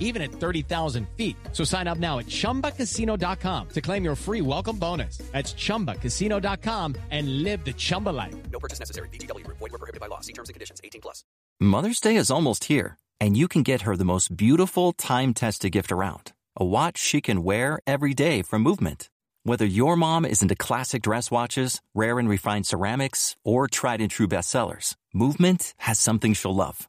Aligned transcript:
even 0.00 0.22
at 0.22 0.32
30,000 0.32 1.06
feet. 1.16 1.36
So 1.52 1.62
sign 1.64 1.86
up 1.86 1.98
now 1.98 2.18
at 2.18 2.26
ChumbaCasino.com 2.26 3.68
to 3.68 3.80
claim 3.80 4.02
your 4.02 4.16
free 4.16 4.40
welcome 4.40 4.78
bonus. 4.78 5.18
That's 5.32 5.54
ChumbaCasino.com 5.54 6.94
and 7.10 7.42
live 7.42 7.64
the 7.64 7.74
Chumba 7.74 8.10
life. 8.10 8.34
No 8.50 8.58
purchase 8.58 8.78
necessary. 8.80 9.10
VGW. 9.10 9.46
Void 9.46 9.70
were 9.70 9.78
prohibited 9.78 10.00
by 10.00 10.06
law. 10.06 10.20
See 10.20 10.32
terms 10.32 10.48
and 10.48 10.54
conditions. 10.54 10.80
18 10.82 11.02
plus. 11.02 11.22
Mother's 11.60 12.00
Day 12.00 12.16
is 12.16 12.30
almost 12.30 12.64
here, 12.64 12.96
and 13.20 13.36
you 13.36 13.48
can 13.48 13.62
get 13.62 13.82
her 13.82 13.96
the 13.96 14.04
most 14.04 14.36
beautiful 14.36 14.92
time-tested 14.92 15.72
gift 15.72 15.90
around. 15.90 16.32
A 16.56 16.64
watch 16.64 16.98
she 16.98 17.20
can 17.20 17.42
wear 17.42 17.80
every 17.86 18.14
day 18.14 18.42
from 18.42 18.62
Movement. 18.62 19.10
Whether 19.44 19.64
your 19.64 19.96
mom 19.96 20.24
is 20.24 20.42
into 20.42 20.54
classic 20.54 21.02
dress 21.02 21.30
watches, 21.30 21.80
rare 21.94 22.18
and 22.18 22.28
refined 22.28 22.66
ceramics, 22.66 23.36
or 23.44 23.66
tried 23.66 24.00
and 24.00 24.10
true 24.10 24.28
bestsellers, 24.28 24.94
Movement 25.14 25.74
has 25.78 25.98
something 25.98 26.34
she'll 26.34 26.54
love. 26.54 26.88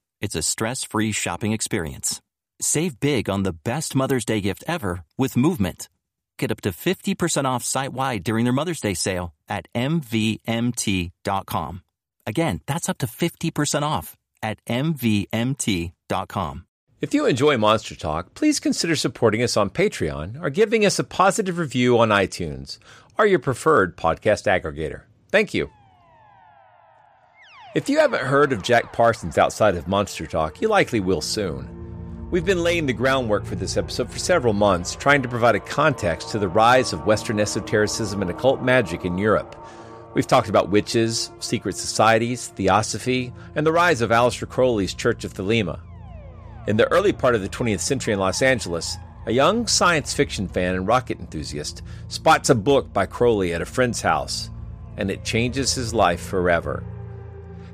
it's 0.21 0.35
a 0.35 0.41
stress 0.41 0.83
free 0.83 1.11
shopping 1.11 1.51
experience. 1.51 2.21
Save 2.61 2.99
big 2.99 3.29
on 3.29 3.43
the 3.43 3.53
best 3.53 3.95
Mother's 3.95 4.25
Day 4.25 4.39
gift 4.39 4.63
ever 4.67 5.03
with 5.17 5.35
Movement. 5.35 5.89
Get 6.37 6.51
up 6.51 6.61
to 6.61 6.69
50% 6.69 7.45
off 7.45 7.63
site 7.63 7.93
wide 7.93 8.23
during 8.23 8.45
their 8.45 8.53
Mother's 8.53 8.79
Day 8.79 8.93
sale 8.93 9.33
at 9.49 9.67
MVMT.com. 9.75 11.11
Again, 12.25 12.61
that's 12.67 12.89
up 12.89 12.97
to 12.99 13.07
50% 13.07 13.83
off 13.83 14.15
at 14.43 14.63
MVMT.com. 14.65 16.65
If 17.01 17.15
you 17.15 17.25
enjoy 17.25 17.57
Monster 17.57 17.95
Talk, 17.95 18.35
please 18.35 18.59
consider 18.59 18.95
supporting 18.95 19.41
us 19.41 19.57
on 19.57 19.71
Patreon 19.71 20.41
or 20.41 20.51
giving 20.51 20.85
us 20.85 20.99
a 20.99 21.03
positive 21.03 21.57
review 21.57 21.97
on 21.97 22.09
iTunes 22.09 22.77
or 23.17 23.25
your 23.25 23.39
preferred 23.39 23.97
podcast 23.97 24.45
aggregator. 24.45 25.01
Thank 25.31 25.55
you. 25.55 25.71
If 27.73 27.87
you 27.87 27.99
haven't 27.99 28.25
heard 28.25 28.51
of 28.51 28.63
Jack 28.63 28.91
Parsons 28.91 29.37
outside 29.37 29.77
of 29.77 29.87
Monster 29.87 30.27
Talk, 30.27 30.59
you 30.59 30.67
likely 30.67 30.99
will 30.99 31.21
soon. 31.21 32.27
We've 32.29 32.43
been 32.43 32.63
laying 32.63 32.85
the 32.85 32.91
groundwork 32.91 33.45
for 33.45 33.55
this 33.55 33.77
episode 33.77 34.11
for 34.11 34.19
several 34.19 34.51
months, 34.51 34.93
trying 34.93 35.21
to 35.21 35.29
provide 35.29 35.55
a 35.55 35.61
context 35.61 36.31
to 36.31 36.39
the 36.39 36.49
rise 36.49 36.91
of 36.91 37.05
Western 37.05 37.39
esotericism 37.39 38.21
and 38.21 38.29
occult 38.29 38.61
magic 38.61 39.05
in 39.05 39.17
Europe. 39.17 39.55
We've 40.13 40.27
talked 40.27 40.49
about 40.49 40.69
witches, 40.69 41.31
secret 41.39 41.77
societies, 41.77 42.49
theosophy, 42.49 43.31
and 43.55 43.65
the 43.65 43.71
rise 43.71 44.01
of 44.01 44.09
Aleister 44.09 44.49
Crowley's 44.49 44.93
Church 44.93 45.23
of 45.23 45.33
Thelema. 45.33 45.79
In 46.67 46.75
the 46.75 46.91
early 46.91 47.13
part 47.13 47.35
of 47.35 47.41
the 47.41 47.47
20th 47.47 47.79
century 47.79 48.11
in 48.11 48.19
Los 48.19 48.41
Angeles, 48.41 48.97
a 49.27 49.31
young 49.31 49.65
science 49.65 50.13
fiction 50.13 50.49
fan 50.49 50.75
and 50.75 50.87
rocket 50.87 51.21
enthusiast 51.21 51.83
spots 52.09 52.49
a 52.49 52.55
book 52.55 52.91
by 52.91 53.05
Crowley 53.05 53.53
at 53.53 53.61
a 53.61 53.65
friend's 53.65 54.01
house, 54.01 54.49
and 54.97 55.09
it 55.09 55.23
changes 55.23 55.73
his 55.73 55.93
life 55.93 56.19
forever. 56.19 56.83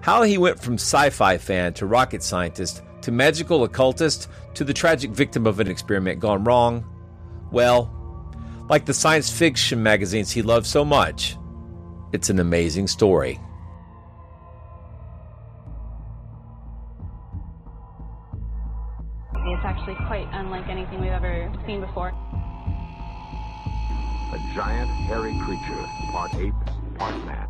How 0.07 0.22
he 0.22 0.38
went 0.38 0.57
from 0.57 0.75
sci 0.75 1.09
fi 1.09 1.38
fan 1.38 1.73
to 1.73 1.85
rocket 1.85 2.23
scientist 2.23 2.81
to 3.01 3.12
magical 3.12 3.66
occultist 3.66 4.29
to 4.53 4.63
the 4.63 4.73
tragic 4.73 5.12
victim 5.12 5.45
of 5.45 5.59
an 5.59 5.68
experiment 5.68 6.22
gone 6.22 6.45
wrong, 6.45 6.85
well, 7.51 7.91
like 8.69 8.85
the 8.85 8.94
science 8.94 9.29
fiction 9.29 9.84
magazines 9.84 10.31
he 10.31 10.41
loved 10.41 10.66
so 10.66 10.85
much, 10.85 11.35
it's 12.13 12.29
an 12.29 12.40
amazing 12.40 12.88
story. 12.88 13.38
It's 19.34 19.66
actually 19.66 19.96
quite 20.07 20.29
unlike 20.31 20.69
anything 20.69 21.01
we've 21.01 21.12
ever 21.12 21.51
seen 21.66 21.81
before. 21.81 22.13
A 24.31 24.40
giant, 24.56 24.90
hairy 24.90 25.38
creature, 25.44 25.85
part 26.13 26.34
ape, 26.35 26.53
part 26.97 27.25
man. 27.25 27.50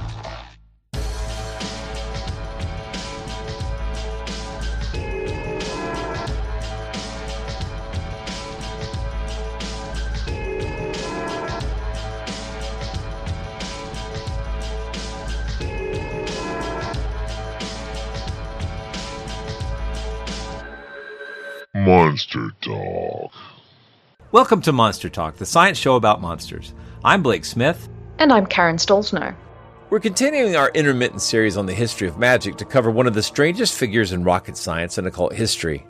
Welcome 24.33 24.61
to 24.61 24.71
Monster 24.71 25.09
Talk, 25.09 25.35
the 25.35 25.45
science 25.45 25.77
show 25.77 25.97
about 25.97 26.21
monsters. 26.21 26.73
I'm 27.03 27.21
Blake 27.21 27.43
Smith. 27.43 27.89
And 28.17 28.31
I'm 28.31 28.45
Karen 28.45 28.77
Stollznow. 28.77 29.35
We're 29.89 29.99
continuing 29.99 30.55
our 30.55 30.69
intermittent 30.69 31.21
series 31.21 31.57
on 31.57 31.65
the 31.65 31.73
history 31.73 32.07
of 32.07 32.17
magic 32.17 32.55
to 32.55 32.63
cover 32.63 32.89
one 32.89 33.07
of 33.07 33.13
the 33.13 33.23
strangest 33.23 33.77
figures 33.77 34.13
in 34.13 34.23
rocket 34.23 34.55
science 34.55 34.97
and 34.97 35.05
occult 35.05 35.33
history. 35.33 35.85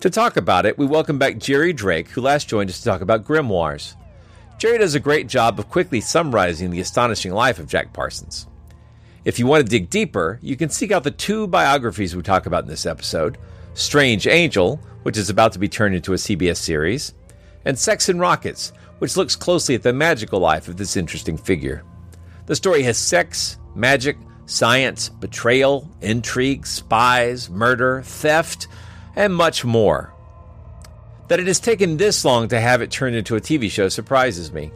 To 0.00 0.10
talk 0.10 0.36
about 0.36 0.66
it, 0.66 0.76
we 0.76 0.84
welcome 0.84 1.16
back 1.16 1.38
Jerry 1.38 1.72
Drake, 1.72 2.08
who 2.08 2.22
last 2.22 2.48
joined 2.48 2.70
us 2.70 2.78
to 2.80 2.84
talk 2.84 3.02
about 3.02 3.24
grimoires. 3.24 3.94
Jerry 4.58 4.78
does 4.78 4.96
a 4.96 5.00
great 5.00 5.28
job 5.28 5.60
of 5.60 5.70
quickly 5.70 6.00
summarizing 6.00 6.70
the 6.70 6.80
astonishing 6.80 7.34
life 7.34 7.60
of 7.60 7.68
Jack 7.68 7.92
Parsons. 7.92 8.48
If 9.24 9.38
you 9.38 9.46
want 9.46 9.64
to 9.64 9.70
dig 9.70 9.90
deeper, 9.90 10.40
you 10.42 10.56
can 10.56 10.70
seek 10.70 10.90
out 10.90 11.04
the 11.04 11.12
two 11.12 11.46
biographies 11.46 12.16
we 12.16 12.22
talk 12.22 12.46
about 12.46 12.64
in 12.64 12.68
this 12.68 12.84
episode 12.84 13.38
Strange 13.74 14.26
Angel, 14.26 14.80
which 15.04 15.16
is 15.16 15.30
about 15.30 15.52
to 15.52 15.60
be 15.60 15.68
turned 15.68 15.94
into 15.94 16.14
a 16.14 16.16
CBS 16.16 16.56
series, 16.56 17.14
and 17.66 17.78
Sex 17.78 18.08
and 18.08 18.18
Rockets, 18.18 18.72
which 19.00 19.16
looks 19.18 19.36
closely 19.36 19.74
at 19.74 19.82
the 19.82 19.92
magical 19.92 20.40
life 20.40 20.68
of 20.68 20.78
this 20.78 20.96
interesting 20.96 21.36
figure. 21.36 21.82
The 22.46 22.56
story 22.56 22.82
has 22.84 22.96
sex, 22.96 23.58
magic, 23.74 24.16
science, 24.46 25.08
betrayal, 25.08 25.90
intrigue, 26.00 26.66
spies, 26.66 27.50
murder, 27.50 28.02
theft, 28.02 28.68
and 29.16 29.34
much 29.34 29.64
more. 29.64 30.14
That 31.28 31.40
it 31.40 31.48
has 31.48 31.58
taken 31.58 31.96
this 31.96 32.24
long 32.24 32.48
to 32.48 32.60
have 32.60 32.80
it 32.80 32.92
turned 32.92 33.16
into 33.16 33.34
a 33.34 33.40
TV 33.40 33.68
show 33.68 33.88
surprises 33.88 34.52
me. 34.52 34.70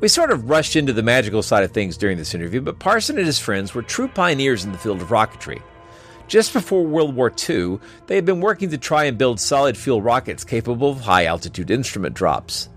We 0.00 0.08
sort 0.08 0.30
of 0.30 0.48
rushed 0.48 0.76
into 0.76 0.94
the 0.94 1.02
magical 1.02 1.42
side 1.42 1.62
of 1.62 1.72
things 1.72 1.98
during 1.98 2.16
this 2.16 2.34
interview, 2.34 2.62
but 2.62 2.78
Parson 2.78 3.18
and 3.18 3.26
his 3.26 3.38
friends 3.38 3.74
were 3.74 3.82
true 3.82 4.08
pioneers 4.08 4.64
in 4.64 4.72
the 4.72 4.78
field 4.78 5.02
of 5.02 5.08
rocketry. 5.08 5.62
Just 6.26 6.52
before 6.52 6.84
World 6.84 7.14
War 7.14 7.32
II, 7.48 7.78
they 8.06 8.14
had 8.14 8.24
been 8.24 8.40
working 8.40 8.70
to 8.70 8.78
try 8.78 9.04
and 9.04 9.18
build 9.18 9.38
solid 9.38 9.76
fuel 9.76 10.00
rockets 10.00 10.44
capable 10.44 10.90
of 10.90 11.00
high 11.00 11.26
altitude 11.26 11.70
instrument 11.70 12.14
drops. 12.14 12.68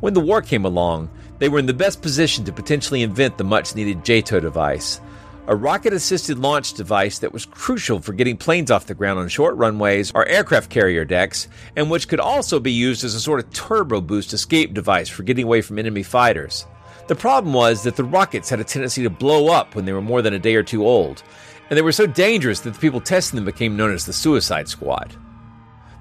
When 0.00 0.12
the 0.12 0.20
war 0.20 0.42
came 0.42 0.64
along, 0.64 1.10
they 1.38 1.48
were 1.48 1.58
in 1.58 1.66
the 1.66 1.74
best 1.74 2.02
position 2.02 2.44
to 2.44 2.52
potentially 2.52 3.02
invent 3.02 3.38
the 3.38 3.44
much 3.44 3.74
needed 3.74 4.04
JATO 4.04 4.40
device, 4.40 5.00
a 5.48 5.56
rocket 5.56 5.92
assisted 5.92 6.38
launch 6.38 6.74
device 6.74 7.20
that 7.20 7.32
was 7.32 7.46
crucial 7.46 8.00
for 8.00 8.12
getting 8.12 8.36
planes 8.36 8.70
off 8.70 8.86
the 8.86 8.94
ground 8.94 9.18
on 9.18 9.28
short 9.28 9.54
runways 9.56 10.10
or 10.12 10.26
aircraft 10.26 10.70
carrier 10.70 11.04
decks, 11.04 11.48
and 11.76 11.90
which 11.90 12.08
could 12.08 12.20
also 12.20 12.58
be 12.58 12.72
used 12.72 13.04
as 13.04 13.14
a 13.14 13.20
sort 13.20 13.40
of 13.40 13.50
turbo 13.52 14.00
boost 14.00 14.32
escape 14.32 14.74
device 14.74 15.08
for 15.08 15.22
getting 15.22 15.44
away 15.44 15.62
from 15.62 15.78
enemy 15.78 16.02
fighters. 16.02 16.66
The 17.06 17.14
problem 17.14 17.54
was 17.54 17.84
that 17.84 17.94
the 17.94 18.02
rockets 18.02 18.50
had 18.50 18.58
a 18.58 18.64
tendency 18.64 19.04
to 19.04 19.10
blow 19.10 19.48
up 19.48 19.76
when 19.76 19.84
they 19.84 19.92
were 19.92 20.02
more 20.02 20.22
than 20.22 20.34
a 20.34 20.38
day 20.40 20.56
or 20.56 20.64
two 20.64 20.84
old, 20.84 21.22
and 21.68 21.76
they 21.76 21.82
were 21.82 21.92
so 21.92 22.06
dangerous 22.06 22.60
that 22.60 22.74
the 22.74 22.80
people 22.80 23.00
testing 23.00 23.36
them 23.36 23.44
became 23.44 23.76
known 23.76 23.92
as 23.92 24.06
the 24.06 24.12
Suicide 24.12 24.68
Squad. 24.68 25.14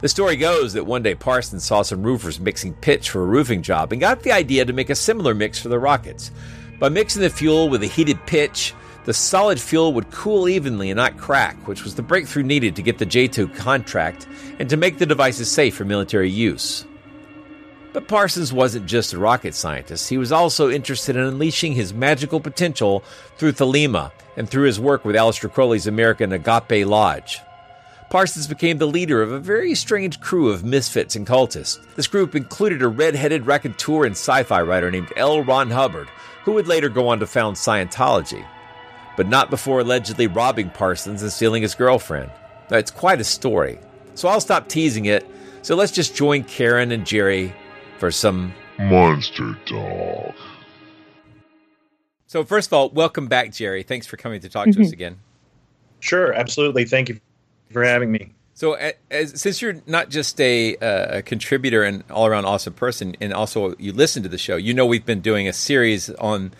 The 0.01 0.09
story 0.09 0.35
goes 0.35 0.73
that 0.73 0.85
one 0.85 1.03
day 1.03 1.15
Parsons 1.15 1.63
saw 1.63 1.81
some 1.81 2.03
roofers 2.03 2.39
mixing 2.39 2.73
pitch 2.73 3.09
for 3.09 3.23
a 3.23 3.25
roofing 3.25 3.61
job 3.61 3.91
and 3.91 3.99
got 4.01 4.21
the 4.21 4.31
idea 4.31 4.65
to 4.65 4.73
make 4.73 4.89
a 4.89 4.95
similar 4.95 5.33
mix 5.33 5.57
for 5.57 5.69
the 5.69 5.79
rockets. 5.79 6.31
By 6.79 6.89
mixing 6.89 7.21
the 7.21 7.29
fuel 7.29 7.69
with 7.69 7.81
the 7.81 7.87
heated 7.87 8.19
pitch, 8.25 8.73
The 9.05 9.13
solid 9.13 9.61
fuel 9.61 9.93
would 9.93 10.09
cool 10.09 10.49
evenly 10.49 10.89
and 10.89 10.97
not 10.97 11.17
crack, 11.17 11.55
which 11.67 11.83
was 11.83 11.93
the 11.93 12.01
breakthrough 12.01 12.41
needed 12.41 12.75
to 12.75 12.81
get 12.81 12.97
the 12.97 13.05
JATO 13.05 13.55
contract 13.55 14.27
and 14.57 14.67
to 14.67 14.77
make 14.77 14.97
the 14.97 15.05
devices 15.05 15.49
safe 15.49 15.75
for 15.75 15.85
military 15.85 16.29
use. 16.29 16.85
But 17.93 18.07
Parsons 18.07 18.51
wasn't 18.51 18.87
just 18.87 19.13
a 19.13 19.19
rocket 19.19 19.53
scientist, 19.53 20.09
he 20.09 20.17
was 20.17 20.31
also 20.31 20.71
interested 20.71 21.15
in 21.15 21.21
unleashing 21.21 21.73
his 21.73 21.93
magical 21.93 22.39
potential 22.39 23.03
through 23.37 23.53
Thelema 23.53 24.11
and 24.35 24.49
through 24.49 24.65
his 24.65 24.79
work 24.79 25.05
with 25.05 25.15
Aleister 25.15 25.51
Crowley's 25.51 25.87
American 25.87 26.31
Agape 26.31 26.85
Lodge. 26.85 27.41
Parsons 28.09 28.47
became 28.47 28.77
the 28.77 28.85
leader 28.85 29.21
of 29.21 29.31
a 29.31 29.39
very 29.39 29.73
strange 29.75 30.19
crew 30.19 30.49
of 30.49 30.63
misfits 30.63 31.15
and 31.15 31.25
cultists. 31.25 31.79
This 31.95 32.07
group 32.07 32.35
included 32.35 32.81
a 32.81 32.87
red 32.87 33.15
headed 33.15 33.47
raconteur 33.47 34.05
and 34.05 34.13
sci 34.13 34.43
fi 34.43 34.61
writer 34.61 34.91
named 34.91 35.11
L. 35.15 35.43
Ron 35.43 35.71
Hubbard, 35.71 36.07
who 36.43 36.53
would 36.53 36.67
later 36.67 36.89
go 36.89 37.07
on 37.07 37.19
to 37.19 37.27
found 37.27 37.57
Scientology, 37.57 38.45
but 39.17 39.27
not 39.27 39.49
before 39.49 39.79
allegedly 39.79 40.27
robbing 40.27 40.69
Parsons 40.69 41.23
and 41.23 41.31
stealing 41.31 41.63
his 41.63 41.75
girlfriend. 41.75 42.31
Now, 42.69 42.77
it's 42.77 42.91
quite 42.91 43.19
a 43.19 43.25
story, 43.25 43.79
so 44.13 44.27
I'll 44.27 44.41
stop 44.41 44.67
teasing 44.67 45.05
it. 45.05 45.25
So 45.61 45.75
let's 45.75 45.91
just 45.91 46.15
join 46.15 46.43
Karen 46.43 46.91
and 46.91 47.05
Jerry 47.05 47.53
for 47.97 48.11
some 48.11 48.53
Monster 48.77 49.57
Talk. 49.65 50.35
So, 52.35 52.43
first 52.43 52.67
of 52.67 52.73
all, 52.73 52.89
welcome 52.89 53.27
back, 53.27 53.53
Jerry. 53.53 53.81
Thanks 53.81 54.07
for 54.07 54.17
coming 54.17 54.41
to 54.41 54.49
talk 54.49 54.67
to 54.67 54.81
us 54.81 54.91
again. 54.91 55.19
Sure, 56.01 56.33
absolutely. 56.33 56.83
Thank 56.83 57.07
you 57.07 57.21
for 57.71 57.81
having 57.81 58.11
me. 58.11 58.33
So, 58.55 58.73
as, 59.09 59.39
since 59.39 59.61
you're 59.61 59.81
not 59.87 60.09
just 60.09 60.41
a, 60.41 60.75
uh, 60.75 61.19
a 61.19 61.21
contributor 61.21 61.83
and 61.83 62.03
all 62.11 62.25
around 62.27 62.43
awesome 62.43 62.73
person, 62.73 63.15
and 63.21 63.31
also 63.31 63.73
you 63.77 63.93
listen 63.93 64.21
to 64.23 64.27
the 64.27 64.37
show, 64.37 64.57
you 64.57 64.73
know 64.73 64.85
we've 64.85 65.05
been 65.05 65.21
doing 65.21 65.47
a 65.47 65.53
series 65.53 66.09
on 66.09 66.51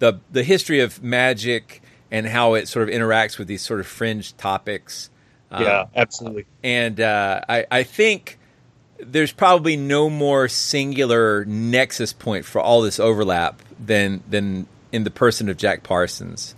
the 0.00 0.20
the 0.30 0.42
history 0.42 0.80
of 0.80 1.02
magic 1.02 1.80
and 2.10 2.26
how 2.26 2.52
it 2.52 2.68
sort 2.68 2.86
of 2.86 2.94
interacts 2.94 3.38
with 3.38 3.48
these 3.48 3.62
sort 3.62 3.80
of 3.80 3.86
fringe 3.86 4.36
topics. 4.36 5.08
Yeah, 5.50 5.86
absolutely. 5.96 6.44
And 6.62 7.00
uh, 7.00 7.40
I, 7.48 7.64
I 7.70 7.82
think 7.84 8.38
there's 8.98 9.32
probably 9.32 9.78
no 9.78 10.10
more 10.10 10.46
singular 10.48 11.46
nexus 11.46 12.12
point 12.12 12.44
for 12.44 12.60
all 12.60 12.82
this 12.82 13.00
overlap 13.00 13.62
than 13.80 14.22
than 14.28 14.66
in 14.92 15.04
the 15.04 15.10
person 15.10 15.48
of 15.48 15.56
Jack 15.56 15.82
Parsons. 15.82 16.54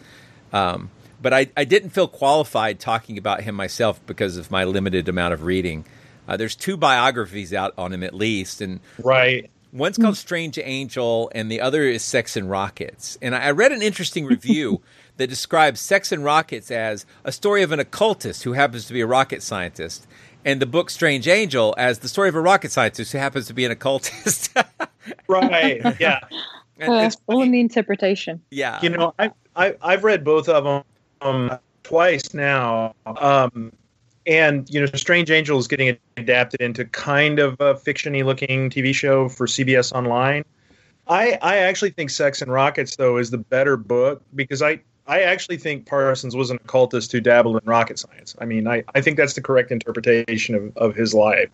Um, 0.53 0.91
but 1.23 1.33
I, 1.33 1.47
I 1.57 1.65
didn't 1.65 1.91
feel 1.91 2.07
qualified 2.07 2.79
talking 2.79 3.17
about 3.17 3.43
him 3.43 3.55
myself 3.55 4.05
because 4.07 4.37
of 4.37 4.51
my 4.51 4.65
limited 4.65 5.09
amount 5.09 5.33
of 5.33 5.45
reading. 5.45 5.87
Uh, 6.29 6.37
there's 6.37 6.55
two 6.55 6.77
biographies 6.77 7.55
out 7.55 7.73
on 7.79 7.93
him 7.93 8.03
at 8.03 8.15
least, 8.15 8.61
and 8.61 8.81
right. 9.03 9.51
One's 9.73 9.99
called 9.99 10.17
Strange 10.17 10.59
Angel, 10.59 11.33
and 11.35 11.51
the 11.51 11.61
other 11.61 11.83
is 11.83 12.05
Sex 12.05 12.37
and 12.37 12.49
Rockets. 12.49 13.19
And 13.21 13.35
I 13.35 13.51
read 13.51 13.73
an 13.73 13.83
interesting 13.83 14.25
review 14.25 14.83
that 15.17 15.29
describes 15.29 15.81
Sex 15.81 16.13
and 16.13 16.23
Rockets 16.23 16.71
as 16.71 17.07
a 17.25 17.33
story 17.33 17.63
of 17.63 17.73
an 17.73 17.81
occultist 17.81 18.45
who 18.45 18.53
happens 18.53 18.87
to 18.87 18.93
be 18.93 19.01
a 19.01 19.07
rocket 19.07 19.43
scientist, 19.43 20.07
and 20.45 20.61
the 20.61 20.67
book 20.67 20.91
Strange 20.91 21.27
Angel 21.27 21.75
as 21.79 22.01
the 22.01 22.09
story 22.09 22.29
of 22.29 22.35
a 22.35 22.41
rocket 22.41 22.71
scientist 22.71 23.13
who 23.13 23.19
happens 23.19 23.47
to 23.47 23.55
be 23.55 23.65
an 23.65 23.73
occultist. 23.73 24.55
right. 25.29 25.99
Yeah. 25.99 26.21
And 26.79 26.93
uh, 26.93 27.11
all 27.27 27.43
in 27.43 27.51
the 27.51 27.61
interpretation. 27.61 28.41
Yeah. 28.51 28.81
You 28.83 28.91
know, 28.91 29.15
I, 29.19 29.31
I 29.57 29.75
I've 29.83 30.05
read 30.05 30.25
both 30.25 30.49
of 30.49 30.65
them 30.65 30.83
um, 31.21 31.59
twice 31.83 32.35
now. 32.35 32.95
Um, 33.07 33.73
and 34.27 34.69
you 34.71 34.81
know, 34.81 34.87
Strange 34.95 35.31
Angel 35.31 35.59
is 35.59 35.69
getting 35.69 35.97
adapted 36.17 36.61
into 36.61 36.85
kind 36.87 37.39
of 37.39 37.55
a 37.61 37.75
fictiony 37.75 38.25
looking 38.25 38.71
TV 38.71 38.95
show 38.95 39.29
for 39.29 39.47
CBS 39.47 39.93
Online. 39.93 40.45
I 41.07 41.39
I 41.43 41.59
actually 41.59 41.91
think 41.91 42.11
Sex 42.11 42.41
and 42.43 42.51
Rockets 42.51 42.97
though 42.97 43.19
is 43.19 43.31
the 43.31 43.39
better 43.39 43.77
book 43.77 44.23
because 44.35 44.63
I 44.63 44.81
I 45.07 45.21
actually 45.23 45.59
think 45.59 45.87
Parsons 45.87 46.35
was 46.35 46.51
an 46.51 46.57
occultist 46.65 47.13
who 47.13 47.21
dabbled 47.21 47.61
in 47.63 47.69
rocket 47.69 47.99
science. 47.99 48.35
I 48.41 48.47
mean, 48.47 48.67
I, 48.67 48.85
I 48.95 49.03
think 49.03 49.19
that's 49.19 49.35
the 49.35 49.43
correct 49.43 49.71
interpretation 49.71 50.55
of, 50.55 50.77
of 50.79 50.97
his 50.97 51.13
life. 51.13 51.51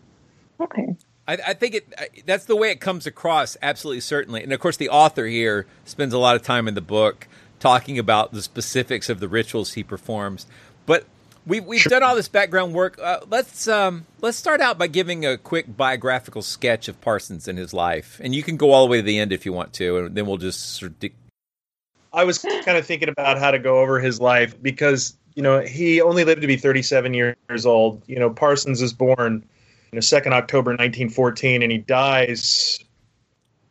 Okay. 0.61 0.95
I, 1.31 1.39
I 1.49 1.55
think 1.55 1.77
it 1.77 2.27
that's 2.27 2.47
the 2.47 2.57
way 2.57 2.73
it 2.73 2.81
comes 2.81 3.07
across, 3.07 3.57
absolutely 3.63 4.01
certainly. 4.01 4.43
And 4.43 4.53
of 4.53 4.59
course, 4.59 4.77
the 4.77 4.89
author 4.89 5.27
here 5.27 5.67
spends 5.85 6.13
a 6.13 6.19
lot 6.19 6.35
of 6.35 6.43
time 6.43 6.67
in 6.67 6.75
the 6.75 6.81
book 6.81 7.29
talking 7.61 7.99
about 7.99 8.33
the 8.33 8.43
specifics 8.43 9.09
of 9.09 9.21
the 9.21 9.29
rituals 9.29 9.75
he 9.75 9.85
performs. 9.85 10.47
But 10.87 11.07
we've 11.47 11.65
we've 11.65 11.81
sure. 11.81 11.91
done 11.91 12.03
all 12.03 12.17
this 12.17 12.27
background 12.27 12.75
work. 12.75 12.99
Uh, 13.01 13.21
let's 13.29 13.69
um, 13.69 14.07
let's 14.21 14.37
start 14.37 14.61
out 14.61 14.77
by 14.77 14.89
giving 14.89 15.25
a 15.25 15.39
quick 15.39 15.77
biographical 15.77 16.43
sketch 16.43 16.89
of 16.89 17.01
Parsons 17.01 17.47
and 17.47 17.57
his 17.57 17.73
life, 17.73 18.21
and 18.25 18.35
you 18.35 18.43
can 18.43 18.57
go 18.57 18.73
all 18.73 18.85
the 18.85 18.91
way 18.91 18.97
to 18.97 19.03
the 19.05 19.19
end 19.19 19.33
if 19.33 19.47
you 19.47 19.53
want 19.53 19.73
to, 19.75 19.99
and 19.99 20.17
then 20.17 20.27
we'll 20.27 20.37
just 20.37 20.75
sort 20.75 20.93
of. 21.05 21.11
I 22.13 22.25
was 22.25 22.39
kind 22.39 22.77
of 22.77 22.85
thinking 22.85 23.09
about 23.09 23.39
how 23.39 23.53
to 23.53 23.61
go 23.61 23.79
over 23.79 24.01
his 24.01 24.21
life 24.21 24.61
because 24.61 25.17
you 25.37 25.45
know 25.45 25.61
he 25.61 26.01
only 26.01 26.25
lived 26.25 26.41
to 26.41 26.49
be 26.49 26.57
37 26.57 27.15
years 27.15 27.65
old. 27.65 28.03
You 28.09 28.19
know, 28.19 28.31
Parsons 28.31 28.83
is 28.83 28.93
born 28.93 29.45
you 29.93 29.97
know, 29.97 30.01
2nd 30.01 30.33
October 30.33 30.71
1914, 30.71 31.63
and 31.63 31.73
he 31.73 31.79
dies 31.79 32.79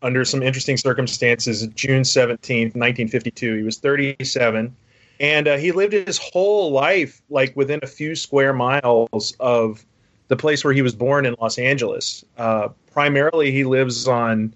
under 0.02 0.24
some 0.24 0.42
interesting 0.42 0.78
circumstances 0.78 1.66
June 1.68 2.04
17th, 2.04 2.76
1952. 2.76 3.56
He 3.56 3.64
was 3.64 3.78
37. 3.78 4.76
And 5.20 5.48
uh, 5.48 5.58
he 5.58 5.72
lived 5.72 5.94
his 5.94 6.18
whole 6.18 6.72
life 6.72 7.22
like 7.30 7.56
within 7.56 7.80
a 7.84 7.88
few 7.88 8.16
square 8.16 8.54
miles 8.54 9.36
of 9.40 9.86
the 10.30 10.38
place 10.38 10.64
where 10.64 10.74
he 10.74 10.82
was 10.82 10.96
born 10.96 11.26
in 11.26 11.36
Los 11.42 11.58
Angeles. 11.58 12.24
Uh, 12.38 12.70
primarily, 12.92 13.52
he 13.52 13.66
lives 13.66 14.08
on 14.08 14.54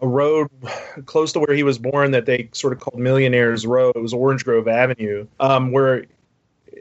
a 0.00 0.06
road 0.06 0.48
close 1.06 1.32
to 1.32 1.38
where 1.38 1.54
he 1.54 1.62
was 1.62 1.78
born 1.78 2.10
that 2.10 2.26
they 2.26 2.48
sort 2.52 2.72
of 2.72 2.80
called 2.80 2.98
Millionaires 2.98 3.66
Row. 3.66 3.90
It 3.90 4.00
was 4.00 4.12
Orange 4.12 4.44
Grove 4.44 4.66
Avenue, 4.66 5.26
um, 5.38 5.70
where 5.70 6.06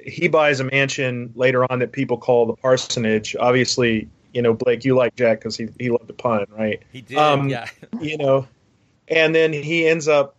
he 0.08 0.28
buys 0.28 0.60
a 0.60 0.64
mansion 0.64 1.32
later 1.36 1.70
on 1.72 1.80
that 1.80 1.92
people 1.92 2.18
call 2.18 2.46
the 2.46 2.54
parsonage. 2.54 3.36
Obviously, 3.40 4.08
you 4.34 4.42
know, 4.42 4.54
Blake, 4.54 4.86
you 4.86 4.96
like 4.96 5.16
Jack 5.16 5.40
because 5.40 5.58
he, 5.58 5.68
he 5.80 5.90
loved 5.90 6.08
to 6.08 6.14
pun, 6.14 6.46
right? 6.50 6.82
He 6.92 7.02
did, 7.02 7.18
um, 7.18 7.50
yeah. 7.50 7.68
you 8.02 8.18
know, 8.18 8.48
and 9.10 9.36
then 9.36 9.52
he 9.52 9.88
ends 9.88 10.08
up 10.08 10.36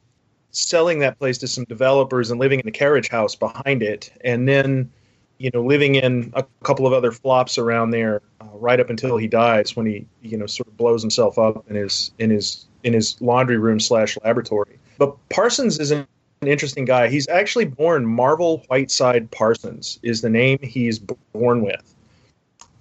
selling 0.51 1.01
that 1.01 1.19
place 1.19 1.39
to 1.39 1.49
some 1.49 1.65
developers 1.65 2.31
and 2.31 2.41
living 2.41 2.59
in 2.59 2.65
the 2.65 2.73
carriage 2.73 3.09
house 3.09 3.35
behind 3.35 3.83
it. 3.83 4.11
And 4.25 4.49
then, 4.49 4.91
you 5.37 5.51
know, 5.53 5.63
living 5.63 5.97
in 5.97 6.33
a 6.35 6.45
couple 6.63 6.87
of 6.87 6.95
other 6.95 7.13
flops 7.13 7.59
around 7.59 7.91
there 7.91 8.23
uh, 8.41 8.47
right 8.55 8.81
up 8.81 8.89
until 8.89 9.19
he 9.19 9.27
dies 9.27 9.77
when 9.77 9.85
he, 9.85 10.07
you 10.23 10.39
know, 10.39 10.47
sort 10.47 10.67
of 10.67 10.77
blows 10.79 11.03
himself 11.03 11.39
up 11.39 11.69
in 11.69 11.77
his, 11.77 12.11
in 12.19 12.31
his, 12.31 12.67
in 12.85 12.95
his 12.95 13.21
laundry 13.21 13.59
room 13.59 13.79
slash 13.79 14.17
laboratory. 14.25 14.79
But 14.97 15.17
Parsons 15.29 15.79
is 15.79 15.91
an 15.91 16.07
an 16.41 16.49
interesting 16.49 16.85
guy. 16.85 17.09
He's 17.09 17.29
actually 17.29 17.65
born 17.65 18.07
Marvel 18.07 18.65
Whiteside 18.69 19.31
Parsons 19.31 19.99
is 20.03 20.21
the 20.21 20.31
name 20.31 20.59
he's 20.63 20.99
born 20.99 21.63
with. 21.63 21.95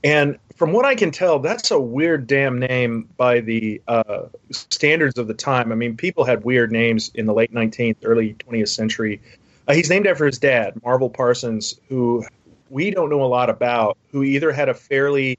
And 0.03 0.37
from 0.55 0.73
what 0.73 0.85
I 0.85 0.95
can 0.95 1.11
tell, 1.11 1.39
that's 1.39 1.71
a 1.71 1.79
weird 1.79 2.27
damn 2.27 2.59
name 2.59 3.09
by 3.17 3.39
the 3.39 3.81
uh, 3.87 4.27
standards 4.51 5.17
of 5.17 5.27
the 5.27 5.33
time. 5.33 5.71
I 5.71 5.75
mean, 5.75 5.97
people 5.97 6.23
had 6.23 6.43
weird 6.43 6.71
names 6.71 7.11
in 7.15 7.25
the 7.25 7.33
late 7.33 7.53
19th, 7.53 7.97
early 8.03 8.35
20th 8.35 8.69
century. 8.69 9.19
Uh, 9.67 9.73
he's 9.73 9.89
named 9.89 10.07
after 10.07 10.25
his 10.25 10.37
dad, 10.37 10.81
Marvel 10.83 11.09
Parsons, 11.09 11.79
who 11.89 12.23
we 12.69 12.91
don't 12.91 13.09
know 13.09 13.23
a 13.23 13.25
lot 13.25 13.49
about, 13.49 13.97
who 14.11 14.23
either 14.23 14.51
had 14.51 14.69
a 14.69 14.73
fairly 14.73 15.37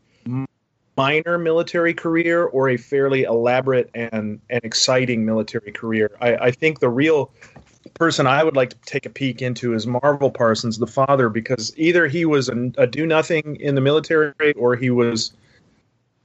minor 0.96 1.38
military 1.38 1.94
career 1.94 2.46
or 2.46 2.70
a 2.70 2.76
fairly 2.76 3.22
elaborate 3.22 3.88
and, 3.94 4.40
and 4.50 4.64
exciting 4.64 5.24
military 5.24 5.70
career. 5.70 6.10
I, 6.20 6.36
I 6.36 6.50
think 6.50 6.80
the 6.80 6.88
real 6.88 7.30
person 7.98 8.26
I 8.26 8.44
would 8.44 8.56
like 8.56 8.70
to 8.70 8.76
take 8.86 9.06
a 9.06 9.10
peek 9.10 9.42
into 9.42 9.74
is 9.74 9.86
Marvel 9.86 10.30
Parsons, 10.30 10.78
the 10.78 10.86
father, 10.86 11.28
because 11.28 11.72
either 11.76 12.06
he 12.06 12.24
was 12.24 12.48
a, 12.48 12.70
a 12.78 12.86
do 12.86 13.06
nothing 13.06 13.56
in 13.56 13.74
the 13.74 13.80
military 13.80 14.52
or 14.56 14.76
he 14.76 14.90
was 14.90 15.32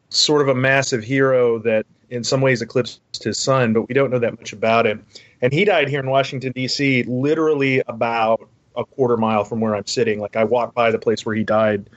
sort 0.09 0.41
of 0.41 0.47
a 0.47 0.55
massive 0.55 1.03
hero 1.03 1.57
that 1.59 1.85
in 2.09 2.23
some 2.23 2.41
ways 2.41 2.61
eclipsed 2.61 3.01
his 3.23 3.39
son, 3.39 3.73
but 3.73 3.87
we 3.89 3.95
don't 3.95 4.11
know 4.11 4.19
that 4.19 4.37
much 4.37 4.53
about 4.53 4.85
him. 4.85 5.03
And 5.41 5.51
he 5.51 5.65
died 5.65 5.89
here 5.89 5.99
in 5.99 6.09
Washington, 6.09 6.51
D.C., 6.53 7.03
literally 7.03 7.81
about 7.87 8.47
a 8.77 8.85
quarter 8.85 9.17
mile 9.17 9.43
from 9.43 9.59
where 9.59 9.75
I'm 9.75 9.87
sitting. 9.87 10.19
Like 10.19 10.35
I 10.35 10.43
walked 10.43 10.75
by 10.75 10.91
the 10.91 10.99
place 10.99 11.25
where 11.25 11.35
he 11.35 11.43
died. 11.43 11.89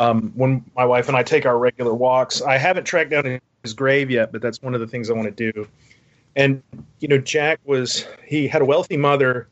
Um, 0.00 0.32
when 0.34 0.64
my 0.76 0.84
wife 0.84 1.08
and 1.08 1.16
I 1.16 1.22
take 1.22 1.46
our 1.46 1.58
regular 1.58 1.94
walks, 1.94 2.42
I 2.42 2.56
haven't 2.56 2.84
tracked 2.84 3.10
down 3.10 3.40
his 3.62 3.74
grave 3.74 4.10
yet, 4.10 4.32
but 4.32 4.42
that's 4.42 4.60
one 4.60 4.74
of 4.74 4.80
the 4.80 4.86
things 4.86 5.10
I 5.10 5.12
want 5.12 5.34
to 5.36 5.52
do 5.52 5.68
and 6.36 6.62
you 7.00 7.08
know 7.08 7.18
jack 7.18 7.60
was 7.64 8.06
he 8.26 8.46
had 8.48 8.62
a 8.62 8.64
wealthy 8.64 8.96
mother 8.96 9.48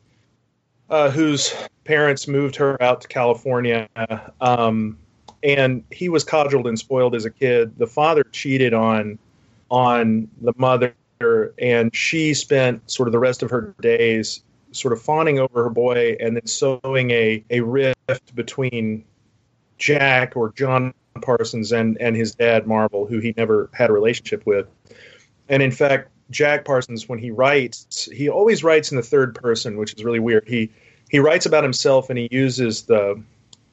uh, 0.89 1.09
whose 1.09 1.53
parents 1.83 2.27
moved 2.27 2.55
her 2.55 2.81
out 2.81 3.01
to 3.01 3.07
california 3.07 3.87
um, 4.41 4.97
and 5.43 5.83
he 5.91 6.09
was 6.09 6.23
coddled 6.23 6.67
and 6.67 6.77
spoiled 6.77 7.15
as 7.15 7.25
a 7.25 7.29
kid. 7.29 7.77
The 7.77 7.87
father 7.87 8.23
cheated 8.31 8.73
on 8.73 9.17
on 9.69 10.27
the 10.41 10.53
mother 10.57 10.93
and 11.59 11.95
she 11.95 12.33
spent 12.33 12.89
sort 12.89 13.07
of 13.07 13.11
the 13.11 13.19
rest 13.19 13.43
of 13.43 13.49
her 13.51 13.75
days 13.81 14.41
sort 14.71 14.93
of 14.93 15.01
fawning 15.01 15.37
over 15.37 15.63
her 15.63 15.69
boy 15.69 16.15
and 16.19 16.35
then 16.35 16.45
sowing 16.47 17.11
a, 17.11 17.43
a 17.49 17.59
rift 17.59 18.33
between 18.35 19.03
jack 19.77 20.35
or 20.35 20.53
john 20.53 20.93
parsons 21.21 21.71
and, 21.71 21.97
and 21.99 22.15
his 22.15 22.33
dad 22.33 22.65
marvel 22.65 23.05
who 23.05 23.19
he 23.19 23.33
never 23.37 23.69
had 23.73 23.89
a 23.89 23.93
relationship 23.93 24.45
with. 24.45 24.67
And 25.49 25.61
in 25.61 25.71
fact 25.71 26.09
Jack 26.31 26.65
Parsons, 26.65 27.09
when 27.09 27.19
he 27.19 27.31
writes, 27.31 28.07
he 28.11 28.29
always 28.29 28.63
writes 28.63 28.91
in 28.91 28.97
the 28.97 29.03
third 29.03 29.35
person, 29.35 29.77
which 29.77 29.93
is 29.93 30.03
really 30.03 30.19
weird. 30.19 30.47
He 30.47 30.69
he 31.09 31.19
writes 31.19 31.45
about 31.45 31.63
himself 31.63 32.09
and 32.09 32.19
he 32.19 32.27
uses 32.31 32.83
the 32.83 33.21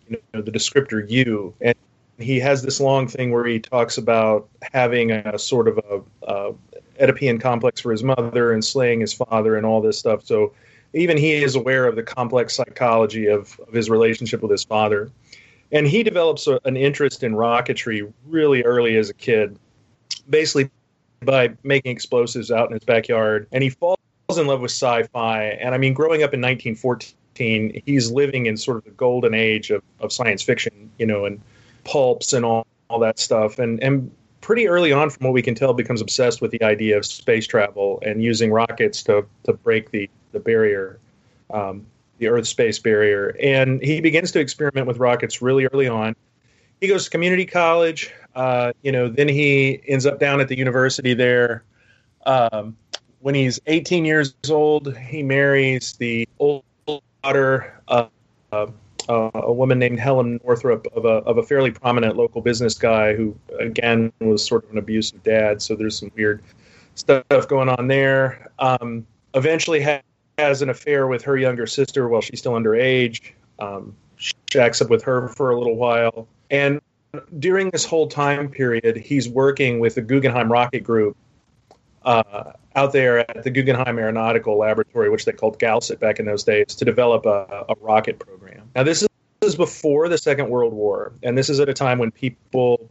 you 0.09 0.19
know 0.33 0.41
the 0.41 0.51
descriptor 0.51 1.09
you 1.09 1.55
and 1.61 1.77
he 2.19 2.41
has 2.41 2.63
this 2.63 2.81
long 2.81 3.07
thing 3.07 3.31
where 3.31 3.45
he 3.45 3.61
talks 3.61 3.99
about 3.99 4.49
having 4.73 5.11
a 5.11 5.39
sort 5.39 5.69
of 5.69 5.79
a, 6.27 6.55
a 6.99 7.39
complex 7.39 7.81
for 7.81 7.93
his 7.93 8.03
mother 8.03 8.53
and 8.53 8.65
slaying 8.65 9.01
his 9.01 9.13
father 9.13 9.57
and 9.57 9.67
all 9.67 9.81
this 9.81 9.99
stuff. 9.99 10.25
So 10.25 10.53
even 10.95 11.19
he 11.19 11.35
is 11.35 11.57
aware 11.57 11.87
of 11.87 11.95
the 11.95 12.03
complex 12.03 12.55
psychology 12.55 13.27
of, 13.27 13.61
of 13.67 13.73
his 13.73 13.91
relationship 13.91 14.41
with 14.41 14.51
his 14.51 14.65
father. 14.65 15.11
And 15.73 15.87
he 15.87 16.03
develops 16.03 16.47
a, 16.47 16.61
an 16.65 16.77
interest 16.77 17.23
in 17.23 17.35
rocketry 17.35 18.11
really 18.27 18.63
early 18.63 18.97
as 18.97 19.11
a 19.11 19.15
kid, 19.15 19.59
basically 20.31 20.71
by 21.23 21.53
making 21.63 21.93
explosives 21.93 22.51
out 22.51 22.69
in 22.69 22.75
his 22.75 22.85
backyard. 22.85 23.47
And 23.53 23.63
he 23.63 23.71
falls 23.71 23.99
in 24.37 24.47
love 24.47 24.61
with 24.61 24.71
sci 24.71 25.05
fi. 25.05 25.45
And 25.45 25.75
I 25.75 25.79
mean, 25.79 25.95
growing 25.95 26.23
up 26.23 26.35
in 26.35 26.41
1914, 26.41 27.83
he's 27.87 28.11
living 28.11 28.47
in 28.47 28.57
sort 28.57 28.79
of 28.79 28.85
the 28.85 28.91
golden 28.91 29.35
age 29.35 29.71
of, 29.71 29.83
of 30.01 30.13
science 30.13 30.43
fiction, 30.43 30.91
you 30.99 31.07
know, 31.07 31.25
and 31.25 31.41
pulps 31.85 32.33
and 32.33 32.45
all, 32.45 32.67
all 32.89 32.99
that 33.01 33.19
stuff. 33.19 33.59
And, 33.59 33.83
and 33.83 34.11
pretty 34.41 34.69
early 34.69 34.93
on, 34.93 35.11
from 35.11 35.27
what 35.27 35.33
we 35.33 35.43
can 35.43 35.55
tell, 35.55 35.75
becomes 35.75 36.01
obsessed 36.01 36.41
with 36.41 36.51
the 36.51 36.63
idea 36.63 36.97
of 36.97 37.07
space 37.07 37.47
travel 37.47 38.03
and 38.03 38.23
using 38.23 38.53
rockets 38.53 39.03
to, 39.05 39.27
to 39.45 39.53
break 39.53 39.91
the, 39.91 40.09
the 40.33 40.41
barrier, 40.41 40.99
um, 41.51 41.87
the 42.19 42.29
Earth 42.29 42.47
space 42.47 42.79
barrier. 42.79 43.37
And 43.43 43.83
he 43.83 44.01
begins 44.01 44.33
to 44.33 44.41
experiment 44.41 44.87
with 44.87 44.99
rockets 44.99 45.43
really 45.43 45.67
early 45.67 45.89
on. 45.89 46.15
He 46.81 46.89
goes 46.89 47.05
to 47.05 47.11
community 47.11 47.47
college. 47.47 48.13
Uh, 48.37 48.73
you 48.83 48.93
know, 48.93 49.09
then 49.09 49.29
he 49.29 49.81
ends 49.89 50.05
up 50.05 50.21
down 50.21 50.41
at 50.41 50.49
the 50.49 50.57
university 50.57 51.15
there. 51.15 51.65
Um, 52.27 52.77
when 53.21 53.35
he's 53.35 53.59
18 53.67 54.05
years 54.05 54.35
old, 54.51 54.97
he 54.97 55.23
marries 55.23 55.95
the 55.95 56.29
old 56.39 56.63
daughter 57.25 57.81
of 57.89 58.11
uh, 58.53 59.31
a 59.35 59.53
woman 59.53 59.79
named 59.79 59.99
Helen 59.99 60.39
Northrup 60.45 60.87
of 60.95 61.07
a, 61.07 61.25
of 61.25 61.39
a 61.39 61.43
fairly 61.43 61.71
prominent 61.71 62.17
local 62.17 62.43
business 62.43 62.75
guy 62.75 63.15
who, 63.15 63.35
again, 63.59 64.13
was 64.21 64.47
sort 64.47 64.65
of 64.65 64.71
an 64.71 64.79
abusive 64.79 65.23
dad. 65.23 65.63
So 65.63 65.75
there's 65.75 65.99
some 65.99 66.11
weird 66.15 66.43
stuff 66.95 67.49
going 67.49 67.71
on 67.71 67.89
there. 67.89 68.51
Um, 68.59 69.07
eventually 69.35 69.81
ha- 69.81 70.03
has 70.37 70.61
an 70.61 70.69
affair 70.69 71.07
with 71.07 71.23
her 71.23 71.39
younger 71.39 71.67
sister 71.67 72.09
while 72.09 72.21
she's 72.21 72.41
still 72.41 72.53
underage. 72.53 73.33
Um, 73.59 73.97
shacks 74.51 74.83
up 74.83 74.91
with 74.91 75.03
her 75.05 75.29
for 75.29 75.51
a 75.51 75.59
little 75.59 75.77
while. 75.77 76.29
And 76.51 76.81
during 77.39 77.71
this 77.71 77.85
whole 77.85 78.07
time 78.07 78.49
period, 78.49 78.97
he's 78.97 79.29
working 79.29 79.79
with 79.81 79.95
the 79.95 80.03
Guggenheim 80.03 80.51
Rocket 80.51 80.81
Group 80.81 81.17
uh, 82.05 82.53
out 82.75 82.93
there 82.93 83.19
at 83.31 83.43
the 83.43 83.51
Guggenheim 83.51 83.99
Aeronautical 83.99 84.57
Laboratory, 84.59 85.11
which 85.11 85.25
they 85.25 85.33
called 85.33 85.59
GALCIT 85.59 85.99
back 85.99 86.19
in 86.19 86.27
those 86.27 86.45
days, 86.45 86.75
to 86.75 86.85
develop 86.85 87.27
a, 87.27 87.67
a 87.69 87.75
rocket 87.81 88.19
program. 88.19 88.71
Now, 88.75 88.83
this 88.85 89.07
is 89.43 89.57
before 89.57 90.09
the 90.09 90.19
Second 90.19 90.49
World 90.49 90.73
War, 90.73 91.13
and 91.23 91.37
this 91.37 91.49
is 91.49 91.61
at 91.61 91.69
a 91.69 91.75
time 91.75 91.99
when 91.99 92.11
people 92.11 92.89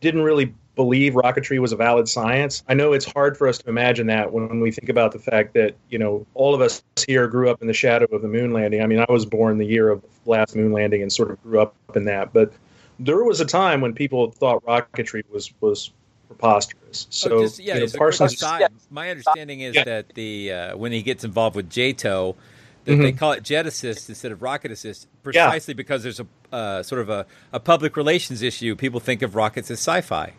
didn't 0.00 0.22
really 0.22 0.54
believe 0.76 1.12
rocketry 1.12 1.58
was 1.58 1.72
a 1.72 1.76
valid 1.76 2.08
science. 2.08 2.62
I 2.68 2.74
know 2.74 2.92
it's 2.92 3.04
hard 3.04 3.36
for 3.36 3.46
us 3.46 3.58
to 3.58 3.68
imagine 3.68 4.08
that 4.08 4.32
when 4.32 4.60
we 4.60 4.70
think 4.72 4.88
about 4.88 5.12
the 5.12 5.18
fact 5.18 5.54
that, 5.54 5.76
you 5.88 5.98
know, 5.98 6.26
all 6.34 6.54
of 6.54 6.60
us 6.60 6.82
here 7.06 7.28
grew 7.28 7.48
up 7.48 7.62
in 7.62 7.68
the 7.68 7.74
shadow 7.74 8.06
of 8.06 8.22
the 8.22 8.28
moon 8.28 8.52
landing. 8.52 8.82
I 8.82 8.86
mean, 8.86 8.98
I 8.98 9.06
was 9.08 9.24
born 9.24 9.58
the 9.58 9.66
year 9.66 9.88
of 9.88 10.02
the 10.02 10.08
last 10.30 10.56
moon 10.56 10.72
landing 10.72 11.00
and 11.02 11.12
sort 11.12 11.30
of 11.30 11.40
grew 11.42 11.60
up 11.60 11.76
in 11.94 12.04
that. 12.06 12.32
But 12.32 12.52
there 12.98 13.22
was 13.22 13.40
a 13.40 13.44
time 13.44 13.80
when 13.80 13.94
people 13.94 14.30
thought 14.30 14.64
rocketry 14.64 15.22
was 15.30 15.52
was 15.60 15.92
preposterous. 16.28 17.06
So 17.10 17.38
oh, 17.38 17.42
just, 17.42 17.58
yeah, 17.58 17.74
you 17.74 17.80
know, 17.80 17.92
Parsons. 17.96 18.34
Aside, 18.34 18.68
my 18.90 19.10
understanding 19.10 19.60
is 19.60 19.74
yeah. 19.74 19.84
that 19.84 20.14
the 20.14 20.52
uh, 20.52 20.76
when 20.76 20.92
he 20.92 21.02
gets 21.02 21.24
involved 21.24 21.56
with 21.56 21.70
JATO, 21.70 22.36
that 22.84 22.92
mm-hmm. 22.92 23.02
they 23.02 23.12
call 23.12 23.32
it 23.32 23.42
jet 23.42 23.66
assist 23.66 24.08
instead 24.08 24.32
of 24.32 24.42
rocket 24.42 24.70
assist, 24.70 25.08
precisely 25.22 25.72
yeah. 25.72 25.76
because 25.76 26.02
there's 26.02 26.20
a 26.20 26.26
uh, 26.52 26.82
sort 26.82 27.00
of 27.00 27.10
a, 27.10 27.26
a 27.52 27.60
public 27.60 27.96
relations 27.96 28.42
issue. 28.42 28.76
People 28.76 29.00
think 29.00 29.22
of 29.22 29.34
rockets 29.34 29.70
as 29.70 29.78
sci-fi. 29.78 30.32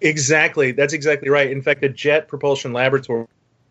Exactly, 0.00 0.72
that's 0.72 0.92
exactly 0.92 1.28
right. 1.28 1.50
In 1.50 1.60
fact, 1.60 1.80
the 1.80 1.88
Jet 1.88 2.28
Propulsion 2.28 2.72
Laboratory, 2.72 3.26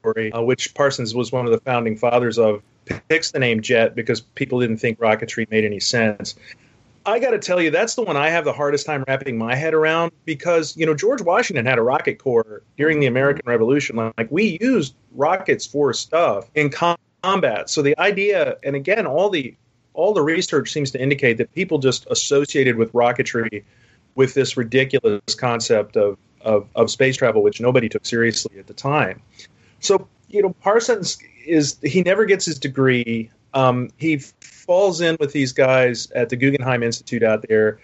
uh, 0.06 0.42
which 0.42 0.74
Parsons 0.76 1.16
was 1.16 1.32
one 1.32 1.46
of 1.46 1.52
the 1.52 1.60
founding 1.62 1.96
fathers 1.96 2.38
of, 2.38 2.62
picks 3.10 3.32
the 3.32 3.40
name 3.40 3.62
Jet 3.62 3.96
because 3.96 4.22
people 4.22 4.60
didn't 4.60 4.78
think 4.78 5.00
rocketry 5.00 5.50
made 5.50 5.64
any 5.64 5.80
sense. 5.80 6.36
I 7.08 7.20
got 7.20 7.32
to 7.32 7.40
tell 7.40 7.62
you, 7.62 7.72
that's 7.72 7.96
the 7.96 8.04
one 8.04 8.18
I 8.18 8.30
have 8.30 8.44
the 8.44 8.52
hardest 8.52 8.86
time 8.86 9.06
wrapping 9.08 9.38
my 9.38 9.56
head 9.56 9.74
around 9.74 10.12
because, 10.26 10.76
you 10.76 10.86
know, 10.86 10.94
George 10.94 11.22
Washington 11.22 11.66
had 11.66 11.80
a 11.80 11.82
rocket 11.82 12.20
corps 12.20 12.64
during 12.76 13.00
the 13.00 13.06
American 13.06 13.44
Revolution. 13.46 13.96
Like, 13.96 14.30
we 14.30 14.58
used 14.60 14.94
rockets 15.14 15.66
for 15.66 15.94
stuff 15.94 16.52
in 16.54 16.70
combat. 16.70 17.70
So 17.70 17.82
the 17.82 17.98
idea, 17.98 18.58
and 18.62 18.76
again, 18.76 19.08
all 19.08 19.30
the 19.30 19.56
all 19.94 20.14
the 20.14 20.22
research 20.22 20.72
seems 20.72 20.92
to 20.92 21.02
indicate 21.02 21.38
that 21.38 21.52
people 21.56 21.80
just 21.80 22.06
associated 22.12 22.76
with 22.76 22.92
rocketry 22.94 23.64
with 24.14 24.34
this 24.36 24.56
ridiculous 24.56 25.34
concept 25.34 25.96
of, 25.98 26.18
of, 26.42 26.68
of 26.76 26.92
space 26.92 27.16
travel, 27.18 27.42
which 27.42 27.60
nobody 27.60 27.90
took 27.90 28.06
seriously 28.06 28.60
at 28.60 28.68
the 28.68 28.74
time. 28.74 29.22
So, 29.80 30.08
you 30.28 30.44
know, 30.44 30.54
Parsons 30.62 31.18
is, 31.46 31.78
he 31.82 32.04
never 32.04 32.26
gets 32.26 32.46
his 32.46 32.60
degree. 32.60 33.32
Um, 33.56 33.90
he 33.98 34.22
falls 34.68 35.02
in 35.02 35.18
with 35.20 35.32
these 35.32 35.52
guys 35.52 36.12
at 36.12 36.30
the 36.30 36.36
Guggenheim 36.36 36.84
Institute 36.84 37.24
out 37.24 37.46
there. 37.48 37.80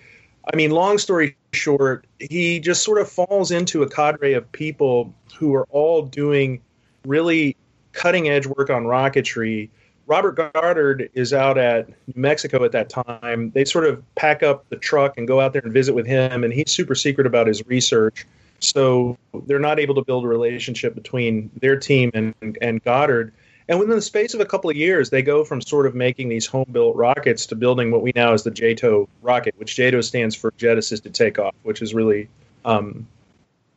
I 0.52 0.56
mean, 0.56 0.72
long 0.72 0.98
story 0.98 1.36
short, 1.54 2.06
he 2.20 2.60
just 2.60 2.84
sort 2.84 3.00
of 3.00 3.10
falls 3.10 3.50
into 3.50 3.82
a 3.82 3.90
cadre 3.90 4.34
of 4.34 4.52
people 4.52 5.13
who 5.36 5.56
are 5.56 5.66
all 5.70 6.04
doing 6.04 6.62
really 7.06 7.56
cutting 7.94 8.28
edge 8.28 8.46
work 8.46 8.70
on 8.70 8.84
rocketry. 8.84 9.70
Robert 10.06 10.34
Goddard 10.34 11.10
is 11.13 11.32
out 11.32 11.58
at 11.58 11.88
New 11.88 12.22
Mexico 12.22 12.66
at 12.66 12.74
that 12.74 12.90
time. 12.90 13.52
They 13.52 13.63
sort 13.63 13.86
of 13.86 14.04
pack 14.16 14.44
up 14.44 14.68
the 14.70 14.75
truck 14.75 15.18
and 15.18 15.25
go 15.25 15.40
out 15.40 15.54
there 15.54 15.62
and 15.63 15.72
visit 15.72 15.96
with 15.96 16.06
him, 16.06 16.44
and 16.44 16.52
he's 16.52 16.72
super 16.72 16.96
secret 16.96 17.25
about 17.25 17.48
his 17.48 17.66
research. 17.68 18.25
So 18.60 19.18
they're 19.46 19.60
not 19.60 19.80
able 19.80 19.96
to 19.96 20.04
build 20.04 20.25
a 20.25 20.28
relationship 20.28 20.94
between 20.94 21.50
their 21.62 21.78
team 21.78 22.12
and, 22.13 22.34
and 22.62 22.84
Goddard. 22.84 23.34
And 23.70 23.79
within 23.79 23.96
the 23.96 24.01
space 24.01 24.34
of 24.34 24.39
a 24.39 24.46
couple 24.46 24.70
of 24.70 24.75
years, 24.75 25.10
they 25.10 25.22
go 25.22 25.43
from 25.43 25.62
sort 25.62 25.86
of 25.86 25.96
making 25.96 26.29
these 26.29 26.46
home 26.46 26.67
built 26.72 26.96
rockets 26.96 27.46
to 27.48 27.55
building 27.55 27.91
what 27.91 28.01
we 28.01 28.12
now 28.15 28.34
is 28.34 28.43
the 28.43 28.51
JATO 28.51 29.08
rocket, 29.22 29.55
which 29.58 29.75
JATO 29.75 30.01
stands 30.01 30.36
for 30.36 30.51
Jet 30.58 30.77
Assisted 30.77 31.13
Takeoff, 31.13 31.55
which 31.63 31.82
is 31.82 31.93
really, 31.93 32.27
um, 32.65 33.08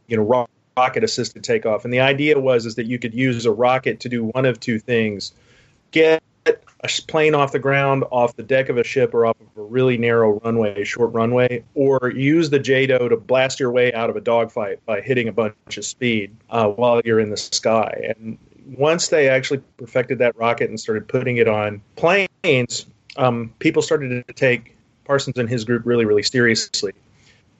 you 0.09 0.17
know, 0.17 0.47
rocket 0.77 1.05
assisted 1.05 1.43
takeoff. 1.43 1.85
And 1.85 1.93
the 1.93 2.01
idea 2.01 2.39
was 2.39 2.67
is 2.67 2.75
that 2.75 2.87
you 2.87 2.99
could 2.99 3.15
use 3.15 3.47
a 3.47 3.53
rocket 3.53 4.01
to 4.01 4.09
do 4.09 4.25
one 4.25 4.45
of 4.45 4.61
two 4.61 4.79
things: 4.79 5.33
get 5.91 6.23
a 6.47 6.89
plane 7.07 7.35
off 7.35 7.53
the 7.53 7.59
ground, 7.59 8.05
off 8.11 8.37
the 8.37 8.43
deck 8.43 8.69
of 8.69 8.77
a 8.77 8.85
ship, 8.85 9.15
or 9.15 9.27
off 9.27 9.37
of 9.41 9.47
a 9.57 9.67
really 9.67 9.97
narrow 9.97 10.39
runway, 10.41 10.85
short 10.85 11.13
runway, 11.13 11.65
or 11.75 12.13
use 12.15 12.51
the 12.51 12.59
JATO 12.59 13.09
to 13.09 13.17
blast 13.17 13.59
your 13.59 13.71
way 13.71 13.93
out 13.95 14.11
of 14.11 14.17
a 14.17 14.21
dogfight 14.21 14.85
by 14.85 15.01
hitting 15.01 15.29
a 15.29 15.33
bunch 15.33 15.55
of 15.77 15.85
speed 15.85 16.37
uh, 16.51 16.69
while 16.69 17.01
you're 17.05 17.21
in 17.21 17.31
the 17.31 17.37
sky. 17.37 18.15
And 18.19 18.39
once 18.67 19.09
they 19.09 19.29
actually 19.29 19.61
perfected 19.77 20.19
that 20.19 20.37
rocket 20.37 20.69
and 20.69 20.79
started 20.79 21.07
putting 21.07 21.37
it 21.37 21.49
on 21.49 21.81
planes, 21.95 22.87
um, 23.17 23.53
people 23.59 23.83
started 23.83 24.27
to 24.27 24.33
take 24.33 24.77
Parsons 25.05 25.39
and 25.39 25.49
his 25.49 25.65
group 25.65 25.83
really, 25.85 26.05
really 26.05 26.23
seriously. 26.23 26.93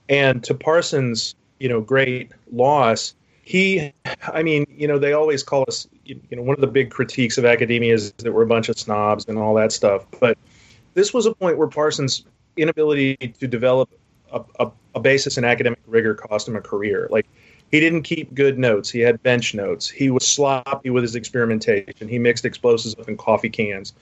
And 0.09 0.43
to 0.43 0.53
Parsons' 0.53 1.35
you 1.59 1.69
know 1.69 1.81
great 1.81 2.31
loss, 2.51 3.15
he, 3.41 3.93
I 4.21 4.43
mean, 4.43 4.65
you 4.69 4.87
know, 4.87 4.99
they 4.99 5.13
always 5.13 5.43
call 5.43 5.63
us, 5.67 5.87
you 6.03 6.19
know, 6.31 6.41
one 6.41 6.55
of 6.55 6.61
the 6.61 6.67
big 6.67 6.91
critiques 6.91 7.37
of 7.37 7.45
academia 7.45 7.93
is 7.93 8.11
that 8.17 8.33
we're 8.33 8.43
a 8.43 8.47
bunch 8.47 8.67
of 8.67 8.77
snobs 8.77 9.25
and 9.27 9.37
all 9.37 9.53
that 9.55 9.71
stuff. 9.71 10.05
But 10.19 10.37
this 10.93 11.13
was 11.13 11.25
a 11.25 11.33
point 11.33 11.57
where 11.57 11.67
Parsons' 11.67 12.25
inability 12.57 13.15
to 13.15 13.47
develop 13.47 13.89
a, 14.33 14.41
a, 14.59 14.71
a 14.95 14.99
basis 14.99 15.37
in 15.37 15.45
academic 15.45 15.79
rigor 15.87 16.13
cost 16.13 16.47
him 16.47 16.57
a 16.57 16.61
career. 16.61 17.07
Like 17.09 17.25
he 17.71 17.79
didn't 17.79 18.03
keep 18.03 18.33
good 18.33 18.57
notes. 18.57 18.89
He 18.89 18.99
had 18.99 19.21
bench 19.23 19.53
notes. 19.53 19.89
He 19.89 20.09
was 20.09 20.25
sloppy 20.25 20.89
with 20.89 21.03
his 21.03 21.15
experimentation. 21.15 22.07
He 22.07 22.19
mixed 22.19 22.45
explosives 22.45 22.95
up 22.97 23.09
in 23.09 23.17
coffee 23.17 23.49
cans. 23.49 23.93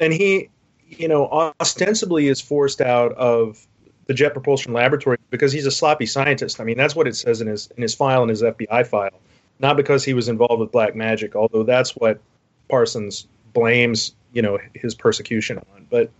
And 0.00 0.12
he, 0.12 0.50
you 0.88 1.08
know, 1.08 1.54
ostensibly 1.60 2.28
is 2.28 2.40
forced 2.40 2.80
out 2.80 3.12
of 3.12 3.66
the 4.06 4.14
Jet 4.14 4.32
Propulsion 4.32 4.72
Laboratory 4.72 5.18
because 5.30 5.52
he's 5.52 5.66
a 5.66 5.70
sloppy 5.70 6.06
scientist. 6.06 6.60
I 6.60 6.64
mean, 6.64 6.76
that's 6.76 6.94
what 6.94 7.06
it 7.06 7.16
says 7.16 7.40
in 7.40 7.46
his 7.46 7.70
in 7.76 7.82
his 7.82 7.94
file 7.94 8.22
in 8.22 8.28
his 8.28 8.42
FBI 8.42 8.86
file. 8.86 9.20
Not 9.60 9.76
because 9.76 10.04
he 10.04 10.14
was 10.14 10.28
involved 10.28 10.60
with 10.60 10.70
black 10.70 10.94
magic, 10.94 11.34
although 11.34 11.62
that's 11.62 11.96
what 11.96 12.20
Parsons 12.68 13.26
blames, 13.52 14.14
you 14.32 14.42
know, 14.42 14.58
his 14.74 14.94
persecution 14.94 15.58
on. 15.58 15.86
But 15.90 16.10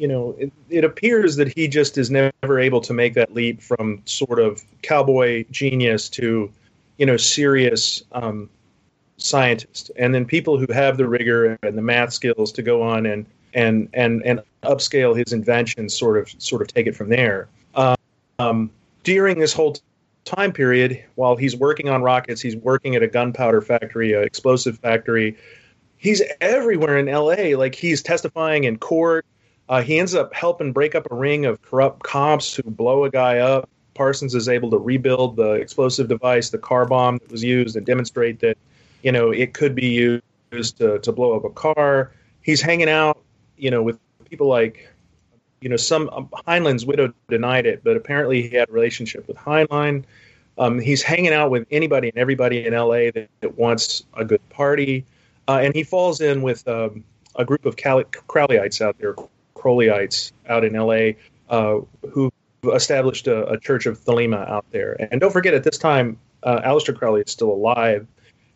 you 0.00 0.08
know, 0.08 0.34
it, 0.38 0.50
it, 0.70 0.82
appears 0.82 1.36
that 1.36 1.52
he 1.54 1.68
just 1.68 1.98
is 1.98 2.10
never 2.10 2.58
able 2.58 2.80
to 2.80 2.94
make 2.94 3.12
that 3.14 3.34
leap 3.34 3.60
from 3.60 4.00
sort 4.06 4.38
of 4.38 4.64
cowboy 4.80 5.44
genius 5.50 6.08
to, 6.08 6.50
you 6.96 7.04
know, 7.04 7.18
serious 7.18 8.02
um, 8.12 8.48
scientist. 9.18 9.90
And 9.96 10.14
then 10.14 10.24
people 10.24 10.58
who 10.58 10.72
have 10.72 10.96
the 10.96 11.06
rigor 11.06 11.58
and 11.62 11.76
the 11.76 11.82
math 11.82 12.14
skills 12.14 12.50
to 12.52 12.62
go 12.62 12.82
on 12.82 13.04
and 13.04 13.26
and 13.52 13.90
and 13.92 14.22
and 14.24 14.40
upscale 14.62 15.16
his 15.16 15.34
inventions, 15.34 15.92
sort 15.92 16.16
of 16.16 16.30
sort 16.40 16.62
of 16.62 16.68
take 16.68 16.86
it 16.86 16.96
from 16.96 17.10
there. 17.10 17.48
Um, 18.38 18.70
during 19.02 19.38
this 19.38 19.52
whole 19.52 19.76
time 20.24 20.50
period, 20.50 21.04
while 21.16 21.36
he's 21.36 21.54
working 21.54 21.90
on 21.90 22.00
rockets, 22.00 22.40
he's 22.40 22.56
working 22.56 22.96
at 22.96 23.02
a 23.02 23.06
gunpowder 23.06 23.60
factory, 23.60 24.14
an 24.14 24.22
explosive 24.22 24.78
factory 24.78 25.36
he's 26.00 26.22
everywhere 26.40 26.98
in 26.98 27.08
L.A. 27.08 27.54
Like 27.54 27.74
he's 27.74 28.02
testifying 28.02 28.64
in 28.64 28.78
court. 28.78 29.24
Uh, 29.70 29.80
he 29.80 29.98
ends 29.98 30.14
up 30.14 30.34
helping 30.34 30.72
break 30.72 30.94
up 30.94 31.10
a 31.10 31.14
ring 31.14 31.46
of 31.46 31.62
corrupt 31.62 32.02
cops 32.02 32.54
who 32.54 32.62
blow 32.64 33.04
a 33.04 33.10
guy 33.10 33.38
up. 33.38 33.70
Parsons 33.94 34.34
is 34.34 34.48
able 34.48 34.68
to 34.70 34.78
rebuild 34.78 35.36
the 35.36 35.52
explosive 35.52 36.08
device, 36.08 36.50
the 36.50 36.58
car 36.58 36.84
bomb 36.86 37.18
that 37.18 37.30
was 37.30 37.44
used, 37.44 37.76
and 37.76 37.86
demonstrate 37.86 38.40
that 38.40 38.58
you 39.02 39.12
know 39.12 39.30
it 39.30 39.54
could 39.54 39.74
be 39.74 40.20
used 40.52 40.76
to, 40.78 40.98
to 40.98 41.12
blow 41.12 41.36
up 41.36 41.44
a 41.44 41.50
car. 41.50 42.12
He's 42.42 42.60
hanging 42.60 42.90
out, 42.90 43.22
you 43.56 43.70
know, 43.70 43.82
with 43.82 43.98
people 44.28 44.48
like 44.48 44.90
you 45.60 45.68
know, 45.68 45.76
some 45.76 46.08
um, 46.12 46.28
Heinlein's 46.46 46.86
widow 46.86 47.12
denied 47.28 47.66
it, 47.66 47.84
but 47.84 47.96
apparently 47.96 48.42
he 48.48 48.56
had 48.56 48.68
a 48.68 48.72
relationship 48.72 49.28
with 49.28 49.36
Heinlein. 49.36 50.04
Um, 50.58 50.78
he's 50.78 51.02
hanging 51.02 51.32
out 51.32 51.50
with 51.50 51.66
anybody 51.70 52.08
and 52.08 52.18
everybody 52.18 52.66
in 52.66 52.74
LA 52.74 53.10
that, 53.14 53.28
that 53.40 53.56
wants 53.58 54.04
a 54.14 54.24
good 54.24 54.46
party, 54.50 55.04
uh, 55.48 55.60
and 55.62 55.74
he 55.74 55.84
falls 55.84 56.20
in 56.20 56.42
with 56.42 56.66
um, 56.66 57.04
a 57.36 57.44
group 57.44 57.64
of 57.66 57.76
Cali- 57.76 58.04
Crowleyites 58.04 58.80
out 58.80 58.98
there, 58.98 59.14
Crowleyites 59.60 60.32
out 60.48 60.64
in 60.64 60.72
LA, 60.74 61.12
uh, 61.48 61.80
who 62.10 62.30
established 62.72 63.26
a, 63.26 63.46
a, 63.48 63.58
church 63.58 63.86
of 63.86 63.98
Thelema 63.98 64.48
out 64.48 64.64
there. 64.70 64.96
And 65.10 65.20
don't 65.20 65.32
forget, 65.32 65.54
at 65.54 65.64
this 65.64 65.78
time, 65.78 66.18
uh, 66.42 66.60
Aleister 66.60 66.96
Crowley 66.96 67.22
is 67.22 67.30
still 67.30 67.50
alive 67.50 68.06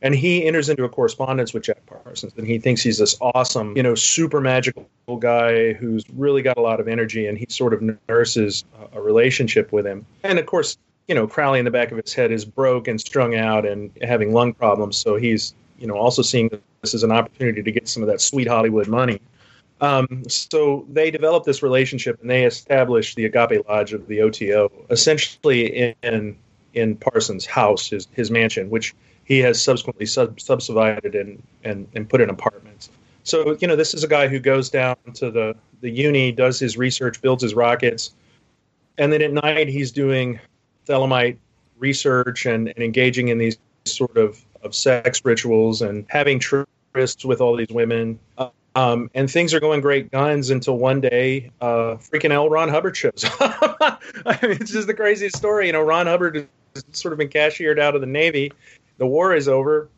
and 0.05 0.15
he 0.15 0.47
enters 0.47 0.69
into 0.69 0.85
a 0.85 0.89
correspondence 0.89 1.55
with 1.55 1.63
Jack 1.63 1.85
Parsons, 1.87 2.35
and 2.37 2.47
he 2.47 2.59
thinks 2.59 2.83
he's 2.83 2.99
this 2.99 3.17
awesome, 3.23 3.75
you 3.75 3.83
know, 3.83 3.95
super 3.95 4.39
magical 4.39 4.87
guy 5.19 5.73
who's 5.73 6.05
really 6.11 6.43
got 6.43 6.59
a 6.59 6.61
lot 6.61 6.79
of 6.79 6.87
energy, 6.87 7.27
and 7.27 7.39
he 7.39 7.47
sort 7.49 7.73
of 7.73 7.81
nurses 8.07 8.65
a 8.93 9.01
relationship 9.01 9.73
with 9.73 9.87
him. 9.87 10.05
And 10.23 10.39
of 10.39 10.45
course, 10.45 10.77
you 11.09 11.15
know, 11.15 11.27
Crowley 11.27 11.59
in 11.59 11.65
the 11.65 11.71
back 11.71 11.91
of 11.91 11.97
his 11.97 12.13
head 12.13 12.33
is 12.33 12.45
broke 12.45 12.87
and 12.87 13.01
strung 13.01 13.35
out 13.35 13.65
and 13.65 13.91
having 14.03 14.35
lung 14.35 14.53
problems, 14.53 14.99
so 14.99 15.17
he's, 15.17 15.55
you 15.79 15.87
know, 15.87 15.97
also 15.97 16.21
seeing 16.21 16.51
this 16.83 16.93
as 16.93 17.03
an 17.03 17.11
opportunity 17.11 17.63
to 17.63 17.73
get 17.73 17.89
some 17.89 18.03
of 18.03 18.07
that 18.11 18.21
sweet 18.21 18.47
Hollywood 18.47 18.89
money. 18.89 19.23
Um, 19.81 20.23
so 20.29 20.87
they 20.89 21.11
develop 21.11 21.45
this 21.45 21.63
relationship 21.63 22.21
and 22.21 22.31
they 22.31 22.45
establish 22.45 23.15
the 23.15 23.25
Agape 23.27 23.69
Lodge 23.69 23.93
of 23.93 24.07
the 24.07 24.21
OTO, 24.23 24.71
essentially 24.91 25.95
in 26.03 26.37
in 26.75 26.97
Parsons' 26.97 27.47
house, 27.47 27.89
his 27.89 28.09
his 28.13 28.31
mansion, 28.31 28.71
which 28.71 28.95
he 29.25 29.39
has 29.41 29.61
subsequently 29.61 30.07
sub- 30.07 30.41
subdivided 30.41 31.15
and, 31.15 31.43
and, 31.65 31.89
and 31.95 32.09
put 32.09 32.21
in 32.21 32.31
apartments. 32.31 32.91
So, 33.25 33.57
you 33.61 33.67
know, 33.67 33.77
this 33.77 33.95
is 33.95 34.05
a 34.05 34.09
guy 34.09 34.29
who 34.29 34.39
goes 34.39 34.69
down 34.69 34.97
to 35.15 35.31
the, 35.31 35.57
the 35.81 35.89
uni, 35.91 36.31
does 36.31 36.59
his 36.59 36.77
research, 36.77 37.23
builds 37.23 37.43
his 37.43 37.55
rockets, 37.55 38.13
and 38.99 39.13
then 39.13 39.23
at 39.23 39.33
night 39.33 39.69
he's 39.69 39.91
doing 39.91 40.39
Thelemite 40.87 41.39
research 41.79 42.47
and, 42.47 42.69
and 42.69 42.79
engaging 42.79 43.29
in 43.29 43.39
these 43.39 43.57
sort 43.87 44.17
of, 44.17 44.45
of 44.63 44.75
sex 44.75 45.25
rituals 45.25 45.81
and 45.81 46.05
having 46.09 46.39
trysts 46.39 47.25
with 47.25 47.41
all 47.41 47.57
these 47.57 47.71
women. 47.71 48.19
Um, 48.77 49.09
and 49.15 49.31
things 49.31 49.55
are 49.55 49.61
going 49.61 49.81
great 49.81 50.11
guns 50.11 50.51
until 50.51 50.77
one 50.77 51.01
day, 51.01 51.51
uh, 51.61 51.97
freaking 51.97 52.33
L. 52.33 52.51
Ron 52.51 52.69
Hubbard 52.69 52.97
shows 52.97 53.25
up. 53.41 53.79
I 54.27 54.39
mean, 54.43 54.59
it's 54.61 54.73
just 54.73 54.89
the 54.89 54.95
craziest 54.95 55.37
story. 55.37 55.69
You 55.69 55.73
know, 55.73 55.83
Ron 55.83 56.07
Hubbard 56.07 56.49
has 56.75 56.85
sort 56.91 57.13
of 57.13 57.19
been 57.19 57.29
cashiered 57.29 57.79
out 57.79 57.95
of 57.95 58.01
the 58.01 58.07
Navy 58.09 58.51
the 58.99 59.07
war 59.07 59.35
is 59.35 59.49
over. 59.49 59.89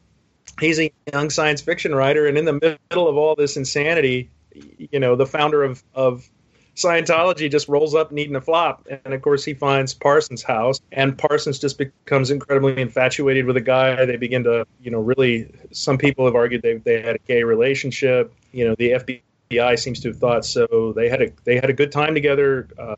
He's 0.60 0.80
a 0.80 0.90
young 1.12 1.30
science 1.30 1.60
fiction 1.60 1.94
writer, 1.94 2.26
and 2.26 2.38
in 2.38 2.44
the 2.44 2.78
middle 2.90 3.08
of 3.08 3.16
all 3.16 3.34
this 3.34 3.56
insanity, 3.56 4.30
you 4.54 5.00
know, 5.00 5.16
the 5.16 5.26
founder 5.26 5.62
of, 5.62 5.82
of 5.94 6.28
Scientology 6.76 7.50
just 7.50 7.68
rolls 7.68 7.94
up 7.94 8.12
needing 8.12 8.36
a 8.36 8.40
flop. 8.40 8.86
And 9.04 9.12
of 9.12 9.22
course, 9.22 9.44
he 9.44 9.54
finds 9.54 9.92
Parsons' 9.92 10.42
house, 10.42 10.80
and 10.92 11.16
Parsons 11.16 11.58
just 11.58 11.78
becomes 11.78 12.30
incredibly 12.30 12.80
infatuated 12.80 13.46
with 13.46 13.56
a 13.56 13.62
guy. 13.62 14.04
They 14.04 14.16
begin 14.16 14.44
to, 14.44 14.66
you 14.82 14.90
know, 14.90 15.00
really, 15.00 15.50
some 15.72 15.98
people 15.98 16.24
have 16.24 16.34
argued 16.34 16.62
they, 16.62 16.74
they 16.74 17.02
had 17.02 17.16
a 17.16 17.20
gay 17.26 17.42
relationship. 17.42 18.32
You 18.56 18.68
know, 18.68 18.74
the 18.76 18.92
FBI 18.92 19.78
seems 19.78 20.00
to 20.00 20.08
have 20.08 20.16
thought 20.16 20.44
so. 20.46 20.94
They 20.96 21.10
had 21.10 21.20
a, 21.20 21.30
they 21.44 21.56
had 21.56 21.68
a 21.68 21.74
good 21.74 21.92
time 21.92 22.14
together. 22.14 22.68
Uh, 22.78 22.96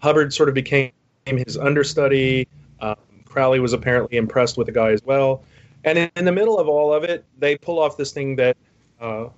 Hubbard 0.00 0.32
sort 0.32 0.48
of 0.48 0.54
became 0.54 0.92
his 1.26 1.58
understudy. 1.58 2.46
Uh, 2.80 2.94
Crowley 3.24 3.58
was 3.58 3.72
apparently 3.72 4.16
impressed 4.16 4.56
with 4.56 4.68
the 4.68 4.72
guy 4.72 4.92
as 4.92 5.02
well. 5.04 5.42
And 5.82 5.98
in, 5.98 6.10
in 6.14 6.24
the 6.24 6.32
middle 6.32 6.58
of 6.60 6.68
all 6.68 6.94
of 6.94 7.02
it, 7.02 7.24
they 7.38 7.56
pull 7.56 7.80
off 7.80 7.96
this 7.96 8.12
thing 8.12 8.36
that 8.36 8.56
uh, 9.00 9.24
uh, 9.24 9.30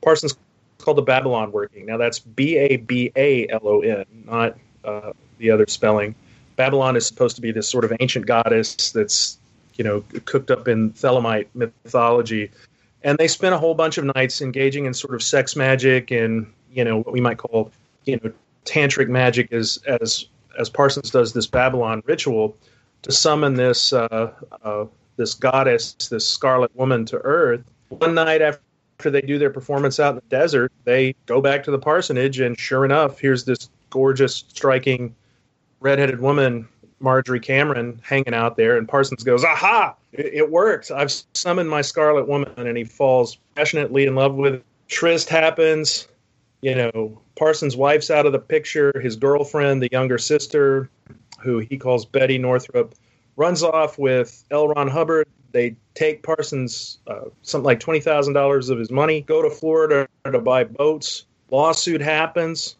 Parsons 0.00 0.34
called 0.78 0.96
the 0.96 1.02
Babalon 1.02 1.52
working. 1.52 1.84
Now 1.84 1.98
that's 1.98 2.18
B 2.18 2.56
A 2.56 2.76
B 2.76 3.12
A 3.16 3.48
L 3.48 3.60
O 3.64 3.80
N, 3.80 4.06
not 4.24 4.56
uh, 4.82 5.12
the 5.36 5.50
other 5.50 5.66
spelling. 5.66 6.14
Babalon 6.56 6.96
is 6.96 7.06
supposed 7.06 7.36
to 7.36 7.42
be 7.42 7.52
this 7.52 7.68
sort 7.68 7.84
of 7.84 7.92
ancient 8.00 8.24
goddess 8.24 8.92
that's 8.92 9.38
you 9.76 9.84
know 9.84 10.02
cooked 10.24 10.50
up 10.50 10.68
in 10.68 10.92
Thelemite 10.92 11.48
mythology, 11.54 12.50
and 13.02 13.18
they 13.18 13.28
spent 13.28 13.54
a 13.54 13.58
whole 13.58 13.74
bunch 13.74 13.98
of 13.98 14.04
nights 14.04 14.40
engaging 14.40 14.86
in 14.86 14.94
sort 14.94 15.14
of 15.14 15.22
sex 15.22 15.56
magic 15.56 16.10
and 16.10 16.52
you 16.72 16.84
know 16.84 16.98
what 16.98 17.12
we 17.12 17.20
might 17.20 17.38
call 17.38 17.70
you 18.04 18.18
know 18.22 18.32
tantric 18.64 19.08
magic 19.08 19.52
as 19.52 19.78
as 19.86 20.26
as 20.58 20.68
Parsons 20.68 21.10
does 21.10 21.32
this 21.32 21.46
Babalon 21.46 22.02
ritual 22.06 22.56
to 23.02 23.12
summon 23.12 23.54
this 23.54 23.92
uh, 23.92 24.32
uh, 24.62 24.84
this 25.18 25.34
goddess, 25.34 25.94
this 26.10 26.26
Scarlet 26.26 26.74
Woman, 26.74 27.04
to 27.06 27.18
Earth. 27.18 27.62
One 27.90 28.14
night 28.14 28.40
after 28.40 29.10
they 29.10 29.20
do 29.20 29.38
their 29.38 29.50
performance 29.50 30.00
out 30.00 30.10
in 30.10 30.16
the 30.16 30.36
desert, 30.36 30.72
they 30.84 31.14
go 31.26 31.42
back 31.42 31.64
to 31.64 31.70
the 31.70 31.78
parsonage, 31.78 32.40
and 32.40 32.58
sure 32.58 32.84
enough, 32.84 33.18
here's 33.18 33.44
this 33.44 33.68
gorgeous, 33.90 34.44
striking, 34.48 35.14
redheaded 35.80 36.20
woman, 36.20 36.68
Marjorie 37.00 37.40
Cameron, 37.40 38.00
hanging 38.02 38.34
out 38.34 38.56
there. 38.56 38.76
And 38.76 38.88
Parsons 38.88 39.24
goes, 39.24 39.44
"Aha! 39.44 39.94
It, 40.12 40.34
it 40.34 40.50
worked! 40.50 40.90
I've 40.90 41.12
summoned 41.34 41.70
my 41.70 41.82
Scarlet 41.82 42.28
Woman." 42.28 42.52
And 42.56 42.76
he 42.76 42.84
falls 42.84 43.38
passionately 43.54 44.06
in 44.06 44.14
love 44.14 44.34
with. 44.34 44.62
Tryst 44.88 45.28
happens. 45.28 46.08
You 46.62 46.74
know, 46.74 47.20
Parsons' 47.36 47.76
wife's 47.76 48.10
out 48.10 48.26
of 48.26 48.32
the 48.32 48.38
picture. 48.38 48.98
His 49.00 49.16
girlfriend, 49.16 49.82
the 49.82 49.88
younger 49.92 50.18
sister, 50.18 50.88
who 51.40 51.58
he 51.58 51.76
calls 51.76 52.04
Betty 52.04 52.38
Northrup, 52.38 52.94
runs 53.36 53.62
off 53.62 53.98
with 53.98 54.44
L. 54.50 54.68
Ron 54.68 54.88
Hubbard. 54.88 55.28
They 55.52 55.76
take 55.94 56.22
Parsons 56.22 56.98
uh, 57.06 57.26
something 57.42 57.64
like 57.64 57.80
twenty 57.80 58.00
thousand 58.00 58.32
dollars 58.32 58.70
of 58.70 58.78
his 58.78 58.90
money, 58.90 59.20
go 59.20 59.42
to 59.42 59.50
Florida 59.50 60.08
to 60.24 60.38
buy 60.40 60.64
boats. 60.64 61.26
Lawsuit 61.50 62.00
happens. 62.00 62.76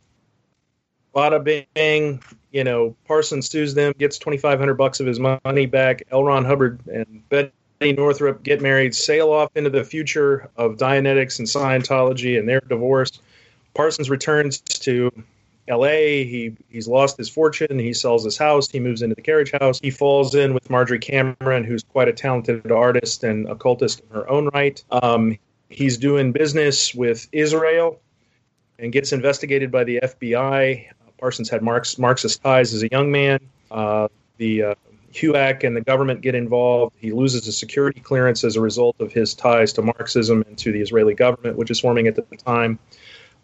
Bada 1.14 1.42
bing, 1.74 2.22
you 2.52 2.64
know, 2.64 2.96
Parsons 3.06 3.48
sues 3.48 3.74
them, 3.74 3.92
gets 3.98 4.18
twenty 4.18 4.38
five 4.38 4.58
hundred 4.58 4.74
bucks 4.74 5.00
of 5.00 5.06
his 5.06 5.20
money 5.20 5.66
back. 5.66 6.02
L. 6.11 6.24
Ron 6.24 6.44
Hubbard 6.44 6.80
and 6.87 7.22
Betty 7.28 7.52
Northrup 7.80 8.42
get 8.42 8.61
married, 8.61 8.94
sail 8.94 9.30
off 9.30 9.50
into 9.54 9.70
the 9.70 9.84
future 9.84 10.50
of 10.56 10.76
Dianetics 10.76 11.38
and 11.38 11.48
Scientology, 11.48 12.38
and 12.38 12.48
their 12.48 12.61
divorce. 12.61 13.20
Parsons 13.74 14.11
returns 14.11 14.61
to 14.61 15.11
L.A. 15.68 16.24
He 16.24 16.56
he's 16.68 16.88
lost 16.88 17.16
his 17.16 17.28
fortune. 17.28 17.78
He 17.78 17.92
sells 17.92 18.24
his 18.24 18.38
house. 18.38 18.70
He 18.70 18.80
moves 18.80 19.02
into 19.02 19.14
the 19.14 19.22
carriage 19.22 19.52
house. 19.52 19.78
He 19.80 19.90
falls 19.90 20.34
in 20.34 20.54
with 20.54 20.70
Marjorie 20.70 20.98
Cameron, 20.98 21.64
who's 21.64 21.84
quite 21.84 22.08
a 22.08 22.12
talented 22.12 22.72
artist 22.72 23.22
and 23.22 23.48
occultist 23.48 24.00
in 24.00 24.08
her 24.11 24.28
own 24.28 24.48
right. 24.48 24.82
Um, 24.90 25.38
he's 25.68 25.98
doing 25.98 26.32
business 26.32 26.94
with 26.94 27.28
Israel 27.32 28.00
and 28.78 28.92
gets 28.92 29.12
investigated 29.12 29.70
by 29.70 29.84
the 29.84 30.00
FBI. 30.02 30.88
Parsons 31.18 31.48
had 31.48 31.62
Marx, 31.62 31.98
Marxist 31.98 32.42
ties 32.42 32.72
as 32.74 32.83
a 32.83 32.88
young 32.90 33.11
man. 33.11 33.40
Uh, 33.70 34.09
the 34.38 34.62
uh, 34.62 34.74
HUAC 35.12 35.64
and 35.64 35.76
the 35.76 35.81
government 35.81 36.20
get 36.20 36.35
involved. 36.35 36.94
He 36.98 37.12
loses 37.12 37.44
his 37.44 37.57
security 37.57 38.00
clearance 38.00 38.44
as 38.44 38.57
a 38.57 38.61
result 38.61 38.96
of 39.00 39.12
his 39.12 39.35
ties 39.35 39.72
to 39.74 39.83
Marxism 39.83 40.44
and 40.46 40.57
to 40.59 40.72
the 40.72 40.81
Israeli 40.81 41.14
government, 41.14 41.57
which 41.57 41.70
is 41.70 41.81
forming 41.81 42.07
at 42.07 42.14
the 42.14 42.22
time. 42.37 42.78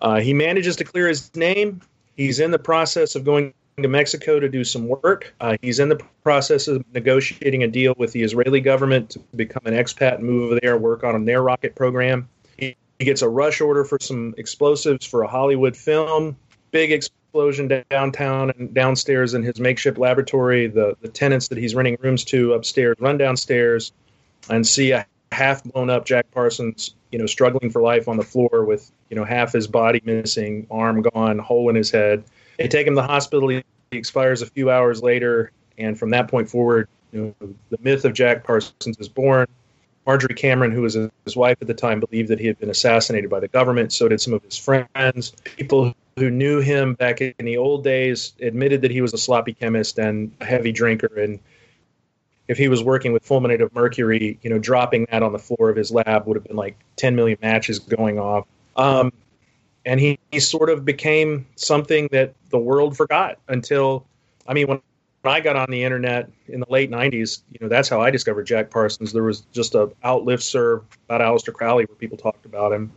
Uh, 0.00 0.20
he 0.20 0.34
manages 0.34 0.76
to 0.76 0.84
clear 0.84 1.08
his 1.08 1.34
name. 1.34 1.80
He's 2.16 2.40
in 2.40 2.50
the 2.50 2.58
process 2.58 3.14
of 3.14 3.24
going 3.24 3.54
to 3.82 3.88
Mexico 3.88 4.38
to 4.38 4.48
do 4.48 4.62
some 4.62 4.86
work. 4.86 5.34
Uh, 5.40 5.56
he's 5.62 5.80
in 5.80 5.88
the 5.88 6.00
process 6.22 6.68
of 6.68 6.84
negotiating 6.94 7.62
a 7.64 7.68
deal 7.68 7.94
with 7.98 8.12
the 8.12 8.22
Israeli 8.22 8.60
government 8.60 9.10
to 9.10 9.18
become 9.34 9.62
an 9.64 9.74
expat 9.74 10.16
and 10.16 10.24
move 10.24 10.44
over 10.44 10.60
there, 10.60 10.76
work 10.78 11.02
on 11.02 11.24
their 11.24 11.42
rocket 11.42 11.74
program. 11.74 12.28
He, 12.56 12.76
he 12.98 13.04
gets 13.04 13.22
a 13.22 13.28
rush 13.28 13.60
order 13.60 13.84
for 13.84 13.98
some 14.00 14.34
explosives 14.38 15.04
for 15.06 15.22
a 15.22 15.28
Hollywood 15.28 15.76
film. 15.76 16.36
Big 16.70 16.92
explosion 17.34 17.84
downtown 17.90 18.52
and 18.56 18.72
downstairs 18.72 19.34
in 19.34 19.42
his 19.42 19.58
makeshift 19.58 19.98
laboratory. 19.98 20.68
The, 20.68 20.96
the 21.00 21.08
tenants 21.08 21.48
that 21.48 21.58
he's 21.58 21.74
renting 21.74 21.96
rooms 22.00 22.22
to 22.26 22.52
upstairs 22.52 22.94
run 23.00 23.18
downstairs 23.18 23.90
and 24.50 24.64
see 24.64 24.92
a 24.92 25.04
half 25.32 25.64
blown 25.64 25.90
up 25.90 26.06
Jack 26.06 26.30
Parsons, 26.30 26.94
you 27.10 27.18
know, 27.18 27.26
struggling 27.26 27.72
for 27.72 27.82
life 27.82 28.06
on 28.06 28.18
the 28.18 28.22
floor 28.22 28.64
with, 28.64 28.88
you 29.10 29.16
know, 29.16 29.24
half 29.24 29.52
his 29.52 29.66
body 29.66 30.00
missing, 30.04 30.64
arm 30.70 31.02
gone, 31.02 31.40
hole 31.40 31.68
in 31.68 31.74
his 31.74 31.90
head. 31.90 32.22
They 32.56 32.68
take 32.68 32.86
him 32.86 32.94
to 32.94 33.00
the 33.00 33.06
hospital. 33.08 33.48
He 33.48 33.64
expires 33.90 34.40
a 34.40 34.46
few 34.46 34.70
hours 34.70 35.02
later. 35.02 35.50
And 35.76 35.98
from 35.98 36.10
that 36.10 36.28
point 36.28 36.48
forward, 36.48 36.86
you 37.10 37.34
know, 37.40 37.48
the 37.70 37.78
myth 37.80 38.04
of 38.04 38.12
Jack 38.12 38.44
Parsons 38.44 38.96
is 39.00 39.08
born. 39.08 39.48
Marjorie 40.06 40.36
Cameron, 40.36 40.70
who 40.70 40.82
was 40.82 40.94
his 41.24 41.34
wife 41.34 41.58
at 41.60 41.66
the 41.66 41.74
time, 41.74 41.98
believed 41.98 42.28
that 42.28 42.38
he 42.38 42.46
had 42.46 42.60
been 42.60 42.70
assassinated 42.70 43.28
by 43.28 43.40
the 43.40 43.48
government. 43.48 43.92
So 43.92 44.06
did 44.06 44.20
some 44.20 44.34
of 44.34 44.42
his 44.44 44.56
friends. 44.56 45.32
People 45.56 45.96
who 46.16 46.30
knew 46.30 46.60
him 46.60 46.94
back 46.94 47.20
in 47.20 47.34
the 47.44 47.56
old 47.56 47.84
days 47.84 48.34
admitted 48.40 48.82
that 48.82 48.90
he 48.90 49.00
was 49.00 49.12
a 49.12 49.18
sloppy 49.18 49.52
chemist 49.52 49.98
and 49.98 50.32
a 50.40 50.44
heavy 50.44 50.72
drinker. 50.72 51.10
And 51.16 51.40
if 52.46 52.56
he 52.58 52.68
was 52.68 52.82
working 52.82 53.12
with 53.12 53.26
fulminate 53.26 53.62
of 53.62 53.74
mercury, 53.74 54.38
you 54.42 54.50
know, 54.50 54.58
dropping 54.58 55.06
that 55.10 55.22
on 55.22 55.32
the 55.32 55.38
floor 55.38 55.70
of 55.70 55.76
his 55.76 55.90
lab 55.90 56.26
would 56.26 56.36
have 56.36 56.44
been 56.44 56.56
like 56.56 56.78
10 56.96 57.16
million 57.16 57.38
matches 57.42 57.78
going 57.78 58.18
off. 58.18 58.46
Um, 58.76 59.12
and 59.86 60.00
he, 60.00 60.18
he 60.30 60.40
sort 60.40 60.70
of 60.70 60.84
became 60.84 61.46
something 61.56 62.08
that 62.12 62.34
the 62.50 62.58
world 62.58 62.96
forgot 62.96 63.38
until, 63.48 64.06
I 64.46 64.54
mean, 64.54 64.68
when 64.68 64.80
I 65.24 65.40
got 65.40 65.56
on 65.56 65.70
the 65.70 65.82
internet 65.82 66.30
in 66.48 66.60
the 66.60 66.66
late 66.68 66.90
90s, 66.90 67.42
you 67.50 67.58
know, 67.60 67.68
that's 67.68 67.88
how 67.88 68.00
I 68.00 68.10
discovered 68.10 68.44
Jack 68.44 68.70
Parsons. 68.70 69.12
There 69.12 69.24
was 69.24 69.40
just 69.52 69.74
a 69.74 69.88
outlift 70.04 70.42
serve 70.42 70.84
about 71.08 71.20
Aleister 71.20 71.52
Crowley 71.52 71.86
where 71.86 71.96
people 71.96 72.18
talked 72.18 72.46
about 72.46 72.72
him. 72.72 72.92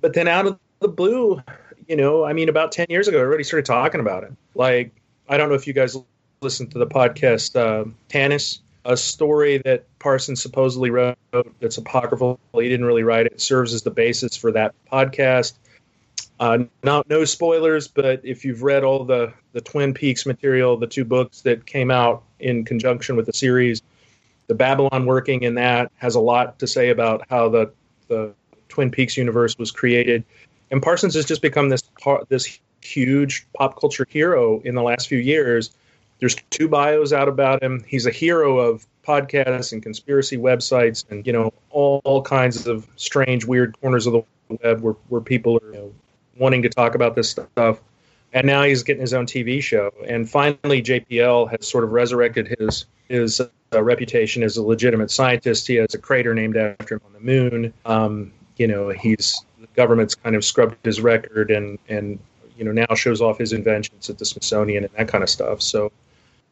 But 0.00 0.14
then 0.14 0.26
out 0.26 0.46
of 0.46 0.58
the 0.80 0.88
blue, 0.88 1.42
you 1.88 1.96
know, 1.96 2.24
I 2.24 2.32
mean, 2.32 2.48
about 2.48 2.72
10 2.72 2.86
years 2.88 3.08
ago, 3.08 3.18
I 3.18 3.22
already 3.22 3.44
started 3.44 3.66
talking 3.66 4.00
about 4.00 4.24
it. 4.24 4.32
Like, 4.54 4.92
I 5.28 5.36
don't 5.36 5.48
know 5.48 5.54
if 5.54 5.66
you 5.66 5.72
guys 5.72 5.96
listened 6.40 6.72
to 6.72 6.78
the 6.78 6.86
podcast, 6.86 7.56
uh, 7.56 7.88
Tanis, 8.08 8.60
a 8.84 8.96
story 8.96 9.58
that 9.64 9.84
Parsons 9.98 10.40
supposedly 10.40 10.90
wrote 10.90 11.16
that's 11.60 11.78
apocryphal. 11.78 12.38
He 12.54 12.68
didn't 12.68 12.86
really 12.86 13.02
write 13.02 13.26
it. 13.26 13.32
it 13.32 13.40
serves 13.40 13.74
as 13.74 13.82
the 13.82 13.90
basis 13.90 14.36
for 14.36 14.52
that 14.52 14.74
podcast. 14.90 15.54
Uh, 16.38 16.58
not 16.82 17.08
no 17.08 17.24
spoilers, 17.24 17.88
but 17.88 18.20
if 18.22 18.44
you've 18.44 18.62
read 18.62 18.84
all 18.84 19.04
the 19.04 19.32
the 19.52 19.60
Twin 19.60 19.94
Peaks 19.94 20.26
material, 20.26 20.76
the 20.76 20.86
two 20.86 21.04
books 21.04 21.40
that 21.42 21.66
came 21.66 21.90
out 21.90 22.22
in 22.40 22.64
conjunction 22.64 23.16
with 23.16 23.26
the 23.26 23.32
series, 23.32 23.82
the 24.46 24.54
Babalon 24.54 25.06
working 25.06 25.42
in 25.42 25.54
that 25.54 25.90
has 25.96 26.14
a 26.14 26.20
lot 26.20 26.58
to 26.58 26.66
say 26.66 26.90
about 26.90 27.24
how 27.30 27.48
the 27.48 27.72
the 28.08 28.32
Twin 28.68 28.90
Peaks 28.90 29.16
universe 29.16 29.56
was 29.58 29.70
created, 29.70 30.24
and 30.70 30.82
Parsons 30.82 31.14
has 31.14 31.24
just 31.24 31.42
become 31.42 31.68
this 31.68 31.82
this 32.28 32.58
huge 32.82 33.46
pop 33.54 33.78
culture 33.78 34.06
hero 34.08 34.60
in 34.60 34.74
the 34.74 34.82
last 34.82 35.08
few 35.08 35.18
years. 35.18 35.70
There's 36.18 36.36
two 36.50 36.68
bios 36.68 37.12
out 37.12 37.28
about 37.28 37.62
him. 37.62 37.84
He's 37.86 38.06
a 38.06 38.10
hero 38.10 38.58
of 38.58 38.86
podcasts 39.06 39.72
and 39.72 39.82
conspiracy 39.82 40.36
websites, 40.36 41.04
and 41.10 41.26
you 41.26 41.32
know 41.32 41.52
all, 41.70 42.00
all 42.04 42.22
kinds 42.22 42.66
of 42.66 42.86
strange, 42.96 43.44
weird 43.44 43.78
corners 43.80 44.06
of 44.06 44.14
the 44.14 44.22
web 44.62 44.80
where 44.80 44.94
where 45.08 45.20
people 45.20 45.58
are 45.62 45.72
you 45.72 45.78
know, 45.78 45.94
wanting 46.38 46.62
to 46.62 46.68
talk 46.68 46.94
about 46.94 47.14
this 47.14 47.30
stuff. 47.30 47.80
And 48.32 48.46
now 48.46 48.64
he's 48.64 48.82
getting 48.82 49.00
his 49.00 49.14
own 49.14 49.24
TV 49.24 49.62
show. 49.62 49.90
And 50.06 50.28
finally, 50.28 50.82
JPL 50.82 51.50
has 51.50 51.66
sort 51.66 51.84
of 51.84 51.92
resurrected 51.92 52.54
his 52.58 52.86
his 53.08 53.40
uh, 53.40 53.82
reputation 53.82 54.42
as 54.42 54.56
a 54.56 54.62
legitimate 54.62 55.10
scientist. 55.10 55.66
He 55.66 55.76
has 55.76 55.94
a 55.94 55.98
crater 55.98 56.34
named 56.34 56.56
after 56.56 56.96
him 56.96 57.00
on 57.06 57.12
the 57.12 57.20
moon. 57.20 57.72
Um, 57.84 58.32
you 58.56 58.66
know, 58.66 58.88
he's 58.88 59.45
the 59.60 59.68
government's 59.74 60.14
kind 60.14 60.36
of 60.36 60.44
scrubbed 60.44 60.76
his 60.84 61.00
record 61.00 61.50
and 61.50 61.78
and 61.88 62.18
you 62.56 62.64
know 62.64 62.72
now 62.72 62.94
shows 62.94 63.20
off 63.20 63.38
his 63.38 63.52
inventions 63.52 64.08
at 64.10 64.18
the 64.18 64.24
Smithsonian 64.24 64.84
and 64.84 64.92
that 64.94 65.08
kind 65.08 65.22
of 65.22 65.30
stuff. 65.30 65.62
So 65.62 65.92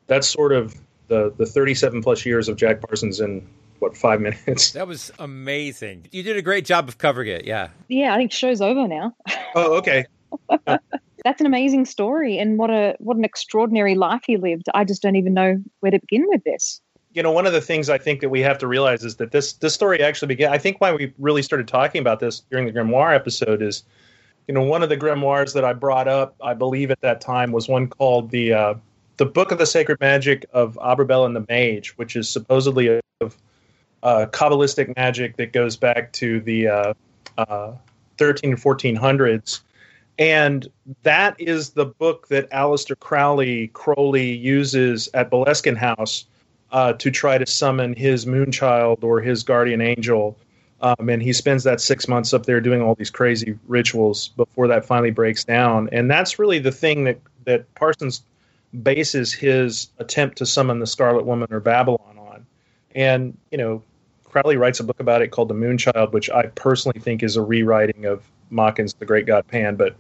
that's 0.06 0.28
sort 0.28 0.52
of 0.52 0.74
the 1.08 1.32
the 1.36 1.46
37 1.46 2.02
plus 2.02 2.24
years 2.24 2.48
of 2.48 2.56
Jack 2.56 2.80
Parsons 2.80 3.20
in 3.20 3.46
what 3.78 3.96
five 3.96 4.20
minutes. 4.20 4.72
That 4.72 4.86
was 4.86 5.12
amazing. 5.18 6.06
You 6.10 6.22
did 6.22 6.36
a 6.36 6.42
great 6.42 6.64
job 6.64 6.88
of 6.88 6.98
covering 6.98 7.28
it. 7.28 7.44
Yeah. 7.44 7.68
Yeah, 7.88 8.14
I 8.14 8.16
think 8.16 8.32
show's 8.32 8.60
over 8.60 8.88
now. 8.88 9.14
Oh, 9.54 9.76
okay. 9.78 10.06
That's 11.24 11.40
an 11.40 11.46
amazing 11.46 11.86
story, 11.86 12.38
and 12.38 12.58
what 12.58 12.70
a 12.70 12.96
what 12.98 13.16
an 13.16 13.24
extraordinary 13.24 13.94
life 13.94 14.22
he 14.26 14.36
lived. 14.36 14.66
I 14.74 14.84
just 14.84 15.00
don't 15.00 15.16
even 15.16 15.32
know 15.32 15.62
where 15.80 15.90
to 15.90 15.98
begin 15.98 16.24
with 16.28 16.44
this. 16.44 16.80
You 17.14 17.22
know, 17.22 17.32
one 17.32 17.46
of 17.46 17.52
the 17.52 17.60
things 17.60 17.88
I 17.88 17.98
think 17.98 18.20
that 18.20 18.28
we 18.28 18.40
have 18.40 18.58
to 18.58 18.66
realize 18.66 19.04
is 19.04 19.16
that 19.16 19.30
this 19.30 19.54
this 19.54 19.72
story 19.72 20.02
actually 20.02 20.28
began. 20.28 20.52
I 20.52 20.58
think 20.58 20.80
why 20.80 20.92
we 20.92 21.12
really 21.18 21.42
started 21.42 21.68
talking 21.68 22.00
about 22.00 22.20
this 22.20 22.40
during 22.50 22.66
the 22.66 22.72
grimoire 22.72 23.14
episode 23.14 23.62
is, 23.62 23.84
you 24.48 24.54
know, 24.54 24.62
one 24.62 24.82
of 24.82 24.88
the 24.88 24.96
grimoires 24.96 25.54
that 25.54 25.64
I 25.64 25.72
brought 25.72 26.08
up, 26.08 26.34
I 26.42 26.54
believe 26.54 26.90
at 26.90 27.00
that 27.00 27.20
time, 27.20 27.52
was 27.52 27.68
one 27.68 27.86
called 27.86 28.30
the 28.30 28.52
uh, 28.52 28.74
the 29.16 29.26
Book 29.26 29.52
of 29.52 29.58
the 29.58 29.66
Sacred 29.66 30.00
Magic 30.00 30.44
of 30.52 30.76
Abramelin 30.82 31.34
the 31.34 31.46
Mage, 31.48 31.96
which 31.96 32.16
is 32.16 32.28
supposedly 32.28 33.00
of 33.20 33.36
uh, 34.02 34.26
Kabbalistic 34.30 34.94
magic 34.96 35.36
that 35.36 35.52
goes 35.52 35.76
back 35.76 36.12
to 36.12 36.40
the 36.40 36.68
uh, 36.68 36.94
uh, 37.38 37.72
13 38.18 38.52
and 38.52 38.60
1400s. 38.60 39.60
And 40.18 40.68
that 41.02 41.40
is 41.40 41.70
the 41.70 41.86
book 41.86 42.28
that 42.28 42.48
Aleister 42.50 42.98
Crowley 42.98 43.68
Crowley 43.68 44.32
uses 44.32 45.08
at 45.14 45.30
Boleskine 45.30 45.76
House 45.76 46.26
uh, 46.74 46.92
to 46.94 47.08
try 47.08 47.38
to 47.38 47.46
summon 47.46 47.94
his 47.94 48.26
moonchild 48.26 49.04
or 49.04 49.20
his 49.20 49.44
guardian 49.44 49.80
angel. 49.80 50.36
Um, 50.82 51.08
and 51.08 51.22
he 51.22 51.32
spends 51.32 51.62
that 51.62 51.80
six 51.80 52.08
months 52.08 52.34
up 52.34 52.46
there 52.46 52.60
doing 52.60 52.82
all 52.82 52.96
these 52.96 53.10
crazy 53.10 53.56
rituals 53.68 54.28
before 54.36 54.66
that 54.66 54.84
finally 54.84 55.12
breaks 55.12 55.44
down. 55.44 55.88
And 55.92 56.10
that's 56.10 56.36
really 56.36 56.58
the 56.58 56.72
thing 56.72 57.04
that, 57.04 57.18
that 57.44 57.72
Parsons 57.76 58.22
bases 58.82 59.32
his 59.32 59.88
attempt 59.98 60.36
to 60.38 60.46
summon 60.46 60.80
the 60.80 60.86
Scarlet 60.86 61.24
Woman 61.24 61.46
or 61.52 61.60
Babalon 61.60 62.18
on. 62.18 62.44
And, 62.96 63.38
you 63.52 63.56
know, 63.56 63.80
Crowley 64.24 64.56
writes 64.56 64.80
a 64.80 64.84
book 64.84 64.98
about 64.98 65.22
it 65.22 65.28
called 65.28 65.48
The 65.48 65.54
Moonchild, 65.54 66.10
which 66.10 66.28
I 66.28 66.46
personally 66.56 66.98
think 66.98 67.22
is 67.22 67.36
a 67.36 67.42
rewriting 67.42 68.04
of 68.04 68.28
Machen's 68.50 68.94
The 68.94 69.06
Great 69.06 69.26
God 69.26 69.46
Pan, 69.46 69.76
but 69.76 69.94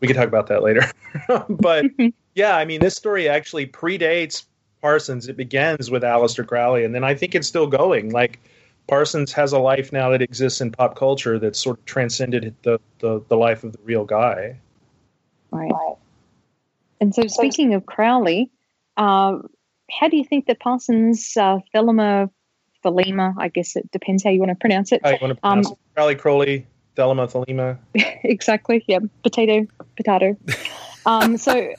we 0.00 0.08
could 0.08 0.16
talk 0.16 0.28
about 0.28 0.46
that 0.46 0.62
later. 0.62 0.90
but 1.50 1.84
yeah, 2.34 2.56
I 2.56 2.64
mean, 2.64 2.80
this 2.80 2.96
story 2.96 3.28
actually 3.28 3.66
predates 3.66 4.46
Parsons. 4.84 5.28
It 5.28 5.36
begins 5.38 5.90
with 5.90 6.02
Aleister 6.02 6.46
Crowley, 6.46 6.84
and 6.84 6.94
then 6.94 7.04
I 7.04 7.14
think 7.14 7.34
it's 7.34 7.48
still 7.48 7.66
going. 7.66 8.10
Like 8.10 8.38
Parsons 8.86 9.32
has 9.32 9.54
a 9.54 9.58
life 9.58 9.94
now 9.94 10.10
that 10.10 10.20
exists 10.20 10.60
in 10.60 10.72
pop 10.72 10.94
culture 10.94 11.38
that's 11.38 11.58
sort 11.58 11.78
of 11.78 11.86
transcended 11.86 12.54
the, 12.64 12.78
the, 12.98 13.24
the 13.28 13.36
life 13.38 13.64
of 13.64 13.72
the 13.72 13.78
real 13.82 14.04
guy. 14.04 14.58
Right. 15.50 15.72
And 17.00 17.14
so, 17.14 17.26
speaking 17.28 17.72
of 17.72 17.86
Crowley, 17.86 18.50
uh, 18.98 19.38
how 19.90 20.08
do 20.10 20.18
you 20.18 20.24
think 20.24 20.48
that 20.48 20.60
Parsons, 20.60 21.34
uh, 21.34 21.60
Thelema, 21.74 22.28
Thelema, 22.84 23.32
I 23.38 23.48
guess 23.48 23.76
it 23.76 23.90
depends 23.90 24.22
how 24.22 24.28
you 24.28 24.38
want 24.38 24.50
to 24.50 24.56
pronounce 24.56 24.92
it. 24.92 25.00
How 25.02 25.12
you 25.12 25.18
want 25.22 25.30
to 25.34 25.40
pronounce 25.40 25.68
um, 25.68 25.72
it. 25.72 25.94
Crowley, 25.94 26.14
Crowley, 26.14 26.66
Thelema, 26.94 27.32
Thelema. 27.32 27.78
exactly. 28.22 28.84
Yeah. 28.86 28.98
Potato, 29.22 29.66
potato. 29.96 30.36
um, 31.06 31.38
so, 31.38 31.72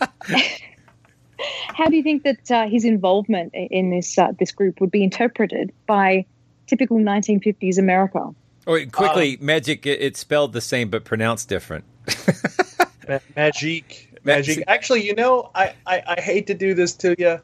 how 1.68 1.88
do 1.88 1.96
you 1.96 2.04
think 2.04 2.24
that 2.24 2.52
uh, 2.52 2.68
his 2.68 2.86
involvement 2.86 3.54
in 3.54 3.90
this 3.90 4.18
uh, 4.18 4.32
this 4.40 4.52
group 4.52 4.82
would 4.82 4.92
be 4.92 5.04
interpreted 5.04 5.72
by 5.88 6.26
typical 6.68 6.98
1950s 6.98 7.78
America? 7.78 8.34
Oh, 8.68 8.74
wait, 8.74 8.92
quickly, 8.92 9.38
um, 9.40 9.46
magic. 9.46 9.86
It's 9.86 10.20
spelled 10.20 10.54
the 10.54 10.62
same 10.62 10.90
but 10.90 11.04
pronounced 11.04 11.50
different. 11.50 11.86
ma- 13.08 13.20
magic, 13.36 14.20
magic. 14.24 14.64
Actually, 14.68 15.06
you 15.06 15.14
know, 15.14 15.52
I, 15.54 15.74
I, 15.86 16.04
I 16.08 16.22
hate 16.22 16.48
to 16.48 16.54
do 16.54 16.74
this 16.74 16.94
to 16.96 17.16
you, 17.18 17.40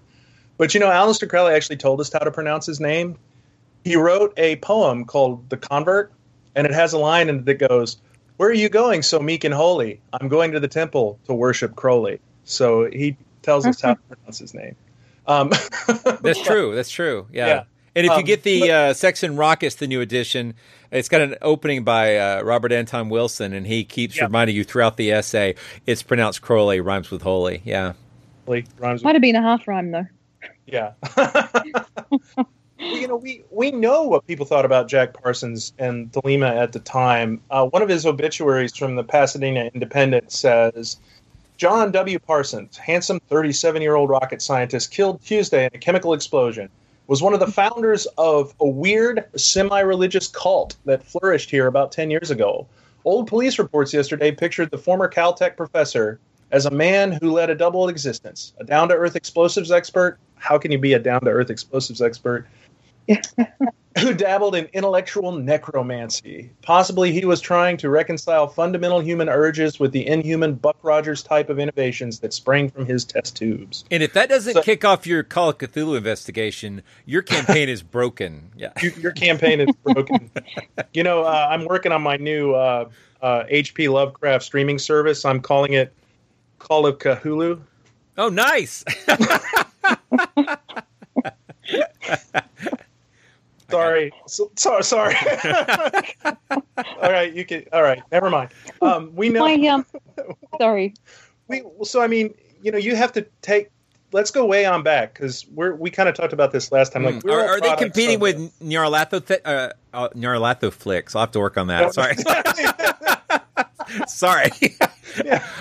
but 0.58 0.74
you 0.74 0.80
know, 0.80 0.90
Aleister 0.90 1.30
Crowley 1.30 1.54
actually 1.54 1.78
told 1.78 2.02
us 2.02 2.12
how 2.12 2.20
to 2.20 2.32
pronounce 2.32 2.66
his 2.66 2.80
name. 2.80 3.18
He 3.84 3.96
wrote 3.96 4.34
a 4.38 4.56
poem 4.58 5.06
called 5.06 5.50
"The 5.50 5.58
Convert," 5.58 6.12
and 6.56 6.66
it 6.66 6.74
has 6.74 6.94
a 6.94 6.98
line 6.98 7.30
in 7.30 7.40
it 7.40 7.46
that 7.46 7.68
goes, 7.68 7.98
"Where 8.38 8.50
are 8.50 8.54
you 8.54 8.70
going, 8.70 9.04
so 9.04 9.20
meek 9.20 9.44
and 9.44 9.54
holy? 9.54 10.02
I'm 10.14 10.28
going 10.28 10.52
to 10.54 10.60
the 10.60 10.68
temple 10.68 11.20
to 11.26 11.34
worship 11.34 11.76
Crowley." 11.76 12.20
So 12.46 12.90
he 12.92 13.16
tells 13.42 13.66
us 13.66 13.82
how 13.82 13.94
to 13.96 14.02
pronounce 14.02 14.40
his 14.40 14.54
name. 14.54 14.76
Um, 15.28 15.50
That's 16.22 16.42
true. 16.42 16.76
That's 16.76 16.90
true. 16.90 17.28
Yeah. 17.32 17.48
yeah. 17.48 17.64
And 17.96 18.06
if 18.06 18.12
you 18.12 18.20
um, 18.20 18.24
get 18.24 18.44
the 18.44 18.72
uh, 18.72 18.94
Sex 18.94 19.22
and 19.22 19.38
Rockets, 19.38 19.76
the 19.76 19.88
new 19.88 20.00
edition, 20.00 20.54
it's 20.92 21.10
got 21.10 21.22
an 21.22 21.36
opening 21.42 21.84
by 21.84 22.18
uh, 22.18 22.42
Robert 22.42 22.72
Anton 22.72 23.10
Wilson, 23.10 23.54
and 23.54 23.68
he 23.68 23.84
keeps 23.84 24.18
yeah. 24.18 24.24
reminding 24.24 24.56
you 24.56 24.64
throughout 24.64 24.96
the 24.96 25.12
essay 25.12 25.56
it's 25.86 26.02
pronounced 26.02 26.42
Crowley, 26.42 26.80
rhymes 26.80 27.12
with 27.12 27.22
holy. 27.22 27.62
Yeah. 27.66 27.94
Rhymes 28.48 29.04
Might 29.04 29.16
have 29.16 29.22
been 29.22 29.36
a 29.36 29.42
half 29.42 29.68
rhyme, 29.68 29.92
though. 29.92 30.08
Yeah. 30.66 30.94
you 32.80 33.08
know, 33.08 33.16
we 33.16 33.44
we 33.52 33.72
know 33.72 34.04
what 34.04 34.26
people 34.26 34.46
thought 34.46 34.66
about 34.66 34.88
Jack 34.88 35.14
Parsons 35.14 35.74
and 35.78 36.12
Thelema 36.12 36.50
at 36.50 36.74
the 36.74 36.80
time. 36.80 37.42
Uh, 37.50 37.68
one 37.68 37.82
of 37.82 37.90
his 37.90 38.06
obituaries 38.06 38.76
from 38.76 38.96
the 38.96 39.04
Pasadena 39.04 39.70
Independent 39.74 40.32
says, 40.32 40.98
"John 41.62 41.92
W. 41.92 42.18
Parsons, 42.18 42.76
handsome 42.76 43.22
37-year-old 43.30 44.10
rocket 44.10 44.42
scientist, 44.42 44.90
killed 44.90 45.22
Tuesday 45.22 45.66
in 45.66 45.70
a 45.76 45.78
chemical 45.78 46.12
explosion." 46.14 46.70
Was 47.06 47.22
one 47.22 47.36
of 47.36 47.40
the 47.40 47.46
founders 47.46 48.08
of 48.18 48.56
a 48.60 48.68
weird 48.68 49.26
semi-religious 49.36 50.28
cult 50.28 50.76
that 50.86 51.04
flourished 51.04 51.52
here 51.52 51.68
about 51.68 51.92
10 51.92 52.10
years 52.10 52.32
ago. 52.32 52.66
Old 53.06 53.28
police 53.28 53.60
reports 53.60 53.94
yesterday 53.94 54.32
pictured 54.32 54.72
the 54.72 54.80
former 54.80 55.08
Caltech 55.08 55.56
professor 55.56 56.20
as 56.50 56.66
a 56.66 56.72
man 56.72 57.12
who 57.12 57.32
led 57.32 57.52
a 57.52 57.56
double 57.56 57.90
existence 57.90 58.54
a 58.58 58.64
down 58.64 58.90
to 58.90 58.96
earth 58.96 59.16
explosives 59.16 59.70
expert. 59.70 60.18
How 60.38 60.58
can 60.58 60.72
you 60.72 60.80
be 60.80 60.94
a 60.94 61.00
down 61.00 61.22
to 61.22 61.30
earth 61.30 61.52
explosives 61.52 62.02
expert? 62.02 62.48
who 64.00 64.14
dabbled 64.14 64.56
in 64.56 64.70
intellectual 64.74 65.34
necromancy. 65.34 66.50
Possibly 66.62 67.12
he 67.12 67.26
was 67.26 67.42
trying 67.42 67.78
to 67.78 67.90
reconcile 67.90 68.48
fundamental 68.48 69.00
human 69.00 69.28
urges 69.28 69.80
with 69.80 69.92
the 69.92 70.08
inhuman 70.08 70.56
Buck 70.56 70.78
Rogers 70.82 71.24
type 71.24 71.50
of 71.50 71.60
innovations 71.60 72.20
that 72.20 72.34
sprang 72.34 72.70
from 72.70 72.86
his 72.86 73.04
test 73.04 73.36
tubes. 73.36 73.84
And 73.92 74.02
if 74.02 74.14
that 74.14 74.30
doesn't 74.30 74.54
so, 74.54 74.62
kick 74.62 74.86
off 74.86 75.06
your 75.06 75.24
Call 75.24 75.50
of 75.50 75.58
Cthulhu 75.58 75.98
investigation, 75.98 76.84
your 77.06 77.22
campaign 77.22 77.70
is 77.70 77.84
broken. 77.84 78.50
Yeah, 78.62 78.74
your, 78.82 78.92
your 78.94 79.12
campaign 79.12 79.60
is 79.60 79.76
broken. 79.84 80.30
you 80.94 81.04
know, 81.04 81.24
uh, 81.24 81.48
I'm 81.50 81.66
working 81.66 81.92
on 81.92 82.04
my 82.04 82.18
new 82.18 82.54
uh, 82.54 82.90
uh, 83.22 83.44
HP 83.52 83.92
Lovecraft 83.92 84.44
streaming 84.44 84.78
service. 84.78 85.26
I'm 85.26 85.42
calling 85.42 85.74
it 85.74 85.94
Call 86.60 86.86
of 86.86 87.00
Cthulhu. 87.00 87.60
Oh, 88.18 88.30
nice. 88.30 88.86
sorry, 93.72 94.12
so, 94.28 94.52
so, 94.56 94.82
sorry. 94.82 95.16
all 96.26 96.64
right, 97.02 97.34
you 97.34 97.46
can. 97.46 97.66
All 97.74 97.82
right, 97.84 98.02
never 98.12 98.30
mind. 98.30 98.52
Um, 98.82 99.12
we 99.16 99.30
know. 99.30 99.42
My, 99.46 99.68
um, 99.68 99.86
sorry. 100.60 100.94
We 101.48 101.64
so 101.84 102.02
I 102.02 102.08
mean, 102.08 102.34
you 102.62 102.72
know, 102.72 102.78
you 102.78 102.96
have 102.96 103.12
to 103.14 103.26
take. 103.42 103.70
Let's 104.14 104.30
go 104.32 104.46
way 104.46 104.66
on 104.66 104.84
back 104.84 105.14
because 105.14 105.46
we're 105.54 105.74
we 105.74 105.90
kind 105.90 106.10
of 106.10 106.16
talked 106.16 106.34
about 106.34 106.52
this 106.52 106.72
last 106.72 106.92
time. 106.92 107.04
Like, 107.06 107.16
Mm. 107.16 107.24
we're 107.24 107.48
Are, 107.48 107.62
they 107.62 107.76
competing 107.78 108.16
of- 108.16 108.22
with 108.22 108.60
Nyarlathothoth 108.60 109.40
uh, 109.46 109.70
uh, 109.94 110.10
Nyarlathothothix? 110.10 111.16
I'll 111.16 111.22
have 111.22 111.32
to 111.32 111.40
work 111.40 111.58
on 111.58 111.68
that. 111.68 111.94
Sorry. 111.94 112.16
Sorry. 114.08 114.50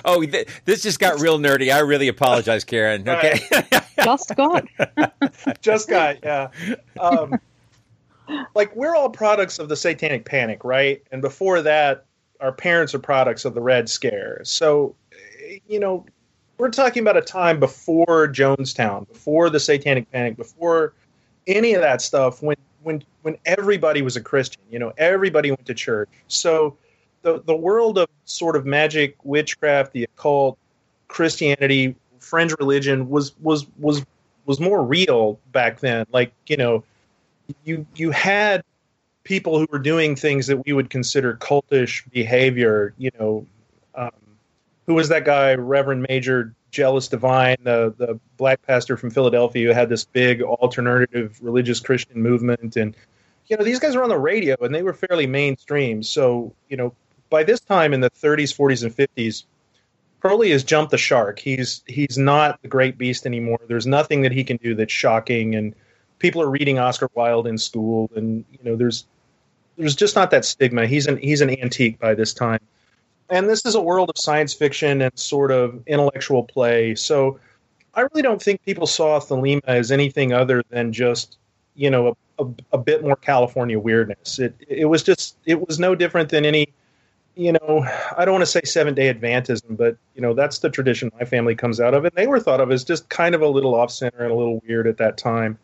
Oh, 0.05 0.25
th- 0.25 0.47
this 0.65 0.83
just 0.83 1.01
got 1.01 1.21
real 1.21 1.39
nerdy. 1.39 1.73
I 1.75 1.81
really 1.81 2.07
apologize, 2.09 2.63
Karen. 2.65 3.09
Okay. 3.09 3.41
Just 4.05 4.35
got. 4.37 4.67
just 5.61 5.89
got 5.89 6.19
yeah 6.23 6.49
um, 6.99 7.39
like 8.55 8.75
we're 8.75 8.95
all 8.95 9.11
products 9.11 9.59
of 9.59 9.69
the 9.69 9.77
satanic 9.77 10.25
panic 10.25 10.65
right? 10.65 11.03
And 11.13 11.23
before 11.23 11.63
that 11.63 12.05
our 12.41 12.53
parents 12.53 12.95
are 12.95 12.99
products 12.99 13.45
of 13.45 13.55
the 13.55 13.61
red 13.61 13.89
scare. 13.89 14.41
So 14.45 14.95
you 15.67 15.81
know 15.81 16.05
we're 16.59 16.71
talking 16.71 17.03
about 17.03 17.17
a 17.17 17.23
time 17.23 17.59
before 17.59 18.29
jonestown 18.29 19.09
before 19.09 19.51
the 19.51 19.59
satanic 19.59 20.11
panic 20.13 20.37
before 20.37 20.93
any 21.47 21.75
of 21.75 21.81
that 21.81 22.03
stuff 22.03 22.43
when 22.43 22.57
when 22.83 23.03
when 23.23 23.37
everybody 23.47 24.03
was 24.03 24.15
a 24.15 24.21
christian 24.21 24.63
you 24.71 24.79
know 24.79 24.93
everybody 24.99 25.51
went 25.51 25.67
to 25.67 25.75
church. 25.75 26.09
So 26.29 26.77
the 27.23 27.43
the 27.47 27.57
world 27.57 27.99
of 27.99 28.09
sort 28.25 28.57
of 28.57 28.65
magic 28.65 29.17
witchcraft 29.25 29.93
the 29.93 30.05
occult 30.05 30.59
christianity 31.09 31.97
fringe 32.21 32.55
religion 32.59 33.09
was 33.09 33.35
was 33.41 33.67
was 33.79 34.05
was 34.47 34.61
more 34.61 34.85
real 34.85 35.39
back 35.53 35.81
then. 35.81 36.07
Like 36.13 36.33
you 36.47 36.57
know 36.57 36.85
you 37.65 37.87
you 37.95 38.11
had 38.11 38.63
people 39.25 39.59
who 39.59 39.67
were 39.71 39.79
doing 39.79 40.17
things 40.17 40.47
that 40.47 40.65
we 40.65 40.73
would 40.73 40.91
consider 40.91 41.35
cultish 41.35 42.09
behavior 42.11 42.95
you 42.99 43.11
know 43.19 43.47
um, 43.95 44.11
who 44.87 44.95
was 44.95 45.09
that 45.09 45.25
guy 45.25 45.55
reverend 45.55 46.05
major 46.09 46.55
jealous 46.71 47.09
divine 47.09 47.57
the 47.63 47.95
the 47.99 48.19
black 48.37 48.63
pastor 48.63 48.97
from 48.97 49.11
philadelphia 49.11 49.69
who 49.69 49.75
had 49.75 49.89
this 49.89 50.05
big 50.05 50.43
alternative 50.43 51.39
religious 51.43 51.81
christian 51.81 52.23
movement 52.23 52.77
and 52.77 52.97
you 53.47 53.57
know 53.57 53.65
these 53.65 53.79
guys 53.79 53.97
were 53.97 54.03
on 54.03 54.09
the 54.09 54.19
radio 54.19 54.57
and 54.61 54.75
they 54.75 54.83
were 54.83 54.95
fairly 54.95 55.27
mainstream 55.27 56.03
so 56.03 56.53
you 56.69 56.77
know 56.77 56.95
by 57.29 57.43
this 57.43 57.61
time 57.61 57.93
in 57.93 58.01
the 58.01 58.11
30s 58.11 58.57
40s 58.57 58.83
and 58.83 58.95
50s 58.95 59.45
Crowley 60.21 60.51
has 60.51 60.63
jumped 60.63 60.91
the 60.91 60.99
shark. 60.99 61.39
He's 61.39 61.83
he's 61.87 62.19
not 62.19 62.61
the 62.61 62.69
great 62.69 62.99
beast 62.99 63.25
anymore. 63.25 63.59
There's 63.67 63.87
nothing 63.87 64.21
that 64.23 64.33
he 64.33 64.45
can 64.45 64.59
do 64.59 64.75
that's 64.75 64.93
shocking, 64.93 65.55
and 65.55 65.75
people 66.21 66.41
are 66.41 66.49
reading 66.49 66.79
Oscar 66.79 67.11
Wilde 67.15 67.49
in 67.49 67.59
school, 67.59 68.09
and 68.15 68.45
you 68.53 68.59
know 68.63 68.77
there's 68.77 69.05
there's 69.77 69.97
just 69.97 70.15
not 70.15 70.31
that 70.31 70.45
stigma. 70.45 70.87
He's 70.87 71.09
an 71.09 71.17
he's 71.17 71.41
an 71.41 71.51
antique 71.61 71.99
by 71.99 72.15
this 72.15 72.33
time, 72.33 72.61
and 73.29 73.49
this 73.49 73.67
is 73.67 73.75
a 73.75 73.81
world 73.81 74.09
of 74.11 74.17
science 74.17 74.55
fiction 74.55 75.03
and 75.03 75.19
sort 75.19 75.51
of 75.51 75.83
intellectual 75.89 76.45
play. 76.45 76.95
So 76.95 77.41
I 77.95 78.03
really 78.03 78.23
don't 78.23 78.41
think 78.41 78.65
people 78.65 78.87
saw 78.87 79.19
Thelema 79.19 79.63
as 79.67 79.91
anything 79.91 80.33
other 80.33 80.63
than 80.71 80.93
just 80.93 81.39
you 81.75 81.91
know 81.91 82.17
a, 82.39 82.45
a, 82.45 82.49
a 82.75 82.79
bit 82.79 83.03
more 83.03 83.17
California 83.17 83.81
weirdness. 83.81 84.39
It 84.39 84.55
it 84.69 84.85
was 84.85 85.03
just 85.03 85.37
it 85.47 85.67
was 85.67 85.81
no 85.81 85.97
different 85.97 86.29
than 86.29 86.45
any 86.45 86.73
you 87.37 87.53
know, 87.53 87.87
I 88.19 88.25
don't 88.25 88.35
want 88.35 88.43
to 88.43 88.47
say 88.47 88.61
seven 88.65 88.95
day 88.95 89.13
Adventism, 89.13 89.77
but 89.77 89.97
you 90.15 90.21
know, 90.21 90.35
that's 90.35 90.59
the 90.59 90.69
tradition 90.69 91.11
my 91.19 91.25
family 91.25 91.55
comes 91.55 91.81
out 91.81 91.95
of, 91.95 92.05
and 92.05 92.15
they 92.15 92.27
were 92.27 92.41
thought 92.41 92.61
of 92.61 92.71
as 92.71 92.85
just 92.85 93.09
kind 93.09 93.35
of 93.35 93.41
a 93.41 93.49
little 93.49 93.75
off 93.75 93.91
center 93.91 94.23
and 94.23 94.33
a 94.33 94.35
little 94.35 94.61
weird 94.67 94.87
at 94.87 94.99
that 94.99 95.17
time. 95.17 95.59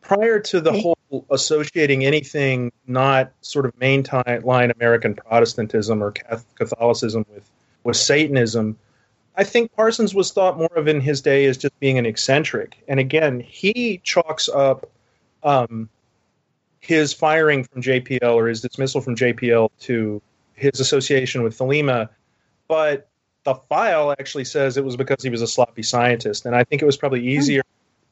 Prior 0.00 0.40
to 0.40 0.60
the 0.60 0.72
whole 0.72 1.26
associating 1.30 2.04
anything 2.04 2.72
not 2.86 3.32
sort 3.40 3.66
of 3.66 3.76
mainline 3.78 4.74
American 4.74 5.14
Protestantism 5.14 6.02
or 6.02 6.12
Catholicism 6.56 7.26
with 7.32 7.48
with 7.84 7.96
Satanism, 7.96 8.78
I 9.36 9.44
think 9.44 9.74
Parsons 9.74 10.14
was 10.14 10.32
thought 10.32 10.58
more 10.58 10.72
of 10.74 10.88
in 10.88 11.00
his 11.00 11.20
day 11.20 11.44
as 11.46 11.56
just 11.56 11.78
being 11.78 11.98
an 11.98 12.06
eccentric. 12.06 12.82
And 12.88 12.98
again, 12.98 13.40
he 13.40 14.00
chalks 14.02 14.48
up 14.48 14.90
um, 15.42 15.88
his 16.80 17.12
firing 17.12 17.64
from 17.64 17.82
JPL 17.82 18.34
or 18.34 18.48
his 18.48 18.60
dismissal 18.60 19.00
from 19.00 19.14
JPL 19.14 19.70
to 19.80 20.20
his 20.54 20.80
association 20.80 21.42
with 21.42 21.56
Thelema, 21.56 22.08
but 22.66 23.08
the 23.44 23.54
file 23.54 24.12
actually 24.12 24.44
says 24.44 24.76
it 24.76 24.84
was 24.84 24.96
because 24.96 25.22
he 25.22 25.30
was 25.30 25.40
a 25.40 25.46
sloppy 25.46 25.82
scientist. 25.82 26.44
And 26.44 26.54
I 26.54 26.64
think 26.64 26.82
it 26.82 26.84
was 26.84 26.96
probably 26.96 27.26
easier 27.26 27.62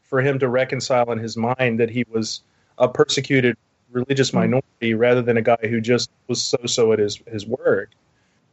for 0.09 0.21
him 0.21 0.39
to 0.39 0.49
reconcile 0.49 1.11
in 1.13 1.19
his 1.19 1.37
mind 1.37 1.81
that 1.81 1.91
he 1.91 2.05
was 2.11 2.43
a 2.79 2.89
persecuted 2.89 3.57
religious 3.91 4.31
hmm. 4.31 4.39
minority 4.39 4.95
rather 4.95 5.23
than 5.23 5.37
a 5.37 5.43
guy 5.43 5.59
who 5.63 5.81
just 5.81 6.11
was 6.29 6.43
so 6.43 6.59
so 6.67 6.93
at 6.93 6.99
his, 6.99 7.21
his 7.27 7.47
work. 7.47 7.91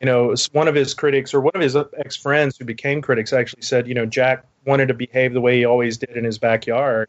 You 0.02 0.08
know, 0.08 0.36
one 0.52 0.68
of 0.68 0.76
his 0.76 0.94
critics 0.94 1.34
or 1.34 1.40
one 1.40 1.56
of 1.56 1.62
his 1.62 1.78
ex 1.98 2.16
friends 2.16 2.58
who 2.58 2.66
became 2.66 3.02
critics 3.02 3.32
actually 3.32 3.62
said, 3.62 3.88
you 3.88 3.94
know, 3.94 4.06
Jack 4.06 4.44
wanted 4.66 4.90
to 4.90 4.94
behave 4.94 5.34
the 5.34 5.40
way 5.40 5.58
he 5.58 5.66
always 5.66 5.98
did 5.98 6.18
in 6.18 6.26
his 6.26 6.38
backyard, 6.38 7.08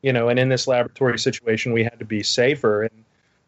you 0.00 0.12
know, 0.12 0.28
and 0.28 0.38
in 0.38 0.48
this 0.48 0.66
laboratory 0.66 1.18
situation, 1.18 1.72
we 1.72 1.84
had 1.84 1.98
to 1.98 2.06
be 2.06 2.22
safer. 2.22 2.84
And 2.84 3.04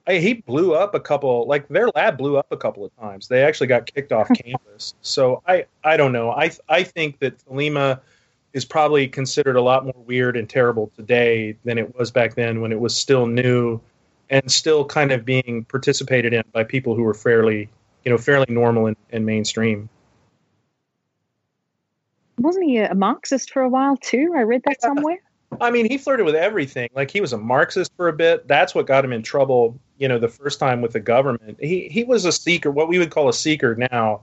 I, 0.06 0.16
he 0.16 0.34
blew 0.34 0.74
up 0.74 0.94
a 0.94 1.00
couple 1.00 1.46
like 1.46 1.68
their 1.68 1.88
lab 1.94 2.18
blew 2.18 2.36
up 2.36 2.50
a 2.50 2.56
couple 2.56 2.84
of 2.84 2.94
times 2.96 3.28
they 3.28 3.42
actually 3.42 3.68
got 3.68 3.86
kicked 3.86 4.12
off 4.12 4.28
campus 4.44 4.94
so 5.00 5.42
i 5.46 5.64
i 5.84 5.96
don't 5.96 6.12
know 6.12 6.32
i 6.32 6.50
i 6.68 6.82
think 6.82 7.18
that 7.20 7.38
thelema 7.38 8.00
is 8.52 8.64
probably 8.64 9.08
considered 9.08 9.56
a 9.56 9.62
lot 9.62 9.84
more 9.84 10.04
weird 10.06 10.36
and 10.36 10.48
terrible 10.48 10.90
today 10.96 11.56
than 11.64 11.78
it 11.78 11.96
was 11.96 12.10
back 12.10 12.34
then 12.34 12.60
when 12.60 12.72
it 12.72 12.80
was 12.80 12.96
still 12.96 13.26
new 13.26 13.80
and 14.30 14.50
still 14.50 14.84
kind 14.84 15.12
of 15.12 15.24
being 15.24 15.64
participated 15.68 16.32
in 16.32 16.42
by 16.52 16.64
people 16.64 16.94
who 16.94 17.02
were 17.02 17.14
fairly 17.14 17.68
you 18.04 18.10
know 18.10 18.18
fairly 18.18 18.46
normal 18.48 18.86
and, 18.86 18.96
and 19.10 19.24
mainstream 19.24 19.88
Wasn't 22.38 22.64
he 22.64 22.78
a 22.78 22.94
Marxist 22.94 23.50
for 23.52 23.62
a 23.62 23.68
while 23.68 23.96
too? 23.96 24.32
I 24.36 24.42
read 24.42 24.62
that 24.64 24.80
somewhere. 24.80 25.20
I 25.60 25.70
mean, 25.70 25.88
he 25.88 25.98
flirted 25.98 26.24
with 26.24 26.34
everything. 26.34 26.88
Like 26.94 27.10
he 27.10 27.20
was 27.20 27.32
a 27.32 27.38
Marxist 27.38 27.92
for 27.96 28.08
a 28.08 28.12
bit. 28.12 28.48
That's 28.48 28.74
what 28.74 28.86
got 28.86 29.04
him 29.04 29.12
in 29.12 29.22
trouble. 29.22 29.78
You 29.98 30.08
know, 30.08 30.18
the 30.18 30.28
first 30.28 30.58
time 30.58 30.80
with 30.80 30.92
the 30.92 31.00
government. 31.00 31.58
He 31.60 31.88
he 31.88 32.04
was 32.04 32.24
a 32.24 32.32
seeker, 32.32 32.70
what 32.70 32.88
we 32.88 32.98
would 32.98 33.10
call 33.10 33.28
a 33.28 33.34
seeker 33.34 33.76
now. 33.92 34.22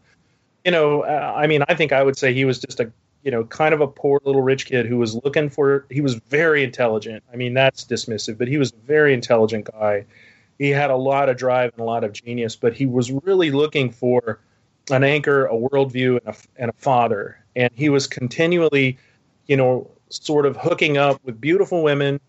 You 0.66 0.72
know, 0.72 1.02
uh, 1.02 1.34
I 1.36 1.48
mean, 1.48 1.64
I 1.70 1.76
think 1.76 1.94
I 1.94 2.04
would 2.04 2.18
say 2.18 2.34
he 2.34 2.46
was 2.46 2.60
just 2.60 2.80
a 2.80 2.92
you 3.24 3.32
know 3.32 3.44
kind 3.46 3.74
of 3.74 3.82
a 3.82 3.88
poor 3.88 4.20
little 4.24 4.42
rich 4.42 4.66
kid 4.66 4.86
who 4.86 4.98
was 4.98 5.16
looking 5.24 5.50
for. 5.50 5.86
He 5.90 6.02
was 6.02 6.16
very 6.16 6.64
intelligent. 6.64 7.24
I 7.32 7.36
mean, 7.36 7.54
that's 7.54 7.86
dismissive, 7.86 8.38
but 8.38 8.48
he 8.48 8.58
was 8.58 8.72
a 8.72 8.88
very 8.88 9.14
intelligent 9.14 9.70
guy. 9.72 10.06
He 10.58 10.70
had 10.70 10.90
a 10.90 10.96
lot 10.96 11.30
of 11.30 11.38
drive 11.38 11.72
and 11.74 11.82
a 11.82 11.86
lot 11.86 12.04
of 12.04 12.12
genius, 12.12 12.56
but 12.56 12.74
he 12.74 12.86
was 12.86 13.12
really 13.12 13.52
looking 13.52 13.92
for 13.92 14.40
an 14.92 15.04
anchor, 15.04 15.46
a 15.46 15.54
worldview, 15.54 16.20
and 16.26 16.36
a, 16.36 16.38
and 16.58 16.70
a 16.70 16.74
father. 16.74 17.38
And 17.56 17.72
he 17.76 17.90
was 17.90 18.08
continually, 18.08 18.98
you 19.48 19.56
know, 19.56 19.90
sort 20.10 20.46
of 20.46 20.58
hooking 20.58 20.98
up 20.98 21.22
with 21.24 21.40
beautiful 21.40 21.84
women, 21.84 22.20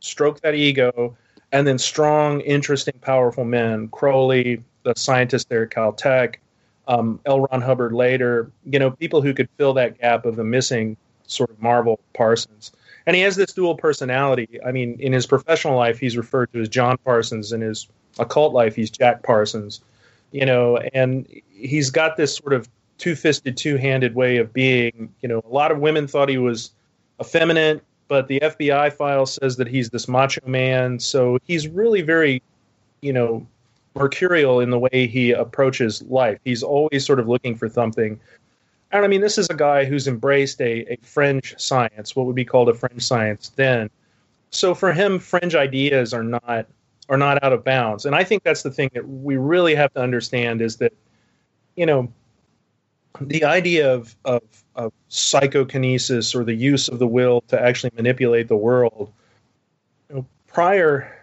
stroke 0.00 0.40
that 0.42 0.54
ego, 0.54 1.16
and 1.50 1.66
then 1.66 1.78
strong, 1.78 2.40
interesting, 2.40 2.94
powerful 3.00 3.44
men. 3.44 3.88
Crowley, 3.88 4.62
the 4.84 4.94
scientist 4.96 5.48
there 5.48 5.64
at 5.64 5.70
Caltech, 5.70 6.36
um, 6.88 7.20
L. 7.26 7.40
Ron 7.40 7.62
Hubbard 7.62 7.92
later, 7.92 8.50
you 8.64 8.78
know, 8.78 8.90
people 8.90 9.22
who 9.22 9.34
could 9.34 9.48
fill 9.56 9.74
that 9.74 9.98
gap 9.98 10.26
of 10.26 10.36
the 10.36 10.44
missing 10.44 10.96
sort 11.26 11.50
of 11.50 11.60
Marvel 11.62 12.00
Parsons. 12.14 12.72
And 13.06 13.16
he 13.16 13.22
has 13.22 13.36
this 13.36 13.52
dual 13.52 13.76
personality. 13.76 14.60
I 14.64 14.72
mean, 14.72 14.96
in 15.00 15.12
his 15.12 15.26
professional 15.26 15.76
life, 15.76 15.98
he's 15.98 16.16
referred 16.16 16.52
to 16.52 16.60
as 16.60 16.68
John 16.68 16.98
Parsons. 17.04 17.52
In 17.52 17.60
his 17.60 17.88
occult 18.18 18.52
life, 18.52 18.76
he's 18.76 18.90
Jack 18.90 19.22
Parsons. 19.22 19.80
You 20.30 20.46
know, 20.46 20.78
and 20.94 21.26
he's 21.50 21.90
got 21.90 22.16
this 22.16 22.36
sort 22.36 22.52
of 22.52 22.68
two-fisted, 22.98 23.56
two-handed 23.56 24.14
way 24.14 24.38
of 24.38 24.52
being. 24.52 25.12
You 25.20 25.28
know, 25.28 25.42
a 25.44 25.52
lot 25.52 25.72
of 25.72 25.78
women 25.78 26.06
thought 26.06 26.28
he 26.28 26.38
was 26.38 26.70
effeminate, 27.20 27.82
but 28.08 28.28
the 28.28 28.40
FBI 28.40 28.92
file 28.92 29.26
says 29.26 29.56
that 29.56 29.68
he's 29.68 29.90
this 29.90 30.08
macho 30.08 30.46
man. 30.46 30.98
So 31.00 31.38
he's 31.44 31.68
really 31.68 32.02
very, 32.02 32.42
you 33.00 33.12
know, 33.12 33.46
mercurial 33.94 34.60
in 34.60 34.70
the 34.70 34.78
way 34.78 35.06
he 35.06 35.32
approaches 35.32 36.02
life. 36.02 36.38
He's 36.44 36.62
always 36.62 37.04
sort 37.04 37.20
of 37.20 37.28
looking 37.28 37.56
for 37.56 37.68
something. 37.68 38.18
And 38.90 39.04
I 39.04 39.08
mean, 39.08 39.20
this 39.20 39.38
is 39.38 39.48
a 39.48 39.54
guy 39.54 39.84
who's 39.84 40.06
embraced 40.06 40.60
a, 40.60 40.92
a 40.92 40.98
fringe 41.02 41.54
science, 41.58 42.14
what 42.14 42.26
would 42.26 42.36
be 42.36 42.44
called 42.44 42.68
a 42.68 42.74
fringe 42.74 43.02
science 43.02 43.50
then. 43.56 43.90
So 44.50 44.74
for 44.74 44.92
him, 44.92 45.18
fringe 45.18 45.54
ideas 45.54 46.12
are 46.12 46.22
not 46.22 46.66
are 47.08 47.16
not 47.16 47.42
out 47.42 47.52
of 47.52 47.64
bounds. 47.64 48.06
And 48.06 48.14
I 48.14 48.24
think 48.24 48.42
that's 48.42 48.62
the 48.62 48.70
thing 48.70 48.90
that 48.94 49.06
we 49.08 49.36
really 49.36 49.74
have 49.74 49.92
to 49.94 50.00
understand 50.00 50.62
is 50.62 50.76
that, 50.76 50.94
you 51.76 51.84
know, 51.84 52.12
the 53.20 53.44
idea 53.44 53.92
of, 53.92 54.16
of, 54.24 54.42
of 54.76 54.92
psychokinesis 55.08 56.34
or 56.34 56.44
the 56.44 56.54
use 56.54 56.88
of 56.88 56.98
the 56.98 57.06
will 57.06 57.42
to 57.48 57.60
actually 57.60 57.90
manipulate 57.96 58.48
the 58.48 58.56
world, 58.56 59.12
you 60.08 60.16
know, 60.16 60.26
prior 60.46 61.18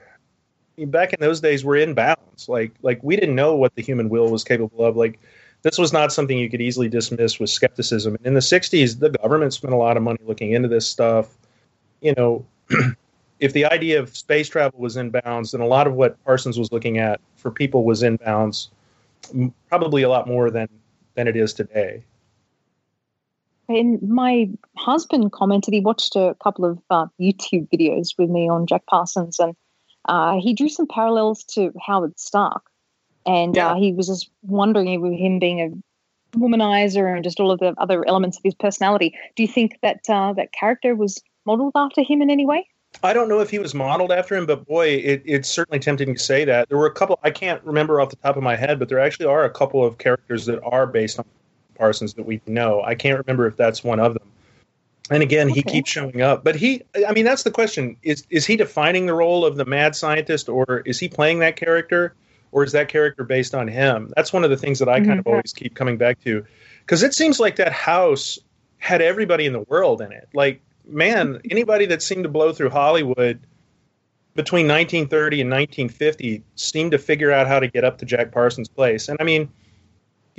back 0.85 1.13
in 1.13 1.19
those 1.19 1.41
days 1.41 1.63
we 1.63 1.69
were 1.69 1.75
in 1.77 1.93
bounds. 1.93 2.47
Like 2.47 2.73
like 2.81 2.99
we 3.03 3.15
didn't 3.15 3.35
know 3.35 3.55
what 3.55 3.75
the 3.75 3.81
human 3.81 4.09
will 4.09 4.29
was 4.29 4.43
capable 4.43 4.85
of. 4.85 4.95
Like 4.95 5.19
this 5.61 5.77
was 5.77 5.91
not 5.91 6.11
something 6.11 6.37
you 6.37 6.49
could 6.49 6.61
easily 6.61 6.89
dismiss 6.89 7.39
with 7.39 7.49
skepticism. 7.49 8.15
And 8.15 8.25
in 8.25 8.33
the 8.33 8.39
'60s, 8.39 8.99
the 8.99 9.09
government 9.09 9.53
spent 9.53 9.73
a 9.73 9.77
lot 9.77 9.97
of 9.97 10.03
money 10.03 10.19
looking 10.23 10.53
into 10.53 10.67
this 10.67 10.87
stuff. 10.87 11.35
You 12.01 12.13
know, 12.15 12.45
if 13.39 13.53
the 13.53 13.65
idea 13.65 13.99
of 13.99 14.15
space 14.15 14.49
travel 14.49 14.79
was 14.79 14.97
in 14.97 15.09
bounds, 15.09 15.51
then 15.51 15.61
a 15.61 15.67
lot 15.67 15.87
of 15.87 15.93
what 15.93 16.23
Parsons 16.25 16.57
was 16.57 16.71
looking 16.71 16.97
at 16.97 17.19
for 17.35 17.51
people 17.51 17.83
was 17.83 18.03
in 18.03 18.17
bounds, 18.17 18.69
probably 19.67 20.03
a 20.03 20.09
lot 20.09 20.27
more 20.27 20.49
than 20.49 20.69
than 21.15 21.27
it 21.27 21.35
is 21.35 21.53
today. 21.53 22.03
And 23.67 24.01
my 24.01 24.49
husband 24.77 25.31
commented 25.31 25.73
he 25.73 25.79
watched 25.79 26.15
a 26.15 26.35
couple 26.43 26.65
of 26.65 26.79
uh, 26.89 27.05
YouTube 27.21 27.69
videos 27.69 28.17
with 28.17 28.29
me 28.29 28.49
on 28.49 28.65
Jack 28.65 28.85
Parsons, 28.87 29.39
and 29.39 29.55
uh, 30.09 30.39
he 30.39 30.53
drew 30.53 30.69
some 30.69 30.87
parallels 30.87 31.43
to 31.43 31.71
Howard 31.85 32.19
Stark. 32.19 32.63
And 33.25 33.55
Yeah. 33.55 33.71
uh, 33.71 33.75
he 33.75 33.93
was 33.93 34.07
just 34.07 34.31
wondering, 34.41 34.99
with 35.01 35.13
him 35.13 35.39
being 35.39 35.61
a 35.61 36.37
womanizer 36.37 37.13
and 37.13 37.23
just 37.23 37.39
all 37.39 37.51
of 37.51 37.59
the 37.59 37.73
other 37.77 38.07
elements 38.07 38.37
of 38.37 38.43
his 38.43 38.55
personality, 38.55 39.13
do 39.35 39.43
you 39.43 39.47
think 39.47 39.77
that 39.83 39.99
uh, 40.09 40.33
that 40.33 40.51
character 40.51 40.95
was 40.95 41.21
modeled 41.45 41.73
after 41.75 42.01
him 42.01 42.21
in 42.21 42.29
any 42.29 42.45
way? 42.45 42.67
I 43.03 43.13
don't 43.13 43.29
know 43.29 43.39
if 43.39 43.51
he 43.51 43.59
was 43.59 43.75
modeled 43.75 44.11
after 44.11 44.35
him, 44.35 44.47
but 44.47 44.65
boy, 44.65 44.87
it, 44.87 45.21
it's 45.25 45.47
certainly 45.47 45.79
tempting 45.79 46.13
to 46.13 46.19
say 46.19 46.43
that. 46.45 46.69
There 46.69 46.77
were 46.77 46.87
a 46.87 46.93
couple, 46.93 47.19
I 47.23 47.29
can't 47.29 47.63
remember 47.63 48.01
off 48.01 48.09
the 48.09 48.15
top 48.15 48.35
of 48.35 48.41
my 48.41 48.55
head, 48.55 48.79
but 48.79 48.89
there 48.89 48.99
actually 48.99 49.27
are 49.27 49.45
a 49.45 49.49
couple 49.49 49.85
of 49.85 49.99
characters 49.99 50.47
that 50.47 50.59
are 50.63 50.87
based 50.87 51.19
on 51.19 51.25
Parsons 51.75 52.15
that 52.15 52.25
we 52.25 52.41
know. 52.47 52.81
I 52.81 52.95
can't 52.95 53.19
remember 53.19 53.45
if 53.45 53.55
that's 53.55 53.83
one 53.83 53.99
of 53.99 54.15
them. 54.15 54.27
And 55.11 55.23
again, 55.23 55.49
he 55.49 55.63
keeps 55.63 55.89
showing 55.89 56.21
up. 56.21 56.43
But 56.43 56.55
he, 56.55 56.83
I 57.07 57.13
mean, 57.13 57.25
that's 57.25 57.43
the 57.43 57.51
question. 57.51 57.97
Is, 58.03 58.25
is 58.29 58.45
he 58.45 58.55
defining 58.55 59.05
the 59.07 59.13
role 59.13 59.45
of 59.45 59.55
the 59.55 59.65
mad 59.65 59.95
scientist, 59.95 60.49
or 60.49 60.81
is 60.85 60.99
he 60.99 61.07
playing 61.09 61.39
that 61.39 61.55
character, 61.55 62.13
or 62.51 62.63
is 62.63 62.71
that 62.73 62.89
character 62.89 63.23
based 63.23 63.55
on 63.55 63.67
him? 63.67 64.13
That's 64.15 64.31
one 64.31 64.43
of 64.43 64.49
the 64.49 64.57
things 64.57 64.79
that 64.79 64.89
I 64.89 64.99
kind 64.99 65.19
of 65.19 65.25
Mhm. 65.25 65.31
always 65.31 65.53
keep 65.53 65.75
coming 65.75 65.97
back 65.97 66.23
to. 66.25 66.45
Because 66.81 67.03
it 67.03 67.13
seems 67.13 67.39
like 67.39 67.55
that 67.55 67.71
house 67.71 68.37
had 68.77 69.01
everybody 69.01 69.45
in 69.45 69.53
the 69.53 69.61
world 69.61 70.01
in 70.01 70.11
it. 70.11 70.27
Like, 70.33 70.61
man, 70.87 71.41
anybody 71.49 71.85
that 71.87 72.01
seemed 72.01 72.23
to 72.23 72.29
blow 72.29 72.53
through 72.53 72.69
Hollywood 72.69 73.39
between 74.35 74.67
1930 74.67 75.41
and 75.41 75.49
1950 75.49 76.43
seemed 76.55 76.91
to 76.91 76.97
figure 76.97 77.31
out 77.31 77.47
how 77.47 77.59
to 77.59 77.67
get 77.67 77.83
up 77.83 77.97
to 77.97 78.05
Jack 78.05 78.31
Parsons' 78.31 78.69
place. 78.69 79.09
And 79.09 79.17
I 79.19 79.23
mean, 79.23 79.49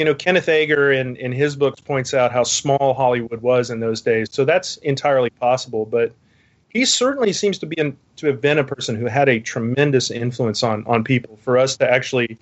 you 0.00 0.06
know, 0.06 0.14
Kenneth 0.14 0.48
Anger 0.48 0.90
in, 0.90 1.14
in 1.16 1.30
his 1.30 1.54
books 1.56 1.78
points 1.78 2.14
out 2.14 2.32
how 2.32 2.42
small 2.42 2.94
Hollywood 2.94 3.42
was 3.42 3.68
in 3.68 3.80
those 3.80 4.00
days. 4.00 4.28
So 4.32 4.46
that's 4.46 4.78
entirely 4.78 5.28
possible. 5.28 5.84
But 5.84 6.14
he 6.70 6.86
certainly 6.86 7.34
seems 7.34 7.58
to 7.58 7.66
be 7.66 7.76
in, 7.78 7.94
to 8.16 8.26
have 8.28 8.40
been 8.40 8.56
a 8.56 8.64
person 8.64 8.96
who 8.96 9.04
had 9.04 9.28
a 9.28 9.40
tremendous 9.40 10.10
influence 10.10 10.62
on 10.62 10.86
on 10.86 11.04
people. 11.04 11.38
For 11.42 11.58
us 11.58 11.76
to 11.76 11.90
actually, 11.92 12.38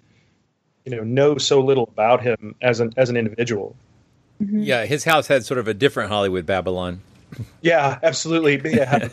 you 0.85 0.95
know, 0.95 1.03
know 1.03 1.37
so 1.37 1.61
little 1.61 1.89
about 1.93 2.23
him 2.23 2.55
as 2.63 2.79
an 2.79 2.95
as 2.97 3.11
an 3.11 3.17
individual. 3.17 3.75
Yeah, 4.39 4.87
his 4.87 5.03
house 5.03 5.27
had 5.27 5.45
sort 5.45 5.59
of 5.59 5.67
a 5.67 5.75
different 5.75 6.11
Hollywood 6.11 6.47
Babylon. 6.47 7.01
Yeah, 7.61 7.99
absolutely. 8.05 8.61
Yeah. 8.73 9.09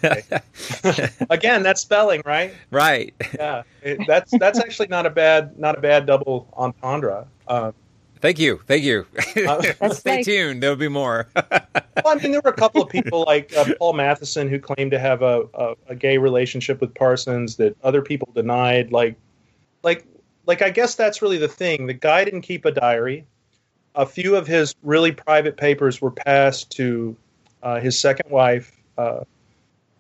okay. 0.86 1.10
Again, 1.32 1.64
that's 1.64 1.82
spelling, 1.82 2.22
right? 2.24 2.54
Right. 2.70 3.16
Yeah, 3.34 3.64
it, 3.82 4.02
that's 4.08 4.32
that's 4.38 4.60
actually 4.60 4.90
not 4.90 5.08
a 5.08 5.10
bad 5.10 5.58
not 5.58 5.80
a 5.80 5.82
bad 5.82 6.06
double 6.06 6.48
entendre. 6.56 7.26
Um, 7.48 7.74
Thank 8.26 8.40
you. 8.40 8.60
Thank 8.66 8.84
you. 8.84 9.06
That's 9.36 10.00
Stay 10.00 10.16
like- 10.16 10.26
tuned. 10.26 10.64
There'll 10.64 10.76
be 10.76 10.88
more. 10.88 11.28
well, 11.36 11.46
I 12.06 12.16
mean, 12.16 12.32
there 12.32 12.42
were 12.44 12.50
a 12.50 12.56
couple 12.56 12.82
of 12.82 12.90
people 12.90 13.24
like 13.28 13.56
uh, 13.56 13.66
Paul 13.78 13.94
Matheson 13.94 14.50
who 14.50 14.58
claimed 14.58 14.90
to 14.90 14.98
have 14.98 15.22
a, 15.22 15.44
a, 15.54 15.76
a 15.90 15.96
gay 15.96 16.18
relationship 16.18 16.82
with 16.82 16.92
Parsons 16.96 17.58
that 17.58 17.78
other 17.84 18.02
people 18.02 18.28
denied. 18.34 18.92
Like, 18.92 19.16
like, 19.84 20.08
like, 20.48 20.64
I 20.64 20.72
guess 20.72 20.96
that's 20.96 21.22
really 21.22 21.38
the 21.38 21.48
thing. 21.48 21.86
The 21.86 21.94
guy 21.94 22.26
didn't 22.26 22.42
keep 22.42 22.66
a 22.66 22.72
diary. 22.72 23.28
A 23.94 24.08
few 24.08 24.36
of 24.36 24.48
his 24.48 24.74
really 24.82 25.12
private 25.12 25.56
papers 25.56 26.02
were 26.02 26.10
passed 26.10 26.72
to 26.78 27.16
uh, 27.62 27.80
his 27.80 28.00
second 28.00 28.32
wife, 28.32 28.76
uh, 28.98 29.20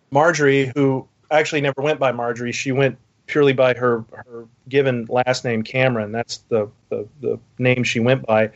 Marjorie, 0.09 0.71
who 0.73 1.07
actually 1.29 1.61
never 1.61 1.79
went 1.79 1.99
by 1.99 2.11
Marjorie. 2.11 2.53
She 2.53 2.71
went 2.71 2.97
purely 3.27 3.53
by 3.53 3.73
her 3.73 4.03
her 4.11 4.47
given 4.69 5.05
last 5.09 5.43
name, 5.43 5.63
Cameron. 5.63 6.11
That's 6.11 6.37
the 6.49 6.69
the, 6.89 7.07
the 7.21 7.39
name 7.59 7.83
she 7.83 7.99
went 7.99 8.25
by. 8.25 8.51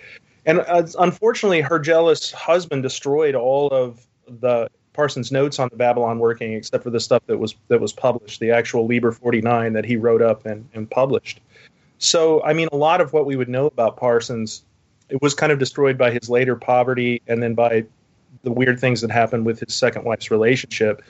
And 0.46 0.62
uh, 0.62 0.88
unfortunately, 1.00 1.62
her 1.62 1.80
jealous 1.80 2.32
husband 2.32 2.84
destroyed 2.84 3.36
all 3.36 3.70
of 3.70 4.06
the 4.28 4.70
Parsons' 4.94 5.32
notes 5.32 5.60
on 5.60 5.70
the 5.72 5.78
Babalon 5.78 6.18
working, 6.18 6.54
except 6.54 6.84
for 6.84 6.90
the 6.90 7.00
stuff 7.00 7.24
that 7.28 7.38
was 7.38 7.56
that 7.68 7.80
was 7.80 7.94
published, 7.94 8.40
the 8.40 8.52
actual 8.52 8.88
Liber 8.88 9.12
49 9.12 9.74
that 9.74 9.86
he 9.86 9.96
wrote 9.96 10.22
up 10.22 10.46
and, 10.46 10.68
and 10.74 10.90
published. 10.90 11.40
So, 12.00 12.42
I 12.44 12.54
mean, 12.54 12.70
a 12.72 12.78
lot 12.78 13.02
of 13.02 13.12
what 13.14 13.26
we 13.26 13.36
would 13.36 13.50
know 13.50 13.66
about 13.66 13.98
Parsons, 13.98 14.64
it 15.10 15.22
was 15.22 15.34
kind 15.34 15.52
of 15.52 15.60
destroyed 15.60 15.98
by 15.98 16.12
his 16.12 16.30
later 16.30 16.56
poverty 16.56 17.22
and 17.28 17.44
then 17.44 17.54
by 17.54 17.86
the 18.44 18.52
weird 18.52 18.80
things 18.80 19.02
that 19.02 19.12
happened 19.12 19.46
with 19.46 19.60
his 19.60 19.76
second 19.76 20.06
wife's 20.06 20.32
relationship. 20.32 21.02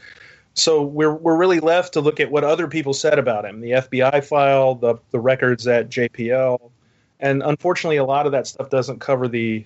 So 0.59 0.83
we're 0.83 1.13
we're 1.13 1.37
really 1.37 1.59
left 1.59 1.93
to 1.93 2.01
look 2.01 2.19
at 2.19 2.31
what 2.31 2.43
other 2.43 2.67
people 2.67 2.93
said 2.93 3.17
about 3.17 3.45
him, 3.45 3.61
the 3.61 3.71
FBI 3.71 4.23
file, 4.23 4.75
the 4.75 4.95
the 5.11 5.19
records 5.19 5.67
at 5.67 5.89
JPL, 5.89 6.71
and 7.19 7.41
unfortunately, 7.43 7.97
a 7.97 8.05
lot 8.05 8.25
of 8.25 8.31
that 8.31 8.47
stuff 8.47 8.69
doesn't 8.69 8.99
cover 8.99 9.27
the 9.27 9.65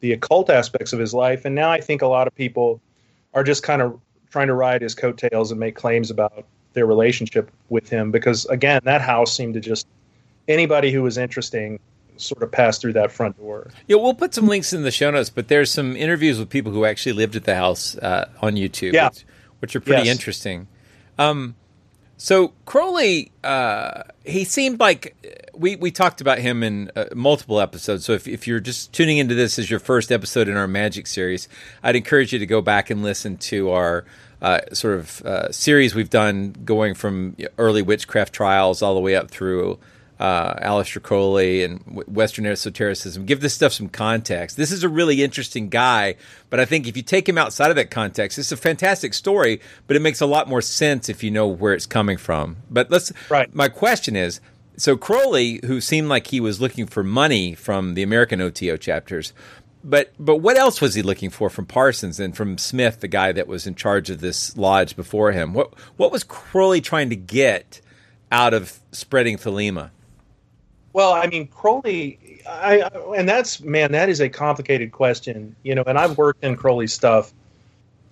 the 0.00 0.12
occult 0.12 0.50
aspects 0.50 0.92
of 0.92 0.98
his 0.98 1.14
life. 1.14 1.44
And 1.44 1.54
now 1.54 1.70
I 1.70 1.80
think 1.80 2.02
a 2.02 2.06
lot 2.06 2.26
of 2.26 2.34
people 2.34 2.80
are 3.34 3.44
just 3.44 3.62
kind 3.62 3.82
of 3.82 4.00
trying 4.30 4.46
to 4.46 4.54
ride 4.54 4.82
his 4.82 4.94
coattails 4.94 5.50
and 5.50 5.60
make 5.60 5.74
claims 5.74 6.10
about 6.10 6.44
their 6.72 6.86
relationship 6.86 7.50
with 7.68 7.88
him 7.88 8.10
because 8.10 8.46
again, 8.46 8.80
that 8.84 9.00
house 9.00 9.34
seemed 9.36 9.54
to 9.54 9.60
just 9.60 9.86
anybody 10.48 10.90
who 10.90 11.02
was 11.02 11.18
interesting 11.18 11.78
sort 12.16 12.42
of 12.42 12.52
passed 12.52 12.80
through 12.80 12.92
that 12.92 13.10
front 13.10 13.36
door. 13.38 13.70
Yeah, 13.86 13.96
we'll 13.96 14.14
put 14.14 14.34
some 14.34 14.46
links 14.46 14.72
in 14.72 14.82
the 14.82 14.90
show 14.90 15.10
notes, 15.10 15.30
but 15.30 15.48
there's 15.48 15.70
some 15.70 15.96
interviews 15.96 16.38
with 16.38 16.48
people 16.50 16.70
who 16.70 16.84
actually 16.84 17.14
lived 17.14 17.34
at 17.34 17.44
the 17.44 17.54
house 17.54 17.96
uh, 17.96 18.28
on 18.40 18.54
YouTube, 18.54 18.92
Yeah. 18.92 19.10
Which 19.60 19.76
are 19.76 19.80
pretty 19.80 20.04
Yes. 20.06 20.12
interesting. 20.16 20.66
Um, 21.18 21.54
so 22.16 22.52
Crowley, 22.66 23.32
uh, 23.44 24.02
he 24.24 24.44
seemed 24.44 24.78
like 24.80 25.16
we 25.54 25.76
we 25.76 25.90
talked 25.90 26.20
about 26.20 26.38
him 26.38 26.62
in 26.62 26.90
uh, 26.94 27.06
multiple 27.14 27.60
episodes. 27.60 28.04
So 28.04 28.12
if 28.12 28.28
if 28.28 28.46
you're 28.46 28.60
just 28.60 28.92
tuning 28.92 29.16
into 29.18 29.34
this 29.34 29.58
as 29.58 29.70
your 29.70 29.80
first 29.80 30.12
episode 30.12 30.48
in 30.48 30.56
our 30.56 30.68
Magic 30.68 31.06
series, 31.06 31.48
I'd 31.82 31.96
encourage 31.96 32.32
you 32.32 32.38
to 32.38 32.46
go 32.46 32.60
back 32.60 32.90
and 32.90 33.02
listen 33.02 33.36
to 33.38 33.70
our. 33.70 34.04
Uh, 34.42 34.58
sort 34.72 34.98
of 34.98 35.20
uh, 35.26 35.52
series 35.52 35.94
we've 35.94 36.08
done 36.08 36.56
going 36.64 36.94
from 36.94 37.36
early 37.58 37.82
witchcraft 37.82 38.32
trials 38.32 38.80
all 38.80 38.94
the 38.94 39.00
way 39.00 39.14
up 39.14 39.30
through 39.30 39.78
uh, 40.20 40.54
Aleister 40.56 41.02
Crowley 41.02 41.64
and 41.64 41.80
Western 42.06 42.44
esotericism. 42.44 43.24
Give 43.24 43.40
this 43.40 43.54
stuff 43.54 43.72
some 43.72 43.88
context. 43.88 44.58
This 44.58 44.70
is 44.70 44.84
a 44.84 44.88
really 44.88 45.22
interesting 45.22 45.70
guy, 45.70 46.16
but 46.50 46.60
I 46.60 46.66
think 46.66 46.86
if 46.86 46.94
you 46.94 47.02
take 47.02 47.26
him 47.26 47.38
outside 47.38 47.70
of 47.70 47.76
that 47.76 47.90
context, 47.90 48.38
it's 48.38 48.52
a 48.52 48.56
fantastic 48.56 49.14
story, 49.14 49.62
but 49.86 49.96
it 49.96 50.00
makes 50.00 50.20
a 50.20 50.26
lot 50.26 50.46
more 50.46 50.60
sense 50.60 51.08
if 51.08 51.24
you 51.24 51.30
know 51.30 51.48
where 51.48 51.72
it's 51.72 51.86
coming 51.86 52.18
from. 52.18 52.58
But 52.70 52.90
let's. 52.90 53.12
Right. 53.28 53.52
My 53.54 53.68
question 53.68 54.14
is. 54.14 54.40
So 54.76 54.96
Crowley, 54.96 55.60
who 55.66 55.78
seemed 55.78 56.08
like 56.08 56.28
he 56.28 56.40
was 56.40 56.58
looking 56.58 56.86
for 56.86 57.02
money 57.02 57.54
from 57.54 57.92
the 57.92 58.02
American 58.02 58.40
OTO 58.40 58.78
chapters, 58.78 59.34
but 59.84 60.12
but 60.18 60.36
what 60.36 60.56
else 60.56 60.80
was 60.80 60.94
he 60.94 61.02
looking 61.02 61.28
for 61.28 61.50
from 61.50 61.66
Parsons 61.66 62.18
and 62.18 62.34
from 62.34 62.56
Smith, 62.56 63.00
the 63.00 63.08
guy 63.08 63.32
that 63.32 63.46
was 63.46 63.66
in 63.66 63.74
charge 63.74 64.08
of 64.08 64.20
this 64.20 64.56
lodge 64.56 64.96
before 64.96 65.32
him? 65.32 65.52
What 65.52 65.74
what 65.98 66.10
was 66.10 66.24
Crowley 66.24 66.80
trying 66.80 67.10
to 67.10 67.16
get 67.16 67.82
out 68.32 68.54
of 68.54 68.78
spreading 68.90 69.36
Thelema? 69.36 69.90
Well, 70.92 71.12
I 71.12 71.26
mean, 71.26 71.46
Crowley, 71.46 72.42
I, 72.48 72.88
and 73.16 73.28
that's 73.28 73.60
man, 73.60 73.92
that 73.92 74.08
is 74.08 74.20
a 74.20 74.28
complicated 74.28 74.92
question, 74.92 75.54
you 75.62 75.74
know. 75.74 75.84
And 75.86 75.96
I've 75.98 76.18
worked 76.18 76.42
in 76.42 76.56
Crowley 76.56 76.88
stuff. 76.88 77.32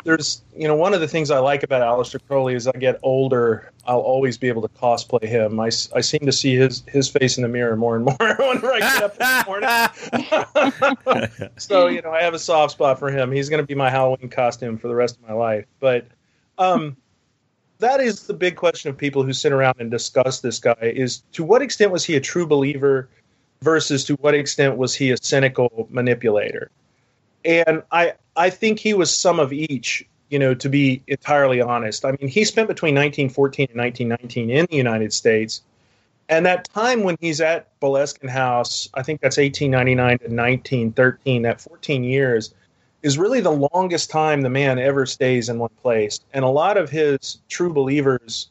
There's, 0.04 0.42
you 0.56 0.68
know, 0.68 0.76
one 0.76 0.94
of 0.94 1.00
the 1.00 1.08
things 1.08 1.30
I 1.30 1.40
like 1.40 1.64
about 1.64 1.82
Aleister 1.82 2.20
Crowley 2.28 2.54
is 2.54 2.68
I 2.68 2.72
get 2.72 3.00
older, 3.02 3.72
I'll 3.84 3.98
always 3.98 4.38
be 4.38 4.46
able 4.46 4.62
to 4.62 4.68
cosplay 4.68 5.24
him. 5.24 5.58
I, 5.58 5.66
I 5.66 6.00
seem 6.00 6.20
to 6.20 6.30
see 6.32 6.54
his 6.54 6.84
his 6.86 7.08
face 7.08 7.36
in 7.36 7.42
the 7.42 7.48
mirror 7.48 7.76
more 7.76 7.96
and 7.96 8.04
more 8.04 8.16
whenever 8.20 8.72
I 8.72 8.78
get 8.78 9.02
up 9.02 9.12
in 9.12 10.18
the 10.20 11.28
morning. 11.28 11.50
so, 11.58 11.88
you 11.88 12.00
know, 12.00 12.12
I 12.12 12.22
have 12.22 12.34
a 12.34 12.38
soft 12.38 12.72
spot 12.72 13.00
for 13.00 13.10
him. 13.10 13.32
He's 13.32 13.48
going 13.48 13.62
to 13.62 13.66
be 13.66 13.74
my 13.74 13.90
Halloween 13.90 14.30
costume 14.30 14.78
for 14.78 14.86
the 14.86 14.94
rest 14.94 15.16
of 15.16 15.28
my 15.28 15.34
life. 15.34 15.66
But 15.80 16.06
um, 16.58 16.96
that 17.78 18.00
is 18.00 18.26
the 18.26 18.34
big 18.34 18.56
question 18.56 18.90
of 18.90 18.96
people 18.96 19.22
who 19.22 19.32
sit 19.32 19.52
around 19.52 19.76
and 19.78 19.90
discuss 19.90 20.40
this 20.40 20.58
guy 20.58 20.76
is 20.80 21.22
to 21.32 21.44
what 21.44 21.62
extent 21.62 21.92
was 21.92 22.04
he 22.04 22.16
a 22.16 22.20
true 22.20 22.46
believer 22.46 23.08
versus 23.62 24.04
to 24.04 24.14
what 24.14 24.34
extent 24.34 24.76
was 24.76 24.94
he 24.94 25.10
a 25.10 25.16
cynical 25.20 25.86
manipulator? 25.90 26.70
And 27.44 27.82
i 27.92 28.14
i 28.36 28.50
think 28.50 28.78
he 28.78 28.94
was 28.94 29.14
some 29.14 29.38
of 29.38 29.52
each 29.52 30.04
you 30.28 30.38
know 30.38 30.54
to 30.54 30.68
be 30.68 31.02
entirely 31.06 31.60
honest. 31.60 32.04
I 32.04 32.12
mean 32.12 32.28
he 32.28 32.44
spent 32.44 32.68
between 32.68 32.94
1914 32.94 33.68
and 33.70 33.78
1919 33.78 34.50
in 34.50 34.66
the 34.70 34.76
united 34.76 35.12
states. 35.12 35.62
And 36.28 36.44
that 36.44 36.68
time 36.74 37.04
when 37.04 37.16
he's 37.20 37.40
at 37.40 37.68
Boleskine 37.80 38.28
House, 38.28 38.90
I 38.92 39.02
think 39.02 39.22
that's 39.22 39.38
1899 39.38 40.18
to 40.18 40.24
1913, 40.24 41.42
that 41.42 41.58
14 41.58 42.04
years, 42.04 42.52
is 43.02 43.18
really 43.18 43.40
the 43.40 43.68
longest 43.72 44.10
time 44.10 44.42
the 44.42 44.50
man 44.50 44.78
ever 44.78 45.06
stays 45.06 45.48
in 45.48 45.58
one 45.58 45.70
place. 45.82 46.20
And 46.32 46.44
a 46.44 46.48
lot 46.48 46.76
of 46.76 46.90
his 46.90 47.38
true 47.48 47.72
believers 47.72 48.48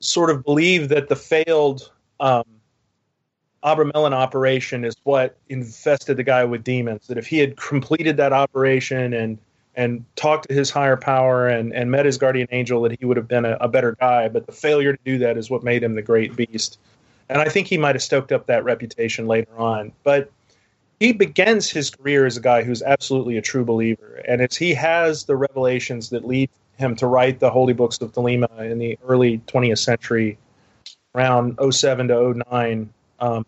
sort 0.00 0.30
of 0.30 0.44
believe 0.44 0.88
that 0.88 1.08
the 1.08 1.16
failed 1.16 1.90
um, 2.20 2.44
Abramelin 3.64 4.12
operation 4.12 4.84
is 4.84 4.94
what 5.02 5.36
infested 5.48 6.16
the 6.16 6.22
guy 6.22 6.44
with 6.44 6.64
demons. 6.64 7.06
That 7.08 7.18
if 7.18 7.26
he 7.26 7.38
had 7.38 7.56
completed 7.56 8.16
that 8.16 8.32
operation 8.32 9.12
and 9.12 9.38
and 9.74 10.04
talked 10.16 10.48
to 10.48 10.54
his 10.54 10.70
higher 10.70 10.96
power 10.96 11.46
and, 11.48 11.74
and 11.74 11.90
met 11.90 12.06
his 12.06 12.16
guardian 12.16 12.48
angel 12.50 12.80
that 12.80 12.98
he 12.98 13.04
would 13.04 13.18
have 13.18 13.28
been 13.28 13.44
a, 13.44 13.58
a 13.60 13.68
better 13.68 13.94
guy. 14.00 14.26
But 14.26 14.46
the 14.46 14.52
failure 14.52 14.94
to 14.94 14.98
do 15.04 15.18
that 15.18 15.36
is 15.36 15.50
what 15.50 15.62
made 15.62 15.82
him 15.82 15.96
the 15.96 16.02
great 16.02 16.34
beast. 16.34 16.78
And 17.28 17.42
I 17.42 17.50
think 17.50 17.66
he 17.66 17.76
might 17.76 17.94
have 17.94 18.02
stoked 18.02 18.32
up 18.32 18.46
that 18.46 18.64
reputation 18.64 19.26
later 19.26 19.54
on. 19.58 19.92
But 20.02 20.30
he 21.00 21.12
begins 21.12 21.70
his 21.70 21.90
career 21.90 22.26
as 22.26 22.36
a 22.36 22.40
guy 22.40 22.62
who's 22.62 22.82
absolutely 22.82 23.36
a 23.36 23.42
true 23.42 23.64
believer. 23.64 24.22
And 24.26 24.40
it's 24.40 24.56
he 24.56 24.74
has 24.74 25.24
the 25.24 25.36
revelations 25.36 26.10
that 26.10 26.26
lead 26.26 26.50
him 26.78 26.96
to 26.96 27.06
write 27.06 27.40
the 27.40 27.50
holy 27.50 27.72
books 27.72 28.00
of 28.00 28.12
Thelema 28.12 28.70
in 28.70 28.78
the 28.78 28.98
early 29.06 29.38
20th 29.46 29.78
century, 29.78 30.38
around 31.14 31.58
07 31.70 32.08
to 32.08 32.42
09. 32.50 32.90
Um, 33.20 33.46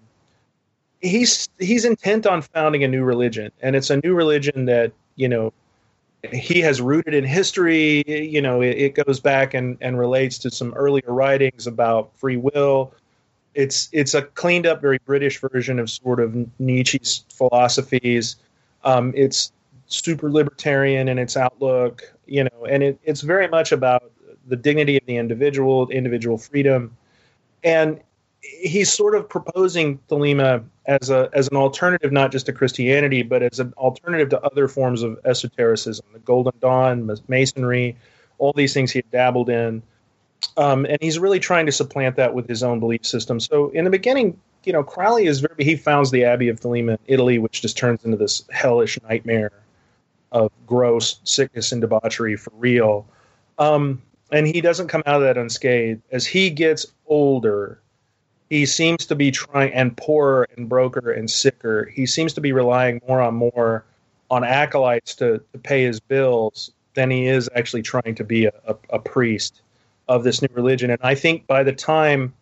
he's 1.00 1.48
he's 1.58 1.84
intent 1.84 2.26
on 2.26 2.42
founding 2.42 2.84
a 2.84 2.88
new 2.88 3.04
religion, 3.04 3.50
and 3.62 3.76
it's 3.76 3.90
a 3.90 3.98
new 3.98 4.14
religion 4.14 4.64
that 4.66 4.92
you 5.16 5.28
know 5.28 5.52
he 6.32 6.60
has 6.60 6.80
rooted 6.80 7.14
in 7.14 7.24
history. 7.24 8.02
You 8.06 8.42
know, 8.42 8.60
it, 8.60 8.76
it 8.76 9.04
goes 9.04 9.20
back 9.20 9.54
and, 9.54 9.76
and 9.80 9.98
relates 9.98 10.38
to 10.38 10.50
some 10.50 10.74
earlier 10.74 11.12
writings 11.12 11.66
about 11.66 12.16
free 12.16 12.36
will. 12.36 12.92
It's 13.58 13.88
it's 13.90 14.14
a 14.14 14.22
cleaned 14.22 14.66
up, 14.66 14.80
very 14.80 14.98
British 15.04 15.40
version 15.40 15.80
of 15.80 15.90
sort 15.90 16.20
of 16.20 16.32
Nietzsche's 16.60 17.24
philosophies. 17.28 18.36
Um, 18.84 19.12
it's 19.16 19.50
super 19.88 20.30
libertarian 20.30 21.08
in 21.08 21.18
its 21.18 21.36
outlook, 21.36 22.04
you 22.26 22.44
know, 22.44 22.66
and 22.70 22.84
it, 22.84 23.00
it's 23.02 23.22
very 23.22 23.48
much 23.48 23.72
about 23.72 24.12
the 24.46 24.54
dignity 24.54 24.96
of 24.96 25.04
the 25.06 25.16
individual, 25.16 25.88
individual 25.88 26.38
freedom, 26.38 26.96
and 27.64 28.00
he's 28.42 28.92
sort 28.92 29.16
of 29.16 29.28
proposing 29.28 29.98
Thelema 30.08 30.64
as 30.86 31.10
a 31.10 31.28
as 31.32 31.48
an 31.48 31.56
alternative, 31.56 32.12
not 32.12 32.30
just 32.30 32.46
to 32.46 32.52
Christianity, 32.52 33.22
but 33.22 33.42
as 33.42 33.58
an 33.58 33.74
alternative 33.76 34.28
to 34.28 34.40
other 34.42 34.68
forms 34.68 35.02
of 35.02 35.18
esotericism, 35.24 36.06
the 36.12 36.20
Golden 36.20 36.52
Dawn, 36.60 37.10
Masonry, 37.26 37.96
all 38.38 38.52
these 38.52 38.72
things 38.72 38.92
he 38.92 39.00
had 39.00 39.10
dabbled 39.10 39.50
in, 39.50 39.82
um, 40.56 40.86
and 40.86 40.98
he's 41.00 41.18
really 41.18 41.38
trying 41.38 41.66
to 41.66 41.72
supplant 41.72 42.16
that 42.16 42.34
with 42.34 42.48
his 42.48 42.62
own 42.62 42.80
belief 42.80 43.04
system. 43.06 43.40
So 43.40 43.70
in 43.70 43.84
the 43.84 43.90
beginning, 43.90 44.38
you 44.64 44.72
know, 44.72 44.82
Crowley 44.82 45.26
is 45.26 45.40
very 45.40 45.64
he 45.64 45.76
founds 45.76 46.10
the 46.10 46.24
Abbey 46.24 46.48
of 46.48 46.60
Thelema 46.60 46.92
in 46.92 46.98
Italy, 47.06 47.38
which 47.38 47.62
just 47.62 47.78
turns 47.78 48.04
into 48.04 48.16
this 48.16 48.44
hellish 48.50 48.98
nightmare 49.02 49.52
of 50.32 50.50
gross 50.66 51.20
sickness 51.24 51.72
and 51.72 51.80
debauchery 51.80 52.36
for 52.36 52.52
real. 52.56 53.06
Um, 53.58 54.02
and 54.30 54.46
he 54.46 54.60
doesn't 54.60 54.88
come 54.88 55.02
out 55.06 55.16
of 55.16 55.22
that 55.22 55.38
unscathed. 55.38 56.02
As 56.12 56.26
he 56.26 56.50
gets 56.50 56.86
older, 57.06 57.80
he 58.50 58.66
seems 58.66 59.06
to 59.06 59.14
be 59.14 59.30
trying 59.30 59.72
and 59.72 59.96
poorer 59.96 60.46
and 60.56 60.68
broker 60.68 61.10
and 61.12 61.30
sicker. 61.30 61.86
He 61.86 62.04
seems 62.04 62.32
to 62.34 62.40
be 62.40 62.52
relying 62.52 63.00
more 63.08 63.20
on 63.20 63.34
more 63.34 63.84
on 64.30 64.44
acolytes 64.44 65.14
to, 65.16 65.40
to 65.52 65.58
pay 65.58 65.84
his 65.84 66.00
bills 66.00 66.70
than 66.94 67.10
he 67.10 67.26
is 67.26 67.48
actually 67.54 67.82
trying 67.82 68.14
to 68.16 68.24
be 68.24 68.44
a, 68.46 68.52
a, 68.66 68.76
a 68.90 68.98
priest 68.98 69.62
of 70.08 70.24
this 70.24 70.42
new 70.42 70.48
religion. 70.52 70.90
And 70.90 71.00
I 71.02 71.14
think 71.14 71.46
by 71.46 71.62
the 71.62 71.72
time 71.72 72.32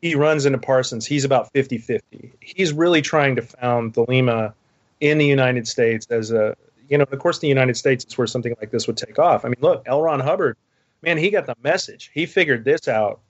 he 0.00 0.14
runs 0.14 0.46
into 0.46 0.58
Parsons, 0.58 1.06
he's 1.06 1.24
about 1.24 1.52
50 1.52 1.78
50. 1.78 2.32
He's 2.40 2.72
really 2.72 3.02
trying 3.02 3.36
to 3.36 3.42
found 3.42 3.94
Thelema 3.94 4.52
in 5.00 5.18
the 5.18 5.26
United 5.26 5.66
States 5.66 6.06
as 6.10 6.30
a, 6.30 6.56
you 6.88 6.98
know, 6.98 7.04
of 7.10 7.18
course, 7.18 7.38
the 7.38 7.48
United 7.48 7.76
States 7.76 8.04
is 8.04 8.16
where 8.16 8.26
something 8.26 8.54
like 8.60 8.70
this 8.70 8.86
would 8.86 8.96
take 8.96 9.18
off. 9.18 9.44
I 9.44 9.48
mean, 9.48 9.56
look, 9.60 9.82
L. 9.86 10.02
Ron 10.02 10.20
Hubbard, 10.20 10.56
man, 11.02 11.18
he 11.18 11.30
got 11.30 11.46
the 11.46 11.56
message. 11.62 12.10
He 12.14 12.26
figured 12.26 12.64
this 12.64 12.88
out 12.88 13.20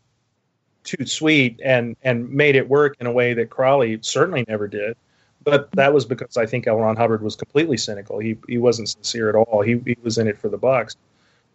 too 0.83 1.05
sweet 1.05 1.61
and 1.63 1.97
and 2.03 2.31
made 2.31 2.57
it 2.57 2.69
work 2.69 2.97
in 3.01 3.07
a 3.07 3.13
way 3.13 3.35
that 3.35 3.51
Crowley 3.51 3.99
certainly 4.03 4.45
never 4.49 4.67
did. 4.67 4.97
But 5.43 5.71
that 5.73 5.95
was 5.95 6.05
because 6.05 6.37
I 6.37 6.47
think 6.47 6.67
L. 6.67 6.77
Ron 6.77 6.97
Hubbard 6.97 7.23
was 7.23 7.37
completely 7.37 7.77
cynical. 7.77 8.19
He 8.19 8.37
he 8.49 8.59
wasn't 8.59 8.89
sincere 8.89 9.29
at 9.29 9.35
all. 9.35 9.63
He 9.63 9.81
he 9.87 9.97
was 10.03 10.19
in 10.19 10.29
it 10.29 10.39
for 10.39 10.49
the 10.49 10.59
bucks. 10.59 10.97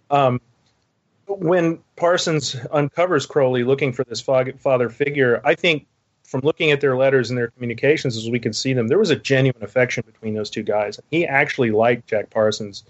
Um, 0.09 0.39
when 1.27 1.79
Parsons 1.95 2.55
uncovers 2.71 3.25
Crowley 3.25 3.63
looking 3.63 3.91
for 3.93 4.03
this 4.03 4.21
father 4.21 4.89
figure, 4.89 5.41
I 5.43 5.55
think 5.55 5.87
from 6.23 6.41
looking 6.41 6.71
at 6.71 6.81
their 6.81 6.97
letters 6.97 7.29
and 7.29 7.37
their 7.37 7.49
communications 7.49 8.17
as 8.17 8.29
we 8.29 8.39
could 8.39 8.55
see 8.55 8.73
them, 8.73 8.87
there 8.87 8.99
was 8.99 9.11
a 9.11 9.15
genuine 9.15 9.63
affection 9.63 10.03
between 10.05 10.33
those 10.33 10.49
two 10.49 10.63
guys. 10.63 10.99
He 11.11 11.25
actually 11.25 11.71
liked 11.71 12.07
Jack 12.07 12.29
Parsons, 12.29 12.83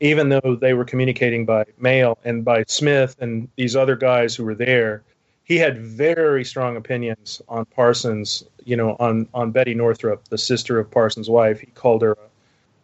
even 0.00 0.28
though 0.30 0.56
they 0.60 0.74
were 0.74 0.84
communicating 0.84 1.44
by 1.44 1.64
mail 1.78 2.18
and 2.24 2.44
by 2.44 2.64
Smith 2.68 3.16
and 3.20 3.48
these 3.56 3.76
other 3.76 3.96
guys 3.96 4.34
who 4.34 4.44
were 4.44 4.54
there 4.54 5.02
he 5.44 5.58
had 5.58 5.78
very 5.78 6.44
strong 6.44 6.76
opinions 6.76 7.42
on 7.48 7.64
Parsons, 7.66 8.44
you 8.64 8.76
know, 8.76 8.96
on, 9.00 9.28
on 9.34 9.50
Betty 9.50 9.74
Northrup, 9.74 10.28
the 10.28 10.38
sister 10.38 10.78
of 10.78 10.90
Parsons' 10.90 11.28
wife. 11.28 11.60
He 11.60 11.66
called 11.66 12.02
her 12.02 12.12
a, 12.12 12.16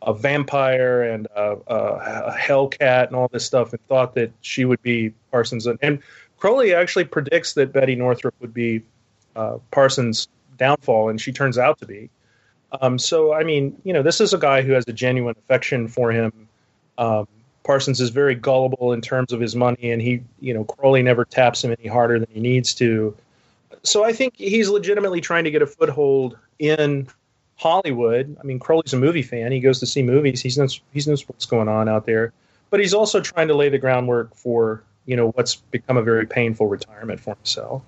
a 0.03 0.15
vampire 0.15 1.03
and 1.03 1.27
a, 1.35 1.57
a, 1.67 2.37
hellcat 2.39 3.09
and 3.09 3.17
all 3.17 3.29
this 3.29 3.45
stuff 3.45 3.73
and 3.73 3.85
thought 3.89 4.15
that 4.15 4.31
she 4.43 4.65
would 4.65 4.81
be 4.83 5.13
Parsons. 5.31 5.67
And, 5.67 5.79
and 5.83 6.01
Crowley 6.39 6.73
actually 6.73 7.05
predicts 7.05 7.55
that 7.55 7.73
Betty 7.73 7.97
Northrup 7.97 8.35
would 8.41 8.55
be 8.55 8.83
uh, 9.35 9.59
Parsons' 9.71 10.29
downfall, 10.57 11.09
and 11.09 11.21
she 11.21 11.33
turns 11.33 11.59
out 11.59 11.79
to 11.79 11.87
be. 11.87 12.11
Um, 12.81 12.99
so, 12.99 13.33
I 13.33 13.45
mean, 13.45 13.77
you 13.85 13.93
know, 13.93 14.03
this 14.03 14.21
is 14.21 14.33
a 14.33 14.39
guy 14.39 14.63
who 14.63 14.73
has 14.73 14.85
a 14.87 14.93
genuine 14.93 15.35
affection 15.39 15.89
for 15.89 16.13
him. 16.13 16.33
Um, 16.99 17.27
Parsons 17.65 18.01
is 18.01 18.11
very 18.11 18.35
gullible 18.35 18.93
in 18.93 19.01
terms 19.01 19.33
of 19.33 19.41
his 19.41 19.57
money, 19.57 19.91
and 19.91 20.01
he, 20.01 20.23
you 20.41 20.55
know, 20.55 20.65
Crowley 20.65 21.03
never 21.03 21.25
taps 21.25 21.63
him 21.63 21.75
any 21.79 21.89
harder 21.89 22.19
than 22.19 22.29
he 22.33 22.41
needs 22.41 22.75
to. 22.75 23.17
So 23.83 24.05
I 24.05 24.13
think 24.13 24.35
he's 24.37 24.69
legitimately 24.69 25.21
trying 25.21 25.45
to 25.45 25.51
get 25.51 25.63
a 25.63 25.67
foothold 25.67 26.37
in 26.59 27.09
Hollywood. 27.59 28.37
I 28.41 28.45
mean, 28.45 28.59
Crowley's 28.59 28.93
a 28.93 28.97
movie 28.97 29.23
fan; 29.23 29.53
he 29.53 29.61
goes 29.61 29.81
to 29.81 29.87
see 29.87 30.03
movies. 30.03 30.41
He 30.41 30.53
knows 30.59 30.81
he 30.93 31.03
knows 31.09 31.29
what's 31.29 31.47
going 31.47 31.69
on 31.69 31.89
out 31.89 32.07
there, 32.07 32.33
but 32.71 32.81
he's 32.81 32.95
also 32.95 33.21
trying 33.21 33.49
to 33.49 33.55
lay 33.55 33.69
the 33.69 33.79
groundwork 33.79 34.35
for 34.35 34.83
you 35.07 35.17
know 35.17 35.31
what's 35.33 35.57
become 35.57 35.97
a 35.97 36.03
very 36.03 36.27
painful 36.27 36.67
retirement 36.67 37.21
for 37.21 37.35
himself. 37.35 37.83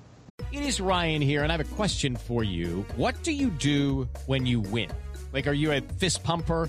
It 0.52 0.62
is 0.62 0.80
Ryan 0.80 1.22
here, 1.22 1.42
and 1.42 1.52
I 1.52 1.56
have 1.56 1.66
a 1.66 1.74
question 1.74 2.16
for 2.16 2.42
you. 2.42 2.84
What 2.96 3.22
do 3.22 3.32
you 3.32 3.50
do 3.50 4.08
when 4.26 4.46
you 4.46 4.60
win? 4.60 4.90
Like, 5.32 5.46
are 5.46 5.52
you 5.52 5.70
a 5.70 5.80
fist 5.80 6.24
pumper? 6.24 6.68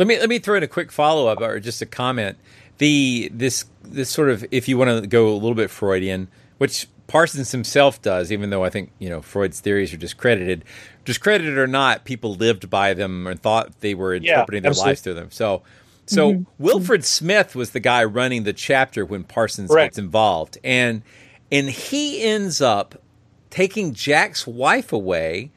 Let 0.00 0.06
me 0.06 0.18
let 0.18 0.30
me 0.30 0.38
throw 0.38 0.56
in 0.56 0.62
a 0.62 0.66
quick 0.66 0.90
follow 0.90 1.26
up 1.26 1.42
or 1.42 1.60
just 1.60 1.82
a 1.82 1.86
comment. 1.86 2.38
The 2.78 3.30
this 3.34 3.66
this 3.82 4.08
sort 4.08 4.30
of 4.30 4.46
if 4.50 4.66
you 4.66 4.78
want 4.78 5.02
to 5.02 5.06
go 5.06 5.28
a 5.28 5.34
little 5.34 5.54
bit 5.54 5.68
Freudian, 5.68 6.28
which 6.56 6.88
Parsons 7.06 7.52
himself 7.52 8.00
does, 8.00 8.32
even 8.32 8.48
though 8.48 8.64
I 8.64 8.70
think 8.70 8.92
you 8.98 9.10
know 9.10 9.20
Freud's 9.20 9.60
theories 9.60 9.92
are 9.92 9.98
discredited, 9.98 10.64
discredited 11.04 11.58
or 11.58 11.66
not, 11.66 12.06
people 12.06 12.32
lived 12.32 12.70
by 12.70 12.94
them 12.94 13.26
and 13.26 13.38
thought 13.38 13.78
they 13.80 13.92
were 13.92 14.14
interpreting 14.14 14.64
yeah, 14.64 14.70
their 14.70 14.82
lives 14.82 15.02
through 15.02 15.12
them. 15.12 15.30
So, 15.30 15.60
so 16.06 16.32
mm-hmm. 16.32 16.44
Wilfred 16.58 17.04
Smith 17.04 17.54
was 17.54 17.72
the 17.72 17.80
guy 17.80 18.02
running 18.02 18.44
the 18.44 18.54
chapter 18.54 19.04
when 19.04 19.22
Parsons 19.22 19.68
right. 19.68 19.84
gets 19.84 19.98
involved, 19.98 20.56
and 20.64 21.02
and 21.52 21.68
he 21.68 22.22
ends 22.22 22.62
up 22.62 23.02
taking 23.50 23.92
Jack's 23.92 24.46
wife 24.46 24.94
away 24.94 25.50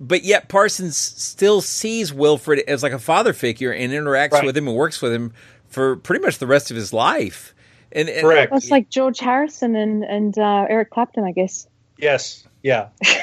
but 0.00 0.24
yet 0.24 0.48
Parsons 0.48 0.96
still 0.96 1.60
sees 1.60 2.12
Wilfred 2.12 2.60
as 2.66 2.82
like 2.82 2.92
a 2.92 2.98
father 2.98 3.32
figure 3.32 3.70
and 3.70 3.92
interacts 3.92 4.32
right. 4.32 4.44
with 4.44 4.56
him 4.56 4.66
and 4.66 4.76
works 4.76 5.02
with 5.02 5.12
him 5.12 5.32
for 5.68 5.96
pretty 5.96 6.24
much 6.24 6.38
the 6.38 6.46
rest 6.46 6.70
of 6.70 6.76
his 6.76 6.92
life. 6.92 7.54
And, 7.92 8.08
and 8.08 8.22
Correct. 8.22 8.50
Well, 8.50 8.58
it's 8.58 8.70
like 8.70 8.88
George 8.88 9.18
Harrison 9.18 9.76
and 9.76 10.04
and 10.04 10.38
uh, 10.38 10.66
Eric 10.68 10.90
Clapton, 10.90 11.24
I 11.24 11.32
guess. 11.32 11.68
Yes. 11.98 12.46
Yeah. 12.62 12.88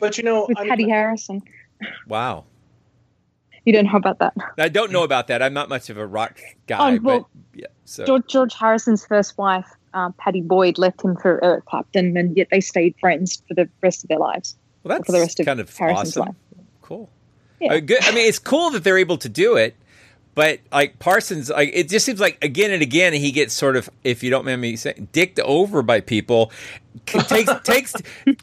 But 0.00 0.18
you 0.18 0.24
know, 0.24 0.44
with 0.46 0.58
I'm, 0.58 0.68
Patty 0.68 0.86
Harrison. 0.86 1.40
Wow. 2.08 2.44
You 3.64 3.72
don't 3.72 3.86
know 3.86 3.96
about 3.96 4.18
that? 4.18 4.34
I 4.58 4.68
don't 4.68 4.92
know 4.92 5.02
about 5.02 5.28
that. 5.28 5.40
I'm 5.40 5.54
not 5.54 5.70
much 5.70 5.88
of 5.88 5.96
a 5.96 6.06
rock 6.06 6.38
guy, 6.66 6.96
oh, 6.96 7.00
well, 7.00 7.20
but 7.20 7.58
yeah. 7.58 7.66
So 7.86 8.04
George, 8.04 8.26
George 8.26 8.54
Harrison's 8.54 9.06
first 9.06 9.38
wife 9.38 9.66
uh, 9.94 10.10
Pattie 10.18 10.42
Boyd 10.42 10.76
left 10.76 11.02
him 11.02 11.16
for 11.16 11.42
Eric 11.42 11.64
Clapton, 11.66 12.16
and 12.16 12.36
yet 12.36 12.48
they 12.50 12.60
stayed 12.60 12.94
friends 13.00 13.42
for 13.48 13.54
the 13.54 13.68
rest 13.82 14.04
of 14.04 14.08
their 14.08 14.18
lives. 14.18 14.56
Well, 14.84 14.96
that's 14.96 15.06
for 15.06 15.12
the 15.12 15.20
rest 15.20 15.40
of 15.40 15.46
kind 15.46 15.60
of 15.60 15.74
Harrison's 15.76 16.16
awesome. 16.16 16.26
life. 16.26 16.66
Cool. 16.82 17.10
Yeah. 17.60 17.74
Uh, 17.74 17.80
good. 17.80 17.98
I 18.02 18.12
mean, 18.12 18.28
it's 18.28 18.38
cool 18.38 18.70
that 18.70 18.84
they're 18.84 18.98
able 18.98 19.16
to 19.18 19.28
do 19.28 19.56
it, 19.56 19.74
but 20.34 20.60
like 20.70 20.98
Parsons, 20.98 21.48
like 21.48 21.70
it 21.72 21.88
just 21.88 22.04
seems 22.04 22.20
like 22.20 22.42
again 22.44 22.70
and 22.70 22.82
again 22.82 23.12
he 23.14 23.32
gets 23.32 23.54
sort 23.54 23.76
of, 23.76 23.88
if 24.02 24.22
you 24.22 24.30
don't 24.30 24.44
mind 24.44 24.60
me 24.60 24.76
saying, 24.76 25.08
dicked 25.12 25.40
over 25.40 25.82
by 25.82 26.00
people. 26.00 26.52
takes 27.06 27.50
takes 27.64 27.94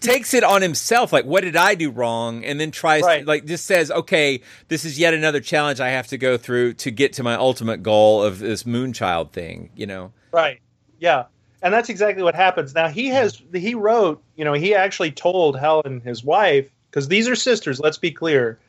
takes 0.02 0.34
it 0.34 0.44
on 0.44 0.62
himself. 0.62 1.14
Like, 1.14 1.26
what 1.26 1.44
did 1.44 1.56
I 1.56 1.76
do 1.76 1.92
wrong? 1.92 2.44
And 2.44 2.60
then 2.60 2.72
tries 2.72 3.04
Right. 3.04 3.26
like 3.26 3.46
just 3.46 3.66
says, 3.66 3.92
okay, 3.92 4.42
this 4.68 4.84
is 4.86 4.98
yet 4.98 5.14
another 5.14 5.40
challenge 5.40 5.80
I 5.80 5.90
have 5.90 6.08
to 6.08 6.18
go 6.18 6.38
through 6.38 6.74
to 6.76 6.92
get 6.92 7.14
to 7.14 7.24
my 7.24 7.36
ultimate 7.36 7.84
goal 7.84 8.24
of 8.24 8.40
this 8.40 8.64
Moonchild 8.64 9.32
thing. 9.32 9.70
You 9.76 9.86
know. 9.86 10.14
Right. 10.32 10.60
Yeah. 11.00 11.26
And 11.62 11.74
that's 11.74 11.90
exactly 11.90 12.24
what 12.24 12.36
happens. 12.36 12.74
Now 12.74 12.88
he 12.88 13.08
has 13.10 13.42
he 13.54 13.76
wrote, 13.76 14.22
you 14.36 14.44
know, 14.44 14.54
he 14.54 14.74
actually 14.74 15.12
told 15.12 15.60
Helen, 15.60 16.02
his 16.02 16.24
wife, 16.24 16.70
because 16.90 17.08
these 17.08 17.28
are 17.28 17.36
sisters. 17.36 17.80
Let's 17.80 17.98
be 17.98 18.12
clear. 18.12 18.60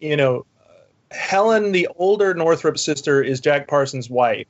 You 0.00 0.16
know, 0.16 0.46
Helen, 1.10 1.72
the 1.72 1.88
older 1.96 2.34
Northrup 2.34 2.78
sister, 2.78 3.22
is 3.22 3.40
Jack 3.40 3.68
Parsons' 3.68 4.10
wife. 4.10 4.46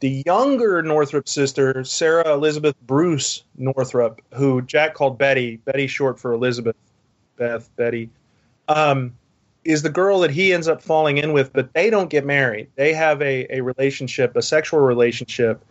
The 0.00 0.22
younger 0.26 0.82
Northrup 0.82 1.28
sister, 1.28 1.84
Sarah 1.84 2.32
Elizabeth 2.32 2.74
Bruce 2.86 3.44
Northrup, 3.56 4.20
who 4.34 4.62
Jack 4.62 4.94
called 4.94 5.18
Betty, 5.18 5.56
Betty 5.58 5.86
short 5.86 6.18
for 6.18 6.32
Elizabeth, 6.32 6.76
Beth, 7.36 7.70
Betty, 7.76 8.10
um, 8.68 9.14
is 9.64 9.82
the 9.82 9.90
girl 9.90 10.20
that 10.20 10.30
he 10.30 10.52
ends 10.52 10.68
up 10.68 10.82
falling 10.82 11.18
in 11.18 11.32
with, 11.32 11.52
but 11.52 11.72
they 11.72 11.90
don't 11.90 12.10
get 12.10 12.26
married. 12.26 12.68
They 12.76 12.92
have 12.92 13.22
a, 13.22 13.46
a 13.54 13.60
relationship, 13.62 14.36
a 14.36 14.42
sexual 14.42 14.80
relationship, 14.80 15.64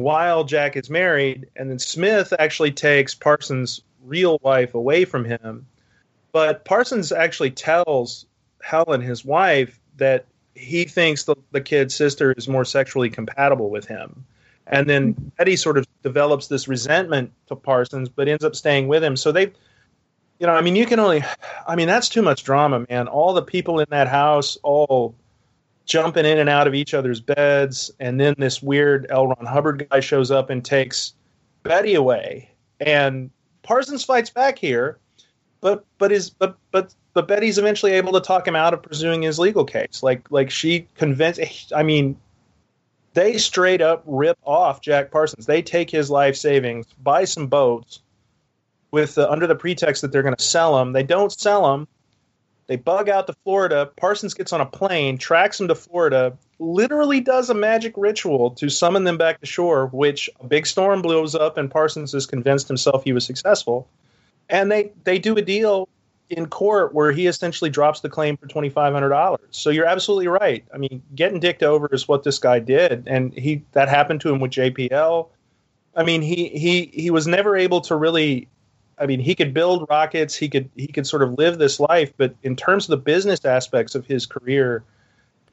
while 0.00 0.44
Jack 0.44 0.76
is 0.76 0.90
married. 0.90 1.48
And 1.56 1.70
then 1.70 1.78
Smith 1.78 2.32
actually 2.38 2.72
takes 2.72 3.14
Parsons' 3.14 3.82
real 4.04 4.38
wife 4.42 4.74
away 4.74 5.04
from 5.04 5.24
him. 5.24 5.66
But 6.32 6.64
Parsons 6.64 7.12
actually 7.12 7.52
tells 7.52 8.26
Helen, 8.62 9.00
his 9.00 9.24
wife, 9.24 9.78
that 9.96 10.26
he 10.54 10.84
thinks 10.84 11.24
the, 11.24 11.36
the 11.52 11.60
kid's 11.60 11.94
sister 11.94 12.32
is 12.32 12.48
more 12.48 12.64
sexually 12.64 13.10
compatible 13.10 13.70
with 13.70 13.86
him. 13.86 14.24
And 14.66 14.88
then 14.88 15.12
Betty 15.38 15.56
sort 15.56 15.78
of 15.78 15.86
develops 16.02 16.48
this 16.48 16.66
resentment 16.66 17.32
to 17.46 17.56
Parsons, 17.56 18.08
but 18.08 18.28
ends 18.28 18.44
up 18.44 18.56
staying 18.56 18.88
with 18.88 19.04
him. 19.04 19.16
So 19.16 19.30
they, 19.30 19.52
you 20.38 20.46
know, 20.46 20.54
I 20.54 20.60
mean, 20.60 20.76
you 20.76 20.86
can 20.86 20.98
only, 20.98 21.22
I 21.66 21.76
mean, 21.76 21.86
that's 21.86 22.08
too 22.08 22.22
much 22.22 22.42
drama, 22.42 22.84
man. 22.88 23.06
All 23.06 23.32
the 23.32 23.42
people 23.42 23.78
in 23.80 23.86
that 23.90 24.08
house, 24.08 24.58
all 24.62 25.14
jumping 25.86 26.26
in 26.26 26.38
and 26.38 26.48
out 26.48 26.66
of 26.66 26.74
each 26.74 26.92
other's 26.92 27.20
beds. 27.20 27.90
And 27.98 28.20
then 28.20 28.34
this 28.36 28.60
weird 28.60 29.06
L. 29.08 29.28
Ron 29.28 29.46
Hubbard 29.46 29.86
guy 29.88 30.00
shows 30.00 30.30
up 30.30 30.50
and 30.50 30.64
takes 30.64 31.14
Betty 31.62 31.94
away. 31.94 32.50
And 32.80 33.30
Parsons 33.62 34.04
fights 34.04 34.28
back 34.28 34.58
here, 34.58 34.98
but, 35.60 35.84
but 35.98 36.12
is, 36.12 36.28
but, 36.28 36.58
but, 36.70 36.94
but 37.14 37.26
Betty's 37.26 37.56
eventually 37.56 37.92
able 37.92 38.12
to 38.12 38.20
talk 38.20 38.46
him 38.46 38.56
out 38.56 38.74
of 38.74 38.82
pursuing 38.82 39.22
his 39.22 39.38
legal 39.38 39.64
case. 39.64 40.02
Like, 40.02 40.30
like 40.30 40.50
she 40.50 40.86
convinced, 40.96 41.72
I 41.74 41.82
mean, 41.82 42.18
they 43.14 43.38
straight 43.38 43.80
up 43.80 44.02
rip 44.04 44.36
off 44.44 44.82
Jack 44.82 45.10
Parsons. 45.10 45.46
They 45.46 45.62
take 45.62 45.90
his 45.90 46.10
life 46.10 46.36
savings, 46.36 46.86
buy 47.02 47.24
some 47.24 47.46
boats 47.46 48.00
with 48.90 49.14
the, 49.14 49.30
under 49.30 49.46
the 49.46 49.54
pretext 49.54 50.02
that 50.02 50.12
they're 50.12 50.22
going 50.22 50.36
to 50.36 50.44
sell 50.44 50.76
them. 50.76 50.92
They 50.92 51.02
don't 51.02 51.32
sell 51.32 51.70
them. 51.72 51.88
They 52.66 52.76
bug 52.76 53.08
out 53.08 53.26
to 53.28 53.34
Florida. 53.44 53.90
Parsons 53.96 54.34
gets 54.34 54.52
on 54.52 54.60
a 54.60 54.66
plane, 54.66 55.18
tracks 55.18 55.58
them 55.58 55.68
to 55.68 55.74
Florida, 55.74 56.36
literally 56.58 57.20
does 57.20 57.48
a 57.48 57.54
magic 57.54 57.94
ritual 57.96 58.50
to 58.52 58.68
summon 58.68 59.04
them 59.04 59.18
back 59.18 59.40
to 59.40 59.46
shore, 59.46 59.86
which 59.86 60.28
a 60.40 60.46
big 60.46 60.66
storm 60.66 61.02
blows 61.02 61.34
up, 61.34 61.56
and 61.58 61.70
Parsons 61.70 62.14
is 62.14 62.26
convinced 62.26 62.66
himself 62.66 63.04
he 63.04 63.12
was 63.12 63.24
successful. 63.24 63.88
And 64.48 64.70
they, 64.70 64.92
they 65.04 65.18
do 65.18 65.36
a 65.36 65.42
deal 65.42 65.88
in 66.30 66.46
court 66.46 66.92
where 66.92 67.12
he 67.12 67.26
essentially 67.26 67.70
drops 67.70 68.00
the 68.00 68.08
claim 68.08 68.36
for 68.36 68.46
twenty 68.46 68.68
five 68.68 68.92
hundred 68.92 69.10
dollars. 69.10 69.46
So 69.50 69.70
you're 69.70 69.86
absolutely 69.86 70.28
right. 70.28 70.64
I 70.74 70.78
mean, 70.78 71.02
getting 71.14 71.40
dicked 71.40 71.62
over 71.62 71.88
is 71.92 72.08
what 72.08 72.24
this 72.24 72.38
guy 72.38 72.58
did, 72.58 73.04
and 73.06 73.32
he 73.34 73.62
that 73.72 73.88
happened 73.88 74.20
to 74.22 74.30
him 74.32 74.40
with 74.40 74.52
JPL. 74.52 75.28
I 75.94 76.04
mean, 76.04 76.22
he 76.22 76.48
he 76.48 76.90
he 76.92 77.10
was 77.10 77.26
never 77.26 77.56
able 77.56 77.80
to 77.82 77.96
really. 77.96 78.48
I 78.98 79.06
mean, 79.06 79.20
he 79.20 79.34
could 79.34 79.52
build 79.52 79.86
rockets. 79.90 80.34
He 80.34 80.48
could 80.48 80.70
he 80.76 80.86
could 80.86 81.06
sort 81.06 81.22
of 81.22 81.34
live 81.34 81.58
this 81.58 81.78
life, 81.78 82.12
but 82.16 82.34
in 82.42 82.56
terms 82.56 82.84
of 82.84 82.90
the 82.90 82.96
business 82.96 83.44
aspects 83.44 83.94
of 83.94 84.06
his 84.06 84.26
career, 84.26 84.84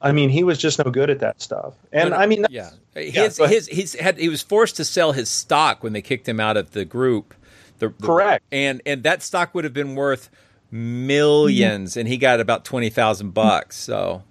I 0.00 0.12
mean, 0.12 0.30
he 0.30 0.44
was 0.44 0.58
just 0.58 0.78
no 0.84 0.90
good 0.90 1.10
at 1.10 1.18
that 1.20 1.40
stuff. 1.40 1.74
And 1.92 2.10
But, 2.10 2.20
I 2.20 2.26
mean, 2.26 2.46
yeah, 2.50 2.70
Yeah, 2.94 3.24
his 3.24 3.38
go 3.38 3.46
his 3.46 3.66
he's 3.66 3.94
had 3.94 4.18
he 4.18 4.28
was 4.28 4.42
forced 4.42 4.76
to 4.76 4.84
sell 4.84 5.12
his 5.12 5.28
stock 5.28 5.82
when 5.82 5.92
they 5.92 6.02
kicked 6.02 6.28
him 6.28 6.40
out 6.40 6.56
of 6.56 6.72
the 6.72 6.84
group. 6.84 7.34
The, 7.78 7.88
the- 7.88 8.06
Correct. 8.06 8.44
and 8.52 8.80
and 8.86 9.02
that 9.02 9.22
stock 9.22 9.54
would 9.54 9.64
have 9.64 9.74
been 9.74 9.94
worth 9.94 10.30
1000000s 10.72 11.54
mm-hmm. 11.54 11.98
and 11.98 12.08
he 12.08 12.16
got 12.16 12.40
about 12.40 12.64
twenty 12.64 12.90
thousand 12.90 13.30
bucks. 13.30 13.76
So 13.76 14.22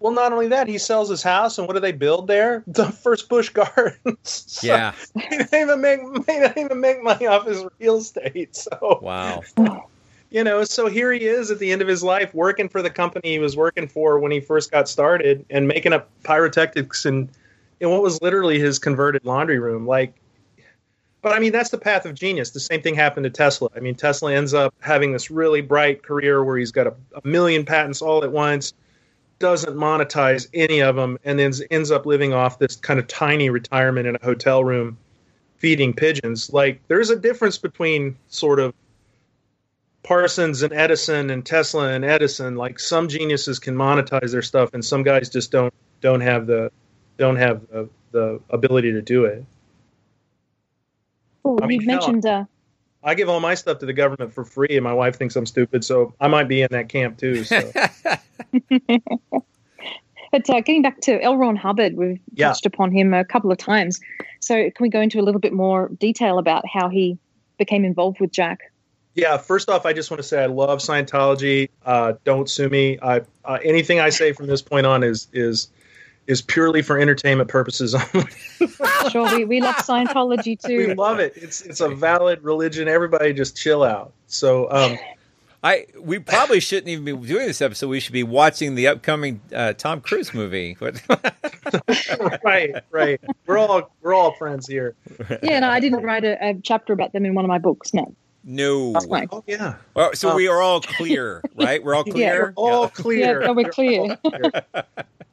Well, 0.00 0.12
not 0.12 0.32
only 0.32 0.48
that, 0.48 0.66
he 0.66 0.78
sells 0.78 1.10
his 1.10 1.22
house, 1.22 1.58
and 1.58 1.68
what 1.68 1.74
do 1.74 1.80
they 1.80 1.92
build 1.92 2.26
there? 2.26 2.64
The 2.80 2.86
first 2.86 3.28
Busch 3.28 3.50
Gardens. 3.50 3.96
So 4.24 4.66
yeah, 4.66 4.92
he 5.14 5.36
didn't 5.36 5.54
even 5.54 5.80
make 5.80 6.00
he 6.00 6.40
didn't 6.40 6.58
even 6.58 6.80
make 6.80 7.02
money 7.02 7.26
off 7.26 7.46
his 7.46 7.64
real 7.78 7.98
estate. 7.98 8.56
So 8.56 8.98
wow. 9.02 9.42
you 10.30 10.44
know, 10.44 10.64
so 10.64 10.86
here 10.86 11.12
he 11.12 11.26
is 11.26 11.50
at 11.50 11.58
the 11.58 11.70
end 11.70 11.82
of 11.82 11.88
his 11.88 12.02
life, 12.02 12.34
working 12.34 12.68
for 12.68 12.82
the 12.82 12.90
company 12.90 13.30
he 13.30 13.38
was 13.38 13.56
working 13.56 13.88
for 13.88 14.18
when 14.18 14.32
he 14.32 14.40
first 14.40 14.70
got 14.70 14.88
started, 14.88 15.44
and 15.50 15.68
making 15.68 15.92
up 15.92 16.08
pyrotechnics 16.22 17.04
and 17.04 17.28
in 17.80 17.90
what 17.90 18.02
was 18.02 18.20
literally 18.22 18.58
his 18.58 18.78
converted 18.78 19.24
laundry 19.24 19.58
room. 19.58 19.86
Like, 19.86 20.14
but 21.22 21.32
I 21.32 21.38
mean, 21.38 21.52
that's 21.52 21.70
the 21.70 21.78
path 21.78 22.06
of 22.06 22.14
genius. 22.14 22.50
The 22.50 22.60
same 22.60 22.80
thing 22.80 22.94
happened 22.94 23.24
to 23.24 23.30
Tesla. 23.30 23.68
I 23.76 23.80
mean, 23.80 23.94
Tesla 23.94 24.32
ends 24.32 24.54
up 24.54 24.74
having 24.80 25.12
this 25.12 25.30
really 25.30 25.60
bright 25.60 26.02
career 26.02 26.42
where 26.44 26.56
he's 26.56 26.72
got 26.72 26.86
a, 26.86 26.94
a 27.22 27.26
million 27.26 27.64
patents 27.64 28.00
all 28.00 28.24
at 28.24 28.32
once, 28.32 28.72
doesn't 29.40 29.74
monetize 29.74 30.46
any 30.54 30.80
of 30.80 30.94
them, 30.94 31.18
and 31.24 31.38
then 31.38 31.52
ends 31.72 31.90
up 31.90 32.06
living 32.06 32.32
off 32.32 32.60
this 32.60 32.76
kind 32.76 33.00
of 33.00 33.08
tiny 33.08 33.50
retirement 33.50 34.06
in 34.06 34.14
a 34.14 34.24
hotel 34.24 34.62
room, 34.62 34.96
feeding 35.56 35.92
pigeons. 35.92 36.52
Like, 36.52 36.80
there's 36.86 37.10
a 37.10 37.16
difference 37.16 37.58
between 37.58 38.16
sort 38.28 38.60
of 38.60 38.72
Parsons 40.04 40.62
and 40.62 40.72
Edison 40.72 41.30
and 41.30 41.44
Tesla 41.44 41.88
and 41.88 42.04
Edison. 42.04 42.54
Like, 42.54 42.78
some 42.78 43.08
geniuses 43.08 43.58
can 43.58 43.74
monetize 43.74 44.30
their 44.30 44.42
stuff, 44.42 44.74
and 44.74 44.84
some 44.84 45.02
guys 45.02 45.28
just 45.28 45.50
don't 45.50 45.74
don't 46.00 46.20
have 46.20 46.46
the 46.46 46.70
don't 47.16 47.36
have 47.36 47.66
the, 47.68 47.88
the 48.12 48.40
ability 48.50 48.92
to 48.92 49.02
do 49.02 49.24
it. 49.24 49.44
Oh, 51.44 51.58
I 51.62 51.66
mean, 51.66 51.80
you 51.80 51.86
mentioned 51.86 52.26
uh, 52.26 52.44
I 53.02 53.14
give 53.14 53.28
all 53.28 53.40
my 53.40 53.54
stuff 53.54 53.78
to 53.78 53.86
the 53.86 53.92
government 53.92 54.32
for 54.32 54.44
free, 54.44 54.68
and 54.70 54.84
my 54.84 54.92
wife 54.92 55.16
thinks 55.16 55.34
I'm 55.36 55.46
stupid, 55.46 55.84
so 55.84 56.14
I 56.20 56.28
might 56.28 56.48
be 56.48 56.62
in 56.62 56.68
that 56.70 56.88
camp 56.88 57.18
too. 57.18 57.44
So. 57.44 57.72
But 60.32 60.48
uh, 60.48 60.60
getting 60.60 60.82
back 60.82 61.00
to 61.02 61.20
L. 61.22 61.36
Ron 61.36 61.56
Hubbard, 61.56 61.96
we've 61.96 62.20
Yeah. 62.34 62.48
touched 62.48 62.66
upon 62.66 62.92
him 62.92 63.12
a 63.12 63.24
couple 63.24 63.50
of 63.50 63.58
times. 63.58 64.00
So 64.38 64.54
can 64.54 64.72
we 64.80 64.88
go 64.88 65.00
into 65.00 65.18
a 65.18 65.22
little 65.22 65.40
bit 65.40 65.52
more 65.52 65.90
detail 65.98 66.38
about 66.38 66.64
how 66.72 66.88
he 66.88 67.18
became 67.58 67.84
involved 67.84 68.20
with 68.20 68.30
Jack? 68.30 68.60
Yeah, 69.14 69.38
first 69.38 69.68
off, 69.68 69.86
I 69.86 69.92
just 69.92 70.08
want 70.10 70.22
to 70.22 70.28
say 70.28 70.40
I 70.42 70.46
love 70.46 70.78
Scientology. 70.78 71.68
Uh, 71.84 72.12
don't 72.24 72.48
sue 72.48 72.68
me. 72.68 72.96
I, 73.02 73.22
uh, 73.44 73.58
anything 73.64 73.98
I 73.98 74.10
say 74.10 74.32
from 74.32 74.46
this 74.46 74.62
point 74.62 74.86
on 74.86 75.02
is 75.02 75.26
is 75.32 75.68
is 76.30 76.40
purely 76.40 76.80
for 76.82 76.98
entertainment 76.98 77.48
purposes 77.50 77.94
only. 78.14 78.28
Sure, 79.10 79.36
we, 79.36 79.44
we 79.44 79.60
love 79.60 79.76
Scientology 79.76 80.58
too. 80.66 80.76
we 80.88 80.94
love 80.94 81.18
it. 81.18 81.32
It's 81.36 81.60
it's 81.62 81.80
a 81.80 81.88
valid 81.88 82.42
religion. 82.44 82.88
Everybody 82.88 83.32
just 83.32 83.56
chill 83.56 83.82
out. 83.82 84.12
So 84.28 84.70
um, 84.70 84.96
I 85.62 85.86
we 86.00 86.18
probably 86.18 86.60
shouldn't 86.60 86.88
even 86.88 87.04
be 87.04 87.12
doing 87.26 87.46
this 87.46 87.60
episode. 87.60 87.88
We 87.88 88.00
should 88.00 88.12
be 88.14 88.22
watching 88.22 88.76
the 88.76 88.86
upcoming 88.88 89.40
uh, 89.54 89.72
Tom 89.74 90.00
Cruise 90.00 90.32
movie. 90.32 90.76
right, 92.44 92.74
right. 92.90 93.20
We're 93.46 93.58
all 93.58 93.90
we're 94.00 94.14
all 94.14 94.32
friends 94.36 94.66
here. 94.66 94.94
Yeah, 95.42 95.60
no, 95.60 95.68
I 95.68 95.80
didn't 95.80 96.02
write 96.02 96.24
a, 96.24 96.36
a 96.50 96.54
chapter 96.62 96.92
about 96.92 97.12
them 97.12 97.26
in 97.26 97.34
one 97.34 97.44
of 97.44 97.48
my 97.48 97.58
books. 97.58 97.92
No. 97.92 98.14
no. 98.44 98.92
No. 98.92 99.26
Oh 99.32 99.44
yeah. 99.46 99.74
Well, 99.94 100.14
so 100.14 100.30
Um, 100.30 100.36
we 100.36 100.48
are 100.48 100.62
all 100.62 100.80
clear, 100.80 101.42
right? 101.56 101.82
We're 101.84 101.94
all 101.94 102.04
Yeah, 102.06 102.12
clear. 102.12 102.52
All 102.56 102.82
Yeah, 102.84 102.88
clear. 102.88 103.40
no, 103.40 103.52
we're 103.52 103.68
clear. 103.70 104.16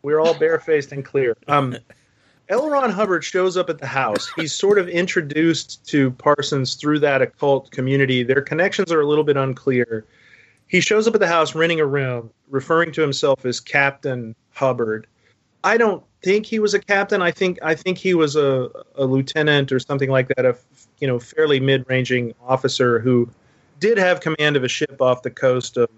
We're 0.08 0.22
all 0.22 0.34
barefaced 0.40 0.94
and 0.94 1.04
clear. 1.04 1.36
Um, 1.50 1.76
L. 2.48 2.70
Ron 2.70 2.92
Hubbard 2.92 3.26
shows 3.26 3.58
up 3.58 3.70
at 3.70 3.80
the 3.80 3.88
house. 3.88 4.32
He's 4.38 4.54
sort 4.54 4.80
of 4.80 4.88
introduced 4.88 5.86
to 5.88 6.12
Parsons 6.12 6.76
through 6.76 7.00
that 7.00 7.22
occult 7.22 7.72
community. 7.72 8.24
Their 8.24 8.40
connections 8.40 8.90
are 8.90 9.02
a 9.02 9.06
little 9.06 9.26
bit 9.26 9.36
unclear. 9.36 10.06
He 10.68 10.80
shows 10.80 11.10
up 11.10 11.16
at 11.16 11.20
the 11.20 11.28
house 11.28 11.56
renting 11.56 11.82
a 11.82 11.86
room, 11.86 12.30
referring 12.48 12.94
to 12.94 13.02
himself 13.02 13.46
as 13.46 13.60
Captain 13.60 14.34
Hubbard. 14.54 15.08
I 15.66 15.76
don't 15.76 16.02
think 16.24 16.46
he 16.46 16.60
was 16.60 16.74
a 16.74 16.80
captain. 16.80 17.22
I 17.22 17.32
think 17.32 17.60
I 17.62 17.76
think 17.76 17.98
he 17.98 18.14
was 18.14 18.38
a, 18.38 18.70
a 18.96 19.04
lieutenant 19.04 19.74
or 19.74 19.80
something 19.82 20.10
like 20.10 20.30
that, 20.30 20.46
a 20.46 20.56
you 21.02 21.08
know 21.08 21.20
fairly 21.20 21.60
mid-ranging 21.60 22.34
officer 22.48 23.00
who 23.00 23.30
did 23.82 23.98
have 23.98 24.22
command 24.22 24.56
of 24.56 24.64
a 24.64 24.70
ship 24.70 25.02
off 25.02 25.24
the 25.24 25.32
coast 25.32 25.76
of 25.76 25.90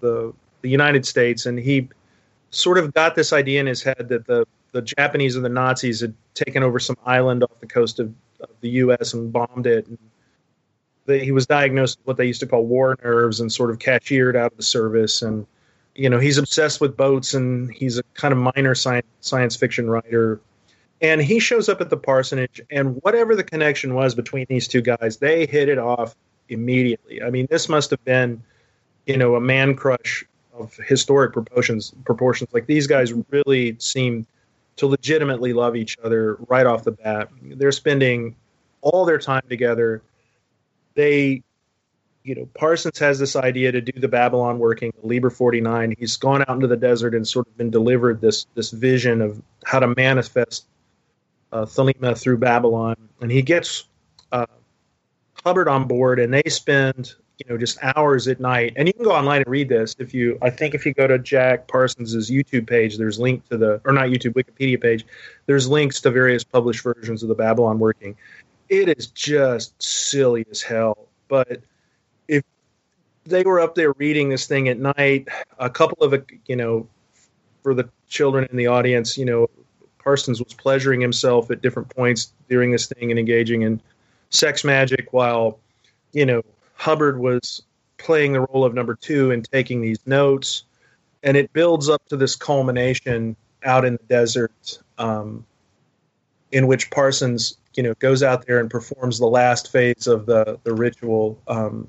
the 0.00 0.32
the 0.62 0.70
United 0.70 1.04
States, 1.04 1.44
and 1.44 1.58
he 1.58 1.90
sort 2.50 2.78
of 2.78 2.94
got 2.94 3.14
this 3.14 3.32
idea 3.32 3.60
in 3.60 3.66
his 3.66 3.82
head 3.82 4.08
that 4.08 4.26
the 4.26 4.46
the 4.72 4.82
Japanese 4.82 5.34
and 5.34 5.44
the 5.44 5.48
Nazis 5.48 6.00
had 6.00 6.14
taken 6.34 6.62
over 6.62 6.78
some 6.78 6.96
island 7.06 7.42
off 7.42 7.58
the 7.60 7.66
coast 7.66 7.98
of, 8.00 8.12
of 8.40 8.50
the 8.60 8.68
U.S. 8.70 9.14
and 9.14 9.32
bombed 9.32 9.66
it. 9.66 9.86
And 9.86 9.98
they, 11.06 11.24
he 11.24 11.32
was 11.32 11.46
diagnosed 11.46 11.98
with 11.98 12.06
what 12.06 12.16
they 12.18 12.26
used 12.26 12.40
to 12.40 12.46
call 12.46 12.66
war 12.66 12.96
nerves 13.02 13.40
and 13.40 13.50
sort 13.50 13.70
of 13.70 13.78
cashiered 13.78 14.36
out 14.36 14.52
of 14.52 14.56
the 14.56 14.62
service. 14.62 15.22
And 15.22 15.46
you 15.94 16.08
know, 16.08 16.18
he's 16.18 16.38
obsessed 16.38 16.80
with 16.80 16.96
boats 16.96 17.34
and 17.34 17.72
he's 17.72 17.98
a 17.98 18.02
kind 18.14 18.32
of 18.32 18.38
minor 18.38 18.74
science 18.74 19.06
science 19.20 19.56
fiction 19.56 19.90
writer. 19.90 20.40
And 21.00 21.20
he 21.20 21.38
shows 21.38 21.68
up 21.68 21.80
at 21.80 21.90
the 21.90 21.96
parsonage, 21.96 22.60
and 22.72 23.00
whatever 23.02 23.36
the 23.36 23.44
connection 23.44 23.94
was 23.94 24.16
between 24.16 24.46
these 24.48 24.66
two 24.66 24.80
guys, 24.80 25.18
they 25.18 25.46
hit 25.46 25.68
it 25.68 25.78
off 25.78 26.16
immediately. 26.48 27.22
I 27.22 27.30
mean, 27.30 27.46
this 27.50 27.68
must 27.68 27.90
have 27.90 28.04
been, 28.04 28.42
you 29.06 29.16
know, 29.16 29.36
a 29.36 29.40
man 29.40 29.76
crush 29.76 30.24
of 30.58 30.74
historic 30.76 31.32
proportions. 31.32 31.94
Proportions 32.04 32.50
like 32.52 32.66
these 32.66 32.86
guys 32.86 33.12
really 33.30 33.76
seem 33.78 34.26
to 34.76 34.86
legitimately 34.86 35.52
love 35.52 35.76
each 35.76 35.96
other 36.02 36.36
right 36.48 36.66
off 36.66 36.84
the 36.84 36.92
bat. 36.92 37.28
They're 37.42 37.72
spending 37.72 38.36
all 38.80 39.04
their 39.04 39.18
time 39.18 39.42
together. 39.48 40.02
They, 40.94 41.42
you 42.22 42.34
know, 42.34 42.48
Parsons 42.54 42.98
has 42.98 43.18
this 43.18 43.36
idea 43.36 43.72
to 43.72 43.80
do 43.80 44.00
the 44.00 44.08
Babalon 44.08 44.58
working, 44.58 44.92
the 45.00 45.06
Liber 45.06 45.30
49. 45.30 45.94
He's 45.98 46.16
gone 46.16 46.42
out 46.42 46.50
into 46.50 46.66
the 46.66 46.76
desert 46.76 47.14
and 47.14 47.26
sort 47.26 47.48
of 47.48 47.56
been 47.56 47.70
delivered 47.70 48.20
this 48.20 48.46
this 48.54 48.70
vision 48.70 49.20
of 49.20 49.42
how 49.64 49.80
to 49.80 49.94
manifest 49.96 50.66
uh, 51.52 51.64
Thelema 51.64 52.16
through 52.16 52.38
Babalon, 52.38 52.96
and 53.20 53.30
he 53.30 53.42
gets 53.42 53.84
uh, 54.32 54.46
Hubbard 55.44 55.68
on 55.68 55.86
board, 55.86 56.20
and 56.20 56.32
they 56.32 56.42
spend 56.48 57.14
you 57.38 57.46
know 57.48 57.56
just 57.56 57.78
hours 57.82 58.28
at 58.28 58.40
night. 58.40 58.72
And 58.76 58.88
you 58.88 58.94
can 58.94 59.04
go 59.04 59.12
online 59.12 59.42
and 59.42 59.50
read 59.50 59.68
this 59.68 59.94
if 59.98 60.12
you. 60.12 60.38
I 60.42 60.50
think 60.50 60.74
if 60.74 60.84
you 60.84 60.92
go 60.92 61.06
to 61.06 61.18
Jack 61.18 61.68
Parsons's 61.68 62.30
YouTube 62.30 62.66
page, 62.66 62.98
there's 62.98 63.18
link 63.18 63.48
to 63.48 63.56
the 63.56 63.80
or 63.84 63.92
not 63.92 64.08
YouTube 64.08 64.34
Wikipedia 64.34 64.80
page. 64.80 65.06
There's 65.46 65.68
links 65.68 66.00
to 66.02 66.10
various 66.10 66.44
published 66.44 66.82
versions 66.82 67.22
of 67.22 67.28
the 67.28 67.36
Babalon 67.36 67.78
working. 67.78 68.16
It 68.68 68.88
is 68.98 69.06
just 69.06 69.80
silly 69.82 70.44
as 70.50 70.60
hell, 70.60 71.06
but 71.28 71.60
if 72.26 72.42
they 73.24 73.42
were 73.42 73.60
up 73.60 73.74
there 73.74 73.92
reading 73.92 74.28
this 74.28 74.46
thing 74.46 74.68
at 74.68 74.78
night, 74.78 75.28
a 75.58 75.70
couple 75.70 76.04
of 76.04 76.22
you 76.46 76.56
know, 76.56 76.86
for 77.62 77.74
the 77.74 77.88
children 78.08 78.46
in 78.50 78.56
the 78.56 78.66
audience, 78.66 79.16
you 79.16 79.24
know, 79.24 79.48
Parsons 79.98 80.42
was 80.42 80.54
pleasuring 80.54 81.00
himself 81.00 81.50
at 81.50 81.62
different 81.62 81.88
points 81.94 82.32
during 82.48 82.72
this 82.72 82.86
thing 82.86 83.10
and 83.10 83.18
engaging 83.18 83.62
in 83.62 83.80
sex 84.30 84.64
magic 84.64 85.12
while, 85.12 85.58
you 86.12 86.26
know, 86.26 86.42
Hubbard 86.78 87.18
was 87.18 87.62
playing 87.98 88.32
the 88.32 88.40
role 88.40 88.64
of 88.64 88.72
number 88.72 88.94
two 88.94 89.32
and 89.32 89.44
taking 89.50 89.80
these 89.80 89.98
notes. 90.06 90.64
And 91.24 91.36
it 91.36 91.52
builds 91.52 91.88
up 91.88 92.08
to 92.08 92.16
this 92.16 92.36
culmination 92.36 93.36
out 93.64 93.84
in 93.84 93.94
the 93.94 94.04
desert 94.08 94.78
um, 94.96 95.44
in 96.52 96.68
which 96.68 96.88
Parsons, 96.90 97.58
you 97.74 97.82
know, 97.82 97.94
goes 97.98 98.22
out 98.22 98.46
there 98.46 98.60
and 98.60 98.70
performs 98.70 99.18
the 99.18 99.26
last 99.26 99.72
phase 99.72 100.06
of 100.06 100.26
the, 100.26 100.58
the 100.62 100.72
ritual. 100.72 101.36
Um, 101.48 101.88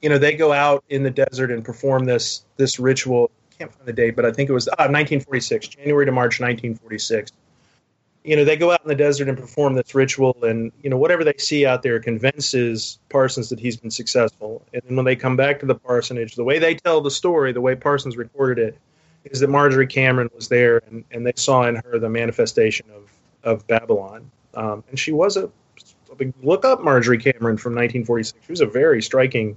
you 0.00 0.08
know, 0.08 0.16
they 0.16 0.34
go 0.34 0.50
out 0.50 0.82
in 0.88 1.02
the 1.02 1.10
desert 1.10 1.50
and 1.50 1.62
perform 1.64 2.06
this 2.06 2.44
this 2.56 2.78
ritual 2.78 3.30
I 3.52 3.54
can't 3.58 3.72
find 3.72 3.86
the 3.86 3.92
date, 3.92 4.16
but 4.16 4.24
I 4.24 4.32
think 4.32 4.48
it 4.48 4.52
was 4.52 4.68
ah, 4.68 4.88
1946, 4.88 5.68
January 5.68 6.06
to 6.06 6.12
March 6.12 6.40
1946. 6.40 7.32
You 8.26 8.34
know, 8.34 8.44
they 8.44 8.56
go 8.56 8.72
out 8.72 8.82
in 8.82 8.88
the 8.88 8.94
desert 8.96 9.28
and 9.28 9.38
perform 9.38 9.74
this 9.74 9.94
ritual, 9.94 10.36
and 10.42 10.72
you 10.82 10.90
know 10.90 10.96
whatever 10.96 11.22
they 11.22 11.34
see 11.38 11.64
out 11.64 11.84
there 11.84 12.00
convinces 12.00 12.98
Parsons 13.08 13.48
that 13.50 13.60
he's 13.60 13.76
been 13.76 13.90
successful. 13.90 14.62
And 14.74 14.82
then 14.84 14.96
when 14.96 15.04
they 15.04 15.14
come 15.14 15.36
back 15.36 15.60
to 15.60 15.66
the 15.66 15.76
parsonage, 15.76 16.34
the 16.34 16.42
way 16.42 16.58
they 16.58 16.74
tell 16.74 17.00
the 17.00 17.10
story, 17.10 17.52
the 17.52 17.60
way 17.60 17.76
Parsons 17.76 18.16
recorded 18.16 18.68
it, 18.68 18.78
is 19.26 19.38
that 19.38 19.48
Marjorie 19.48 19.86
Cameron 19.86 20.28
was 20.34 20.48
there, 20.48 20.82
and, 20.88 21.04
and 21.12 21.24
they 21.24 21.34
saw 21.36 21.68
in 21.68 21.76
her 21.76 22.00
the 22.00 22.08
manifestation 22.08 22.86
of 22.94 23.12
of 23.44 23.64
Babalon, 23.68 24.24
um, 24.54 24.82
and 24.90 24.98
she 24.98 25.12
was 25.12 25.36
a, 25.36 25.48
a 26.10 26.16
big 26.16 26.32
look 26.42 26.64
up 26.64 26.82
Marjorie 26.82 27.18
Cameron 27.18 27.56
from 27.56 27.74
1946. 27.74 28.44
She 28.44 28.52
was 28.52 28.60
a 28.60 28.66
very 28.66 29.00
striking, 29.00 29.56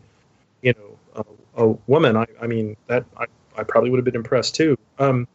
you 0.62 0.74
know, 0.74 1.26
a, 1.56 1.64
a 1.64 1.78
woman. 1.88 2.16
I, 2.16 2.28
I 2.40 2.46
mean 2.46 2.78
that 2.86 3.04
I 3.18 3.26
I 3.58 3.64
probably 3.64 3.90
would 3.90 3.98
have 3.98 4.06
been 4.06 4.16
impressed 4.16 4.56
too. 4.56 4.78
Um, 5.00 5.28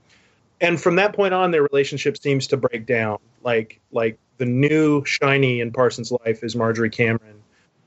and 0.61 0.81
from 0.81 0.97
that 0.97 1.15
point 1.15 1.35
on, 1.35 1.51
their 1.51 1.63
relationship 1.63 2.17
seems 2.19 2.47
to 2.49 2.57
break 2.57 2.87
down. 2.87 3.19
Like 3.43 3.81
like 3.93 4.19
the 4.39 4.47
new 4.47 5.05
shiny 5.05 5.61
in 5.61 5.73
Parsons' 5.73 6.13
life 6.25 6.43
is 6.43 6.57
Marjorie 6.57 6.91
Cameron, 6.91 7.43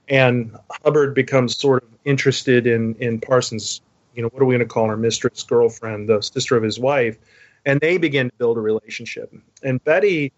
and 0.08 0.56
Hubbard 0.84 1.14
becomes 1.14 1.58
sort 1.58 1.84
of 1.84 1.90
interested 2.06 2.68
in 2.68 2.96
in 2.96 3.20
Parsons. 3.20 3.82
You 4.16 4.24
know, 4.24 4.30
what 4.30 4.42
are 4.42 4.46
we 4.46 4.56
going 4.56 4.68
to 4.68 4.74
call 4.74 4.88
her? 4.88 4.98
Mistress, 4.98 5.44
girlfriend, 5.44 6.10
the 6.10 6.22
sister 6.22 6.58
of 6.58 6.64
his 6.64 6.80
wife, 6.80 7.18
and 7.66 7.80
they 7.80 7.98
begin 7.98 8.30
to 8.30 8.36
build 8.38 8.58
a 8.58 8.62
relationship. 8.62 9.34
And 9.64 9.84
Betty, 9.84 10.32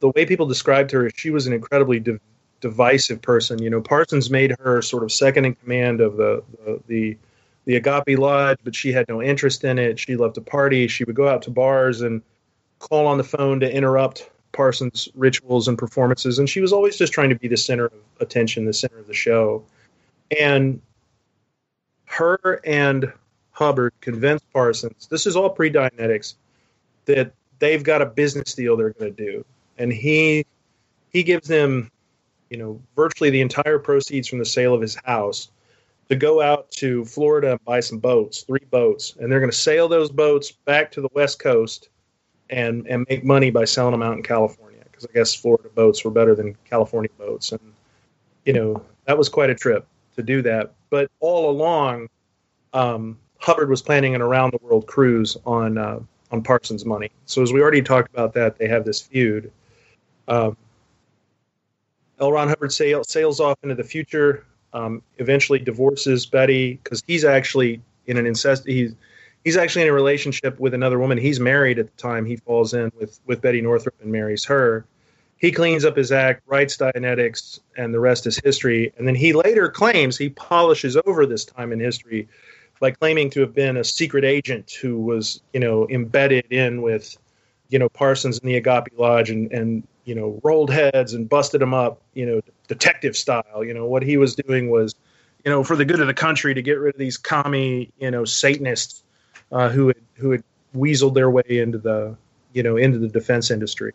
the 0.00 0.10
way 0.10 0.24
people 0.24 0.46
described 0.46 0.90
her, 0.92 1.10
she 1.10 1.30
was 1.30 1.46
an 1.46 1.52
incredibly 1.52 1.98
div- 1.98 2.20
divisive 2.60 3.20
person. 3.20 3.60
You 3.60 3.70
know, 3.70 3.80
Parsons 3.80 4.30
made 4.30 4.54
her 4.60 4.80
sort 4.82 5.02
of 5.02 5.12
second 5.12 5.44
in 5.44 5.54
command 5.56 6.00
of 6.00 6.16
the 6.16 6.42
the, 6.64 6.80
the 6.86 7.16
the 7.64 7.76
Agape 7.76 8.18
Lodge, 8.18 8.58
but 8.64 8.74
she 8.74 8.92
had 8.92 9.08
no 9.08 9.22
interest 9.22 9.64
in 9.64 9.78
it. 9.78 9.98
She 9.98 10.16
loved 10.16 10.34
to 10.34 10.40
party. 10.40 10.88
She 10.88 11.04
would 11.04 11.14
go 11.14 11.28
out 11.28 11.42
to 11.42 11.50
bars 11.50 12.00
and 12.00 12.22
call 12.78 13.06
on 13.06 13.18
the 13.18 13.24
phone 13.24 13.60
to 13.60 13.72
interrupt 13.72 14.30
Parsons' 14.52 15.08
rituals 15.14 15.68
and 15.68 15.78
performances. 15.78 16.38
And 16.38 16.48
she 16.48 16.60
was 16.60 16.72
always 16.72 16.96
just 16.96 17.12
trying 17.12 17.30
to 17.30 17.36
be 17.36 17.48
the 17.48 17.56
center 17.56 17.86
of 17.86 17.92
attention, 18.20 18.64
the 18.64 18.72
center 18.72 18.98
of 18.98 19.06
the 19.06 19.14
show. 19.14 19.64
And 20.38 20.80
her 22.06 22.60
and 22.64 23.12
Hubbard 23.52 23.92
convinced 24.00 24.44
Parsons, 24.52 25.06
this 25.10 25.26
is 25.26 25.36
all 25.36 25.50
pre 25.50 25.70
Dianetics, 25.70 26.34
that 27.04 27.32
they've 27.58 27.82
got 27.82 28.02
a 28.02 28.06
business 28.06 28.54
deal 28.54 28.76
they're 28.76 28.90
going 28.90 29.14
to 29.14 29.24
do. 29.24 29.44
And 29.78 29.92
he 29.92 30.44
he 31.12 31.22
gives 31.22 31.48
them, 31.48 31.90
you 32.50 32.56
know, 32.56 32.80
virtually 32.96 33.30
the 33.30 33.40
entire 33.40 33.78
proceeds 33.78 34.28
from 34.28 34.38
the 34.38 34.44
sale 34.44 34.74
of 34.74 34.80
his 34.80 34.96
house 35.04 35.50
to 36.12 36.16
go 36.18 36.42
out 36.42 36.70
to 36.70 37.06
Florida 37.06 37.52
and 37.52 37.64
buy 37.64 37.80
some 37.80 37.96
boats, 37.96 38.42
three 38.42 38.66
boats, 38.70 39.16
and 39.18 39.32
they're 39.32 39.40
going 39.40 39.50
to 39.50 39.56
sail 39.56 39.88
those 39.88 40.10
boats 40.10 40.52
back 40.52 40.92
to 40.92 41.00
the 41.00 41.08
West 41.14 41.38
Coast 41.38 41.88
and 42.50 42.86
and 42.86 43.06
make 43.08 43.24
money 43.24 43.50
by 43.50 43.64
selling 43.64 43.92
them 43.92 44.02
out 44.02 44.14
in 44.14 44.22
California 44.22 44.82
because 44.84 45.06
I 45.06 45.12
guess 45.14 45.34
Florida 45.34 45.70
boats 45.74 46.04
were 46.04 46.10
better 46.10 46.34
than 46.34 46.54
California 46.66 47.08
boats, 47.16 47.52
and 47.52 47.60
you 48.44 48.52
know 48.52 48.82
that 49.06 49.16
was 49.16 49.30
quite 49.30 49.48
a 49.48 49.54
trip 49.54 49.86
to 50.16 50.22
do 50.22 50.42
that. 50.42 50.74
But 50.90 51.10
all 51.20 51.48
along, 51.48 52.10
um, 52.74 53.18
Hubbard 53.38 53.70
was 53.70 53.80
planning 53.80 54.14
an 54.14 54.20
around 54.20 54.52
the 54.52 54.58
world 54.60 54.86
cruise 54.86 55.38
on 55.46 55.78
uh, 55.78 56.00
on 56.30 56.42
Parsons' 56.42 56.84
money. 56.84 57.10
So 57.24 57.40
as 57.40 57.54
we 57.54 57.62
already 57.62 57.80
talked 57.80 58.12
about 58.12 58.34
that, 58.34 58.58
they 58.58 58.68
have 58.68 58.84
this 58.84 59.00
feud. 59.00 59.50
Um, 60.28 60.58
L. 62.20 62.32
Ron 62.32 62.48
Hubbard 62.48 62.70
sail, 62.70 63.02
sails 63.02 63.40
off 63.40 63.56
into 63.62 63.74
the 63.74 63.82
future 63.82 64.44
um, 64.72 65.02
eventually 65.18 65.58
divorces 65.58 66.26
Betty 66.26 66.74
because 66.82 67.02
he's 67.06 67.24
actually 67.24 67.80
in 68.06 68.16
an 68.16 68.26
incest. 68.26 68.66
He's 68.66 68.94
he's 69.44 69.56
actually 69.56 69.82
in 69.82 69.88
a 69.88 69.92
relationship 69.92 70.58
with 70.60 70.74
another 70.74 70.98
woman. 70.98 71.18
He's 71.18 71.40
married 71.40 71.78
at 71.78 71.86
the 71.86 72.02
time 72.02 72.24
he 72.24 72.36
falls 72.36 72.74
in 72.74 72.90
with 72.98 73.20
with 73.26 73.40
Betty 73.40 73.60
Northrup 73.60 73.94
and 74.00 74.10
marries 74.10 74.44
her. 74.44 74.84
He 75.36 75.50
cleans 75.50 75.84
up 75.84 75.96
his 75.96 76.12
act, 76.12 76.42
writes 76.46 76.76
Dianetics, 76.76 77.58
and 77.76 77.92
the 77.92 77.98
rest 77.98 78.28
is 78.28 78.38
history. 78.38 78.92
And 78.96 79.08
then 79.08 79.16
he 79.16 79.32
later 79.32 79.68
claims 79.68 80.16
he 80.16 80.30
polishes 80.30 80.96
over 81.04 81.26
this 81.26 81.44
time 81.44 81.72
in 81.72 81.80
history 81.80 82.28
by 82.78 82.92
claiming 82.92 83.28
to 83.30 83.40
have 83.40 83.52
been 83.52 83.76
a 83.76 83.82
secret 83.82 84.24
agent 84.24 84.70
who 84.70 85.00
was, 85.00 85.42
you 85.52 85.58
know, 85.58 85.88
embedded 85.88 86.46
in 86.50 86.80
with, 86.80 87.16
you 87.70 87.78
know, 87.80 87.88
Parsons 87.88 88.38
and 88.38 88.48
the 88.48 88.56
Agape 88.56 88.96
Lodge 88.96 89.30
and, 89.30 89.50
and 89.50 89.82
you 90.04 90.14
know, 90.14 90.40
rolled 90.42 90.70
heads 90.70 91.14
and 91.14 91.28
busted 91.28 91.60
them 91.60 91.74
up, 91.74 92.00
you 92.14 92.26
know, 92.26 92.40
detective 92.68 93.16
style. 93.16 93.64
You 93.64 93.74
know, 93.74 93.86
what 93.86 94.02
he 94.02 94.16
was 94.16 94.34
doing 94.34 94.70
was, 94.70 94.94
you 95.44 95.50
know, 95.50 95.62
for 95.64 95.76
the 95.76 95.84
good 95.84 96.00
of 96.00 96.06
the 96.06 96.14
country 96.14 96.54
to 96.54 96.62
get 96.62 96.78
rid 96.78 96.94
of 96.94 96.98
these 96.98 97.16
commie, 97.16 97.90
you 97.98 98.10
know, 98.10 98.24
Satanists 98.24 99.02
uh, 99.50 99.68
who 99.68 99.88
had 99.88 99.96
who 100.14 100.30
had 100.30 100.42
weaseled 100.76 101.14
their 101.14 101.30
way 101.30 101.44
into 101.48 101.78
the, 101.78 102.16
you 102.52 102.62
know, 102.62 102.76
into 102.76 102.98
the 102.98 103.08
defense 103.08 103.50
industry. 103.50 103.92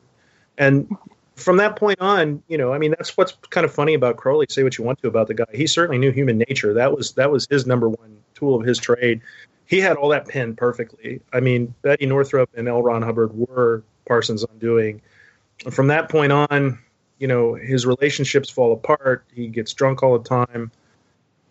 And 0.57 0.95
from 1.35 1.57
that 1.57 1.75
point 1.75 2.01
on, 2.01 2.41
you 2.47 2.57
know, 2.57 2.73
I 2.73 2.77
mean, 2.77 2.91
that's 2.91 3.15
what's 3.15 3.33
kind 3.49 3.65
of 3.65 3.73
funny 3.73 3.93
about 3.93 4.17
Crowley. 4.17 4.47
Say 4.49 4.63
what 4.63 4.77
you 4.77 4.83
want 4.83 5.01
to 5.01 5.07
about 5.07 5.27
the 5.27 5.33
guy. 5.33 5.45
He 5.53 5.67
certainly 5.67 5.97
knew 5.97 6.11
human 6.11 6.37
nature. 6.37 6.73
That 6.73 6.95
was 6.95 7.13
that 7.13 7.31
was 7.31 7.47
his 7.49 7.65
number 7.65 7.89
one 7.89 8.17
tool 8.33 8.55
of 8.55 8.65
his 8.65 8.77
trade. 8.77 9.21
He 9.65 9.79
had 9.79 9.97
all 9.97 10.09
that 10.09 10.27
pinned 10.27 10.57
perfectly. 10.57 11.21
I 11.33 11.41
mean, 11.41 11.73
Betty 11.81 12.05
Northrup 12.05 12.49
and 12.55 12.67
L. 12.67 12.81
Ron 12.81 13.01
Hubbard 13.01 13.37
were 13.37 13.83
Parsons' 14.05 14.45
undoing 14.49 15.01
from 15.71 15.87
that 15.87 16.09
point 16.09 16.31
on, 16.31 16.79
you 17.19 17.27
know, 17.27 17.55
his 17.55 17.85
relationships 17.85 18.49
fall 18.49 18.73
apart. 18.73 19.25
He 19.33 19.47
gets 19.47 19.73
drunk 19.73 20.03
all 20.03 20.17
the 20.17 20.27
time. 20.27 20.71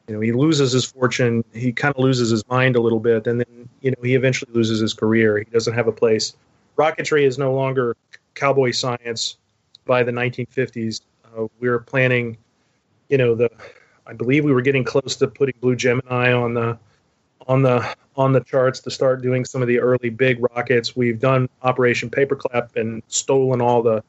You 0.09 0.15
know, 0.15 0.21
he 0.21 0.33
loses 0.33 0.73
his 0.73 0.85
fortune. 0.85 1.45
He 1.53 1.73
kind 1.73 1.95
of 1.95 2.01
loses 2.01 2.31
his 2.31 2.47
mind 2.49 2.77
a 2.77 2.81
little 2.81 3.01
bit, 3.01 3.27
and 3.27 3.41
then 3.41 3.69
you 3.81 3.91
know 3.91 3.97
he 4.03 4.15
eventually 4.15 4.53
loses 4.53 4.79
his 4.79 4.95
career. 4.95 5.39
He 5.39 5.45
doesn't 5.47 5.75
have 5.75 5.89
a 5.89 5.93
place. 5.93 6.37
Rocketry 6.77 7.27
is 7.27 7.39
no 7.39 7.53
longer 7.53 7.97
cowboy 8.35 8.71
science 8.71 9.39
by 9.85 10.05
the 10.05 10.13
1950s. 10.13 11.01
Uh, 11.25 11.47
we 11.59 11.69
were 11.69 11.81
planning, 11.81 12.37
you 13.09 13.19
know, 13.19 13.35
the 13.35 13.51
I 14.07 14.13
believe 14.13 14.45
we 14.45 14.53
were 14.53 14.63
getting 14.63 14.85
close 14.85 15.17
to 15.17 15.27
putting 15.27 15.55
Blue 15.61 15.75
Gemini 15.75 16.33
on 16.33 16.55
the 16.55 16.79
on 17.49 17.63
the 17.63 17.95
on 18.17 18.33
the 18.33 18.41
charts 18.41 18.81
to 18.81 18.91
start 18.91 19.23
doing 19.23 19.45
some 19.45 19.63
of 19.63 19.69
the 19.69 19.79
early 19.79 20.11
big 20.11 20.43
rockets. 20.55 20.97
We've 20.97 21.21
done 21.21 21.49
Operation 21.63 22.11
Paperclip 22.11 22.77
and 22.77 23.03
stolen 23.09 23.61
all 23.61 23.83
the 23.83 24.03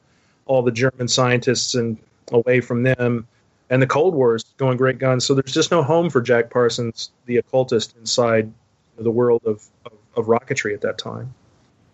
all 0.46 0.62
the 0.62 0.72
German 0.72 1.08
scientists 1.08 1.74
and 1.74 1.98
away 2.32 2.60
from 2.60 2.82
them. 2.82 3.26
And 3.70 3.82
the 3.82 3.86
Cold 3.86 4.14
War 4.14 4.34
is 4.34 4.44
going 4.56 4.78
great 4.78 4.98
guns. 4.98 5.26
So 5.26 5.34
there's 5.34 5.52
just 5.52 5.70
no 5.70 5.82
home 5.82 6.08
for 6.08 6.22
Jack 6.22 6.50
Parsons, 6.50 7.10
the 7.26 7.36
occultist, 7.36 7.94
inside 7.98 8.50
the 8.98 9.10
world 9.10 9.42
of, 9.44 9.66
of, 9.84 9.92
of 10.16 10.26
rocketry 10.26 10.72
at 10.72 10.80
that 10.80 10.96
time. 10.98 11.34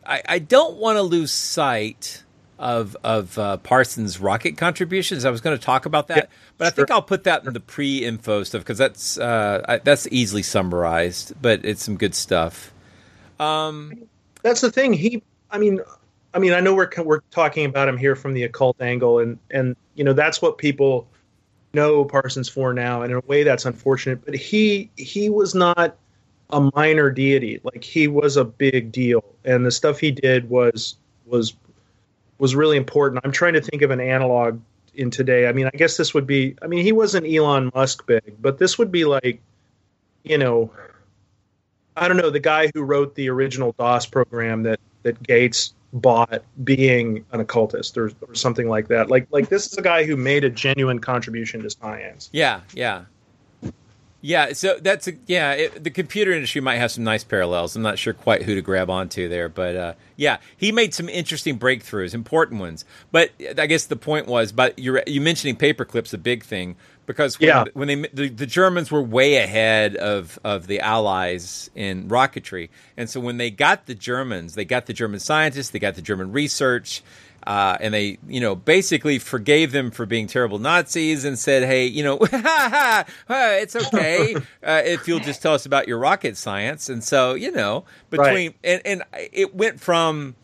I, 0.07 0.23
I 0.29 0.39
don't 0.39 0.77
want 0.77 0.97
to 0.97 1.03
lose 1.03 1.33
sight 1.33 2.24
of 2.59 2.97
of 3.03 3.37
uh, 3.39 3.57
Parsons' 3.59 4.21
rocket 4.21 4.57
contributions. 4.57 5.25
I 5.25 5.31
was 5.31 5.41
going 5.41 5.57
to 5.59 5.63
talk 5.63 5.87
about 5.87 6.09
that, 6.09 6.17
yeah, 6.17 6.37
but 6.59 6.67
I 6.69 6.71
think 6.71 6.91
I'll 6.91 7.03
put 7.03 7.25
that 7.25 7.45
in 7.45 7.53
the 7.53 7.61
pre-info 7.61 8.45
stuff 8.45 8.63
because 8.63 8.79
that's 8.79 9.19
uh, 9.19 9.65
I, 9.69 9.79
that's 9.79 10.07
easily 10.11 10.43
summarized, 10.43 11.35
but 11.41 11.65
it's 11.65 11.83
some 11.83 11.97
good 11.97 12.15
stuff. 12.15 12.73
Um, 13.41 14.05
that's 14.43 14.61
the 14.61 14.71
thing. 14.71 14.93
He, 14.93 15.23
I 15.51 15.59
mean, 15.59 15.81
I 16.33 16.39
mean, 16.39 16.53
I 16.53 16.61
know 16.61 16.75
we're 16.75 16.91
we're 17.03 17.21
talking 17.31 17.65
about 17.65 17.89
him 17.89 17.97
here 17.97 18.17
from 18.17 18.35
the 18.35 18.45
occult 18.45 18.81
angle, 18.81 19.19
and 19.19 19.39
and 19.51 19.77
you 19.95 20.05
know 20.05 20.13
that's 20.13 20.41
what 20.41 20.59
people 20.59 21.09
know 21.73 22.05
Parsons 22.05 22.49
for 22.49 22.73
now, 22.73 23.03
and 23.03 23.13
in 23.13 23.19
a 23.19 23.27
way 23.27 23.43
that's 23.43 23.65
unfortunate. 23.65 24.25
But 24.25 24.35
he 24.35 24.91
he 24.97 25.29
was 25.29 25.55
not 25.55 25.97
a 26.51 26.71
minor 26.75 27.11
deity; 27.11 27.61
like 27.65 27.83
he 27.83 28.07
was 28.07 28.37
a 28.37 28.45
big 28.45 28.93
deal, 28.93 29.25
and 29.45 29.67
the 29.67 29.71
stuff 29.71 29.99
he 29.99 30.13
did 30.13 30.49
was 30.49 30.97
was 31.27 31.55
was 32.39 32.55
really 32.55 32.77
important. 32.77 33.21
I'm 33.25 33.33
trying 33.33 33.55
to 33.55 33.61
think 33.61 33.83
of 33.83 33.91
an 33.91 34.01
analog 34.01 34.61
in 34.95 35.11
today. 35.11 35.47
I 35.47 35.53
mean, 35.53 35.67
I 35.67 35.77
guess 35.77 35.97
this 35.97 36.15
would 36.15 36.27
be. 36.27 36.57
I 36.63 36.67
mean, 36.67 36.85
he 36.85 36.93
wasn't 36.93 37.27
Elon 37.27 37.71
Musk 37.75 38.07
big, 38.07 38.37
but 38.41 38.59
this 38.59 38.79
would 38.79 38.93
be 38.93 39.05
like, 39.05 39.41
you 40.23 40.39
know, 40.39 40.71
I 41.97 42.09
don't 42.09 42.17
know, 42.17 42.31
the 42.31 42.41
guy 42.41 42.71
who 42.75 42.83
wrote 42.83 43.15
the 43.15 43.29
original 43.31 43.75
DOS 43.79 44.07
program 44.07 44.63
that 44.65 44.81
that 45.03 45.23
Gates 45.23 45.75
bought 45.93 46.43
being 46.65 47.25
an 47.31 47.39
occultist 47.39 47.97
or, 47.97 48.11
or 48.27 48.35
something 48.35 48.69
like 48.69 48.89
that. 48.89 49.11
Like 49.11 49.29
like 49.31 49.49
this 49.49 49.67
is 49.67 49.79
a 49.79 49.83
guy 49.83 50.05
who 50.05 50.17
made 50.17 50.45
a 50.45 50.51
genuine 50.51 50.99
contribution 50.99 51.63
to 51.63 51.71
science. 51.71 52.31
Yeah, 52.33 52.61
yeah. 52.75 53.05
Yeah, 54.27 54.55
so 54.55 54.79
that's 54.81 55.07
a, 55.07 55.13
yeah. 55.27 55.53
It, 55.53 55.85
the 55.85 55.91
computer 55.91 56.33
industry 56.33 56.63
might 56.63 56.77
have 56.77 56.91
some 56.91 57.05
nice 57.05 57.23
parallels. 57.23 57.77
I'm 57.77 57.83
not 57.83 57.99
sure 57.99 58.15
quite 58.15 58.43
who 58.43 58.55
to 58.55 58.63
grab 58.63 58.89
onto 58.89 59.29
there, 59.29 59.51
but 59.51 59.77
uh, 59.77 59.93
yeah, 60.17 60.39
he 60.57 60.73
made 60.73 60.95
some 60.95 61.11
interesting 61.11 61.59
breakthroughs, 61.59 62.15
important 62.15 62.59
ones. 62.59 62.87
But 63.13 63.33
I 63.59 63.67
guess 63.67 63.85
the 63.85 63.97
point 63.97 64.27
was, 64.27 64.51
but 64.51 64.79
you 64.79 64.99
you 65.07 65.21
mentioning 65.21 65.57
paperclip's 65.57 66.15
a 66.15 66.19
big 66.19 66.43
thing 66.43 66.77
because 67.05 67.39
when, 67.39 67.49
yeah. 67.49 67.65
when 67.75 67.89
they 67.89 67.97
the, 68.15 68.31
the, 68.31 68.47
Germans 68.47 68.91
were 68.91 69.03
way 69.03 69.37
ahead 69.37 69.95
of 69.97 70.39
of 70.43 70.69
the 70.69 70.81
Allies 70.81 71.69
in 71.75 72.09
rocketry, 72.09 72.71
and 72.97 73.11
so 73.11 73.21
when 73.21 73.37
they 73.37 73.51
got 73.51 73.85
the 73.85 73.95
Germans, 73.95 74.55
they 74.55 74.65
got 74.65 74.87
the 74.87 74.95
German 74.95 75.21
scientists, 75.21 75.69
they 75.69 75.79
got 75.79 75.97
the 75.97 76.03
German 76.03 76.33
research, 76.33 77.03
uh, 77.47 77.77
and 77.81 77.93
they, 77.93 78.19
you 78.27 78.41
know, 78.41 78.55
basically 78.55 79.19
forgave 79.19 79.73
them 79.73 79.91
for 79.91 80.07
being 80.07 80.27
terrible 80.27 80.59
Nazis 80.59 81.25
and 81.25 81.39
said, 81.39 81.65
"Hey, 81.65 81.87
you 81.87 82.03
know, 82.03 82.19
it's 83.31 83.77
okay 83.77 84.35
uh, 84.63 84.83
if 84.85 85.07
you'll 85.07 85.21
just 85.21 85.43
tell 85.43 85.55
us 85.55 85.67
about 85.67 85.87
your 85.87 85.99
rocket 85.99 86.37
science." 86.37 86.89
And 86.89 87.05
so, 87.05 87.35
you 87.35 87.51
know, 87.51 87.85
between 88.11 88.55
right. 88.65 88.81
and, 88.85 89.03
and 89.13 89.29
it 89.33 89.55
went 89.55 89.81
from 89.81 90.37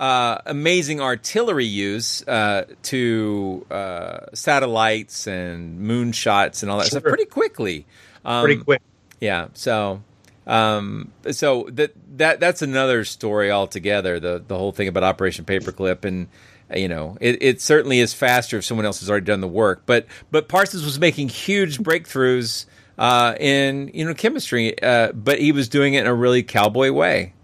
uh, 0.00 0.38
amazing 0.46 1.00
artillery 1.00 1.66
use 1.66 2.26
uh, 2.26 2.64
to 2.84 3.66
uh, 3.70 4.26
satellites 4.32 5.26
and 5.26 5.80
moonshots 5.80 6.62
and 6.62 6.70
all 6.70 6.78
that 6.78 6.84
sure. 6.84 7.00
stuff 7.00 7.02
pretty 7.04 7.26
quickly. 7.26 7.86
Um, 8.24 8.44
pretty 8.44 8.62
quick. 8.62 8.82
Yeah. 9.20 9.48
So 9.54 10.02
um, 10.46 11.12
so 11.30 11.68
that 11.72 11.92
that 12.16 12.40
that's 12.40 12.62
another 12.62 13.04
story 13.04 13.50
altogether. 13.50 14.18
The 14.18 14.42
the 14.46 14.56
whole 14.56 14.72
thing 14.72 14.88
about 14.88 15.02
Operation 15.02 15.44
Paperclip 15.44 16.04
and 16.04 16.28
you 16.74 16.88
know 16.88 17.16
it, 17.20 17.42
it 17.42 17.60
certainly 17.60 18.00
is 18.00 18.14
faster 18.14 18.58
if 18.58 18.64
someone 18.64 18.86
else 18.86 19.00
has 19.00 19.10
already 19.10 19.26
done 19.26 19.40
the 19.40 19.48
work. 19.48 19.82
But 19.86 20.06
but 20.30 20.48
Parsons 20.48 20.84
was 20.84 20.98
making 20.98 21.28
huge 21.28 21.78
breakthroughs 21.78 22.66
uh, 22.98 23.34
in 23.38 23.90
you 23.92 24.04
know 24.04 24.14
chemistry, 24.14 24.80
uh, 24.82 25.12
but 25.12 25.38
he 25.40 25.52
was 25.52 25.68
doing 25.68 25.94
it 25.94 26.00
in 26.00 26.06
a 26.06 26.14
really 26.14 26.42
cowboy 26.42 26.90
way. 26.90 27.34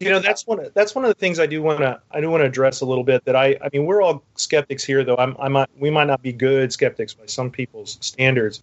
You 0.00 0.10
know 0.10 0.18
that's 0.18 0.46
one 0.46 0.60
of, 0.60 0.74
that's 0.74 0.94
one 0.94 1.04
of 1.04 1.08
the 1.08 1.14
things 1.14 1.38
I 1.38 1.46
do 1.46 1.62
want 1.62 1.78
to 1.80 2.00
I 2.10 2.20
do 2.20 2.28
want 2.28 2.42
to 2.42 2.46
address 2.46 2.80
a 2.80 2.86
little 2.86 3.04
bit. 3.04 3.24
That 3.24 3.36
I 3.36 3.56
I 3.62 3.70
mean 3.72 3.86
we're 3.86 4.02
all 4.02 4.22
skeptics 4.34 4.84
here, 4.84 5.04
though. 5.04 5.16
I'm 5.16 5.36
I 5.38 5.48
might 5.48 5.70
we 5.78 5.90
might 5.90 6.06
not 6.06 6.22
be 6.22 6.32
good 6.32 6.72
skeptics 6.72 7.14
by 7.14 7.26
some 7.26 7.50
people's 7.50 7.96
standards 8.00 8.60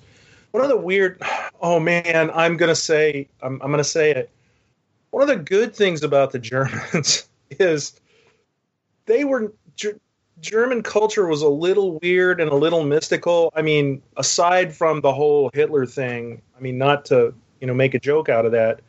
one 0.53 0.63
of 0.63 0.69
the 0.69 0.77
weird 0.77 1.19
oh 1.61 1.79
man 1.79 2.29
i'm 2.35 2.55
gonna 2.57 2.75
say 2.75 3.27
i'm, 3.41 3.59
I'm 3.61 3.71
gonna 3.71 3.83
say 3.83 4.11
it 4.11 4.29
one 5.09 5.23
of 5.23 5.27
the 5.27 5.35
good 5.35 5.75
things 5.75 6.03
about 6.03 6.31
the 6.31 6.37
germans 6.37 7.27
is 7.49 7.99
they 9.07 9.25
were 9.25 9.51
german 10.39 10.83
culture 10.83 11.25
was 11.25 11.41
a 11.41 11.49
little 11.49 11.99
weird 11.99 12.39
and 12.39 12.51
a 12.51 12.55
little 12.55 12.83
mystical 12.83 13.51
i 13.55 13.63
mean 13.63 14.01
aside 14.15 14.75
from 14.75 15.01
the 15.01 15.11
whole 15.11 15.49
hitler 15.55 15.87
thing 15.87 16.39
i 16.55 16.61
mean 16.61 16.77
not 16.77 17.03
to 17.05 17.33
you 17.59 17.65
know 17.65 17.73
make 17.73 17.95
a 17.95 17.99
joke 17.99 18.29
out 18.29 18.45
of 18.45 18.51
that 18.51 18.79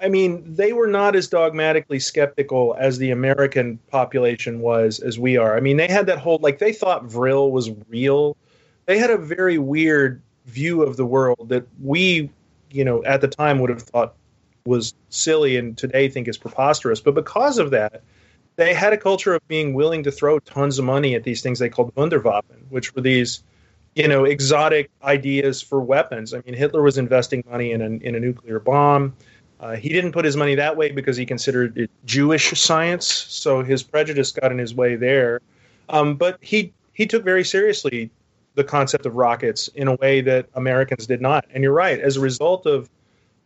I 0.00 0.08
mean, 0.08 0.44
they 0.54 0.72
were 0.72 0.86
not 0.86 1.16
as 1.16 1.26
dogmatically 1.26 1.98
skeptical 1.98 2.76
as 2.78 2.98
the 2.98 3.10
American 3.10 3.80
population 3.90 4.60
was 4.60 5.00
as 5.00 5.18
we 5.18 5.36
are. 5.36 5.56
I 5.56 5.60
mean, 5.60 5.76
they 5.76 5.88
had 5.88 6.06
that 6.06 6.18
whole 6.18 6.38
like 6.40 6.60
they 6.60 6.72
thought 6.72 7.06
Vril 7.06 7.50
was 7.50 7.72
real. 7.88 8.36
They 8.86 8.96
had 8.96 9.10
a 9.10 9.18
very 9.18 9.58
weird 9.58 10.22
view 10.48 10.82
of 10.82 10.96
the 10.96 11.06
world 11.06 11.48
that 11.48 11.66
we, 11.82 12.30
you 12.70 12.84
know, 12.84 13.04
at 13.04 13.20
the 13.20 13.28
time 13.28 13.58
would 13.60 13.70
have 13.70 13.82
thought 13.82 14.14
was 14.64 14.94
silly 15.08 15.56
and 15.56 15.78
today 15.78 16.08
think 16.08 16.28
is 16.28 16.36
preposterous. 16.36 17.00
But 17.00 17.14
because 17.14 17.58
of 17.58 17.70
that, 17.70 18.02
they 18.56 18.74
had 18.74 18.92
a 18.92 18.96
culture 18.96 19.34
of 19.34 19.46
being 19.48 19.72
willing 19.72 20.02
to 20.02 20.10
throw 20.10 20.38
tons 20.40 20.78
of 20.78 20.84
money 20.84 21.14
at 21.14 21.22
these 21.22 21.42
things 21.42 21.58
they 21.58 21.68
called 21.68 21.94
Wunderwaffen, 21.94 22.58
which 22.70 22.94
were 22.94 23.02
these, 23.02 23.42
you 23.94 24.08
know, 24.08 24.24
exotic 24.24 24.90
ideas 25.02 25.62
for 25.62 25.80
weapons. 25.80 26.34
I 26.34 26.42
mean, 26.44 26.54
Hitler 26.54 26.82
was 26.82 26.98
investing 26.98 27.44
money 27.48 27.72
in 27.72 27.80
a, 27.80 27.86
in 27.86 28.14
a 28.14 28.20
nuclear 28.20 28.58
bomb. 28.58 29.14
Uh, 29.60 29.76
he 29.76 29.88
didn't 29.88 30.12
put 30.12 30.24
his 30.24 30.36
money 30.36 30.54
that 30.54 30.76
way 30.76 30.90
because 30.90 31.16
he 31.16 31.26
considered 31.26 31.76
it 31.78 31.90
Jewish 32.04 32.60
science, 32.60 33.06
so 33.06 33.62
his 33.62 33.82
prejudice 33.82 34.32
got 34.32 34.52
in 34.52 34.58
his 34.58 34.74
way 34.74 34.96
there. 34.96 35.40
Um, 35.88 36.16
but 36.16 36.38
he 36.40 36.72
he 36.92 37.06
took 37.06 37.24
very 37.24 37.44
seriously 37.44 38.10
the 38.58 38.64
concept 38.64 39.06
of 39.06 39.14
rockets 39.14 39.68
in 39.68 39.86
a 39.86 39.94
way 39.94 40.20
that 40.20 40.48
Americans 40.54 41.06
did 41.06 41.20
not. 41.22 41.46
And 41.54 41.62
you're 41.62 41.72
right. 41.72 41.98
As 42.00 42.16
a 42.16 42.20
result 42.20 42.66
of 42.66 42.90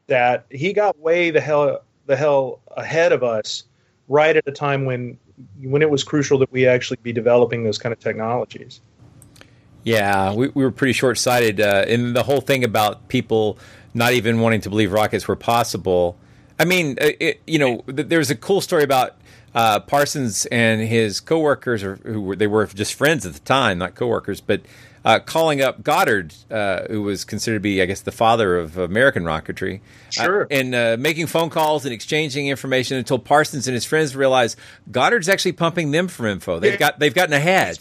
that, 0.07 0.47
he 0.51 0.73
got 0.73 0.99
way 0.99 1.31
the 1.31 1.41
hell 1.41 1.83
the 2.07 2.17
hell 2.17 2.61
ahead 2.77 3.13
of 3.13 3.23
us, 3.23 3.65
right 4.09 4.35
at 4.37 4.49
a 4.49 4.53
time 4.53 4.87
when 4.87 5.19
when 5.61 5.83
it 5.83 5.91
was 5.91 6.03
crucial 6.03 6.39
that 6.39 6.51
we 6.51 6.67
actually 6.67 6.99
be 7.03 7.13
developing 7.13 7.63
those 7.63 7.79
kind 7.79 7.93
of 7.93 8.01
technologies. 8.01 8.81
Yeah, 9.85 10.33
we, 10.33 10.49
we 10.49 10.65
were 10.65 10.71
pretty 10.71 10.95
short 10.95 11.19
sighted. 11.19 11.61
Uh, 11.61 11.85
the 11.85 12.23
whole 12.25 12.41
thing 12.41 12.65
about 12.65 13.09
people 13.09 13.59
not 13.95 14.13
even 14.15 14.41
wanting 14.41 14.63
to 14.63 14.71
believe 14.71 14.93
rockets 14.93 15.29
were 15.29 15.37
possible. 15.37 16.17
I 16.59 16.65
mean, 16.65 16.97
uh, 17.01 17.11
it, 17.21 17.41
you 17.47 17.59
know, 17.59 17.83
there's 17.87 18.31
a 18.31 18.37
cool 18.37 18.61
story 18.61 18.85
about 18.85 19.17
uh, 19.55 19.81
Parsons 19.81 20.47
and 20.47 20.81
his 20.81 21.21
coworkers, 21.21 21.83
or 21.83 21.97
who 21.97 22.23
were, 22.23 22.37
they 22.37 22.47
were 22.47 22.67
just 22.67 22.95
friends 22.95 23.27
at 23.27 23.35
the 23.35 23.41
time, 23.41 23.79
not 23.79 23.95
coworkers, 23.95 24.41
but 24.41 24.63
uh, 25.05 25.19
calling 25.19 25.61
up 25.61 25.83
Goddard, 25.83 26.35
uh, 26.51 26.85
who 26.89 27.03
was 27.03 27.25
considered 27.25 27.57
to 27.57 27.61
be, 27.61 27.83
I 27.83 27.87
guess, 27.87 28.01
the 28.01 28.13
father 28.13 28.59
of 28.59 28.79
American 28.79 29.25
rocketry, 29.25 29.81
uh, 29.81 30.11
sure, 30.11 30.47
and 30.51 30.75
uh, 30.75 30.97
making 30.99 31.27
phone 31.27 31.51
calls 31.51 31.85
and 31.85 31.93
exchanging 31.93 32.49
information 32.49 32.97
until 32.97 33.19
Parsons 33.19 33.67
and 33.67 33.75
his 33.75 33.85
friends 33.85 34.15
realized 34.15 34.59
Goddard's 34.91 35.29
actually 35.29 35.53
pumping 35.53 35.91
them 35.91 36.09
for 36.09 36.27
info. 36.27 36.59
They've 36.59 36.79
got 36.79 36.99
they've 36.99 37.15
gotten 37.15 37.35
ahead. 37.35 37.79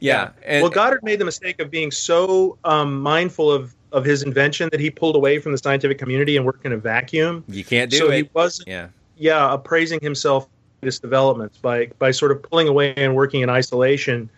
yeah, 0.00 0.30
and, 0.44 0.62
well, 0.62 0.70
Goddard 0.70 1.02
made 1.02 1.18
the 1.18 1.24
mistake 1.24 1.60
of 1.60 1.70
being 1.70 1.90
so 1.90 2.58
um, 2.64 3.00
mindful 3.00 3.50
of 3.50 3.74
of 3.92 4.04
his 4.04 4.22
invention 4.22 4.68
that 4.72 4.80
he 4.80 4.90
pulled 4.90 5.16
away 5.16 5.38
from 5.38 5.52
the 5.52 5.58
scientific 5.58 5.98
community 5.98 6.36
and 6.36 6.44
worked 6.44 6.66
in 6.66 6.72
a 6.72 6.76
vacuum. 6.76 7.44
You 7.48 7.64
can't 7.64 7.90
do 7.90 7.98
so 7.98 8.10
it. 8.10 8.16
He 8.16 8.30
wasn't. 8.34 8.68
Yeah. 8.68 8.88
Yeah, 9.16 9.54
appraising 9.54 10.00
himself 10.02 10.48
his 10.82 10.98
developments 10.98 11.56
by 11.56 11.86
by 11.98 12.10
sort 12.10 12.30
of 12.30 12.42
pulling 12.42 12.68
away 12.68 12.92
and 12.96 13.14
working 13.14 13.40
in 13.40 13.48
isolation 13.48 14.28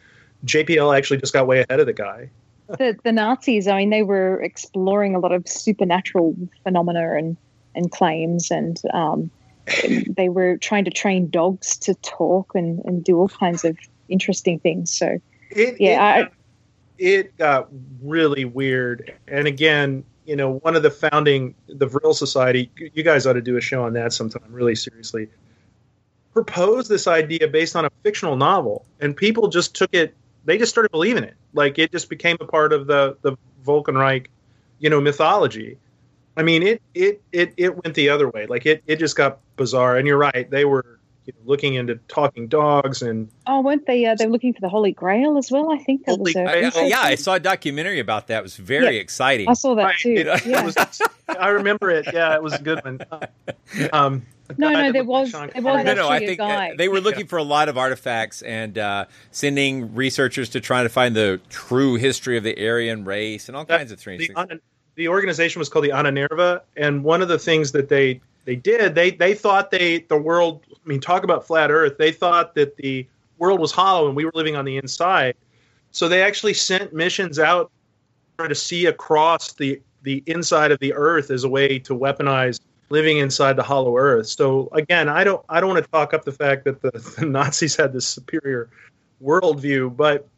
JPL 0.47 0.97
actually 0.97 1.18
just 1.18 1.32
got 1.32 1.47
way 1.47 1.64
ahead 1.68 1.80
of 1.80 1.86
the 1.86 1.92
guy. 1.92 2.30
the, 2.68 2.97
the 3.05 3.12
Nazis, 3.12 3.68
I 3.68 3.78
mean, 3.78 3.90
they 3.90 4.03
were 4.03 4.40
exploring 4.42 5.14
a 5.14 5.18
lot 5.18 5.32
of 5.32 5.47
supernatural 5.47 6.36
phenomena 6.62 7.14
and, 7.16 7.36
and 7.74 7.90
claims, 7.90 8.51
and 8.51 8.80
um, 8.92 9.30
they 10.09 10.28
were 10.28 10.57
trying 10.59 10.84
to 10.84 10.90
train 10.90 11.28
dogs 11.28 11.76
to 11.78 11.94
talk 11.97 12.55
and, 12.55 12.84
and 12.84 13.05
do 13.05 13.18
all 13.18 13.28
kinds 13.28 13.64
of 13.64 13.76
interesting 14.09 14.59
things. 14.59 14.92
So, 14.92 15.20
it, 15.51 15.80
yeah, 15.80 16.18
it, 16.18 16.24
I, 16.24 16.30
it 16.99 17.36
got 17.36 17.68
really 18.03 18.44
weird. 18.44 19.14
And 19.28 19.47
again, 19.47 20.05
you 20.24 20.34
know, 20.34 20.55
one 20.55 20.74
of 20.74 20.82
the 20.82 20.90
founding, 20.90 21.55
the 21.68 21.86
Vril 21.86 22.14
Society, 22.14 22.70
you 22.94 23.03
guys 23.03 23.26
ought 23.26 23.34
to 23.34 23.40
do 23.40 23.57
a 23.57 23.61
show 23.61 23.84
on 23.84 23.92
that 23.94 24.12
sometime, 24.12 24.42
really 24.51 24.74
seriously. 24.74 25.28
Proposed 26.32 26.90
this 26.90 27.07
idea 27.07 27.49
based 27.49 27.76
on 27.76 27.84
a 27.84 27.90
fictional 28.03 28.36
novel, 28.36 28.84
and 29.01 29.16
people 29.16 29.49
just 29.49 29.74
took 29.74 29.94
it 29.94 30.14
they 30.47 30.57
just 30.57 30.70
started 30.70 30.90
believing 30.90 31.24
it. 31.24 31.34
Like 31.53 31.78
it 31.78 31.92
just 31.92 32.09
became 32.09 32.38
a 32.40 32.47
part 32.47 32.72
of 32.72 32.86
the 32.86 33.18
the 33.20 33.36
Volkenreich, 33.64 34.28
you 34.78 34.88
know, 34.88 35.01
mythology. 35.01 35.76
I 36.36 36.42
mean, 36.42 36.62
it 36.62 36.82
it 36.94 37.20
it 37.32 37.53
it 37.57 37.84
went 37.84 37.94
the 37.94 38.09
other 38.09 38.30
way. 38.30 38.47
Like 38.47 38.64
it 38.64 38.82
it 38.86 38.97
just 38.97 39.16
got 39.16 39.40
bizarre. 39.57 39.99
And 39.99 40.07
you're 40.07 40.18
right, 40.18 40.49
they 40.51 40.64
were 40.64 40.95
you 41.27 41.33
know, 41.33 41.41
looking 41.45 41.74
into 41.74 41.97
talking 42.09 42.47
dogs 42.49 43.03
and 43.03 43.29
Oh, 43.47 43.61
weren't 43.61 43.85
they? 43.87 44.05
Uh, 44.07 44.14
they 44.14 44.27
were 44.27 44.33
looking 44.33 44.55
for 44.55 44.61
the 44.61 44.68
Holy 44.68 44.93
Grail 44.93 45.37
as 45.39 45.51
well. 45.51 45.72
I 45.72 45.79
think 45.79 46.07
that 46.07 46.18
was. 46.18 46.35
I- 46.37 46.41
A, 46.43 46.66
I- 46.74 46.87
yeah, 46.87 47.01
I 47.01 47.14
saw 47.16 47.35
a 47.35 47.41
documentary 47.41 47.99
about 48.01 48.29
that. 48.29 48.39
It 48.39 48.43
was 48.43 48.57
very 48.57 48.95
Yeah. 48.97 49.01
exciting. 49.03 49.49
I 49.49 49.55
saw 49.55 49.74
that 49.74 49.97
too. 49.99 50.12
It- 50.12 50.27
it 50.29 50.47
yeah. 50.47 50.64
was- 50.64 50.77
I 51.29 51.49
remember 51.49 51.91
it. 51.91 52.07
Yeah, 52.12 52.35
it 52.35 52.43
was 52.43 52.55
a 52.55 52.62
good 52.62 52.83
one. 52.85 53.01
Um, 53.93 54.24
No, 54.59 54.70
no, 54.70 54.93
there 54.93 55.03
was- 55.03 55.31
Sean 55.31 55.51
there 55.53 55.61
was 55.61 55.85
no, 55.85 55.95
no, 55.95 56.07
I 56.09 56.16
actually 56.18 56.24
a 56.24 56.29
think 56.29 56.41
uh, 56.41 56.47
guy. 56.47 56.74
they 56.79 56.89
were 56.89 57.01
looking 57.01 57.27
for 57.27 57.37
a 57.37 57.43
lot 57.43 57.68
of 57.68 57.77
artifacts 57.77 58.43
and 58.43 58.79
uh, 58.79 59.07
sending 59.33 59.93
researchers 59.97 60.49
to 60.51 60.61
try 60.61 60.85
to 60.85 60.89
find 60.89 61.16
the 61.16 61.41
true 61.51 61.97
history 61.97 62.37
of 62.37 62.45
the 62.45 62.57
Aryan 62.64 63.05
race 63.05 63.49
and 63.49 63.57
all 63.57 63.64
kinds 63.64 63.91
of 63.91 63.99
strange 63.99 64.29
the, 64.29 64.33
things. 64.47 64.61
The 64.95 65.09
organization 65.09 65.59
was 65.59 65.68
called 65.68 65.85
the 65.85 65.91
Ahnenerbe, 65.91 66.61
and 66.77 67.03
one 67.03 67.22
of 67.22 67.29
the 67.29 67.39
things 67.41 67.72
that 67.72 67.89
they 67.89 68.20
they 68.47 68.57
did 68.57 68.94
they 68.94 69.11
they 69.11 69.34
thought 69.34 69.70
they 69.70 69.99
the 70.09 70.16
world. 70.16 70.64
I 70.72 70.88
mean, 70.88 71.01
talk 71.01 71.24
about 71.24 71.47
flat 71.47 71.70
Earth. 71.70 71.99
They 71.99 72.12
thought 72.12 72.55
that 72.55 72.76
the 72.76 73.07
world 73.38 73.61
was 73.61 73.72
hollow 73.72 74.07
and 74.07 74.16
we 74.16 74.24
were 74.24 74.32
living 74.34 74.57
on 74.57 74.64
the 74.64 74.78
inside. 74.78 75.34
So 75.90 76.09
they 76.09 76.22
actually 76.22 76.55
sent 76.55 76.94
missions 76.94 77.38
out 77.38 77.70
to 78.38 78.55
see 78.55 78.86
across 78.86 79.53
the 79.55 79.82
the 80.03 80.22
inside 80.26 80.70
of 80.70 80.78
the 80.78 80.94
Earth 80.94 81.30
as 81.30 81.42
a 81.42 81.49
way 81.49 81.80
to 81.80 81.92
weaponize 81.94 82.61
living 82.88 83.18
inside 83.18 83.57
the 83.57 83.64
hollow 83.64 83.97
Earth. 83.97 84.28
So 84.28 84.68
again, 84.72 85.09
I 85.09 85.24
don't 85.24 85.44
I 85.49 85.61
don't 85.61 85.70
want 85.70 85.84
to 85.84 85.90
talk 85.90 86.14
up 86.14 86.24
the 86.24 86.32
fact 86.32 86.64
that 86.64 86.80
the, 86.82 86.90
the 87.18 87.26
Nazis 87.26 87.74
had 87.74 87.92
this 87.92 88.07
superior 88.07 88.70
worldview, 89.22 89.97
but 89.97 90.28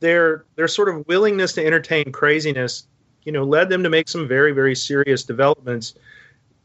their 0.00 0.44
their 0.56 0.68
sort 0.68 0.90
of 0.90 1.06
willingness 1.08 1.54
to 1.54 1.64
entertain 1.64 2.12
craziness, 2.12 2.86
you 3.22 3.32
know, 3.32 3.42
led 3.42 3.70
them 3.70 3.82
to 3.82 3.88
make 3.88 4.10
some 4.10 4.28
very 4.28 4.52
very 4.52 4.76
serious 4.76 5.24
developments 5.24 5.94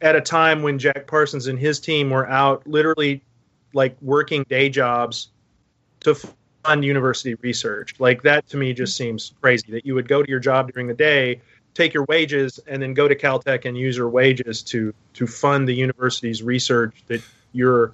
at 0.01 0.15
a 0.15 0.21
time 0.21 0.61
when 0.61 0.79
Jack 0.79 1.07
Parsons 1.07 1.47
and 1.47 1.59
his 1.59 1.79
team 1.79 2.09
were 2.09 2.29
out 2.29 2.65
literally 2.65 3.21
like 3.73 3.95
working 4.01 4.45
day 4.49 4.69
jobs 4.69 5.29
to 6.01 6.15
fund 6.63 6.85
university 6.85 7.35
research. 7.35 7.95
Like 7.99 8.23
that 8.23 8.47
to 8.49 8.57
me 8.57 8.73
just 8.73 8.95
seems 8.95 9.33
crazy 9.41 9.71
that 9.71 9.85
you 9.85 9.95
would 9.95 10.07
go 10.07 10.23
to 10.23 10.29
your 10.29 10.39
job 10.39 10.71
during 10.71 10.87
the 10.87 10.93
day, 10.93 11.41
take 11.73 11.93
your 11.93 12.05
wages, 12.05 12.59
and 12.67 12.81
then 12.81 12.93
go 12.93 13.07
to 13.07 13.15
Caltech 13.15 13.65
and 13.65 13.77
use 13.77 13.97
your 13.97 14.09
wages 14.09 14.61
to 14.63 14.93
to 15.13 15.27
fund 15.27 15.67
the 15.67 15.73
university's 15.73 16.41
research 16.41 17.03
that 17.07 17.21
you're 17.51 17.93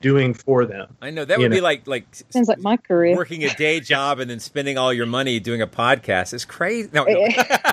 doing 0.00 0.34
for 0.34 0.66
them. 0.66 0.94
I 1.00 1.10
know 1.10 1.24
that 1.24 1.38
you 1.38 1.44
would 1.44 1.50
be 1.50 1.60
like 1.60 1.86
like 1.86 2.06
Sounds 2.30 2.48
like 2.48 2.58
my 2.58 2.76
career. 2.76 3.16
working 3.16 3.44
a 3.44 3.54
day 3.54 3.80
job 3.80 4.20
and 4.20 4.30
then 4.30 4.40
spending 4.40 4.76
all 4.76 4.92
your 4.92 5.06
money 5.06 5.40
doing 5.40 5.62
a 5.62 5.66
podcast. 5.66 6.34
It's 6.34 6.44
crazy. 6.44 6.90
No, 6.92 7.04
no. 7.04 7.26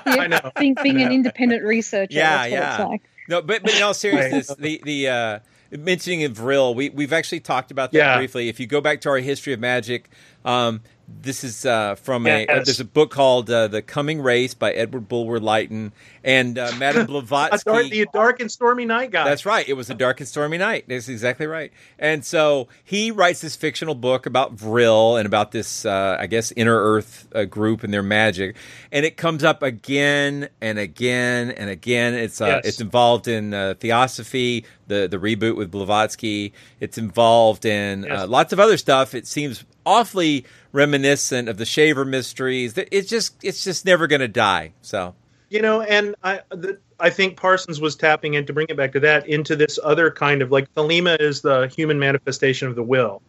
I 0.05 0.27
know. 0.27 0.51
Being, 0.57 0.75
being 0.81 0.97
I 0.97 1.01
an 1.01 1.11
independent 1.11 1.63
researcher. 1.63 2.13
Yeah, 2.13 2.37
that's 2.37 2.51
what 2.51 2.59
yeah. 2.59 2.71
It's 2.71 2.89
like. 2.89 3.01
No, 3.27 3.41
but 3.41 3.63
but 3.63 3.75
in 3.75 3.81
all 3.81 3.93
seriousness, 3.93 4.55
the 4.57 4.81
the 4.83 5.07
uh, 5.09 5.39
mentioning 5.71 6.23
of 6.23 6.33
Vril, 6.33 6.75
we 6.75 6.89
we've 6.89 7.13
actually 7.13 7.39
talked 7.39 7.71
about 7.71 7.91
that 7.91 7.97
Yeah. 7.97 8.17
briefly. 8.17 8.49
If 8.49 8.59
you 8.59 8.67
go 8.67 8.81
back 8.81 9.01
to 9.01 9.09
our 9.09 9.17
history 9.17 9.53
of 9.53 9.59
magic, 9.59 10.09
um, 10.45 10.81
this 11.07 11.43
is 11.43 11.65
uh, 11.65 11.95
from 11.95 12.25
a 12.27 12.47
uh, 12.47 12.55
there's 12.63 12.79
a 12.79 12.85
book 12.85 13.11
called 13.11 13.49
uh, 13.49 13.67
The 13.67 13.81
Coming 13.81 14.21
Race 14.21 14.53
by 14.53 14.71
Edward 14.71 15.07
Bulwer 15.09 15.39
Lytton 15.39 15.91
and 16.23 16.57
uh, 16.57 16.71
Madame 16.77 17.03
A 17.03 17.07
dark, 17.07 17.27
Blavatsky. 17.27 17.89
the 17.89 18.07
dark 18.13 18.39
and 18.39 18.51
stormy 18.51 18.85
night 18.85 19.11
guy. 19.11 19.25
That's 19.25 19.45
right. 19.45 19.67
It 19.67 19.73
was 19.73 19.89
a 19.89 19.93
dark 19.95 20.19
and 20.21 20.27
stormy 20.29 20.57
night. 20.57 20.85
That's 20.87 21.09
exactly 21.09 21.45
right. 21.47 21.71
And 21.99 22.23
so 22.23 22.67
he 22.83 23.11
writes 23.11 23.41
this 23.41 23.55
fictional 23.55 23.95
book 23.95 24.25
about 24.25 24.53
Vril 24.53 25.17
and 25.17 25.25
about 25.25 25.51
this, 25.51 25.85
uh, 25.85 26.15
I 26.19 26.27
guess, 26.27 26.51
inner 26.53 26.77
Earth 26.77 27.27
uh, 27.35 27.43
group 27.45 27.83
and 27.83 27.93
their 27.93 28.03
magic. 28.03 28.55
And 28.91 29.05
it 29.05 29.17
comes 29.17 29.43
up 29.43 29.61
again 29.61 30.47
and 30.61 30.79
again 30.79 31.51
and 31.51 31.69
again. 31.69 32.13
It's 32.13 32.39
uh, 32.39 32.45
Yes. 32.45 32.65
it's 32.65 32.81
involved 32.81 33.27
in 33.27 33.53
uh, 33.53 33.73
Theosophy, 33.79 34.65
the 34.87 35.07
the 35.07 35.17
reboot 35.17 35.55
with 35.57 35.69
Blavatsky. 35.71 36.53
It's 36.79 36.97
involved 36.97 37.65
in 37.65 38.05
uh, 38.05 38.07
Yes. 38.21 38.29
lots 38.29 38.53
of 38.53 38.59
other 38.59 38.77
stuff. 38.77 39.13
It 39.13 39.27
seems 39.27 39.65
awfully 39.85 40.45
reminiscent 40.73 41.47
of 41.47 41.57
the 41.57 41.65
Shaver 41.65 42.03
mysteries. 42.03 42.77
It's 42.77 43.09
just 43.09 43.41
it's 43.43 43.63
just 43.63 43.85
never 43.85 44.07
going 44.07 44.21
to 44.21 44.27
die. 44.27 44.73
So 44.81 45.15
you 45.53 45.61
know 45.61 45.81
and 45.81 46.15
i 46.23 46.41
the, 46.49 46.77
i 46.99 47.09
think 47.09 47.37
parsons 47.37 47.79
was 47.79 47.95
tapping 47.95 48.33
in 48.33 48.45
to 48.45 48.51
bring 48.51 48.65
it 48.69 48.75
back 48.75 48.91
to 48.91 48.99
that 48.99 49.27
into 49.29 49.55
this 49.55 49.77
other 49.83 50.09
kind 50.09 50.41
of 50.41 50.51
like 50.51 50.73
thelema 50.73 51.15
is 51.21 51.41
the 51.41 51.67
human 51.67 51.99
manifestation 51.99 52.67
of 52.67 52.75
the 52.75 52.83
will 52.83 53.21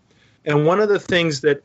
and 0.47 0.66
one 0.66 0.80
of 0.80 0.88
the 0.88 0.99
things 0.99 1.42
that 1.42 1.62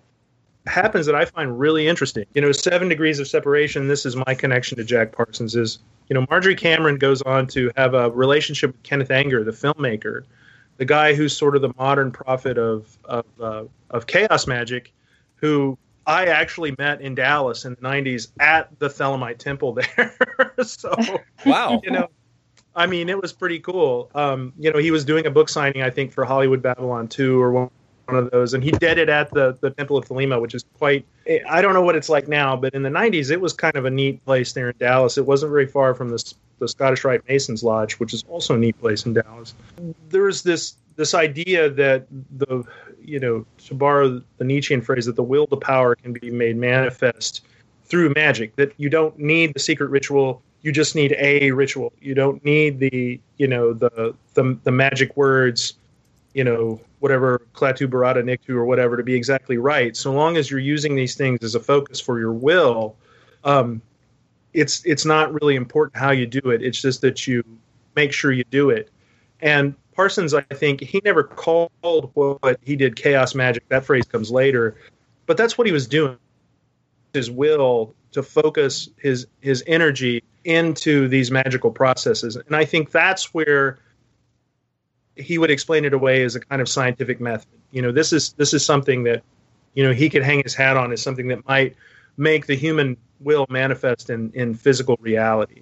happens 0.67 1.05
that 1.05 1.15
i 1.15 1.23
find 1.23 1.57
really 1.57 1.87
interesting 1.87 2.25
you 2.33 2.41
know 2.41 2.51
seven 2.51 2.89
degrees 2.89 3.19
of 3.19 3.27
separation 3.27 3.87
this 3.87 4.05
is 4.05 4.17
my 4.17 4.35
connection 4.35 4.77
to 4.77 4.83
jack 4.83 5.13
parsons 5.13 5.55
is 5.55 5.79
you 6.09 6.13
know 6.13 6.25
marjorie 6.29 6.55
cameron 6.55 6.97
goes 6.97 7.21
on 7.21 7.47
to 7.47 7.71
have 7.77 7.93
a 7.93 8.11
relationship 8.11 8.73
with 8.73 8.83
kenneth 8.83 9.11
anger 9.11 9.45
the 9.45 9.51
filmmaker 9.51 10.23
the 10.75 10.85
guy 10.85 11.13
who's 11.13 11.35
sort 11.35 11.55
of 11.55 11.61
the 11.61 11.73
modern 11.77 12.11
prophet 12.11 12.57
of 12.57 12.97
of, 13.05 13.25
uh, 13.39 13.63
of 13.91 14.07
chaos 14.07 14.45
magic 14.45 14.91
who 15.41 15.77
I 16.05 16.25
actually 16.25 16.73
met 16.77 17.01
in 17.01 17.15
Dallas 17.15 17.65
in 17.65 17.75
the 17.75 17.81
90s 17.81 18.29
at 18.39 18.77
the 18.79 18.87
Thelemite 18.87 19.37
Temple 19.37 19.73
there. 19.97 20.15
so, 20.63 20.93
wow, 21.45 21.79
you 21.83 21.91
know, 21.91 22.09
I 22.75 22.87
mean, 22.87 23.09
it 23.09 23.21
was 23.21 23.33
pretty 23.33 23.59
cool. 23.59 24.09
Um, 24.15 24.53
you 24.57 24.71
know, 24.71 24.79
he 24.79 24.91
was 24.91 25.05
doing 25.05 25.25
a 25.25 25.29
book 25.29 25.49
signing, 25.49 25.83
I 25.83 25.89
think, 25.89 26.11
for 26.11 26.25
Hollywood 26.25 26.61
Babylon 26.61 27.07
2 27.07 27.39
or 27.39 27.51
one, 27.51 27.69
one 28.05 28.17
of 28.17 28.31
those, 28.31 28.53
and 28.53 28.63
he 28.63 28.71
did 28.71 28.97
it 28.97 29.09
at 29.09 29.29
the, 29.31 29.57
the 29.61 29.69
Temple 29.71 29.97
of 29.97 30.07
Thelema, 30.07 30.41
which 30.41 30.55
is 30.55 30.65
quite, 30.77 31.05
I 31.47 31.61
don't 31.61 31.73
know 31.73 31.81
what 31.81 31.95
it's 31.95 32.09
like 32.09 32.27
now, 32.27 32.55
but 32.55 32.73
in 32.73 32.81
the 32.81 32.89
90s, 32.89 33.31
it 33.31 33.39
was 33.39 33.53
kind 33.53 33.75
of 33.75 33.85
a 33.85 33.91
neat 33.91 34.23
place 34.25 34.53
there 34.53 34.69
in 34.69 34.75
Dallas. 34.79 35.17
It 35.17 35.25
wasn't 35.25 35.51
very 35.51 35.67
far 35.67 35.93
from 35.93 36.09
the, 36.09 36.33
the 36.57 36.67
Scottish 36.67 37.03
Rite 37.03 37.21
Masons 37.27 37.63
Lodge, 37.63 37.93
which 37.93 38.13
is 38.13 38.23
also 38.27 38.55
a 38.55 38.57
neat 38.57 38.79
place 38.79 39.05
in 39.05 39.13
Dallas. 39.13 39.53
There's 40.09 40.41
this 40.41 40.75
this 40.95 41.13
idea 41.13 41.69
that 41.69 42.05
the 42.37 42.65
you 43.03 43.19
know 43.19 43.45
to 43.65 43.73
borrow 43.73 44.21
the 44.37 44.43
Nietzschean 44.43 44.81
phrase 44.81 45.05
that 45.05 45.15
the 45.15 45.23
will 45.23 45.47
to 45.47 45.57
power 45.57 45.95
can 45.95 46.13
be 46.13 46.29
made 46.31 46.57
manifest 46.57 47.45
through 47.85 48.13
magic 48.15 48.55
that 48.55 48.73
you 48.77 48.89
don't 48.89 49.17
need 49.17 49.53
the 49.53 49.59
secret 49.59 49.89
ritual 49.89 50.41
you 50.61 50.71
just 50.71 50.95
need 50.95 51.15
a 51.17 51.51
ritual. 51.51 51.93
You 52.01 52.15
don't 52.15 52.43
need 52.43 52.79
the 52.79 53.19
you 53.37 53.47
know 53.47 53.73
the 53.73 54.15
the, 54.33 54.57
the 54.63 54.71
magic 54.71 55.15
words 55.15 55.75
you 56.33 56.43
know 56.43 56.79
whatever 56.99 57.41
klaatu 57.53 57.87
barada 57.87 58.23
nikto 58.23 58.49
or 58.49 58.65
whatever 58.65 58.97
to 58.97 59.03
be 59.03 59.15
exactly 59.15 59.57
right. 59.57 59.95
So 59.95 60.11
long 60.11 60.37
as 60.37 60.51
you're 60.51 60.59
using 60.59 60.95
these 60.95 61.15
things 61.15 61.43
as 61.43 61.55
a 61.55 61.59
focus 61.59 61.99
for 61.99 62.19
your 62.19 62.33
will 62.33 62.95
um, 63.43 63.81
it's 64.53 64.83
it's 64.85 65.05
not 65.05 65.33
really 65.41 65.55
important 65.55 65.95
how 65.95 66.11
you 66.11 66.25
do 66.25 66.49
it. 66.49 66.61
It's 66.61 66.81
just 66.81 67.01
that 67.01 67.25
you 67.25 67.43
make 67.95 68.11
sure 68.11 68.31
you 68.31 68.43
do 68.51 68.69
it. 68.69 68.89
And 69.41 69.73
Parsons, 69.99 70.33
I 70.33 70.43
think 70.43 70.79
he 70.79 71.01
never 71.03 71.25
called 71.25 71.71
what 72.13 72.57
he 72.61 72.77
did 72.77 72.95
chaos 72.95 73.35
magic. 73.35 73.67
That 73.67 73.83
phrase 73.83 74.05
comes 74.05 74.31
later, 74.31 74.77
but 75.25 75.35
that's 75.35 75.57
what 75.57 75.67
he 75.67 75.73
was 75.73 75.89
doing. 75.89 76.15
His 77.11 77.29
will 77.29 77.93
to 78.13 78.23
focus 78.23 78.87
his 78.95 79.27
his 79.41 79.61
energy 79.67 80.23
into 80.45 81.09
these 81.09 81.31
magical 81.31 81.69
processes, 81.69 82.37
and 82.37 82.55
I 82.55 82.63
think 82.63 82.91
that's 82.91 83.33
where 83.33 83.79
he 85.17 85.37
would 85.37 85.51
explain 85.51 85.83
it 85.83 85.91
away 85.91 86.23
as 86.23 86.33
a 86.33 86.39
kind 86.39 86.61
of 86.61 86.69
scientific 86.69 87.19
method. 87.19 87.59
You 87.71 87.81
know, 87.81 87.91
this 87.91 88.13
is 88.13 88.31
this 88.37 88.53
is 88.53 88.65
something 88.65 89.03
that 89.03 89.21
you 89.73 89.83
know 89.83 89.91
he 89.91 90.09
could 90.09 90.23
hang 90.23 90.41
his 90.43 90.55
hat 90.55 90.77
on 90.77 90.93
as 90.93 91.01
something 91.01 91.27
that 91.27 91.45
might 91.45 91.75
make 92.15 92.45
the 92.45 92.55
human 92.55 92.95
will 93.19 93.45
manifest 93.49 94.09
in 94.09 94.31
in 94.33 94.53
physical 94.53 94.97
reality 95.01 95.61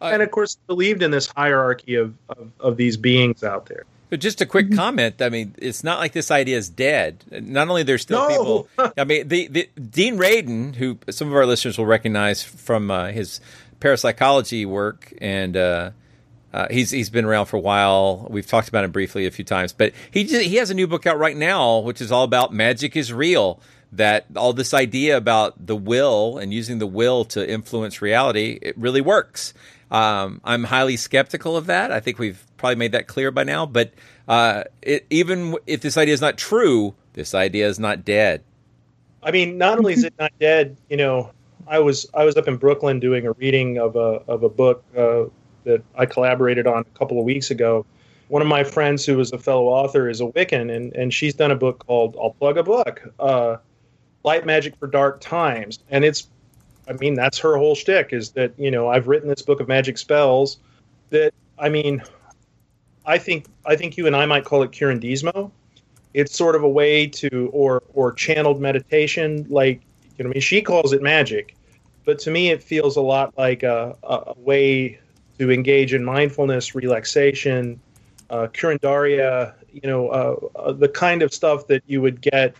and 0.00 0.22
of 0.22 0.30
course 0.30 0.56
believed 0.66 1.02
in 1.02 1.10
this 1.10 1.26
hierarchy 1.28 1.94
of, 1.96 2.14
of, 2.28 2.50
of 2.60 2.76
these 2.76 2.96
beings 2.96 3.42
out 3.42 3.66
there 3.66 3.84
But 4.10 4.20
just 4.20 4.40
a 4.40 4.46
quick 4.46 4.74
comment. 4.74 5.20
I 5.20 5.28
mean, 5.28 5.54
it's 5.58 5.84
not 5.84 5.98
like 5.98 6.12
this 6.12 6.30
idea 6.30 6.56
is 6.56 6.70
dead. 6.70 7.24
Not 7.30 7.68
only 7.68 7.82
there's 7.82 8.02
still 8.02 8.20
No. 8.26 8.28
people. 8.28 8.92
I 8.96 9.04
mean, 9.04 9.28
the, 9.28 9.48
the 9.48 9.68
Dean 9.78 10.16
Radin, 10.16 10.74
who 10.76 10.98
some 11.10 11.28
of 11.28 11.34
our 11.34 11.44
listeners 11.44 11.76
will 11.76 11.84
recognize 11.86 12.42
from 12.42 12.90
uh, 12.90 13.08
his 13.12 13.40
parapsychology 13.80 14.64
work, 14.64 15.12
and 15.20 15.56
uh, 15.56 15.90
uh, 16.54 16.66
he's 16.70 16.90
he's 16.90 17.10
been 17.10 17.26
around 17.26 17.46
for 17.46 17.58
a 17.58 17.60
while. 17.60 18.26
We've 18.30 18.46
talked 18.46 18.68
about 18.68 18.84
him 18.84 18.90
briefly 18.92 19.26
a 19.26 19.30
few 19.30 19.44
times, 19.44 19.74
but 19.74 19.92
he 20.10 20.24
just, 20.24 20.42
he 20.46 20.56
has 20.56 20.70
a 20.70 20.74
new 20.74 20.86
book 20.86 21.06
out 21.06 21.18
right 21.18 21.36
now, 21.36 21.80
which 21.80 22.00
is 22.00 22.10
all 22.10 22.24
about 22.24 22.52
magic 22.52 22.96
is 22.96 23.12
real. 23.12 23.60
That 23.92 24.26
all 24.36 24.52
this 24.52 24.72
idea 24.74 25.16
about 25.16 25.66
the 25.66 25.76
will 25.76 26.36
and 26.38 26.52
using 26.52 26.78
the 26.78 26.86
will 26.86 27.24
to 27.26 27.40
influence 27.48 28.02
reality, 28.02 28.58
it 28.60 28.76
really 28.76 29.00
works. 29.00 29.54
Um, 29.90 30.40
I'm 30.44 30.64
highly 30.64 30.96
skeptical 30.96 31.56
of 31.56 31.66
that. 31.66 31.90
I 31.92 32.00
think 32.00 32.18
we've 32.18 32.44
probably 32.56 32.76
made 32.76 32.92
that 32.92 33.06
clear 33.06 33.30
by 33.30 33.44
now. 33.44 33.66
But 33.66 33.92
uh, 34.26 34.64
it, 34.82 35.06
even 35.10 35.56
if 35.66 35.80
this 35.80 35.96
idea 35.96 36.14
is 36.14 36.20
not 36.20 36.36
true, 36.36 36.94
this 37.14 37.34
idea 37.34 37.68
is 37.68 37.78
not 37.78 38.04
dead. 38.04 38.42
I 39.22 39.30
mean, 39.30 39.58
not 39.58 39.78
only 39.78 39.94
is 39.94 40.04
it 40.04 40.14
not 40.18 40.32
dead, 40.38 40.76
you 40.88 40.96
know, 40.96 41.32
I 41.66 41.80
was 41.80 42.06
I 42.14 42.24
was 42.24 42.36
up 42.36 42.48
in 42.48 42.56
Brooklyn 42.56 43.00
doing 43.00 43.26
a 43.26 43.32
reading 43.32 43.78
of 43.78 43.96
a 43.96 44.22
of 44.28 44.42
a 44.42 44.48
book 44.48 44.84
uh, 44.96 45.24
that 45.64 45.82
I 45.96 46.06
collaborated 46.06 46.66
on 46.66 46.80
a 46.82 46.98
couple 46.98 47.18
of 47.18 47.24
weeks 47.24 47.50
ago. 47.50 47.84
One 48.28 48.42
of 48.42 48.48
my 48.48 48.62
friends 48.62 49.06
who 49.06 49.16
was 49.16 49.32
a 49.32 49.38
fellow 49.38 49.66
author 49.66 50.08
is 50.08 50.20
a 50.20 50.24
Wiccan, 50.24 50.74
and 50.74 50.94
and 50.94 51.12
she's 51.12 51.34
done 51.34 51.50
a 51.50 51.56
book 51.56 51.84
called 51.86 52.16
I'll 52.20 52.30
plug 52.30 52.58
a 52.58 52.62
book, 52.62 53.12
uh, 53.18 53.56
Light 54.22 54.46
Magic 54.46 54.76
for 54.76 54.86
Dark 54.86 55.20
Times, 55.20 55.78
and 55.90 56.04
it's, 56.04 56.28
I 56.88 56.94
mean, 56.94 57.14
that's 57.14 57.38
her 57.38 57.56
whole 57.56 57.74
shtick 57.74 58.12
is 58.12 58.30
that 58.30 58.52
you 58.58 58.70
know 58.70 58.88
I've 58.88 59.08
written 59.08 59.28
this 59.28 59.42
book 59.42 59.60
of 59.60 59.68
magic 59.68 59.98
spells 59.98 60.58
that 61.10 61.32
I 61.58 61.68
mean, 61.68 62.02
I 63.04 63.18
think 63.18 63.46
I 63.66 63.76
think 63.76 63.96
you 63.96 64.06
and 64.06 64.16
I 64.16 64.26
might 64.26 64.44
call 64.44 64.62
it 64.62 64.70
curandismo. 64.70 65.50
It's 66.14 66.36
sort 66.36 66.56
of 66.56 66.62
a 66.62 66.68
way 66.68 67.06
to 67.06 67.50
or 67.52 67.82
or 67.92 68.12
channeled 68.12 68.60
meditation, 68.60 69.46
like 69.48 69.82
you 70.16 70.24
know, 70.24 70.30
I 70.30 70.32
mean, 70.34 70.40
she 70.40 70.62
calls 70.62 70.92
it 70.92 71.02
magic, 71.02 71.54
but 72.04 72.18
to 72.20 72.30
me, 72.30 72.50
it 72.50 72.62
feels 72.62 72.96
a 72.96 73.00
lot 73.00 73.36
like 73.36 73.62
a, 73.62 73.96
a, 74.02 74.34
way 74.38 74.98
to 75.38 75.52
engage 75.52 75.94
in 75.94 76.04
mindfulness, 76.04 76.74
relaxation, 76.74 77.78
uh, 78.30 78.48
curandaria. 78.52 79.54
You 79.72 79.88
know, 79.88 80.08
uh, 80.08 80.36
uh, 80.58 80.72
the 80.72 80.88
kind 80.88 81.22
of 81.22 81.32
stuff 81.32 81.66
that 81.68 81.82
you 81.86 82.00
would 82.00 82.20
get 82.20 82.56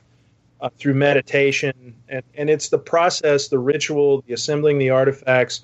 uh, 0.61 0.69
through 0.79 0.95
meditation, 0.95 1.95
and 2.09 2.23
and 2.35 2.51
it's 2.51 2.69
the 2.69 2.79
process, 2.79 3.49
the 3.49 3.59
ritual, 3.59 4.23
the 4.27 4.35
assembling 4.35 4.79
the 4.79 4.91
artifacts, 4.91 5.63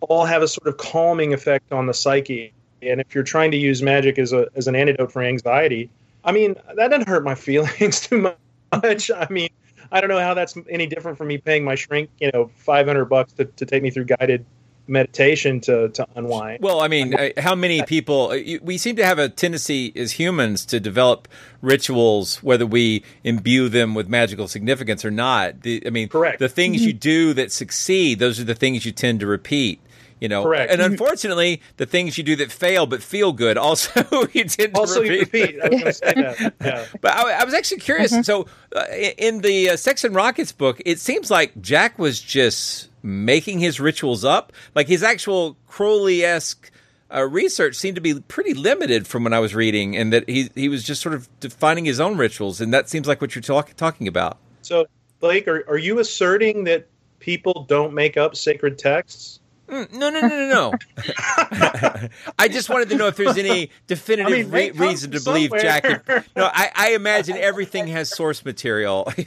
all 0.00 0.24
have 0.24 0.42
a 0.42 0.48
sort 0.48 0.68
of 0.68 0.76
calming 0.76 1.32
effect 1.32 1.72
on 1.72 1.86
the 1.86 1.94
psyche. 1.94 2.52
And 2.82 3.00
if 3.00 3.14
you're 3.14 3.24
trying 3.24 3.50
to 3.52 3.56
use 3.56 3.82
magic 3.82 4.18
as 4.18 4.32
a 4.32 4.48
as 4.54 4.66
an 4.66 4.76
antidote 4.76 5.12
for 5.12 5.22
anxiety, 5.22 5.90
I 6.24 6.32
mean, 6.32 6.56
that 6.76 6.88
doesn't 6.88 7.08
hurt 7.08 7.24
my 7.24 7.34
feelings 7.48 8.00
too 8.00 8.34
much. 8.72 9.10
I 9.10 9.26
mean, 9.30 9.48
I 9.92 10.00
don't 10.00 10.10
know 10.10 10.20
how 10.20 10.34
that's 10.34 10.56
any 10.68 10.86
different 10.86 11.16
from 11.16 11.28
me 11.28 11.38
paying 11.38 11.64
my 11.64 11.74
shrink, 11.74 12.10
you 12.18 12.30
know, 12.32 12.50
500 12.56 13.04
bucks 13.06 13.32
to, 13.34 13.44
to 13.44 13.66
take 13.66 13.82
me 13.82 13.90
through 13.90 14.06
guided 14.06 14.44
meditation 14.86 15.60
to, 15.62 15.88
to 15.90 16.06
unwind. 16.14 16.62
Well, 16.62 16.80
I 16.80 16.88
mean, 16.88 17.14
uh, 17.14 17.30
how 17.38 17.54
many 17.54 17.82
people, 17.82 18.30
uh, 18.30 18.58
we 18.62 18.78
seem 18.78 18.96
to 18.96 19.04
have 19.04 19.18
a 19.18 19.28
tendency 19.28 19.92
as 19.96 20.12
humans 20.12 20.64
to 20.66 20.80
develop 20.80 21.28
rituals, 21.62 22.42
whether 22.42 22.66
we 22.66 23.02
imbue 23.22 23.68
them 23.68 23.94
with 23.94 24.08
magical 24.08 24.48
significance 24.48 25.04
or 25.04 25.10
not. 25.10 25.62
The, 25.62 25.82
I 25.86 25.90
mean, 25.90 26.08
Correct. 26.08 26.38
the 26.38 26.48
things 26.48 26.84
you 26.84 26.92
do 26.92 27.32
that 27.34 27.52
succeed, 27.52 28.18
those 28.18 28.38
are 28.38 28.44
the 28.44 28.54
things 28.54 28.84
you 28.84 28.92
tend 28.92 29.20
to 29.20 29.26
repeat. 29.26 29.80
You 30.20 30.28
know, 30.28 30.44
Correct. 30.44 30.72
and 30.72 30.80
unfortunately, 30.80 31.60
the 31.76 31.84
things 31.84 32.16
you 32.16 32.24
do 32.24 32.36
that 32.36 32.50
fail 32.50 32.86
but 32.86 33.02
feel 33.02 33.32
good 33.32 33.58
also 33.58 34.26
you 34.32 34.44
tend 34.44 34.72
to 34.74 34.80
Also, 34.80 35.02
you 35.02 35.18
repeat. 35.20 35.56
repeat. 35.56 35.60
I 35.60 35.68
was 35.68 35.70
going 35.70 35.84
to 35.84 35.92
say 35.92 36.12
that. 36.14 36.54
Yeah. 36.64 36.86
But 37.02 37.12
I, 37.12 37.40
I 37.40 37.44
was 37.44 37.52
actually 37.52 37.80
curious. 37.80 38.14
So, 38.24 38.46
uh, 38.74 38.84
in 39.18 39.40
the 39.42 39.70
uh, 39.70 39.76
Sex 39.76 40.02
and 40.04 40.14
Rockets 40.14 40.52
book, 40.52 40.80
it 40.86 40.98
seems 41.00 41.30
like 41.30 41.60
Jack 41.60 41.98
was 41.98 42.20
just 42.20 42.88
making 43.04 43.60
his 43.60 43.78
rituals 43.78 44.24
up. 44.24 44.52
Like 44.74 44.88
his 44.88 45.02
actual 45.02 45.56
Crowley 45.68 46.24
esque 46.24 46.72
uh, 47.14 47.22
research 47.22 47.76
seemed 47.76 47.94
to 47.94 48.00
be 48.00 48.18
pretty 48.20 48.54
limited 48.54 49.06
from 49.06 49.22
when 49.22 49.32
I 49.32 49.38
was 49.38 49.54
reading, 49.54 49.96
and 49.96 50.12
that 50.12 50.28
he 50.28 50.50
he 50.54 50.68
was 50.68 50.82
just 50.82 51.02
sort 51.02 51.14
of 51.14 51.28
defining 51.38 51.84
his 51.84 52.00
own 52.00 52.16
rituals, 52.16 52.60
and 52.60 52.72
that 52.74 52.88
seems 52.88 53.06
like 53.06 53.20
what 53.20 53.34
you're 53.34 53.42
talk, 53.42 53.74
talking 53.76 54.08
about. 54.08 54.38
So, 54.62 54.86
Blake, 55.20 55.46
are, 55.46 55.64
are 55.68 55.78
you 55.78 55.98
asserting 56.00 56.64
that 56.64 56.88
people 57.20 57.66
don't 57.68 57.92
make 57.94 58.16
up 58.16 58.34
sacred 58.34 58.78
texts? 58.78 59.40
Mm, 59.68 59.92
no, 59.94 60.10
no, 60.10 60.20
no, 60.20 60.28
no, 60.28 60.48
no. 60.48 60.72
I 62.38 62.48
just 62.48 62.68
wanted 62.68 62.90
to 62.90 62.96
know 62.96 63.06
if 63.06 63.16
there's 63.16 63.38
any 63.38 63.70
definitive 63.86 64.32
I 64.32 64.42
mean, 64.42 64.50
re- 64.50 64.70
reason 64.72 65.10
to 65.12 65.20
believe 65.20 65.50
somewhere. 65.50 66.02
Jack. 66.06 66.26
No, 66.36 66.50
I, 66.52 66.70
I 66.74 66.90
imagine 66.92 67.36
everything 67.36 67.86
has 67.88 68.14
source 68.14 68.44
material. 68.44 69.10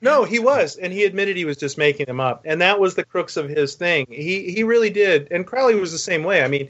No, 0.00 0.24
he 0.24 0.38
was, 0.38 0.76
and 0.76 0.92
he 0.92 1.04
admitted 1.04 1.36
he 1.36 1.44
was 1.44 1.56
just 1.56 1.78
making 1.78 2.06
them 2.06 2.20
up, 2.20 2.42
and 2.44 2.60
that 2.60 2.78
was 2.78 2.94
the 2.94 3.04
crux 3.04 3.36
of 3.36 3.48
his 3.48 3.74
thing. 3.74 4.06
He 4.08 4.52
he 4.52 4.62
really 4.62 4.90
did, 4.90 5.28
and 5.30 5.46
Crowley 5.46 5.74
was 5.74 5.92
the 5.92 5.98
same 5.98 6.24
way. 6.24 6.42
I 6.42 6.48
mean, 6.48 6.68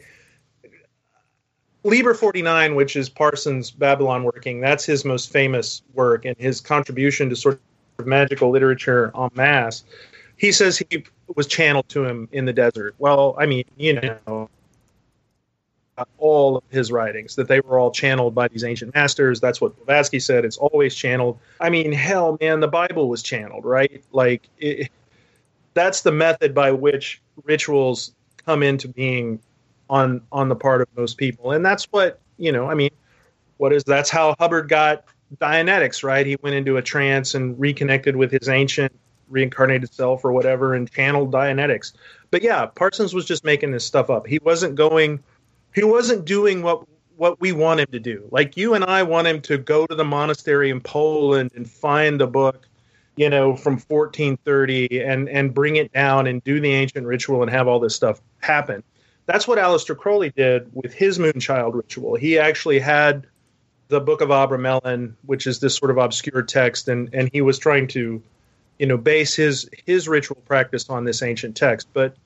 Liber 1.82 2.14
forty 2.14 2.42
nine, 2.42 2.74
which 2.74 2.96
is 2.96 3.08
Parsons' 3.08 3.70
Babalon 3.70 4.22
working, 4.22 4.60
that's 4.60 4.84
his 4.84 5.04
most 5.04 5.30
famous 5.32 5.82
work, 5.94 6.24
and 6.24 6.36
his 6.38 6.60
contribution 6.60 7.28
to 7.30 7.36
sort 7.36 7.60
of 7.98 8.06
magical 8.06 8.50
literature 8.50 9.12
en 9.16 9.30
masse. 9.34 9.84
He 10.36 10.52
says 10.52 10.78
he 10.78 11.04
was 11.34 11.46
channeled 11.46 11.88
to 11.90 12.04
him 12.04 12.28
in 12.32 12.44
the 12.44 12.52
desert. 12.52 12.94
Well, 12.98 13.36
I 13.38 13.46
mean, 13.46 13.64
you 13.76 14.00
know, 14.00 14.50
all 16.18 16.56
of 16.56 16.64
his 16.70 16.90
writings 16.90 17.36
that 17.36 17.46
they 17.48 17.60
were 17.60 17.78
all 17.78 17.90
channeled 17.90 18.34
by 18.34 18.48
these 18.48 18.64
ancient 18.64 18.94
masters. 18.94 19.40
That's 19.40 19.60
what 19.60 19.76
Blavatsky 19.76 20.18
said. 20.18 20.44
It's 20.44 20.56
always 20.56 20.94
channeled. 20.94 21.38
I 21.60 21.70
mean, 21.70 21.92
hell, 21.92 22.36
man, 22.40 22.60
the 22.60 22.68
Bible 22.68 23.08
was 23.08 23.22
channeled, 23.22 23.64
right? 23.64 24.02
Like, 24.12 24.48
it, 24.58 24.90
that's 25.74 26.02
the 26.02 26.12
method 26.12 26.54
by 26.54 26.72
which 26.72 27.20
rituals 27.44 28.12
come 28.44 28.62
into 28.62 28.88
being 28.88 29.40
on 29.90 30.22
on 30.32 30.48
the 30.48 30.56
part 30.56 30.80
of 30.80 30.88
most 30.96 31.18
people, 31.18 31.52
and 31.52 31.64
that's 31.64 31.84
what 31.84 32.20
you 32.38 32.52
know. 32.52 32.70
I 32.70 32.74
mean, 32.74 32.90
what 33.58 33.72
is 33.72 33.84
that's 33.84 34.10
how 34.10 34.34
Hubbard 34.38 34.68
got 34.68 35.04
Dianetics, 35.38 36.02
right? 36.02 36.26
He 36.26 36.36
went 36.42 36.56
into 36.56 36.76
a 36.76 36.82
trance 36.82 37.34
and 37.34 37.58
reconnected 37.58 38.16
with 38.16 38.30
his 38.30 38.48
ancient 38.48 38.92
reincarnated 39.28 39.92
self 39.92 40.24
or 40.24 40.32
whatever, 40.32 40.74
and 40.74 40.90
channeled 40.90 41.32
Dianetics. 41.32 41.92
But 42.30 42.42
yeah, 42.42 42.66
Parsons 42.66 43.14
was 43.14 43.24
just 43.24 43.44
making 43.44 43.72
this 43.72 43.84
stuff 43.84 44.10
up. 44.10 44.26
He 44.26 44.38
wasn't 44.42 44.74
going 44.74 45.20
he 45.74 45.84
wasn't 45.84 46.24
doing 46.24 46.62
what 46.62 46.84
what 47.16 47.40
we 47.40 47.52
want 47.52 47.80
him 47.80 47.86
to 47.92 48.00
do. 48.00 48.26
Like 48.30 48.56
you 48.56 48.74
and 48.74 48.84
I 48.84 49.02
want 49.02 49.26
him 49.26 49.40
to 49.42 49.58
go 49.58 49.86
to 49.86 49.94
the 49.94 50.04
monastery 50.04 50.70
in 50.70 50.80
Poland 50.80 51.52
and 51.54 51.68
find 51.68 52.20
the 52.20 52.26
book, 52.26 52.66
you 53.16 53.28
know, 53.28 53.54
from 53.56 53.74
1430 53.74 55.02
and 55.02 55.28
and 55.28 55.54
bring 55.54 55.76
it 55.76 55.92
down 55.92 56.26
and 56.26 56.42
do 56.44 56.60
the 56.60 56.72
ancient 56.72 57.06
ritual 57.06 57.42
and 57.42 57.50
have 57.50 57.68
all 57.68 57.80
this 57.80 57.94
stuff 57.94 58.20
happen. 58.40 58.82
That's 59.26 59.48
what 59.48 59.58
Aleister 59.58 59.96
Crowley 59.96 60.30
did 60.30 60.70
with 60.74 60.92
his 60.92 61.18
Moonchild 61.18 61.74
ritual. 61.74 62.14
He 62.14 62.38
actually 62.38 62.78
had 62.78 63.26
the 63.88 64.00
Book 64.00 64.20
of 64.20 64.28
Abramelin, 64.28 65.14
which 65.24 65.46
is 65.46 65.60
this 65.60 65.76
sort 65.76 65.90
of 65.90 65.98
obscure 65.98 66.42
text, 66.42 66.88
and 66.88 67.10
and 67.12 67.30
he 67.32 67.40
was 67.40 67.58
trying 67.58 67.88
to, 67.88 68.22
you 68.78 68.86
know, 68.86 68.96
base 68.96 69.34
his 69.34 69.68
his 69.86 70.08
ritual 70.08 70.42
practice 70.46 70.88
on 70.90 71.04
this 71.04 71.22
ancient 71.22 71.56
text, 71.56 71.88
but 71.92 72.16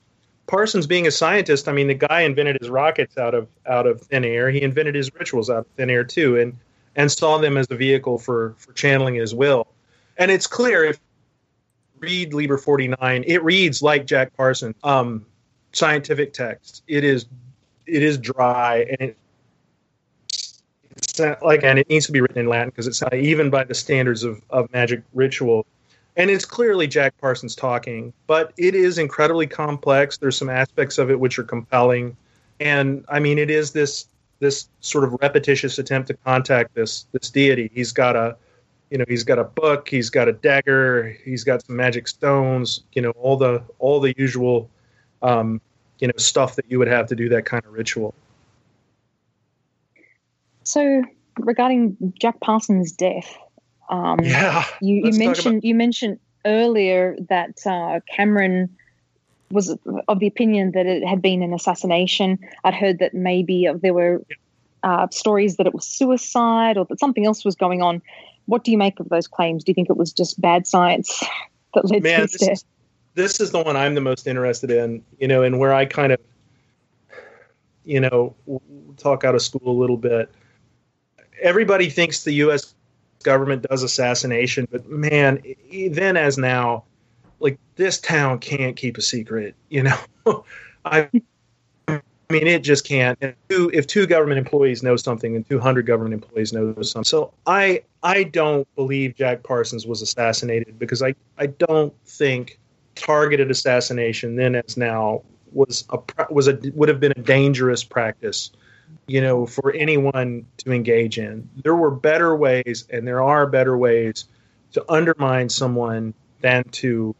Parsons 0.49 0.87
being 0.87 1.07
a 1.07 1.11
scientist, 1.11 1.69
I 1.69 1.73
mean, 1.73 1.89
the 1.89 1.95
guy 1.95 2.23
invented 2.23 2.57
his 2.59 2.71
rockets 2.71 3.19
out 3.19 3.35
of 3.35 3.49
out 3.67 3.87
of 3.87 4.01
thin 4.01 4.25
air. 4.25 4.51
He 4.51 4.63
invented 4.63 4.95
his 4.95 5.15
rituals 5.15 5.51
out 5.51 5.59
of 5.59 5.67
thin 5.77 5.91
air 5.91 6.05
too, 6.05 6.39
and 6.39 6.57
and 6.97 7.13
saw 7.13 7.39
them 7.39 7.57
as 7.57 7.67
a 7.71 7.77
vehicle 7.77 8.19
for 8.19 8.55
for 8.57 8.73
channeling 8.73 9.15
his 9.15 9.35
will. 9.35 9.69
And 10.17 10.31
it's 10.31 10.47
clear 10.47 10.85
if 10.85 10.99
read 12.01 12.33
Liber 12.33 12.57
forty 12.57 12.89
nine, 12.89 13.25
it 13.27 13.45
reads 13.45 13.83
like 13.83 14.07
Jack 14.07 14.35
Parsons 14.37 14.75
um, 14.83 15.27
scientific 15.73 16.33
text. 16.33 16.83
It 16.89 17.05
is 17.05 17.27
it 17.87 18.03
is 18.03 18.17
dry 18.17 18.87
and 18.99 19.03
it, 19.03 19.19
like 21.43 21.63
and 21.63 21.79
it 21.79 21.89
needs 21.91 22.07
to 22.07 22.13
be 22.13 22.23
written 22.23 22.39
in 22.39 22.49
Latin 22.49 22.71
because 22.71 22.87
it's 22.87 23.03
not 23.03 23.13
even 23.13 23.51
by 23.51 23.65
the 23.65 23.75
standards 23.75 24.25
of 24.25 24.41
of 24.49 24.73
magic 24.73 25.03
ritual 25.13 25.67
and 26.19 26.31
it's 26.31 26.45
clearly 26.45 26.89
Jack 26.89 27.17
Parsons 27.19 27.55
talking, 27.55 28.13
but 28.27 28.53
it 28.59 28.75
is 28.75 28.99
incredibly 28.99 29.47
complex. 29.47 30.19
There's 30.19 30.37
some 30.37 30.51
aspects 30.51 30.99
of 30.99 31.11
it 31.11 31.21
which 31.21 31.39
are 31.39 31.45
compelling, 31.45 32.17
and 32.59 33.05
I 33.09 33.21
mean, 33.21 33.39
it 33.39 33.51
is 33.51 33.71
this 33.71 34.07
this 34.41 34.69
sort 34.81 35.05
of 35.05 35.17
repetitious 35.23 35.79
attempt 35.79 36.09
to 36.09 36.15
contact 36.15 36.75
this 36.75 37.07
this 37.13 37.31
deity. 37.31 37.71
He's 37.73 37.93
got 37.93 38.17
a, 38.17 38.37
you 38.91 38.99
know, 38.99 39.05
he's 39.09 39.23
got 39.23 39.39
a 39.39 39.45
book, 39.45 39.89
he's 39.89 40.11
got 40.11 40.29
a 40.29 40.33
dagger, 40.33 41.17
he's 41.25 41.45
got 41.45 41.65
some 41.65 41.77
magic 41.77 42.09
stones, 42.09 42.83
you 42.93 43.01
know, 43.01 43.11
all 43.13 43.37
the 43.37 43.63
all 43.79 44.01
the 44.01 44.13
usual, 44.19 44.69
um, 45.23 45.61
you 46.01 46.09
know, 46.09 46.15
stuff 46.17 46.57
that 46.57 46.69
you 46.69 46.81
would 46.81 46.89
have 46.89 47.07
to 47.07 47.15
do 47.15 47.29
that 47.29 47.45
kind 47.45 47.65
of 47.65 47.73
ritual. 47.73 48.13
So, 50.65 51.03
regarding 51.39 51.97
Jack 52.21 52.41
Parsons' 52.41 52.91
death, 52.93 53.39
um, 53.89 54.21
Yeah, 54.21 54.65
you, 54.81 55.03
you 55.05 55.19
mentioned 55.19 55.65
you 55.65 55.75
mentioned 55.75 56.19
earlier 56.45 57.17
that 57.29 57.67
uh, 57.67 58.01
Cameron 58.15 58.77
was 59.51 59.77
of 60.09 60.19
the 60.19 60.27
opinion 60.27 60.73
that 60.73 60.87
it 60.87 61.07
had 61.07 61.23
been 61.23 61.43
an 61.43 61.53
assassination. 61.53 62.39
I'd 62.65 62.75
heard 62.75 62.99
that 62.99 63.15
maybe 63.15 63.69
there 63.81 63.95
were 63.95 64.23
uh, 64.83 65.09
stories 65.11 65.57
that 65.57 65.67
it 65.67 65.75
was 65.75 65.87
suicide 65.87 66.77
or 66.77 66.85
that 66.87 67.01
something 67.01 67.27
else 67.27 67.45
was 67.45 67.55
going 67.55 67.83
on. 67.83 68.03
What 68.47 68.65
do 68.65 68.71
you 68.71 68.79
make 68.79 69.01
of 69.01 69.09
those 69.09 69.27
claims? 69.27 69.65
Do 69.65 69.71
you 69.71 69.75
think 69.75 69.91
it 69.91 69.97
was 69.97 70.13
just 70.13 70.41
bad 70.41 70.67
science 70.67 71.23
that 71.75 71.85
led 71.87 72.03
to 72.03 72.11
his 72.11 72.33
this 72.33 72.41
death? 72.41 72.53
is, 72.53 72.65
this 73.15 73.41
is 73.41 73.51
the 73.51 73.63
one 73.63 73.77
I'm 73.77 73.95
the 73.95 74.01
most 74.01 74.27
interested 74.27 74.71
in, 74.71 75.03
you 75.19 75.29
know, 75.29 75.43
and 75.43 75.59
where 75.59 75.75
I 75.75 75.87
kind 75.87 76.13
of, 76.13 76.21
you 77.85 78.01
know, 78.01 78.35
talk 78.97 79.25
out 79.25 79.35
of 79.35 79.43
school 79.43 79.71
a 79.71 79.79
little 79.79 79.97
bit. 79.97 80.31
Everybody 81.41 81.89
thinks 81.89 82.25
the 82.25 82.33
U.S. 82.33 82.75
government 83.23 83.67
does 83.69 83.83
assassination, 83.83 84.67
but 84.71 84.89
man, 84.89 85.43
then 85.91 86.17
as 86.17 86.39
now, 86.39 86.85
like 87.41 87.59
this 87.77 88.01
town 88.01 88.39
can't 88.39 88.77
keep 88.77 88.99
a 88.99 89.03
secret, 89.03 89.55
you 89.69 89.83
know. 89.83 90.45
I, 90.85 91.09
I 91.89 92.01
mean, 92.31 92.47
it 92.47 92.63
just 92.63 92.87
can't. 92.87 93.19
If 93.21 93.35
two, 93.49 93.71
if 93.73 93.87
two 93.87 94.07
government 94.07 94.39
employees 94.39 94.83
know 94.83 94.97
something, 94.97 95.35
and 95.35 95.49
200 95.49 95.87
government 95.87 96.15
employees 96.15 96.53
know 96.53 96.75
something, 96.83 97.05
so 97.05 97.33
I 97.47 97.83
I 98.03 98.25
don't 98.25 98.73
believe 98.77 99.15
Jack 99.17 99.43
Parsons 99.43 99.87
was 99.87 100.03
assassinated 100.03 100.79
because 100.79 101.03
I 101.03 101.15
I 101.39 101.47
don't 101.47 101.95
think 102.07 102.59
targeted 102.95 103.51
assassination 103.51 104.35
then 104.35 104.57
as 104.57 104.77
now 104.77 105.23
was 105.53 105.85
a 105.91 105.99
was 106.31 106.49
a 106.49 106.59
would 106.75 106.89
have 106.89 107.01
been 107.01 107.13
a 107.13 107.23
dangerous 107.23 107.85
practice 107.85 108.51
you 109.09 109.21
know 109.21 109.47
for 109.47 109.73
anyone 109.73 110.47
to 110.59 110.71
engage 110.71 111.19
in 111.19 111.49
there 111.65 111.75
were 111.75 111.91
better 111.91 112.37
ways 112.37 112.85
and 112.91 113.07
there 113.07 113.23
are 113.23 113.47
better 113.47 113.77
ways 113.77 114.27
to 114.73 114.85
undermine 114.89 115.49
someone 115.49 116.15
than 116.43 116.63
to 116.65 117.15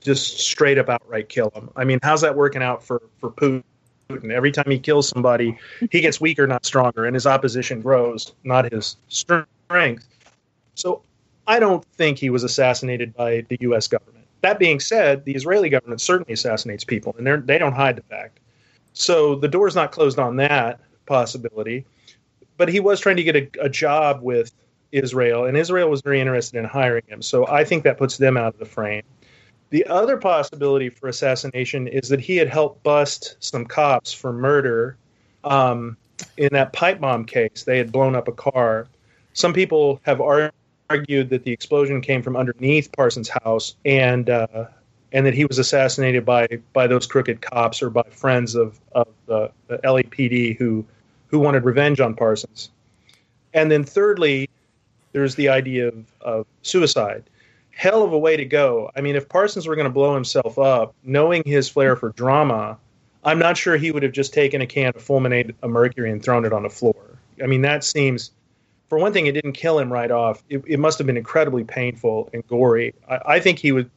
just 0.00 0.40
straight 0.40 0.78
up 0.78 0.88
outright 0.88 1.28
kill 1.28 1.50
them 1.50 1.70
i 1.76 1.84
mean 1.84 2.00
how's 2.02 2.22
that 2.22 2.34
working 2.34 2.62
out 2.62 2.82
for 2.82 3.00
for 3.20 3.30
putin. 3.30 3.62
Every 4.30 4.52
time 4.52 4.70
he 4.70 4.78
kills 4.78 5.08
somebody, 5.08 5.58
he 5.90 6.02
gets 6.02 6.20
weaker, 6.20 6.46
not 6.46 6.66
stronger, 6.66 7.06
and 7.06 7.14
his 7.14 7.26
opposition 7.26 7.80
grows, 7.80 8.34
not 8.44 8.70
his 8.70 8.98
strength. 9.08 10.06
So 10.74 11.02
I 11.46 11.58
don't 11.58 11.82
think 11.96 12.18
he 12.18 12.28
was 12.28 12.44
assassinated 12.44 13.14
by 13.14 13.46
the 13.48 13.56
U.S. 13.60 13.88
government. 13.88 14.26
That 14.42 14.58
being 14.58 14.78
said, 14.78 15.24
the 15.24 15.34
Israeli 15.34 15.70
government 15.70 16.02
certainly 16.02 16.34
assassinates 16.34 16.84
people, 16.84 17.14
and 17.16 17.26
they're, 17.26 17.38
they 17.38 17.56
don't 17.56 17.72
hide 17.72 17.96
the 17.96 18.02
fact. 18.02 18.40
So 18.92 19.36
the 19.36 19.48
door's 19.48 19.74
not 19.74 19.90
closed 19.90 20.18
on 20.18 20.36
that 20.36 20.80
possibility. 21.06 21.84
But 22.56 22.68
he 22.68 22.80
was 22.80 23.00
trying 23.00 23.16
to 23.16 23.24
get 23.24 23.36
a, 23.36 23.48
a 23.62 23.68
job 23.68 24.22
with 24.22 24.52
Israel, 24.92 25.44
and 25.44 25.56
Israel 25.56 25.90
was 25.90 26.02
very 26.02 26.20
interested 26.20 26.56
in 26.58 26.64
hiring 26.64 27.02
him. 27.08 27.20
So 27.20 27.46
I 27.48 27.64
think 27.64 27.82
that 27.84 27.98
puts 27.98 28.16
them 28.16 28.36
out 28.36 28.54
of 28.54 28.58
the 28.58 28.64
frame. 28.64 29.02
The 29.70 29.86
other 29.86 30.16
possibility 30.16 30.88
for 30.88 31.08
assassination 31.08 31.88
is 31.88 32.08
that 32.10 32.20
he 32.20 32.36
had 32.36 32.48
helped 32.48 32.84
bust 32.84 33.36
some 33.40 33.64
cops 33.64 34.12
for 34.12 34.32
murder 34.32 34.96
um, 35.42 35.96
in 36.36 36.50
that 36.52 36.72
pipe 36.72 37.00
bomb 37.00 37.24
case. 37.24 37.64
They 37.64 37.78
had 37.78 37.90
blown 37.90 38.14
up 38.14 38.28
a 38.28 38.32
car. 38.32 38.86
Some 39.32 39.52
people 39.52 40.00
have 40.04 40.20
argued 40.20 41.30
that 41.30 41.42
the 41.42 41.50
explosion 41.50 42.00
came 42.00 42.22
from 42.22 42.36
underneath 42.36 42.92
Parsons' 42.92 43.28
house, 43.28 43.74
and 43.84 44.30
uh, 44.30 44.66
and 45.12 45.26
that 45.26 45.34
he 45.34 45.44
was 45.44 45.58
assassinated 45.58 46.24
by 46.24 46.46
by 46.72 46.86
those 46.86 47.06
crooked 47.06 47.40
cops 47.40 47.82
or 47.82 47.90
by 47.90 48.04
friends 48.10 48.54
of 48.54 48.78
of 48.92 49.08
the, 49.26 49.50
the 49.66 49.78
LAPD 49.78 50.56
who 50.56 50.84
who 51.34 51.40
wanted 51.40 51.64
revenge 51.64 51.98
on 51.98 52.14
Parsons. 52.14 52.70
And 53.54 53.68
then 53.68 53.82
thirdly, 53.82 54.48
there's 55.10 55.34
the 55.34 55.48
idea 55.48 55.88
of, 55.88 56.04
of 56.20 56.46
suicide. 56.62 57.24
Hell 57.72 58.04
of 58.04 58.12
a 58.12 58.18
way 58.18 58.36
to 58.36 58.44
go. 58.44 58.92
I 58.94 59.00
mean, 59.00 59.16
if 59.16 59.28
Parsons 59.28 59.66
were 59.66 59.74
going 59.74 59.88
to 59.88 59.92
blow 59.92 60.14
himself 60.14 60.60
up, 60.60 60.94
knowing 61.02 61.42
his 61.44 61.68
flair 61.68 61.96
for 61.96 62.10
drama, 62.10 62.78
I'm 63.24 63.40
not 63.40 63.56
sure 63.56 63.76
he 63.76 63.90
would 63.90 64.04
have 64.04 64.12
just 64.12 64.32
taken 64.32 64.60
a 64.60 64.66
can 64.66 64.92
of 64.94 65.04
fulminate 65.04 65.52
a 65.64 65.66
mercury 65.66 66.12
and 66.12 66.22
thrown 66.22 66.44
it 66.44 66.52
on 66.52 66.62
the 66.62 66.70
floor. 66.70 67.18
I 67.42 67.46
mean, 67.46 67.62
that 67.62 67.82
seems, 67.82 68.30
for 68.88 68.96
one 68.96 69.12
thing, 69.12 69.26
it 69.26 69.32
didn't 69.32 69.54
kill 69.54 69.80
him 69.80 69.92
right 69.92 70.12
off. 70.12 70.44
It, 70.48 70.62
it 70.68 70.78
must 70.78 70.98
have 70.98 71.06
been 71.08 71.16
incredibly 71.16 71.64
painful 71.64 72.30
and 72.32 72.46
gory. 72.46 72.94
I, 73.10 73.18
I 73.26 73.40
think 73.40 73.58
he 73.58 73.72
would, 73.72 73.90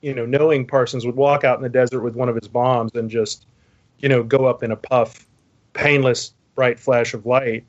you 0.00 0.14
know, 0.14 0.24
knowing 0.24 0.66
Parsons 0.66 1.04
would 1.04 1.16
walk 1.16 1.44
out 1.44 1.58
in 1.58 1.62
the 1.62 1.68
desert 1.68 2.00
with 2.00 2.14
one 2.14 2.30
of 2.30 2.36
his 2.36 2.48
bombs 2.48 2.92
and 2.94 3.10
just, 3.10 3.44
you 3.98 4.08
know, 4.08 4.22
go 4.22 4.46
up 4.46 4.62
in 4.62 4.70
a 4.70 4.76
puff, 4.76 5.26
painless, 5.74 6.32
bright 6.60 6.78
flash 6.78 7.14
of 7.14 7.24
light. 7.24 7.64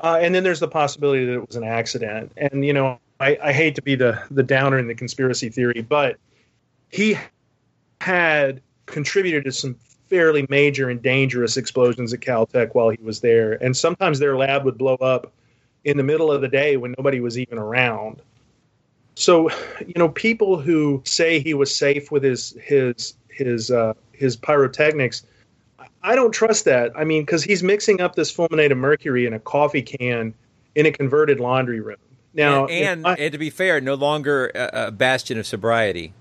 Uh, 0.00 0.18
and 0.22 0.34
then 0.34 0.42
there's 0.42 0.60
the 0.60 0.68
possibility 0.68 1.26
that 1.26 1.34
it 1.34 1.46
was 1.46 1.54
an 1.54 1.64
accident. 1.64 2.32
And 2.38 2.64
you 2.64 2.72
know, 2.72 2.98
I, 3.20 3.36
I 3.42 3.52
hate 3.52 3.74
to 3.74 3.82
be 3.82 3.94
the 3.94 4.22
the 4.30 4.42
downer 4.42 4.78
in 4.78 4.88
the 4.88 4.94
conspiracy 4.94 5.50
theory, 5.50 5.82
but 5.86 6.16
he 6.88 7.18
had 8.00 8.62
contributed 8.86 9.44
to 9.44 9.52
some 9.52 9.74
fairly 10.08 10.46
major 10.48 10.88
and 10.88 11.02
dangerous 11.02 11.58
explosions 11.58 12.14
at 12.14 12.20
Caltech 12.20 12.74
while 12.74 12.88
he 12.88 12.98
was 13.02 13.20
there. 13.20 13.62
And 13.62 13.76
sometimes 13.76 14.18
their 14.18 14.34
lab 14.34 14.64
would 14.64 14.78
blow 14.78 14.94
up 14.94 15.30
in 15.84 15.98
the 15.98 16.02
middle 16.02 16.32
of 16.32 16.40
the 16.40 16.48
day 16.48 16.78
when 16.78 16.94
nobody 16.96 17.20
was 17.20 17.38
even 17.38 17.58
around. 17.58 18.22
So, 19.14 19.50
you 19.86 19.94
know, 19.96 20.08
people 20.08 20.58
who 20.58 21.02
say 21.04 21.38
he 21.38 21.52
was 21.52 21.74
safe 21.74 22.10
with 22.10 22.22
his 22.22 22.56
his 22.62 23.12
his 23.28 23.70
uh, 23.70 23.92
his 24.12 24.36
pyrotechnics, 24.36 25.26
I 26.06 26.14
don't 26.14 26.30
trust 26.30 26.64
that. 26.66 26.92
I 26.96 27.02
mean, 27.02 27.22
because 27.22 27.42
he's 27.42 27.64
mixing 27.64 28.00
up 28.00 28.14
this 28.14 28.30
fulminated 28.30 28.78
mercury 28.78 29.26
in 29.26 29.34
a 29.34 29.40
coffee 29.40 29.82
can 29.82 30.32
in 30.76 30.86
a 30.86 30.92
converted 30.92 31.40
laundry 31.40 31.80
room. 31.80 31.96
Now, 32.32 32.66
and 32.66 33.00
and, 33.00 33.06
I, 33.06 33.14
and 33.14 33.32
to 33.32 33.38
be 33.38 33.50
fair, 33.50 33.80
no 33.80 33.94
longer 33.94 34.52
a, 34.54 34.86
a 34.86 34.90
bastion 34.92 35.36
of 35.36 35.46
sobriety. 35.48 36.12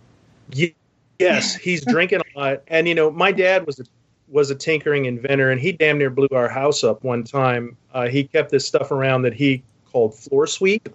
yes, 1.20 1.56
he's 1.56 1.86
drinking 1.86 2.22
a 2.36 2.40
lot, 2.40 2.64
and 2.68 2.88
you 2.88 2.96
know, 2.96 3.12
my 3.12 3.32
dad 3.32 3.68
was 3.68 3.80
a 3.80 3.84
was 4.28 4.50
a 4.50 4.56
tinkering 4.56 5.06
inventor, 5.06 5.52
and 5.52 5.62
he 5.62 5.72
damn 5.72 6.00
near 6.00 6.10
blew 6.10 6.30
our 6.32 6.50
house 6.50 6.84
up 6.84 7.04
one 7.04 7.24
time. 7.24 7.78
Uh, 7.94 8.08
he 8.08 8.24
kept 8.24 8.50
this 8.50 8.68
stuff 8.68 8.90
around 8.90 9.22
that 9.22 9.36
he 9.36 9.62
called 9.92 10.16
floor 10.16 10.48
sweep, 10.48 10.90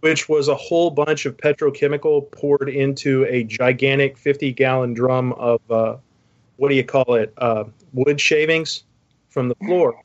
which 0.00 0.28
was 0.28 0.46
a 0.46 0.54
whole 0.54 0.90
bunch 0.90 1.26
of 1.26 1.36
petrochemical 1.36 2.30
poured 2.30 2.68
into 2.68 3.24
a 3.24 3.42
gigantic 3.42 4.16
50 4.16 4.52
gallon 4.52 4.94
drum 4.94 5.32
of 5.32 5.60
uh, 5.68 5.96
what 6.56 6.68
do 6.68 6.74
you 6.74 6.84
call 6.84 7.14
it? 7.14 7.32
Uh, 7.38 7.64
wood 7.92 8.20
shavings 8.20 8.84
from 9.28 9.48
the 9.48 9.54
floor. 9.56 10.00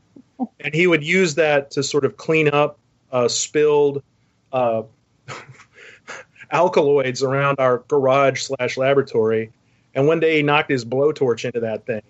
And 0.61 0.73
he 0.73 0.87
would 0.87 1.03
use 1.03 1.35
that 1.35 1.71
to 1.71 1.83
sort 1.83 2.05
of 2.05 2.17
clean 2.17 2.49
up 2.49 2.79
uh, 3.11 3.27
spilled 3.27 4.01
uh, 4.53 4.83
alkaloids 6.51 7.23
around 7.23 7.59
our 7.59 7.79
garage 7.87 8.41
slash 8.41 8.77
laboratory. 8.77 9.51
And 9.95 10.07
one 10.07 10.19
day 10.19 10.37
he 10.37 10.43
knocked 10.43 10.69
his 10.69 10.85
blowtorch 10.85 11.45
into 11.45 11.59
that 11.59 11.85
thing 11.85 12.01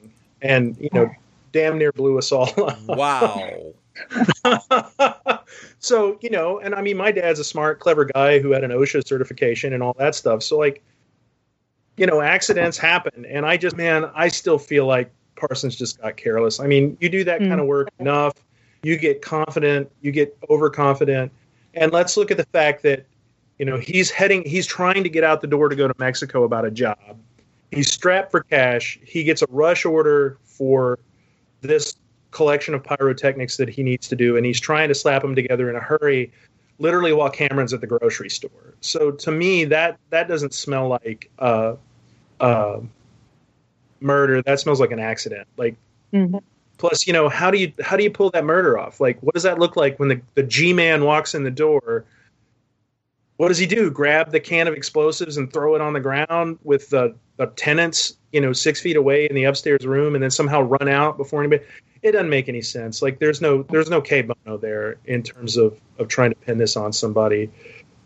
and, 0.42 0.78
you 0.80 0.90
know, 0.94 1.10
damn 1.52 1.78
near 1.78 1.92
blew 1.92 2.18
us 2.18 2.32
all 2.32 2.52
up. 2.68 2.80
Wow. 2.88 3.74
so, 5.80 6.18
you 6.22 6.30
know, 6.30 6.60
and 6.60 6.76
I 6.76 6.82
mean, 6.82 6.98
my 6.98 7.12
dad's 7.12 7.40
a 7.40 7.44
smart, 7.44 7.80
clever 7.80 8.06
guy 8.06 8.40
who 8.40 8.52
had 8.52 8.64
an 8.64 8.72
OSHA 8.72 9.08
certification 9.08 9.74
and 9.74 9.84
all 9.84 9.96
that 10.00 10.16
stuff. 10.16 10.44
So, 10.44 10.58
like, 10.58 10.84
you 12.00 12.06
know, 12.06 12.22
accidents 12.22 12.78
happen. 12.78 13.26
And 13.26 13.46
I 13.46 13.58
just, 13.58 13.76
man, 13.76 14.10
I 14.16 14.30
still 14.30 14.58
feel 14.58 14.86
like 14.86 15.12
Parsons 15.36 15.76
just 15.76 16.02
got 16.02 16.16
careless. 16.16 16.62
I 16.62 16.66
mean, 16.66 16.98
you 17.02 17.10
do 17.10 17.26
that 17.26 17.42
mm. 17.42 17.50
kind 17.50 17.60
of 17.60 17.68
work 17.68 17.90
enough, 18.00 18.34
you 18.84 18.98
get 18.98 19.22
confident, 19.22 19.92
you 20.02 20.14
get 20.14 20.38
overconfident, 20.50 21.30
and 21.74 21.92
let's 21.92 22.16
look 22.16 22.32
at 22.32 22.38
the 22.38 22.46
fact 22.46 22.84
that 22.84 23.06
you 23.58 23.66
know 23.66 23.78
he's 23.78 24.10
heading 24.10 24.44
he's 24.46 24.66
trying 24.66 25.04
to 25.04 25.10
get 25.10 25.26
out 25.26 25.42
the 25.42 25.48
door 25.48 25.68
to 25.68 25.76
go 25.76 25.90
to 25.90 25.94
Mexico 26.00 26.46
about 26.46 26.64
a 26.64 26.72
job. 26.72 27.20
He's 27.72 27.92
strapped 27.92 28.32
for 28.32 28.44
cash. 28.44 28.98
He 29.04 29.26
gets 29.26 29.42
a 29.42 29.48
rush 29.50 29.84
order 29.84 30.38
for 30.44 31.00
this 31.62 31.96
collection 32.32 32.74
of 32.74 32.84
pyrotechnics 32.84 33.58
that 33.58 33.68
he 33.68 33.84
needs 33.84 34.08
to 34.08 34.16
do, 34.16 34.38
and 34.38 34.46
he's 34.46 34.60
trying 34.60 34.88
to 34.88 34.96
slap 34.96 35.22
them 35.22 35.36
together 35.36 35.70
in 35.70 35.76
a 35.76 35.82
hurry, 35.82 36.32
literally 36.78 37.12
while 37.12 37.30
Cameron's 37.30 37.74
at 37.74 37.82
the 37.82 37.88
grocery 37.88 38.30
store. 38.30 38.76
So 38.80 39.12
to 39.12 39.32
me, 39.32 39.66
that 39.66 40.00
that 40.12 40.30
doesn't 40.30 40.54
smell 40.54 40.88
like 40.88 41.30
uh, 41.40 41.76
uh, 42.40 42.80
murder. 44.00 44.42
That 44.42 44.60
smells 44.60 44.80
like 44.80 44.92
an 44.92 45.00
accident. 45.00 45.48
Like 45.58 45.76
mm-hmm. 46.14 46.38
Plus, 46.80 47.06
you 47.06 47.12
know, 47.12 47.28
how 47.28 47.52
do 47.52 47.58
you 47.60 47.72
how 47.82 47.98
do 47.98 48.04
you 48.04 48.10
pull 48.10 48.32
that 48.32 48.46
murder 48.46 48.80
off? 48.80 49.02
Like, 49.02 49.22
what 49.22 49.34
does 49.36 49.44
that 49.44 49.60
look 49.60 49.76
like 49.76 50.00
when 50.00 50.08
the, 50.08 50.22
the 50.36 50.44
G 50.44 50.72
man 50.72 51.04
walks 51.04 51.36
in 51.36 51.44
the 51.44 51.52
door? 51.52 52.06
What 53.36 53.50
does 53.50 53.58
he 53.58 53.66
do? 53.66 53.92
Grab 53.92 54.32
the 54.32 54.40
can 54.40 54.68
of 54.68 54.74
explosives 54.74 55.36
and 55.38 55.52
throw 55.52 55.76
it 55.76 55.82
on 55.82 55.94
the 55.94 56.00
ground 56.00 56.58
with 56.64 56.90
the, 56.90 57.16
the 57.38 57.48
tenants, 57.48 58.18
you 58.32 58.42
know, 58.42 58.54
six 58.54 58.82
feet 58.82 58.96
away 58.96 59.28
in 59.30 59.36
the 59.36 59.44
upstairs 59.44 59.86
room, 59.86 60.16
and 60.16 60.24
then 60.24 60.32
somehow 60.32 60.62
run 60.62 60.88
out 60.88 61.18
before 61.18 61.42
anybody? 61.42 61.64
It 62.02 62.14
doesn't 62.14 62.30
make 62.30 62.48
any 62.48 62.62
sense. 62.62 63.02
Like, 63.02 63.20
there's 63.20 63.42
no 63.42 63.64
there's 63.64 63.90
no 63.90 64.02
cui 64.02 64.22
bono 64.22 64.58
there 64.58 64.96
in 65.04 65.22
terms 65.22 65.58
of 65.58 65.78
of 66.00 66.08
trying 66.08 66.32
to 66.32 66.38
pin 66.38 66.58
this 66.58 66.78
on 66.78 66.94
somebody. 66.94 67.52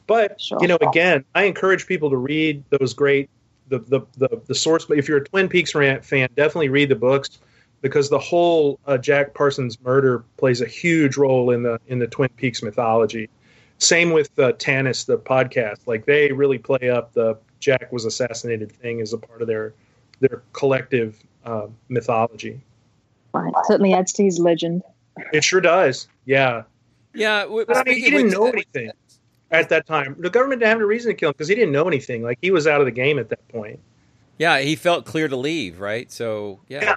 But 0.07 0.41
sure. 0.41 0.57
you 0.61 0.67
know, 0.67 0.79
again, 0.81 1.23
I 1.35 1.43
encourage 1.43 1.85
people 1.85 2.09
to 2.09 2.17
read 2.17 2.63
those 2.71 2.95
great 2.95 3.29
the 3.67 3.79
the 3.79 4.01
the, 4.17 4.41
the 4.47 4.55
source. 4.55 4.85
If 4.89 5.07
you're 5.07 5.17
a 5.17 5.23
Twin 5.23 5.47
Peaks 5.47 5.71
fan, 5.71 6.01
definitely 6.35 6.69
read 6.69 6.89
the 6.89 6.95
books 6.95 7.39
because 7.81 8.09
the 8.09 8.19
whole 8.19 8.79
uh, 8.87 8.97
Jack 8.97 9.33
Parsons 9.33 9.79
murder 9.81 10.23
plays 10.37 10.61
a 10.61 10.65
huge 10.65 11.17
role 11.17 11.51
in 11.51 11.63
the 11.63 11.79
in 11.87 11.99
the 11.99 12.07
Twin 12.07 12.29
Peaks 12.37 12.63
mythology. 12.63 13.29
Same 13.77 14.11
with 14.11 14.37
uh, 14.39 14.53
Tanis, 14.53 15.05
the 15.05 15.17
podcast. 15.17 15.85
Like 15.85 16.05
they 16.05 16.31
really 16.31 16.57
play 16.57 16.89
up 16.89 17.13
the 17.13 17.37
Jack 17.59 17.91
was 17.91 18.05
assassinated 18.05 18.71
thing 18.71 19.01
as 19.01 19.13
a 19.13 19.17
part 19.17 19.41
of 19.41 19.47
their 19.47 19.73
their 20.19 20.41
collective 20.53 21.21
uh, 21.45 21.67
mythology. 21.89 22.61
Right. 23.33 23.53
Certainly 23.65 23.93
adds 23.93 24.13
to 24.13 24.23
his 24.23 24.39
legend. 24.39 24.83
It 25.31 25.43
sure 25.43 25.61
does. 25.61 26.07
Yeah. 26.25 26.63
Yeah. 27.13 27.45
but 27.45 27.75
I 27.75 27.83
mean, 27.83 27.99
he 27.99 28.09
didn't 28.09 28.31
know 28.31 28.47
anything 28.47 28.91
at 29.53 29.69
that 29.69 29.85
time. 29.85 30.15
The 30.19 30.29
government 30.29 30.59
didn't 30.59 30.71
have 30.71 30.81
a 30.81 30.85
reason 30.85 31.11
to 31.11 31.15
kill 31.15 31.29
him 31.29 31.33
because 31.33 31.47
he 31.47 31.55
didn't 31.55 31.71
know 31.71 31.87
anything. 31.87 32.23
Like 32.23 32.39
he 32.41 32.51
was 32.51 32.67
out 32.67 32.81
of 32.81 32.85
the 32.85 32.91
game 32.91 33.19
at 33.19 33.29
that 33.29 33.47
point. 33.47 33.79
Yeah, 34.37 34.59
he 34.59 34.75
felt 34.75 35.05
clear 35.05 35.27
to 35.27 35.37
leave, 35.37 35.79
right? 35.79 36.11
So 36.11 36.59
yeah. 36.67 36.83
yeah. 36.83 36.95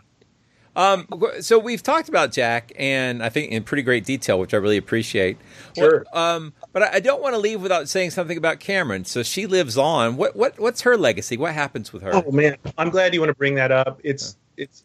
Um, 0.75 1.07
so 1.41 1.59
we've 1.59 1.83
talked 1.83 2.11
about 2.11 2.33
Jack, 2.33 2.71
and 2.77 3.23
I 3.23 3.31
think 3.31 3.51
in 3.51 3.65
pretty 3.65 3.83
great 3.83 4.05
detail, 4.05 4.39
which 4.39 4.53
I 4.53 4.59
really 4.59 4.77
appreciate. 4.77 5.39
Sure. 5.75 6.05
um, 6.13 6.53
but 6.75 6.83
I 6.83 7.01
don't 7.01 7.23
want 7.23 7.35
to 7.35 7.39
leave 7.39 7.63
without 7.63 7.89
saying 7.89 8.11
something 8.11 8.37
about 8.37 8.61
Cameron. 8.61 9.07
So 9.07 9.23
she 9.23 9.47
lives 9.47 9.79
on. 9.79 10.17
What 10.17 10.37
what 10.37 10.59
what's 10.59 10.83
her 10.83 10.97
legacy? 10.97 11.37
What 11.37 11.55
happens 11.55 11.93
with 11.93 12.03
her? 12.03 12.15
Oh 12.15 12.31
man, 12.31 12.57
I'm 12.77 12.91
glad 12.91 13.15
you 13.15 13.21
want 13.21 13.31
to 13.31 13.37
bring 13.37 13.55
that 13.55 13.73
up. 13.73 14.01
It's 14.05 14.37
it's 14.57 14.85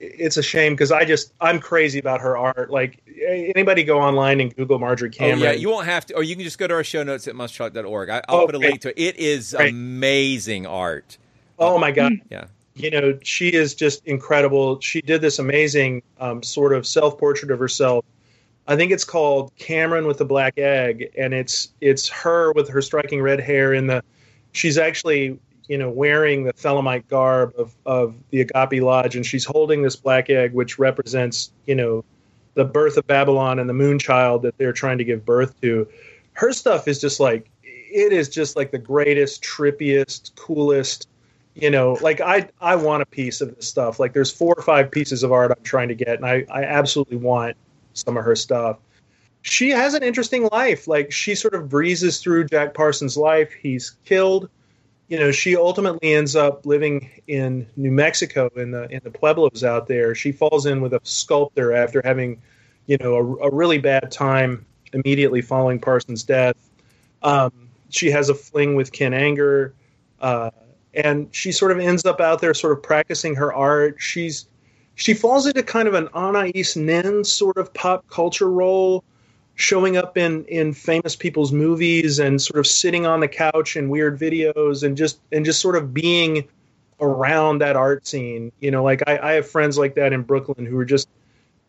it's 0.00 0.36
a 0.36 0.42
shame 0.42 0.72
because 0.72 0.90
I 0.90 1.04
just 1.04 1.32
I'm 1.40 1.60
crazy 1.60 1.98
about 1.98 2.20
her 2.20 2.36
art. 2.36 2.70
Like 2.70 3.02
anybody 3.54 3.84
go 3.84 4.00
online 4.00 4.40
and 4.40 4.54
Google 4.54 4.78
Marjorie 4.78 5.10
Cameron. 5.10 5.40
Oh, 5.40 5.44
yeah, 5.44 5.52
you 5.52 5.68
won't 5.68 5.86
have 5.86 6.06
to, 6.06 6.14
or 6.14 6.22
you 6.22 6.34
can 6.34 6.44
just 6.44 6.58
go 6.58 6.66
to 6.66 6.74
our 6.74 6.84
show 6.84 7.02
notes 7.02 7.28
at 7.28 7.34
monstertalk.org. 7.34 8.08
I, 8.08 8.16
will 8.16 8.22
oh, 8.28 8.46
put 8.46 8.54
a 8.54 8.58
link 8.58 8.80
to 8.82 8.88
it. 8.88 8.98
It 8.98 9.16
is 9.16 9.54
Great. 9.56 9.70
amazing 9.70 10.66
art. 10.66 11.18
Oh 11.58 11.78
my 11.78 11.92
god. 11.92 12.14
Yeah 12.30 12.46
you 12.74 12.90
know, 12.90 13.18
she 13.22 13.48
is 13.48 13.74
just 13.74 14.04
incredible. 14.06 14.80
She 14.80 15.00
did 15.02 15.20
this 15.20 15.38
amazing 15.38 16.02
um, 16.18 16.42
sort 16.42 16.72
of 16.72 16.86
self 16.86 17.18
portrait 17.18 17.50
of 17.50 17.58
herself. 17.58 18.04
I 18.66 18.76
think 18.76 18.92
it's 18.92 19.04
called 19.04 19.52
Cameron 19.56 20.06
with 20.06 20.18
the 20.18 20.24
Black 20.24 20.58
Egg, 20.58 21.10
and 21.18 21.34
it's 21.34 21.72
it's 21.80 22.08
her 22.08 22.52
with 22.52 22.68
her 22.68 22.82
striking 22.82 23.20
red 23.20 23.40
hair 23.40 23.74
in 23.74 23.86
the. 23.86 24.02
She's 24.52 24.78
actually, 24.78 25.38
you 25.70 25.78
know, 25.78 25.88
wearing 25.88 26.42
the 26.42 26.52
Thelemite 26.52 27.06
garb 27.06 27.54
of, 27.56 27.72
of 27.86 28.16
the 28.30 28.40
Agape 28.40 28.82
Lodge, 28.82 29.14
and 29.14 29.24
she's 29.24 29.44
holding 29.44 29.82
this 29.82 29.94
black 29.94 30.28
egg, 30.28 30.52
which 30.52 30.80
represents, 30.80 31.52
you 31.64 31.76
know, 31.76 32.04
the 32.54 32.64
birth 32.64 32.96
of 32.96 33.06
Babalon 33.06 33.60
and 33.60 33.68
the 33.68 33.74
moon 33.74 33.96
child 33.96 34.42
that 34.42 34.58
they're 34.58 34.72
trying 34.72 34.98
to 34.98 35.04
give 35.04 35.24
birth 35.24 35.60
to. 35.60 35.86
Her 36.32 36.52
stuff 36.52 36.88
is 36.88 37.00
just 37.00 37.20
like, 37.20 37.48
it 37.62 38.12
is 38.12 38.28
just 38.28 38.56
like 38.56 38.72
the 38.72 38.78
greatest, 38.78 39.44
trippiest, 39.44 40.34
coolest, 40.34 41.08
you 41.54 41.70
know, 41.70 41.96
like 42.00 42.20
I, 42.20 42.48
I 42.60 42.74
want 42.74 43.04
a 43.04 43.06
piece 43.06 43.40
of 43.40 43.54
this 43.54 43.68
stuff. 43.68 44.00
Like 44.00 44.12
there's 44.12 44.32
four 44.32 44.56
or 44.56 44.62
five 44.64 44.90
pieces 44.90 45.22
of 45.22 45.30
art 45.30 45.52
I'm 45.56 45.62
trying 45.62 45.86
to 45.86 45.94
get, 45.94 46.16
and 46.16 46.26
I, 46.26 46.44
I 46.50 46.64
absolutely 46.64 47.18
want 47.18 47.56
some 47.94 48.16
of 48.16 48.24
her 48.24 48.34
stuff 48.34 48.78
she 49.42 49.70
has 49.70 49.94
an 49.94 50.02
interesting 50.02 50.48
life. 50.52 50.86
Like 50.86 51.10
she 51.10 51.34
sort 51.34 51.54
of 51.54 51.70
breezes 51.70 52.20
through 52.20 52.44
Jack 52.44 52.74
Parsons' 52.74 53.16
life. 53.16 53.50
He's 53.52 53.96
killed. 54.04 54.50
You 55.10 55.18
know, 55.18 55.32
she 55.32 55.56
ultimately 55.56 56.14
ends 56.14 56.36
up 56.36 56.64
living 56.64 57.10
in 57.26 57.66
New 57.76 57.90
Mexico 57.90 58.48
in 58.54 58.70
the 58.70 58.88
in 58.90 59.00
the 59.02 59.10
pueblos 59.10 59.64
out 59.64 59.88
there. 59.88 60.14
She 60.14 60.30
falls 60.30 60.66
in 60.66 60.80
with 60.80 60.94
a 60.94 61.00
sculptor 61.02 61.72
after 61.72 62.00
having, 62.04 62.40
you 62.86 62.96
know, 62.98 63.16
a, 63.16 63.48
a 63.48 63.50
really 63.52 63.78
bad 63.78 64.12
time 64.12 64.64
immediately 64.92 65.42
following 65.42 65.80
Parsons' 65.80 66.22
death. 66.22 66.54
Um, 67.24 67.52
she 67.88 68.08
has 68.12 68.28
a 68.28 68.34
fling 68.34 68.76
with 68.76 68.92
Ken 68.92 69.12
Anger, 69.12 69.74
uh, 70.20 70.50
and 70.94 71.26
she 71.34 71.50
sort 71.50 71.72
of 71.72 71.80
ends 71.80 72.04
up 72.04 72.20
out 72.20 72.40
there, 72.40 72.54
sort 72.54 72.72
of 72.72 72.80
practicing 72.80 73.34
her 73.34 73.52
art. 73.52 73.96
She's 73.98 74.46
she 74.94 75.12
falls 75.12 75.44
into 75.44 75.64
kind 75.64 75.88
of 75.88 75.94
an 75.94 76.06
Anais 76.14 76.76
Nin 76.76 77.24
sort 77.24 77.56
of 77.56 77.74
pop 77.74 78.08
culture 78.10 78.48
role 78.48 79.02
showing 79.60 79.96
up 79.98 80.16
in 80.16 80.44
in 80.46 80.72
famous 80.72 81.14
people's 81.14 81.52
movies 81.52 82.18
and 82.18 82.40
sort 82.40 82.58
of 82.58 82.66
sitting 82.66 83.04
on 83.04 83.20
the 83.20 83.28
couch 83.28 83.76
in 83.76 83.90
weird 83.90 84.18
videos 84.18 84.82
and 84.82 84.96
just 84.96 85.20
and 85.32 85.44
just 85.44 85.60
sort 85.60 85.76
of 85.76 85.92
being 85.92 86.48
around 87.00 87.58
that 87.58 87.76
art 87.76 88.06
scene. 88.06 88.50
You 88.60 88.70
know 88.70 88.82
like 88.82 89.02
I, 89.06 89.18
I 89.18 89.32
have 89.32 89.48
friends 89.48 89.76
like 89.76 89.94
that 89.96 90.12
in 90.12 90.22
brooklyn 90.22 90.64
who 90.64 90.78
are 90.78 90.84
just 90.84 91.08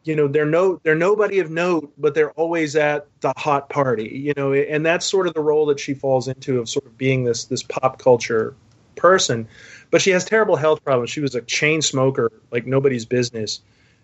you 0.05 0.15
know 0.15 0.27
they're 0.27 0.45
no 0.45 0.79
they're 0.83 0.95
nobody 0.95 1.39
of 1.39 1.51
note 1.51 1.91
but 1.97 2.15
they're 2.15 2.31
always 2.31 2.77
at 2.77 3.07
the 3.19 3.33
hot 3.35 3.69
party 3.69 4.09
you 4.09 4.33
know 4.37 4.53
and 4.53 4.85
that's 4.85 5.05
sort 5.05 5.27
of 5.27 5.33
the 5.33 5.41
role 5.41 5.65
that 5.65 5.79
she 5.79 5.93
falls 5.93 6.29
into 6.29 6.59
of 6.59 6.69
sort 6.69 6.85
of 6.85 6.97
being 6.97 7.25
this 7.25 7.43
this 7.45 7.61
pop 7.61 7.99
culture 7.99 8.55
person. 8.95 9.47
But 9.89 10.01
she 10.01 10.11
has 10.11 10.23
terrible 10.23 10.55
health 10.55 10.83
problems. 10.83 11.09
She 11.09 11.19
was 11.19 11.35
a 11.35 11.41
chain 11.41 11.81
smoker 11.81 12.31
like 12.51 12.65
nobody's 12.65 13.05
business 13.05 13.59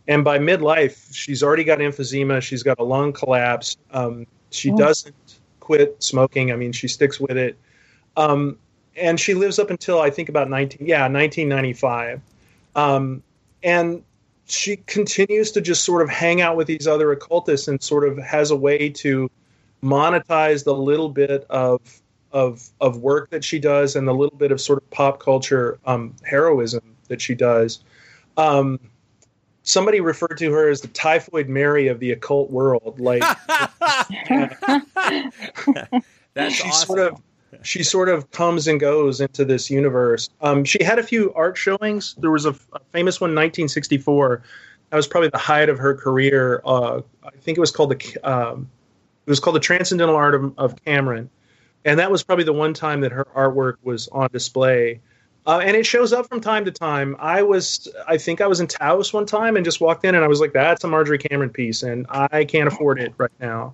and 0.08 0.24
by 0.24 0.40
midlife, 0.40 1.14
she's 1.14 1.44
already 1.44 1.64
got 1.64 1.80
emphysema. 1.80 2.42
She's 2.42 2.64
got 2.64 2.80
a 2.80 2.84
lung 2.84 3.12
collapse. 3.14 3.78
Um, 3.92 4.26
she 4.52 4.72
oh. 4.72 4.78
doesn't 4.78 5.40
quit 5.60 6.02
smoking. 6.02 6.52
I 6.52 6.56
mean, 6.56 6.72
she 6.72 6.88
sticks 6.88 7.20
with 7.20 7.38
it. 7.38 7.58
Um, 8.16 8.58
and 8.96 9.20
she 9.20 9.34
lives 9.34 9.60
up 9.60 9.70
until 9.70 10.00
I 10.00 10.10
think 10.10 10.30
about 10.30 10.50
19, 10.50 10.88
yeah, 10.88 11.02
1995. 11.02 12.22
Um, 12.76 13.22
and 13.64 14.04
she 14.46 14.78
continues 14.78 15.52
to 15.52 15.62
just 15.62 15.84
sort 15.84 16.02
of 16.02 16.10
hang 16.10 16.42
out 16.42 16.56
with 16.56 16.68
these 16.68 16.88
other 16.88 17.12
occultists 17.12 17.68
and 17.68 17.82
sort 17.84 18.08
of 18.08 18.18
has 18.18 18.50
a 18.50 18.56
way 18.56 18.90
to 18.90 19.30
monetize 19.84 20.64
the 20.64 20.74
little 20.74 21.10
bit 21.10 21.46
of 21.50 21.82
of 22.32 22.70
of 22.82 22.98
work 22.98 23.30
that 23.30 23.44
she 23.44 23.58
does 23.58 23.96
and 23.96 24.08
the 24.08 24.14
little 24.14 24.38
bit 24.38 24.52
of 24.52 24.60
sort 24.60 24.82
of 24.82 24.90
pop 24.90 25.20
culture 25.20 25.80
um, 25.86 26.16
heroism 26.24 26.96
that 27.08 27.22
she 27.22 27.36
does. 27.36 27.84
Somebody 29.68 30.00
referred 30.00 30.38
to 30.38 30.50
her 30.54 30.70
as 30.70 30.80
the 30.80 30.88
typhoid 30.88 31.50
Mary 31.50 31.90
of 31.90 32.00
the 32.00 32.14
occult 32.14 32.50
world. 32.50 33.02
Like 33.02 33.20
that's 36.34 36.56
she 36.56 36.70
awesome. 36.70 36.88
sort 36.88 37.00
of 37.00 37.22
she 37.64 37.84
sort 37.84 38.08
of 38.08 38.32
comes 38.32 38.70
and 38.70 38.80
goes 38.80 39.20
into 39.20 39.44
this 39.44 39.70
universe. 39.70 40.30
Um, 40.40 40.64
she 40.64 40.82
had 40.82 41.00
a 41.00 41.04
few 41.04 41.34
art 41.34 41.58
showings. 41.58 42.16
There 42.18 42.32
was 42.32 42.46
a, 42.46 42.52
a, 42.52 42.80
famous 42.94 43.20
one, 43.20 43.32
1964. 43.32 44.42
That 44.90 44.96
was 44.96 45.06
probably 45.06 45.30
the 45.30 45.38
height 45.38 45.68
of 45.68 45.78
her 45.80 45.94
career. 45.94 46.62
Uh, 46.64 47.02
I 47.26 47.32
think 47.42 47.58
it 47.58 47.62
was 47.62 47.72
called 47.72 47.90
the 47.90 48.18
um, 48.24 48.70
it 49.26 49.30
was 49.30 49.42
called 49.42 49.58
the 49.58 49.62
Transcendental 49.62 50.16
Art 50.16 50.34
of, 50.34 50.54
of 50.58 50.82
Cameron, 50.86 51.30
and 51.84 52.00
that 52.00 52.10
was 52.10 52.24
probably 52.24 52.46
the 52.46 52.54
one 52.54 52.74
time 52.74 53.02
that 53.02 53.12
her 53.12 53.28
artwork 53.36 53.76
was 53.84 54.08
on 54.14 54.30
display. 54.32 55.02
Uh, 55.48 55.60
and 55.60 55.78
it 55.78 55.86
shows 55.86 56.12
up 56.12 56.28
from 56.28 56.42
time 56.42 56.66
to 56.66 56.72
time. 56.72 57.16
I 57.20 57.42
was, 57.42 57.88
I 58.06 58.18
think 58.18 58.42
I 58.42 58.48
was 58.48 58.60
in 58.60 58.68
Taos 58.68 59.14
one 59.14 59.26
time 59.26 59.56
and 59.56 59.64
just 59.64 59.80
walked 59.80 60.04
in 60.04 60.14
and 60.14 60.24
I 60.24 60.28
was 60.28 60.42
like, 60.42 60.52
that's 60.52 60.84
a 60.84 60.88
Marjorie 60.90 61.18
Cameron 61.18 61.50
piece 61.50 61.84
and 61.84 62.06
I 62.10 62.44
can't 62.44 62.68
afford 62.68 63.00
it 63.00 63.14
right 63.18 63.32
now. 63.40 63.74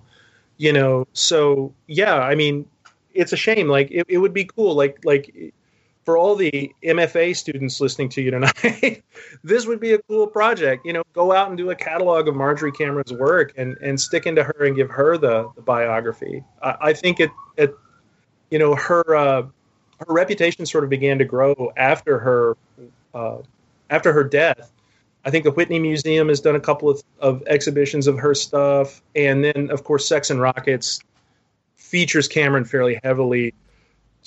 You 0.56 0.72
know, 0.72 1.08
so 1.14 1.74
yeah, 1.88 2.14
I 2.14 2.36
mean, 2.36 2.64
it's 3.12 3.32
a 3.32 3.36
shame. 3.36 3.66
Like 3.68 3.90
it, 3.90 4.06
it 4.08 4.18
would 4.18 4.32
be 4.32 4.44
cool. 4.44 4.76
Like, 4.76 5.04
like 5.04 5.52
for 6.04 6.16
all 6.16 6.36
the 6.36 6.72
MFA 6.84 7.34
students 7.34 7.80
listening 7.80 8.08
to 8.10 8.22
you 8.22 8.30
tonight, 8.30 9.02
this 9.42 9.66
would 9.66 9.80
be 9.80 9.94
a 9.94 9.98
cool 10.02 10.28
project. 10.28 10.86
You 10.86 10.92
know, 10.92 11.02
go 11.12 11.32
out 11.32 11.48
and 11.48 11.58
do 11.58 11.70
a 11.70 11.74
catalog 11.74 12.28
of 12.28 12.36
Marjorie 12.36 12.70
Cameron's 12.70 13.12
work 13.12 13.52
and, 13.56 13.76
and 13.78 14.00
stick 14.00 14.26
into 14.26 14.44
her 14.44 14.64
and 14.64 14.76
give 14.76 14.90
her 14.90 15.18
the, 15.18 15.50
the 15.56 15.62
biography. 15.62 16.44
I, 16.62 16.76
I 16.80 16.92
think 16.92 17.18
it, 17.18 17.32
it, 17.56 17.74
you 18.52 18.60
know, 18.60 18.76
her, 18.76 19.16
uh, 19.16 19.42
her 20.06 20.14
reputation 20.14 20.66
sort 20.66 20.84
of 20.84 20.90
began 20.90 21.18
to 21.18 21.24
grow 21.24 21.72
after 21.76 22.18
her 22.18 22.56
uh, 23.14 23.38
after 23.90 24.12
her 24.12 24.24
death. 24.24 24.72
I 25.24 25.30
think 25.30 25.44
the 25.44 25.50
Whitney 25.50 25.78
Museum 25.78 26.28
has 26.28 26.40
done 26.40 26.54
a 26.54 26.60
couple 26.60 26.90
of, 26.90 27.02
of 27.18 27.42
exhibitions 27.46 28.06
of 28.06 28.18
her 28.18 28.34
stuff, 28.34 29.02
and 29.14 29.42
then 29.42 29.70
of 29.70 29.84
course 29.84 30.06
Sex 30.06 30.30
and 30.30 30.40
Rockets 30.40 31.00
features 31.76 32.28
Cameron 32.28 32.64
fairly 32.64 33.00
heavily. 33.02 33.54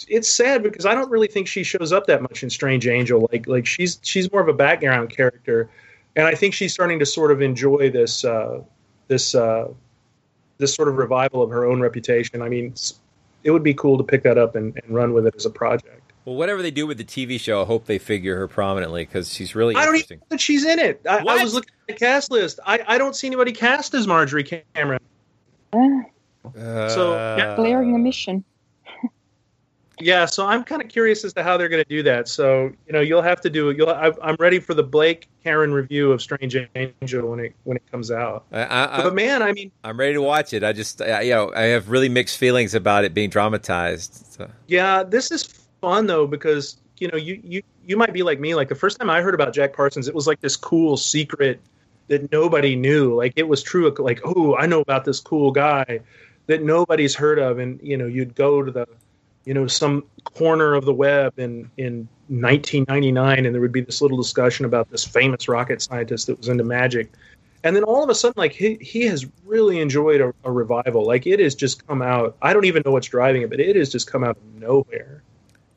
It's 0.07 0.29
sad 0.29 0.63
because 0.63 0.85
I 0.85 0.93
don't 0.93 1.09
really 1.09 1.27
think 1.27 1.47
she 1.47 1.63
shows 1.63 1.91
up 1.91 2.07
that 2.07 2.21
much 2.21 2.43
in 2.43 2.49
Strange 2.49 2.87
Angel. 2.87 3.27
Like 3.31 3.47
like 3.47 3.65
she's 3.65 3.99
she's 4.03 4.31
more 4.31 4.41
of 4.41 4.47
a 4.47 4.53
background 4.53 5.09
character, 5.09 5.69
and 6.15 6.25
I 6.25 6.35
think 6.35 6.53
she's 6.53 6.73
starting 6.73 6.99
to 6.99 7.05
sort 7.05 7.31
of 7.31 7.41
enjoy 7.41 7.89
this 7.89 8.23
uh, 8.23 8.61
this 9.07 9.35
uh, 9.35 9.67
this 10.57 10.73
sort 10.73 10.87
of 10.87 10.97
revival 10.97 11.41
of 11.41 11.49
her 11.49 11.65
own 11.65 11.79
reputation. 11.79 12.41
I 12.41 12.49
mean, 12.49 12.73
it 13.43 13.51
would 13.51 13.63
be 13.63 13.73
cool 13.73 13.97
to 13.97 14.03
pick 14.03 14.23
that 14.23 14.37
up 14.37 14.55
and, 14.55 14.79
and 14.83 14.93
run 14.93 15.13
with 15.13 15.27
it 15.27 15.35
as 15.35 15.45
a 15.45 15.49
project. 15.49 16.01
Well, 16.25 16.35
whatever 16.35 16.61
they 16.61 16.71
do 16.71 16.85
with 16.85 16.97
the 16.97 17.05
TV 17.05 17.39
show, 17.39 17.61
I 17.61 17.65
hope 17.65 17.85
they 17.85 17.99
figure 17.99 18.37
her 18.37 18.49
prominently 18.49 19.05
because 19.05 19.33
she's 19.33 19.55
really 19.55 19.75
I 19.75 19.85
don't 19.85 19.95
interesting. 19.95 20.17
even 20.17 20.19
know 20.19 20.27
that 20.31 20.41
she's 20.41 20.65
in 20.65 20.77
it. 20.77 21.01
I, 21.09 21.19
I, 21.19 21.41
was 21.41 21.53
looking 21.53 21.71
at 21.87 21.95
the 21.95 21.99
cast 21.99 22.31
list. 22.31 22.59
I, 22.65 22.81
I 22.85 22.97
don't 22.97 23.15
see 23.15 23.27
anybody 23.27 23.53
cast 23.53 23.93
as 23.93 24.07
Marjorie 24.07 24.43
Cameron. 24.43 24.99
Uh, 25.73 26.89
so 26.89 27.13
yeah. 27.13 27.55
glaring 27.55 27.95
omission. 27.95 28.43
Yeah, 29.99 30.25
so 30.25 30.45
I'm 30.45 30.63
kind 30.63 30.81
of 30.81 30.89
curious 30.89 31.23
as 31.23 31.33
to 31.33 31.43
how 31.43 31.57
they're 31.57 31.69
going 31.69 31.83
to 31.83 31.89
do 31.89 32.03
that. 32.03 32.27
So 32.27 32.71
you 32.85 32.93
know, 32.93 33.01
you'll 33.01 33.21
have 33.21 33.41
to 33.41 33.49
do. 33.49 33.71
You'll. 33.71 33.89
I, 33.89 34.11
am 34.21 34.35
ready 34.39 34.59
for 34.59 34.73
the 34.73 34.83
Blake 34.83 35.27
Karen 35.43 35.73
review 35.73 36.11
of 36.11 36.21
Strange 36.21 36.55
Angel 36.75 37.29
when 37.29 37.39
it 37.39 37.53
when 37.63 37.77
it 37.77 37.91
comes 37.91 38.11
out. 38.11 38.45
I, 38.51 38.99
I, 38.99 39.03
but 39.03 39.15
man, 39.15 39.41
I 39.41 39.51
mean, 39.53 39.71
I'm 39.83 39.99
ready 39.99 40.13
to 40.13 40.21
watch 40.21 40.53
it. 40.53 40.63
I 40.63 40.73
just, 40.73 41.01
I, 41.01 41.21
you 41.21 41.31
know, 41.31 41.51
I 41.55 41.63
have 41.63 41.89
really 41.89 42.09
mixed 42.09 42.37
feelings 42.37 42.75
about 42.75 43.05
it 43.05 43.13
being 43.13 43.29
dramatized. 43.29 44.33
So. 44.33 44.49
Yeah, 44.67 45.03
this 45.03 45.31
is 45.31 45.43
fun 45.81 46.07
though 46.07 46.27
because 46.27 46.77
you 46.99 47.07
know 47.07 47.17
you 47.17 47.39
you 47.43 47.63
you 47.85 47.97
might 47.97 48.13
be 48.13 48.21
like 48.21 48.39
me. 48.39 48.53
Like 48.53 48.69
the 48.69 48.75
first 48.75 48.99
time 48.99 49.09
I 49.09 49.21
heard 49.21 49.33
about 49.33 49.53
Jack 49.53 49.73
Parsons, 49.73 50.07
it 50.07 50.13
was 50.13 50.27
like 50.27 50.41
this 50.41 50.55
cool 50.55 50.97
secret 50.97 51.59
that 52.07 52.31
nobody 52.31 52.75
knew. 52.75 53.15
Like 53.15 53.33
it 53.35 53.47
was 53.47 53.63
true. 53.63 53.93
Like 53.97 54.21
oh, 54.23 54.55
I 54.55 54.67
know 54.67 54.81
about 54.81 55.05
this 55.05 55.19
cool 55.19 55.51
guy 55.51 56.01
that 56.45 56.61
nobody's 56.61 57.15
heard 57.15 57.39
of, 57.39 57.57
and 57.57 57.79
you 57.81 57.97
know 57.97 58.05
you'd 58.05 58.35
go 58.35 58.61
to 58.61 58.71
the 58.71 58.87
you 59.47 59.53
know 59.53 59.65
some 59.65 60.03
corner 60.25 60.75
of 60.75 60.83
the 60.83 60.93
web 60.93 61.39
in 61.39 61.71
in 61.77 62.07
1999 62.27 63.45
and 63.45 63.55
there 63.55 63.61
would 63.61 63.71
be 63.71 63.79
this 63.79 64.01
little 64.01 64.17
discussion 64.17 64.65
about 64.65 64.91
this 64.91 65.05
famous 65.05 65.47
rocket 65.47 65.81
scientist 65.81 66.27
that 66.27 66.37
was 66.37 66.49
into 66.49 66.65
magic 66.65 67.13
and 67.63 67.73
then 67.73 67.83
all 67.85 68.03
of 68.03 68.09
a 68.09 68.15
sudden 68.15 68.33
like 68.35 68.51
he, 68.51 68.77
he 68.81 69.03
has 69.05 69.25
really 69.45 69.79
enjoyed 69.79 70.19
a, 70.19 70.33
a 70.43 70.51
revival 70.51 71.05
like 71.05 71.25
it 71.25 71.39
has 71.39 71.55
just 71.55 71.87
come 71.87 72.01
out 72.01 72.35
i 72.41 72.51
don't 72.51 72.65
even 72.65 72.83
know 72.85 72.91
what's 72.91 73.07
driving 73.07 73.41
it 73.41 73.49
but 73.49 73.61
it 73.61 73.77
has 73.77 73.89
just 73.89 74.11
come 74.11 74.23
out 74.23 74.35
of 74.35 74.61
nowhere 74.61 75.23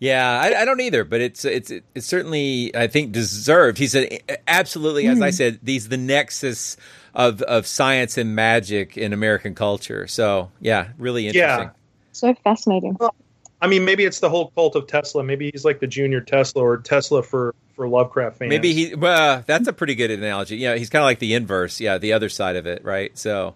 yeah, 0.03 0.41
I, 0.43 0.63
I, 0.63 0.65
don't 0.65 0.81
either, 0.81 1.05
but 1.05 1.21
it's 1.21 1.45
it's 1.45 1.71
it's 1.71 2.07
certainly 2.07 2.75
I 2.75 2.87
think 2.87 3.13
deserved. 3.13 3.77
He's 3.77 3.95
a, 3.95 4.19
absolutely, 4.49 5.07
as 5.07 5.21
I 5.21 5.29
hmm. 5.29 5.33
said, 5.33 5.61
he's 5.63 5.91
the 5.91 5.99
nexus 5.99 6.79
of 7.13 7.43
of 7.43 7.67
science 7.67 8.17
and 8.17 8.35
magic 8.35 8.97
in 8.97 9.13
American 9.13 9.55
culture. 9.55 10.07
So 10.07 10.53
yeah, 10.59 10.89
really 10.97 11.27
interesting. 11.27 11.67
Yeah. 11.67 11.73
So 12.13 12.35
fascinating. 12.43 12.97
Well, 12.99 13.15
I 13.63 13.67
mean, 13.67 13.85
maybe 13.85 14.05
it's 14.05 14.21
the 14.21 14.31
whole 14.31 14.51
cult 14.51 14.75
of 14.75 14.87
Tesla. 14.87 15.23
Maybe 15.23 15.51
he's 15.51 15.65
like 15.65 15.81
the 15.81 15.87
junior 15.87 16.21
Tesla 16.21 16.63
or 16.63 16.79
Tesla 16.79 17.23
for 17.23 17.55
for 17.75 17.89
Lovecraft 17.89 18.39
fans. 18.39 18.49
Maybe 18.49 18.73
he. 18.73 18.95
Well, 18.95 19.43
that's 19.47 19.69
a 19.69 19.73
pretty 19.73 19.95
good 19.95 20.11
analogy. 20.11 20.57
Yeah, 20.57 20.77
he's 20.77 20.91
kind 20.91 21.03
of 21.03 21.07
like 21.07 21.19
the 21.19 21.35
inverse. 21.35 21.81
Yeah, 21.81 21.99
the 21.99 22.13
other 22.15 22.29
side 22.29 22.57
of 22.57 22.67
it, 22.67 22.85
right? 22.85 23.17
So, 23.19 23.55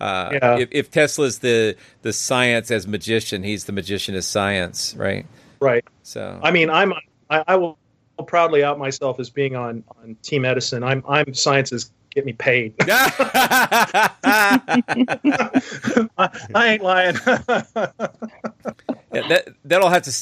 uh, 0.00 0.30
yeah. 0.32 0.58
if, 0.58 0.68
if 0.72 0.90
Tesla's 0.90 1.40
the 1.40 1.76
the 2.02 2.12
science 2.12 2.70
as 2.70 2.86
magician, 2.86 3.42
he's 3.42 3.64
the 3.64 3.72
magician 3.72 4.14
as 4.14 4.26
science, 4.26 4.94
right? 4.96 5.26
Right. 5.60 5.84
So, 6.02 6.40
I 6.42 6.52
mean, 6.52 6.70
I'm 6.70 6.92
I, 7.28 7.44
I 7.46 7.56
will 7.56 7.78
proudly 8.26 8.62
out 8.62 8.78
myself 8.78 9.18
as 9.18 9.30
being 9.30 9.56
on 9.56 9.82
on 10.02 10.16
Team 10.22 10.44
Edison. 10.44 10.84
I'm 10.84 11.02
I'm 11.08 11.34
science's 11.34 11.90
get 12.10 12.24
me 12.26 12.32
paid. 12.32 12.74
I, 12.80 14.10
I, 16.54 16.68
ain't 16.68 16.82
lying. 16.82 17.16
yeah, 19.12 19.28
that 19.28 19.48
that'll 19.64 19.88
have 19.88 20.02
to 20.02 20.12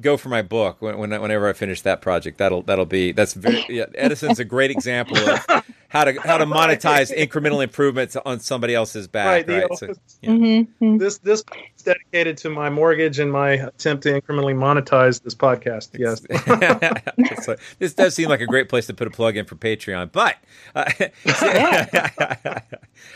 go 0.00 0.16
for 0.16 0.28
my 0.28 0.42
book 0.42 0.80
when, 0.80 0.98
when 0.98 1.10
whenever 1.20 1.48
I 1.48 1.52
finish 1.52 1.82
that 1.82 2.00
project. 2.00 2.38
That'll 2.38 2.62
that'll 2.62 2.86
be 2.86 3.12
that's 3.12 3.34
very 3.34 3.64
yeah, 3.68 3.86
Edison's 3.94 4.38
a 4.38 4.44
great 4.44 4.70
example 4.70 5.16
of 5.16 5.64
how 5.88 6.04
to 6.04 6.20
how 6.20 6.38
to 6.38 6.46
monetize 6.46 7.14
incremental 7.16 7.62
improvements 7.62 8.16
on 8.16 8.40
somebody 8.40 8.74
else's 8.74 9.08
back. 9.08 9.48
Right, 9.48 9.68
Right. 9.68 9.78
So, 9.78 9.94
yeah. 10.22 10.30
Mm-hmm. 10.30 10.98
This 10.98 11.18
this 11.18 11.42
is 11.76 11.82
dedicated 11.82 12.36
to 12.38 12.50
my 12.50 12.70
mortgage 12.70 13.18
and 13.18 13.32
my 13.32 13.50
attempt 13.52 14.02
to 14.04 14.20
incrementally 14.20 14.54
monetize 14.54 15.22
this 15.22 15.34
podcast. 15.34 15.90
Yes. 15.98 16.24
So, 17.42 17.56
this 17.78 17.94
does 17.94 18.14
seem 18.14 18.28
like 18.28 18.40
a 18.40 18.46
great 18.46 18.68
place 18.68 18.86
to 18.86 18.94
put 18.94 19.06
a 19.06 19.10
plug 19.10 19.36
in 19.36 19.44
for 19.44 19.54
Patreon, 19.54 20.10
but 20.12 20.36
uh, 20.74 20.90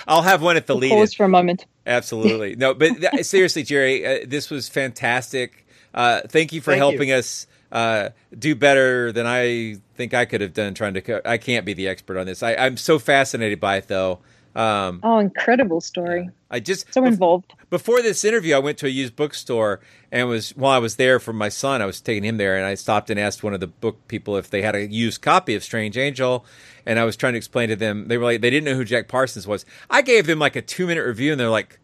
I'll 0.06 0.22
have 0.22 0.42
one 0.42 0.56
at 0.56 0.66
the 0.66 0.74
lead. 0.74 0.90
Pause 0.90 1.14
for 1.14 1.24
a 1.24 1.28
moment. 1.28 1.66
Absolutely. 1.86 2.56
No, 2.56 2.74
but 2.74 3.00
th- 3.00 3.24
seriously, 3.24 3.62
Jerry, 3.62 4.06
uh, 4.06 4.26
this 4.26 4.50
was 4.50 4.68
fantastic. 4.68 5.61
Uh, 5.94 6.20
thank 6.28 6.52
you 6.52 6.60
for 6.60 6.70
Thank 6.72 6.78
helping 6.80 7.08
you. 7.10 7.16
us 7.16 7.46
uh, 7.70 8.10
do 8.38 8.54
better 8.54 9.12
than 9.12 9.26
I 9.26 9.76
think 9.96 10.14
I 10.14 10.24
could 10.24 10.40
have 10.40 10.54
done 10.54 10.74
trying 10.74 10.94
to. 10.94 11.00
Co- 11.00 11.20
I 11.24 11.38
can't 11.38 11.64
be 11.66 11.74
the 11.74 11.88
expert 11.88 12.18
on 12.18 12.26
this. 12.26 12.42
I, 12.42 12.54
I'm 12.54 12.76
so 12.76 12.98
fascinated 12.98 13.60
by 13.60 13.76
it, 13.76 13.88
though. 13.88 14.18
Um, 14.54 15.00
Oh, 15.02 15.18
incredible 15.18 15.80
story. 15.80 16.28
I 16.50 16.60
just 16.60 16.92
So 16.92 17.06
involved. 17.06 17.54
before 17.70 18.02
this 18.02 18.22
interview, 18.22 18.54
I 18.54 18.58
went 18.58 18.76
to 18.78 18.86
a 18.86 18.90
used 18.90 19.16
bookstore 19.16 19.80
and 20.10 20.28
was 20.28 20.50
while 20.50 20.72
I 20.72 20.78
was 20.78 20.96
there 20.96 21.18
for 21.18 21.32
my 21.32 21.48
son, 21.48 21.80
I 21.80 21.86
was 21.86 22.02
taking 22.02 22.22
him 22.24 22.36
there, 22.36 22.56
and 22.58 22.66
I 22.66 22.74
stopped 22.74 23.08
and 23.08 23.18
asked 23.18 23.42
one 23.42 23.54
of 23.54 23.60
the 23.60 23.68
book 23.68 24.06
people 24.08 24.36
if 24.36 24.50
they 24.50 24.60
had 24.60 24.74
a 24.76 24.86
used 24.86 25.22
copy 25.22 25.54
of 25.54 25.64
Strange 25.64 25.96
Angel, 25.96 26.44
and 26.84 26.98
I 26.98 27.04
was 27.04 27.16
trying 27.16 27.32
to 27.32 27.38
explain 27.38 27.70
to 27.70 27.76
them. 27.76 28.08
They 28.08 28.18
were 28.18 28.24
like, 28.24 28.42
they 28.42 28.50
didn't 28.50 28.66
know 28.66 28.74
who 28.74 28.84
Jack 28.84 29.08
Parsons 29.08 29.46
was. 29.46 29.64
I 29.88 30.02
gave 30.02 30.26
them 30.26 30.38
like 30.38 30.54
a 30.54 30.60
two 30.60 30.86
minute 30.86 31.06
review, 31.06 31.32
and 31.32 31.40
they're 31.40 31.48
like, 31.48 31.78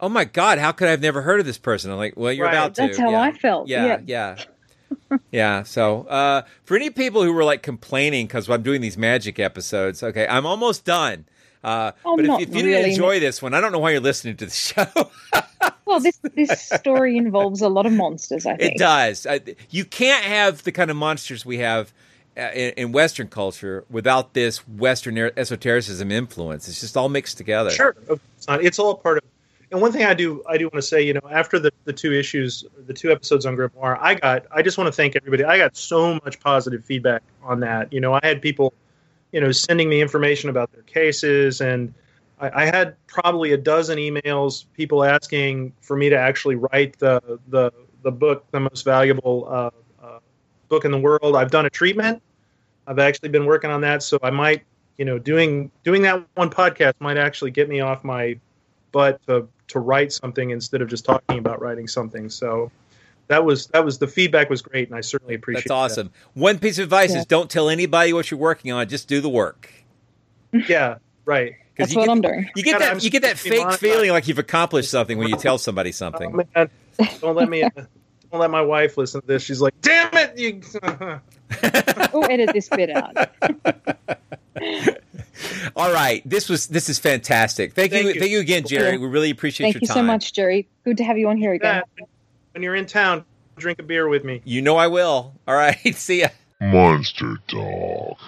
"Oh 0.00 0.08
my 0.08 0.24
god, 0.24 0.58
how 0.58 0.72
could 0.72 0.88
I 0.88 0.90
have 0.92 1.00
never 1.00 1.22
heard 1.22 1.40
of 1.40 1.46
this 1.46 1.58
person?" 1.58 1.90
I'm 1.90 1.96
like, 1.98 2.14
"Well, 2.16 2.32
you're 2.32 2.46
Right. 2.46 2.54
about 2.54 2.74
to." 2.76 2.82
That's 2.82 2.98
how 2.98 3.10
Yeah. 3.10 3.20
I 3.22 3.32
felt. 3.32 3.68
Yeah, 3.68 3.86
Yeah. 3.86 4.00
yeah. 4.06 5.16
yeah. 5.30 5.62
So, 5.62 6.02
uh, 6.04 6.42
for 6.64 6.76
any 6.76 6.90
people 6.90 7.22
who 7.22 7.32
were 7.32 7.44
like 7.44 7.62
complaining 7.62 8.26
because 8.26 8.48
I'm 8.48 8.62
doing 8.62 8.80
these 8.80 8.96
magic 8.98 9.38
episodes, 9.38 10.02
okay, 10.02 10.26
I'm 10.28 10.46
almost 10.46 10.84
done. 10.84 11.24
Uh, 11.64 11.92
Oh, 12.04 12.14
but 12.16 12.24
if, 12.24 12.28
not 12.28 12.40
if 12.42 12.48
you 12.50 12.54
really. 12.56 12.68
didn't 12.72 12.90
enjoy 12.90 13.18
this 13.20 13.42
one, 13.42 13.52
I 13.52 13.60
don't 13.60 13.72
know 13.72 13.80
why 13.80 13.90
you're 13.90 14.00
listening 14.00 14.36
to 14.36 14.46
the 14.46 14.50
show. 14.52 14.86
Well, 15.84 16.00
this 16.00 16.18
this 16.34 16.60
story 16.70 17.16
involves 17.16 17.62
a 17.62 17.68
lot 17.68 17.84
of 17.86 17.92
monsters. 17.92 18.46
I 18.46 18.56
think 18.56 18.74
It 18.74 18.78
does. 18.78 19.26
I, 19.26 19.40
you 19.70 19.84
can't 19.84 20.22
have 20.24 20.62
the 20.62 20.70
kind 20.72 20.90
of 20.90 20.96
monsters 20.96 21.44
we 21.44 21.58
have 21.58 21.92
uh, 22.36 22.42
in, 22.54 22.72
in 22.76 22.92
Western 22.92 23.26
culture 23.28 23.84
without 23.90 24.34
this 24.34 24.58
Western 24.68 25.18
er- 25.18 25.32
esotericism 25.36 26.12
influence. 26.12 26.68
It's 26.68 26.80
just 26.80 26.96
all 26.96 27.08
mixed 27.08 27.38
together. 27.38 27.70
Sure. 27.70 27.96
It's 28.48 28.78
all 28.78 28.94
part 28.96 29.18
of. 29.18 29.24
And 29.70 29.82
one 29.82 29.92
thing 29.92 30.04
I 30.04 30.14
do, 30.14 30.42
I 30.48 30.56
do 30.56 30.64
want 30.64 30.76
to 30.76 30.82
say, 30.82 31.02
you 31.02 31.12
know, 31.12 31.20
after 31.30 31.58
the, 31.58 31.70
the 31.84 31.92
two 31.92 32.12
issues, 32.12 32.64
the 32.86 32.94
two 32.94 33.12
episodes 33.12 33.44
on 33.44 33.54
Grimoire, 33.54 33.98
I 34.00 34.14
got, 34.14 34.46
I 34.50 34.62
just 34.62 34.78
want 34.78 34.88
to 34.88 34.92
thank 34.92 35.14
everybody. 35.14 35.44
I 35.44 35.58
got 35.58 35.76
so 35.76 36.14
much 36.24 36.40
positive 36.40 36.84
feedback 36.84 37.22
on 37.42 37.60
that. 37.60 37.92
You 37.92 38.00
know, 38.00 38.14
I 38.14 38.20
had 38.22 38.40
people, 38.40 38.72
you 39.32 39.40
know, 39.40 39.52
sending 39.52 39.90
me 39.90 40.00
information 40.00 40.48
about 40.48 40.72
their 40.72 40.82
cases, 40.82 41.60
and 41.60 41.92
I, 42.40 42.62
I 42.62 42.64
had 42.64 42.96
probably 43.06 43.52
a 43.52 43.58
dozen 43.58 43.98
emails, 43.98 44.64
people 44.74 45.04
asking 45.04 45.74
for 45.82 45.96
me 45.96 46.08
to 46.08 46.16
actually 46.16 46.56
write 46.56 46.98
the 46.98 47.38
the 47.48 47.70
the 48.02 48.10
book, 48.10 48.44
the 48.52 48.60
most 48.60 48.84
valuable 48.86 49.46
uh, 49.50 49.70
uh, 50.02 50.18
book 50.68 50.86
in 50.86 50.92
the 50.92 50.98
world. 50.98 51.36
I've 51.36 51.50
done 51.50 51.66
a 51.66 51.70
treatment. 51.70 52.22
I've 52.86 52.98
actually 52.98 53.28
been 53.28 53.44
working 53.44 53.70
on 53.70 53.82
that, 53.82 54.02
so 54.02 54.18
I 54.22 54.30
might, 54.30 54.62
you 54.96 55.04
know, 55.04 55.18
doing 55.18 55.70
doing 55.84 56.00
that 56.02 56.24
one 56.36 56.48
podcast 56.48 56.94
might 57.00 57.18
actually 57.18 57.50
get 57.50 57.68
me 57.68 57.80
off 57.80 58.02
my 58.02 58.38
butt 58.92 59.20
to 59.26 59.46
to 59.68 59.78
write 59.80 60.12
something 60.12 60.50
instead 60.50 60.82
of 60.82 60.88
just 60.88 61.04
talking 61.04 61.38
about 61.38 61.60
writing 61.60 61.88
something. 61.88 62.28
So 62.30 62.70
that 63.28 63.44
was 63.44 63.66
that 63.68 63.84
was 63.84 63.98
the 63.98 64.06
feedback 64.06 64.50
was 64.50 64.62
great, 64.62 64.88
and 64.88 64.96
I 64.96 65.00
certainly 65.02 65.34
appreciate. 65.34 65.66
It. 65.66 65.68
That's 65.68 65.92
awesome. 65.92 66.10
One 66.34 66.58
piece 66.58 66.78
of 66.78 66.84
advice 66.84 67.12
Yeah. 67.12 67.20
is 67.20 67.26
don't 67.26 67.50
tell 67.50 67.68
anybody 67.68 68.12
what 68.12 68.30
you're 68.30 68.40
working 68.40 68.72
on. 68.72 68.88
Just 68.88 69.08
do 69.08 69.20
the 69.20 69.28
work. 69.28 69.70
Yeah, 70.66 70.96
Right. 71.26 71.56
That's 71.76 71.92
you 71.92 71.98
what 71.98 72.06
get, 72.06 72.10
I'm 72.12 72.20
doing. 72.22 72.50
You 72.56 72.62
get 72.62 72.78
that. 72.78 72.90
I'm 72.92 72.98
You 73.00 73.10
get 73.10 73.20
that 73.20 73.36
supposed 73.36 73.60
to 73.60 73.64
be 73.66 73.70
fake 73.70 73.78
feeling 73.78 74.10
like 74.10 74.26
you've 74.28 74.38
accomplished 74.38 74.90
something 74.90 75.18
when 75.18 75.28
you 75.28 75.36
tell 75.36 75.58
somebody 75.58 75.90
oh, 75.90 75.92
something. 75.92 76.32
Oh, 76.32 76.44
man. 76.56 76.70
Don't 77.20 77.36
let 77.36 77.50
me. 77.50 77.60
don't 77.60 78.40
let 78.40 78.50
my 78.50 78.62
wife 78.62 78.96
listen 78.96 79.20
to 79.20 79.26
this. 79.26 79.42
She's 79.42 79.60
like, 79.60 79.74
"Damn 79.82 80.08
it, 80.14 80.38
you." 80.38 80.62
Oh, 82.14 82.22
edit 82.22 82.50
this 82.52 82.68
bit 82.68 82.90
out. 82.90 83.14
All 85.76 85.92
right, 85.92 86.22
this 86.28 86.48
was 86.48 86.66
this 86.68 86.88
is 86.88 86.98
fantastic. 86.98 87.74
Thank, 87.74 87.92
you, 87.92 88.02
Thank 88.02 88.14
you. 88.14 88.20
thank 88.20 88.32
you 88.32 88.40
again, 88.40 88.66
Jerry. 88.66 88.92
Yeah. 88.92 88.98
We 88.98 89.06
really 89.06 89.30
appreciate 89.30 89.68
you. 89.68 89.72
Thank 89.72 89.82
your 89.82 89.88
you 89.88 89.94
time. 89.94 89.96
so 89.96 90.02
much, 90.02 90.32
Jerry. 90.32 90.68
Good 90.84 90.96
to 90.98 91.04
have 91.04 91.18
you 91.18 91.28
on 91.28 91.36
here 91.36 91.52
again. 91.52 91.82
When 92.52 92.62
you're 92.62 92.74
in 92.74 92.86
town, 92.86 93.24
drink 93.56 93.78
a 93.78 93.82
beer 93.82 94.08
with 94.08 94.24
me. 94.24 94.40
You 94.44 94.62
know 94.62 94.76
I 94.76 94.86
will. 94.88 95.34
All 95.46 95.54
right, 95.54 95.76
see 95.94 96.20
ya. 96.20 96.28
Monster 96.60 97.36
Talk. 97.46 98.18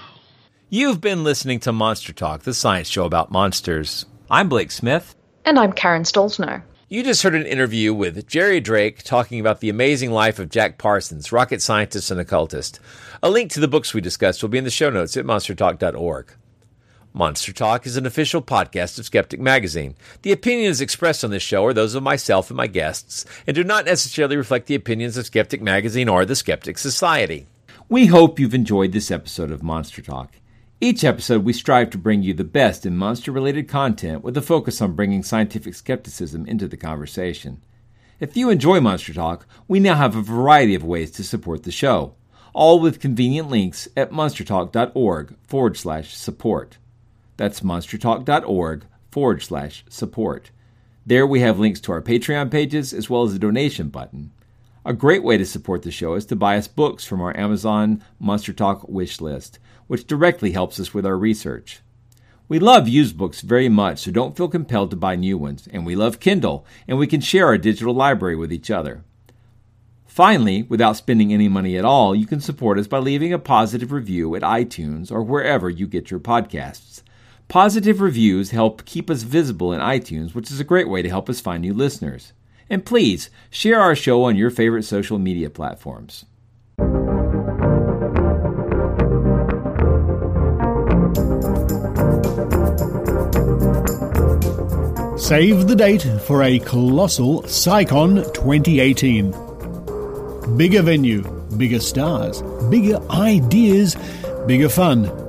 You've 0.69 1.01
been 1.01 1.25
listening 1.25 1.59
to 1.61 1.73
Monster 1.73 2.13
Talk, 2.13 2.43
the 2.43 2.55
science 2.55 2.89
show 2.89 3.05
about 3.05 3.33
monsters. 3.33 4.07
I'm 4.31 4.49
Blake 4.49 4.71
Smith. 4.71 5.17
And 5.45 5.59
I'm 5.59 5.73
Karen 5.73 6.05
Stollznow. 6.05 6.63
You 6.89 7.03
just 7.03 7.23
heard 7.23 7.35
an 7.35 7.47
interview 7.47 7.95
with 7.95 8.27
Jerry 8.29 8.61
Drake 8.61 9.03
talking 9.05 9.41
about 9.41 9.61
the 9.61 9.69
amazing 9.69 10.11
life 10.11 10.39
of 10.39 10.49
Jack 10.49 10.77
Parsons, 10.79 11.33
rocket 11.33 11.63
scientist 11.63 12.11
and 12.11 12.21
occultist. 12.21 12.81
A 13.23 13.31
link 13.31 13.51
to 13.53 13.61
the 13.61 13.69
books 13.69 13.95
we 13.95 14.01
discussed 14.01 14.43
will 14.43 14.49
be 14.49 14.59
in 14.59 14.65
the 14.65 14.71
show 14.71 14.91
notes 14.91 15.17
at 15.17 15.25
monstertalk.org. 15.25 16.33
Monster 17.13 17.53
Talk 17.53 17.87
is 17.87 17.97
an 17.97 18.07
official 18.07 18.41
podcast 18.41 18.97
of 18.97 19.05
Skeptic 19.05 19.41
Magazine. 19.41 19.97
The 20.23 20.31
opinions 20.31 20.81
expressed 20.81 21.25
on 21.25 21.33
this 21.33 21.43
show 21.43 21.65
are 21.65 21.73
those 21.73 21.97
of 21.97 22.05
myself 22.05 22.51
and 22.51 22.57
my 22.57 22.69
guests, 22.69 23.27
and 23.49 23.55
do 23.57 23.65
not 23.65 23.85
necessarily 23.85 24.37
reflect 24.37 24.69
the 24.69 24.77
opinions 24.77 25.17
of 25.17 25.27
Skeptic 25.27 25.61
Magazine 25.61 26.09
or 26.09 26.25
the 26.25 26.37
Skeptic 26.37 26.79
Society. 26.79 27.49
We 27.89 28.07
hope 28.07 28.39
you've 28.39 28.55
enjoyed 28.55 28.93
this 28.93 29.11
episode 29.11 29.51
of 29.51 29.61
Monster 29.61 30.03
Talk. 30.03 30.35
Each 30.81 31.03
episode, 31.03 31.43
we 31.43 31.53
strive 31.53 31.91
to 31.91 31.99
bring 31.99 32.23
you 32.23 32.33
the 32.33 32.45
best 32.45 32.87
in 32.87 32.97
monster 32.97 33.33
related 33.33 33.67
content 33.67 34.23
with 34.23 34.37
a 34.37 34.43
focus 34.43 34.81
on 34.81 34.95
bringing 34.95 35.25
scientific 35.25 35.75
skepticism 35.75 36.47
into 36.47 36.69
the 36.69 36.77
conversation. 36.77 37.61
If 38.21 38.37
you 38.37 38.51
enjoy 38.51 38.81
Monster 38.81 39.13
Talk, 39.13 39.47
we 39.67 39.81
now 39.81 39.97
have 39.97 40.15
a 40.15 40.23
variety 40.23 40.77
of 40.77 40.85
ways 40.85 41.11
to 41.13 41.25
support 41.25 41.65
the 41.65 41.73
show, 41.73 42.15
all 42.55 42.79
with 42.79 43.01
convenient 43.01 43.51
links 43.51 43.89
at 43.97 44.13
monstertalk.org 44.13 45.35
forward 45.43 45.77
slash 45.77 46.15
support. 46.15 46.79
That's 47.41 47.61
monstertalk.org 47.61 48.85
forward 49.11 49.43
slash 49.43 49.83
support. 49.89 50.51
There 51.07 51.27
we 51.27 51.41
have 51.41 51.59
links 51.59 51.81
to 51.81 51.93
our 51.93 52.03
Patreon 52.03 52.51
pages 52.51 52.93
as 52.93 53.09
well 53.09 53.23
as 53.23 53.33
a 53.33 53.39
donation 53.39 53.89
button. 53.89 54.33
A 54.85 54.93
great 54.93 55.23
way 55.23 55.39
to 55.39 55.47
support 55.47 55.81
the 55.81 55.91
show 55.91 56.13
is 56.17 56.27
to 56.27 56.37
buy 56.37 56.59
us 56.59 56.69
books 56.69 57.07
from 57.07 57.23
our 57.23 57.35
Amazon 57.35 58.05
Monster 58.19 58.53
Talk 58.53 58.87
wish 58.91 59.23
list, 59.23 59.59
which 59.87 60.07
directly 60.07 60.53
helps 60.53 60.79
us 60.79 60.93
with 60.93 61.07
our 61.07 61.17
research. 61.17 61.81
We 62.47 62.59
love 62.59 62.89
used 62.89 63.17
books 63.17 63.41
very 63.41 63.71
much, 63.71 64.01
so 64.01 64.11
don't 64.11 64.37
feel 64.37 64.49
compelled 64.49 64.91
to 64.91 64.97
buy 64.97 65.17
new 65.17 65.39
ones, 65.39 65.67
and 65.73 65.87
we 65.87 65.97
love 65.97 66.21
Kindle, 66.21 66.67
and 66.87 66.99
we 66.99 67.07
can 67.07 67.23
share 67.23 67.47
our 67.47 67.57
digital 67.57 67.95
library 67.95 68.37
with 68.37 68.53
each 68.53 68.71
other. 68.71 69.03
Finally, 70.05 70.65
without 70.65 70.99
spending 70.99 71.33
any 71.33 71.49
money 71.49 71.79
at 71.79 71.87
all, 71.87 72.15
you 72.15 72.27
can 72.27 72.43
support 72.43 72.79
us 72.79 72.87
by 72.87 72.99
leaving 72.99 73.33
a 73.33 73.39
positive 73.39 73.93
review 73.93 74.37
at 74.37 74.43
iTunes 74.43 75.11
or 75.11 75.23
wherever 75.23 75.71
you 75.71 75.87
get 75.87 76.11
your 76.11 76.21
podcasts. 76.21 77.01
Positive 77.51 78.01
reviews 78.01 78.53
help 78.53 78.85
keep 78.85 79.11
us 79.11 79.25
visible 79.25 79.73
in 79.73 79.81
iTunes, 79.81 80.37
which 80.37 80.53
is 80.53 80.61
a 80.61 80.65
great 80.65 80.89
way 80.89 81.03
to 81.03 81.09
help 81.09 81.29
us 81.29 81.41
find 81.41 81.63
new 81.63 81.75
listeners. 81.75 82.33
And 82.71 82.87
please 82.87 83.29
share 83.51 83.81
our 83.81 83.97
show 83.97 84.23
on 84.23 84.37
your 84.37 84.51
favorite 84.51 84.85
social 84.85 85.19
media 85.19 85.51
platforms. 85.51 86.27
Save 95.19 95.67
the 95.67 95.75
date 95.77 96.07
for 96.29 96.45
a 96.45 96.61
colossal 96.61 97.43
CSICon 97.43 98.33
2018. 98.33 100.57
Bigger 100.57 100.83
venue, 100.83 101.23
bigger 101.57 101.81
stars, 101.81 102.43
bigger 102.71 103.01
ideas, 103.11 103.97
bigger 104.47 104.69
fun. 104.69 105.20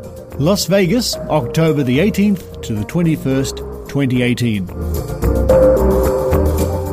Las 0.42 0.66
Vegas, 0.66 1.16
October 1.30 1.84
the 1.84 2.00
18th 2.00 2.64
to 2.64 2.74
the 2.74 2.84
21st, 2.86 3.58
2018. 3.88 4.66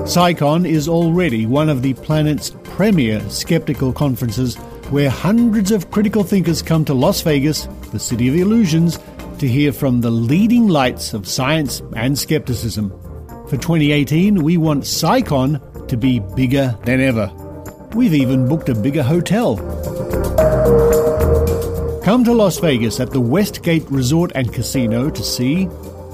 CSICon 0.05 0.69
is 0.69 0.87
already 0.87 1.47
one 1.47 1.71
of 1.71 1.81
the 1.81 1.95
planet's 1.95 2.55
premier 2.63 3.27
skeptical 3.31 3.91
conferences 3.91 4.57
where 4.91 5.09
hundreds 5.09 5.71
of 5.71 5.91
critical 5.91 6.25
thinkers 6.25 6.61
come 6.61 6.85
to 6.85 6.93
Las 6.93 7.23
Vegas, 7.23 7.67
the 7.91 7.99
city 7.99 8.29
of 8.29 8.37
illusions, 8.37 8.99
to 9.39 9.49
hear 9.49 9.73
from 9.73 10.03
the 10.03 10.11
leading 10.11 10.69
lights 10.69 11.15
of 11.15 11.27
science 11.27 11.81
and 11.97 12.19
skepticism. 12.19 12.91
For 13.49 13.57
2018, 13.57 14.43
we 14.43 14.59
want 14.59 14.85
CSICon 14.85 15.89
to 15.89 15.97
be 15.97 16.21
bigger 16.37 16.77
than 16.85 17.01
ever. 17.01 17.33
We've 17.95 18.13
even 18.13 18.47
booked 18.47 18.69
a 18.69 18.75
bigger 18.75 19.03
hotel. 19.03 19.57
Come 22.09 22.25
to 22.25 22.33
Las 22.33 22.59
Vegas 22.59 23.01
at 23.01 23.11
the 23.11 23.21
Westgate 23.21 23.85
Resort 23.91 24.33
and 24.35 24.51
Casino 24.51 25.11
to 25.11 25.23
see 25.23 25.67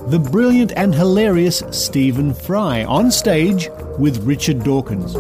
the 0.09 0.19
brilliant 0.19 0.73
and 0.73 0.93
hilarious 0.93 1.63
Stephen 1.71 2.35
Fry 2.35 2.83
on 2.83 3.13
stage 3.13 3.69
with 3.97 4.25
Richard 4.25 4.65
Dawkins. 4.65 5.15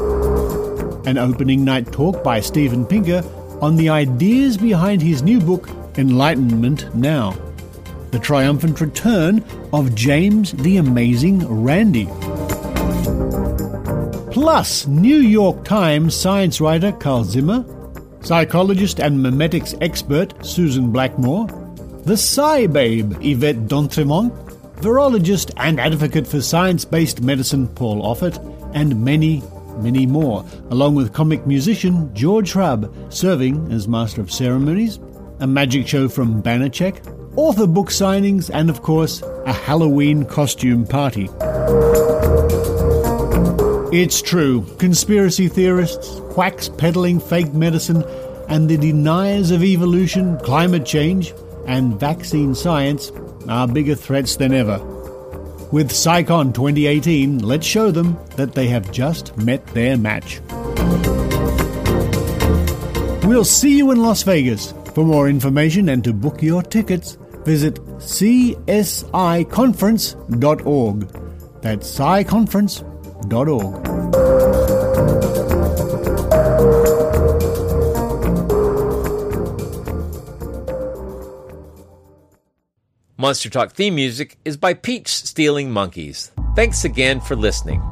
an 1.06 1.16
opening 1.16 1.64
night 1.64 1.92
talk 1.92 2.24
by 2.24 2.40
Steven 2.40 2.84
Pinker 2.84 3.22
on 3.62 3.76
the 3.76 3.88
ideas 3.88 4.56
behind 4.56 5.00
his 5.00 5.22
new 5.22 5.38
book, 5.38 5.68
Enlightenment 5.96 6.92
Now 6.92 7.36
the 8.10 8.18
triumphant 8.18 8.80
return 8.80 9.44
of 9.72 9.94
James 9.94 10.50
the 10.54 10.78
Amazing 10.78 11.46
Randi. 11.46 12.06
Plus, 14.32 14.88
New 14.88 15.18
York 15.18 15.64
Times 15.64 16.16
science 16.16 16.60
writer 16.60 16.90
Carl 16.90 17.22
Zimmer, 17.22 17.64
psychologist 18.24 19.00
and 19.00 19.18
memetics 19.18 19.76
expert 19.80 20.34
Susan 20.44 20.90
Blackmore, 20.90 21.46
the 22.04 22.14
SciBabe 22.14 23.24
Yvette 23.24 23.68
D'Entremont, 23.68 24.32
virologist 24.76 25.50
and 25.58 25.78
advocate 25.78 26.26
for 26.26 26.40
science 26.40 26.84
based 26.84 27.22
medicine 27.22 27.68
Paul 27.68 28.02
Offit, 28.02 28.38
and 28.74 29.04
many, 29.04 29.42
many 29.78 30.06
more, 30.06 30.44
along 30.70 30.94
with 30.94 31.12
comic 31.12 31.46
musician 31.46 32.12
George 32.14 32.52
Hrab, 32.52 32.90
serving 33.12 33.70
as 33.70 33.86
Master 33.86 34.20
of 34.20 34.32
Ceremonies, 34.32 34.98
a 35.40 35.46
magic 35.46 35.86
show 35.86 36.08
from 36.08 36.42
Banachek, 36.42 37.06
author 37.36 37.66
book 37.66 37.88
signings, 37.88 38.50
and 38.52 38.70
of 38.70 38.82
course, 38.82 39.22
a 39.46 39.52
Halloween 39.52 40.24
costume 40.24 40.86
party. 40.86 41.28
It's 43.94 44.20
true, 44.20 44.66
conspiracy 44.80 45.46
theorists, 45.46 46.18
quacks 46.30 46.68
peddling 46.68 47.20
fake 47.20 47.54
medicine, 47.54 48.02
and 48.48 48.68
the 48.68 48.76
deniers 48.76 49.52
of 49.52 49.62
evolution, 49.62 50.36
climate 50.40 50.84
change, 50.84 51.32
and 51.68 52.00
vaccine 52.00 52.56
science 52.56 53.12
are 53.48 53.68
bigger 53.68 53.94
threats 53.94 54.34
than 54.34 54.52
ever. 54.52 54.80
With 55.70 55.92
CSICon 55.92 56.54
2018, 56.54 57.38
let's 57.38 57.64
show 57.64 57.92
them 57.92 58.18
that 58.34 58.54
they 58.54 58.66
have 58.66 58.90
just 58.90 59.36
met 59.36 59.64
their 59.68 59.96
match. 59.96 60.40
We'll 63.24 63.44
see 63.44 63.78
you 63.78 63.92
in 63.92 64.02
Las 64.02 64.24
Vegas. 64.24 64.74
For 64.92 65.04
more 65.04 65.28
information 65.28 65.88
and 65.88 66.02
to 66.02 66.12
book 66.12 66.42
your 66.42 66.64
tickets, 66.64 67.16
visit 67.44 67.76
csiconference.org. 68.00 71.00
That's 71.62 71.96
csiconference.org. 71.96 72.93
Monster 83.16 83.48
Talk 83.48 83.72
theme 83.72 83.94
music 83.94 84.36
is 84.44 84.56
by 84.56 84.74
Peach 84.74 85.08
Stealing 85.08 85.70
Monkeys. 85.70 86.30
Thanks 86.54 86.84
again 86.84 87.20
for 87.20 87.36
listening. 87.36 87.82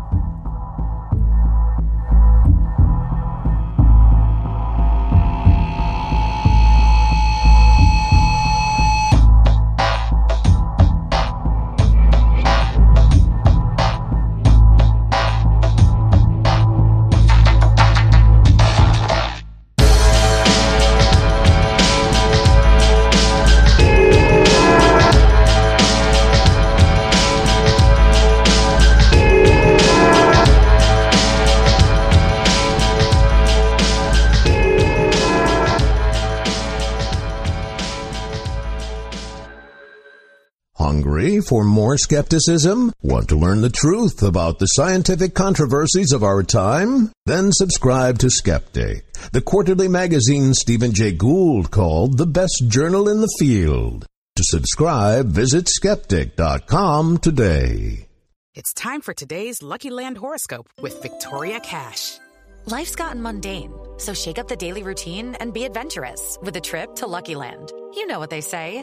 More 41.92 41.98
skepticism? 41.98 42.90
Want 43.02 43.28
to 43.28 43.36
learn 43.36 43.60
the 43.60 43.68
truth 43.68 44.22
about 44.22 44.58
the 44.58 44.66
scientific 44.66 45.34
controversies 45.34 46.10
of 46.12 46.22
our 46.22 46.42
time? 46.42 47.10
Then 47.26 47.52
subscribe 47.52 48.18
to 48.20 48.30
Skeptic, 48.30 49.04
the 49.32 49.42
quarterly 49.42 49.88
magazine 49.88 50.54
Stephen 50.54 50.94
Jay 50.94 51.12
Gould 51.12 51.70
called 51.70 52.16
the 52.16 52.26
best 52.26 52.64
journal 52.68 53.10
in 53.10 53.20
the 53.20 53.34
field. 53.38 54.06
To 54.36 54.42
subscribe, 54.44 55.26
visit 55.26 55.68
skeptic.com 55.68 57.18
today. 57.18 58.08
It's 58.54 58.72
time 58.72 59.02
for 59.02 59.12
today's 59.12 59.62
Lucky 59.62 59.90
Land 59.90 60.16
horoscope 60.16 60.70
with 60.80 61.02
Victoria 61.02 61.60
Cash. 61.60 62.18
Life's 62.64 62.94
gotten 62.94 63.20
mundane, 63.20 63.72
so 63.98 64.14
shake 64.14 64.38
up 64.38 64.48
the 64.48 64.56
daily 64.56 64.82
routine 64.82 65.34
and 65.40 65.52
be 65.52 65.64
adventurous 65.64 66.38
with 66.40 66.56
a 66.56 66.60
trip 66.60 66.94
to 66.96 67.06
Lucky 67.06 67.34
Land. 67.34 67.70
You 67.94 68.06
know 68.06 68.18
what 68.18 68.30
they 68.30 68.40
say. 68.40 68.82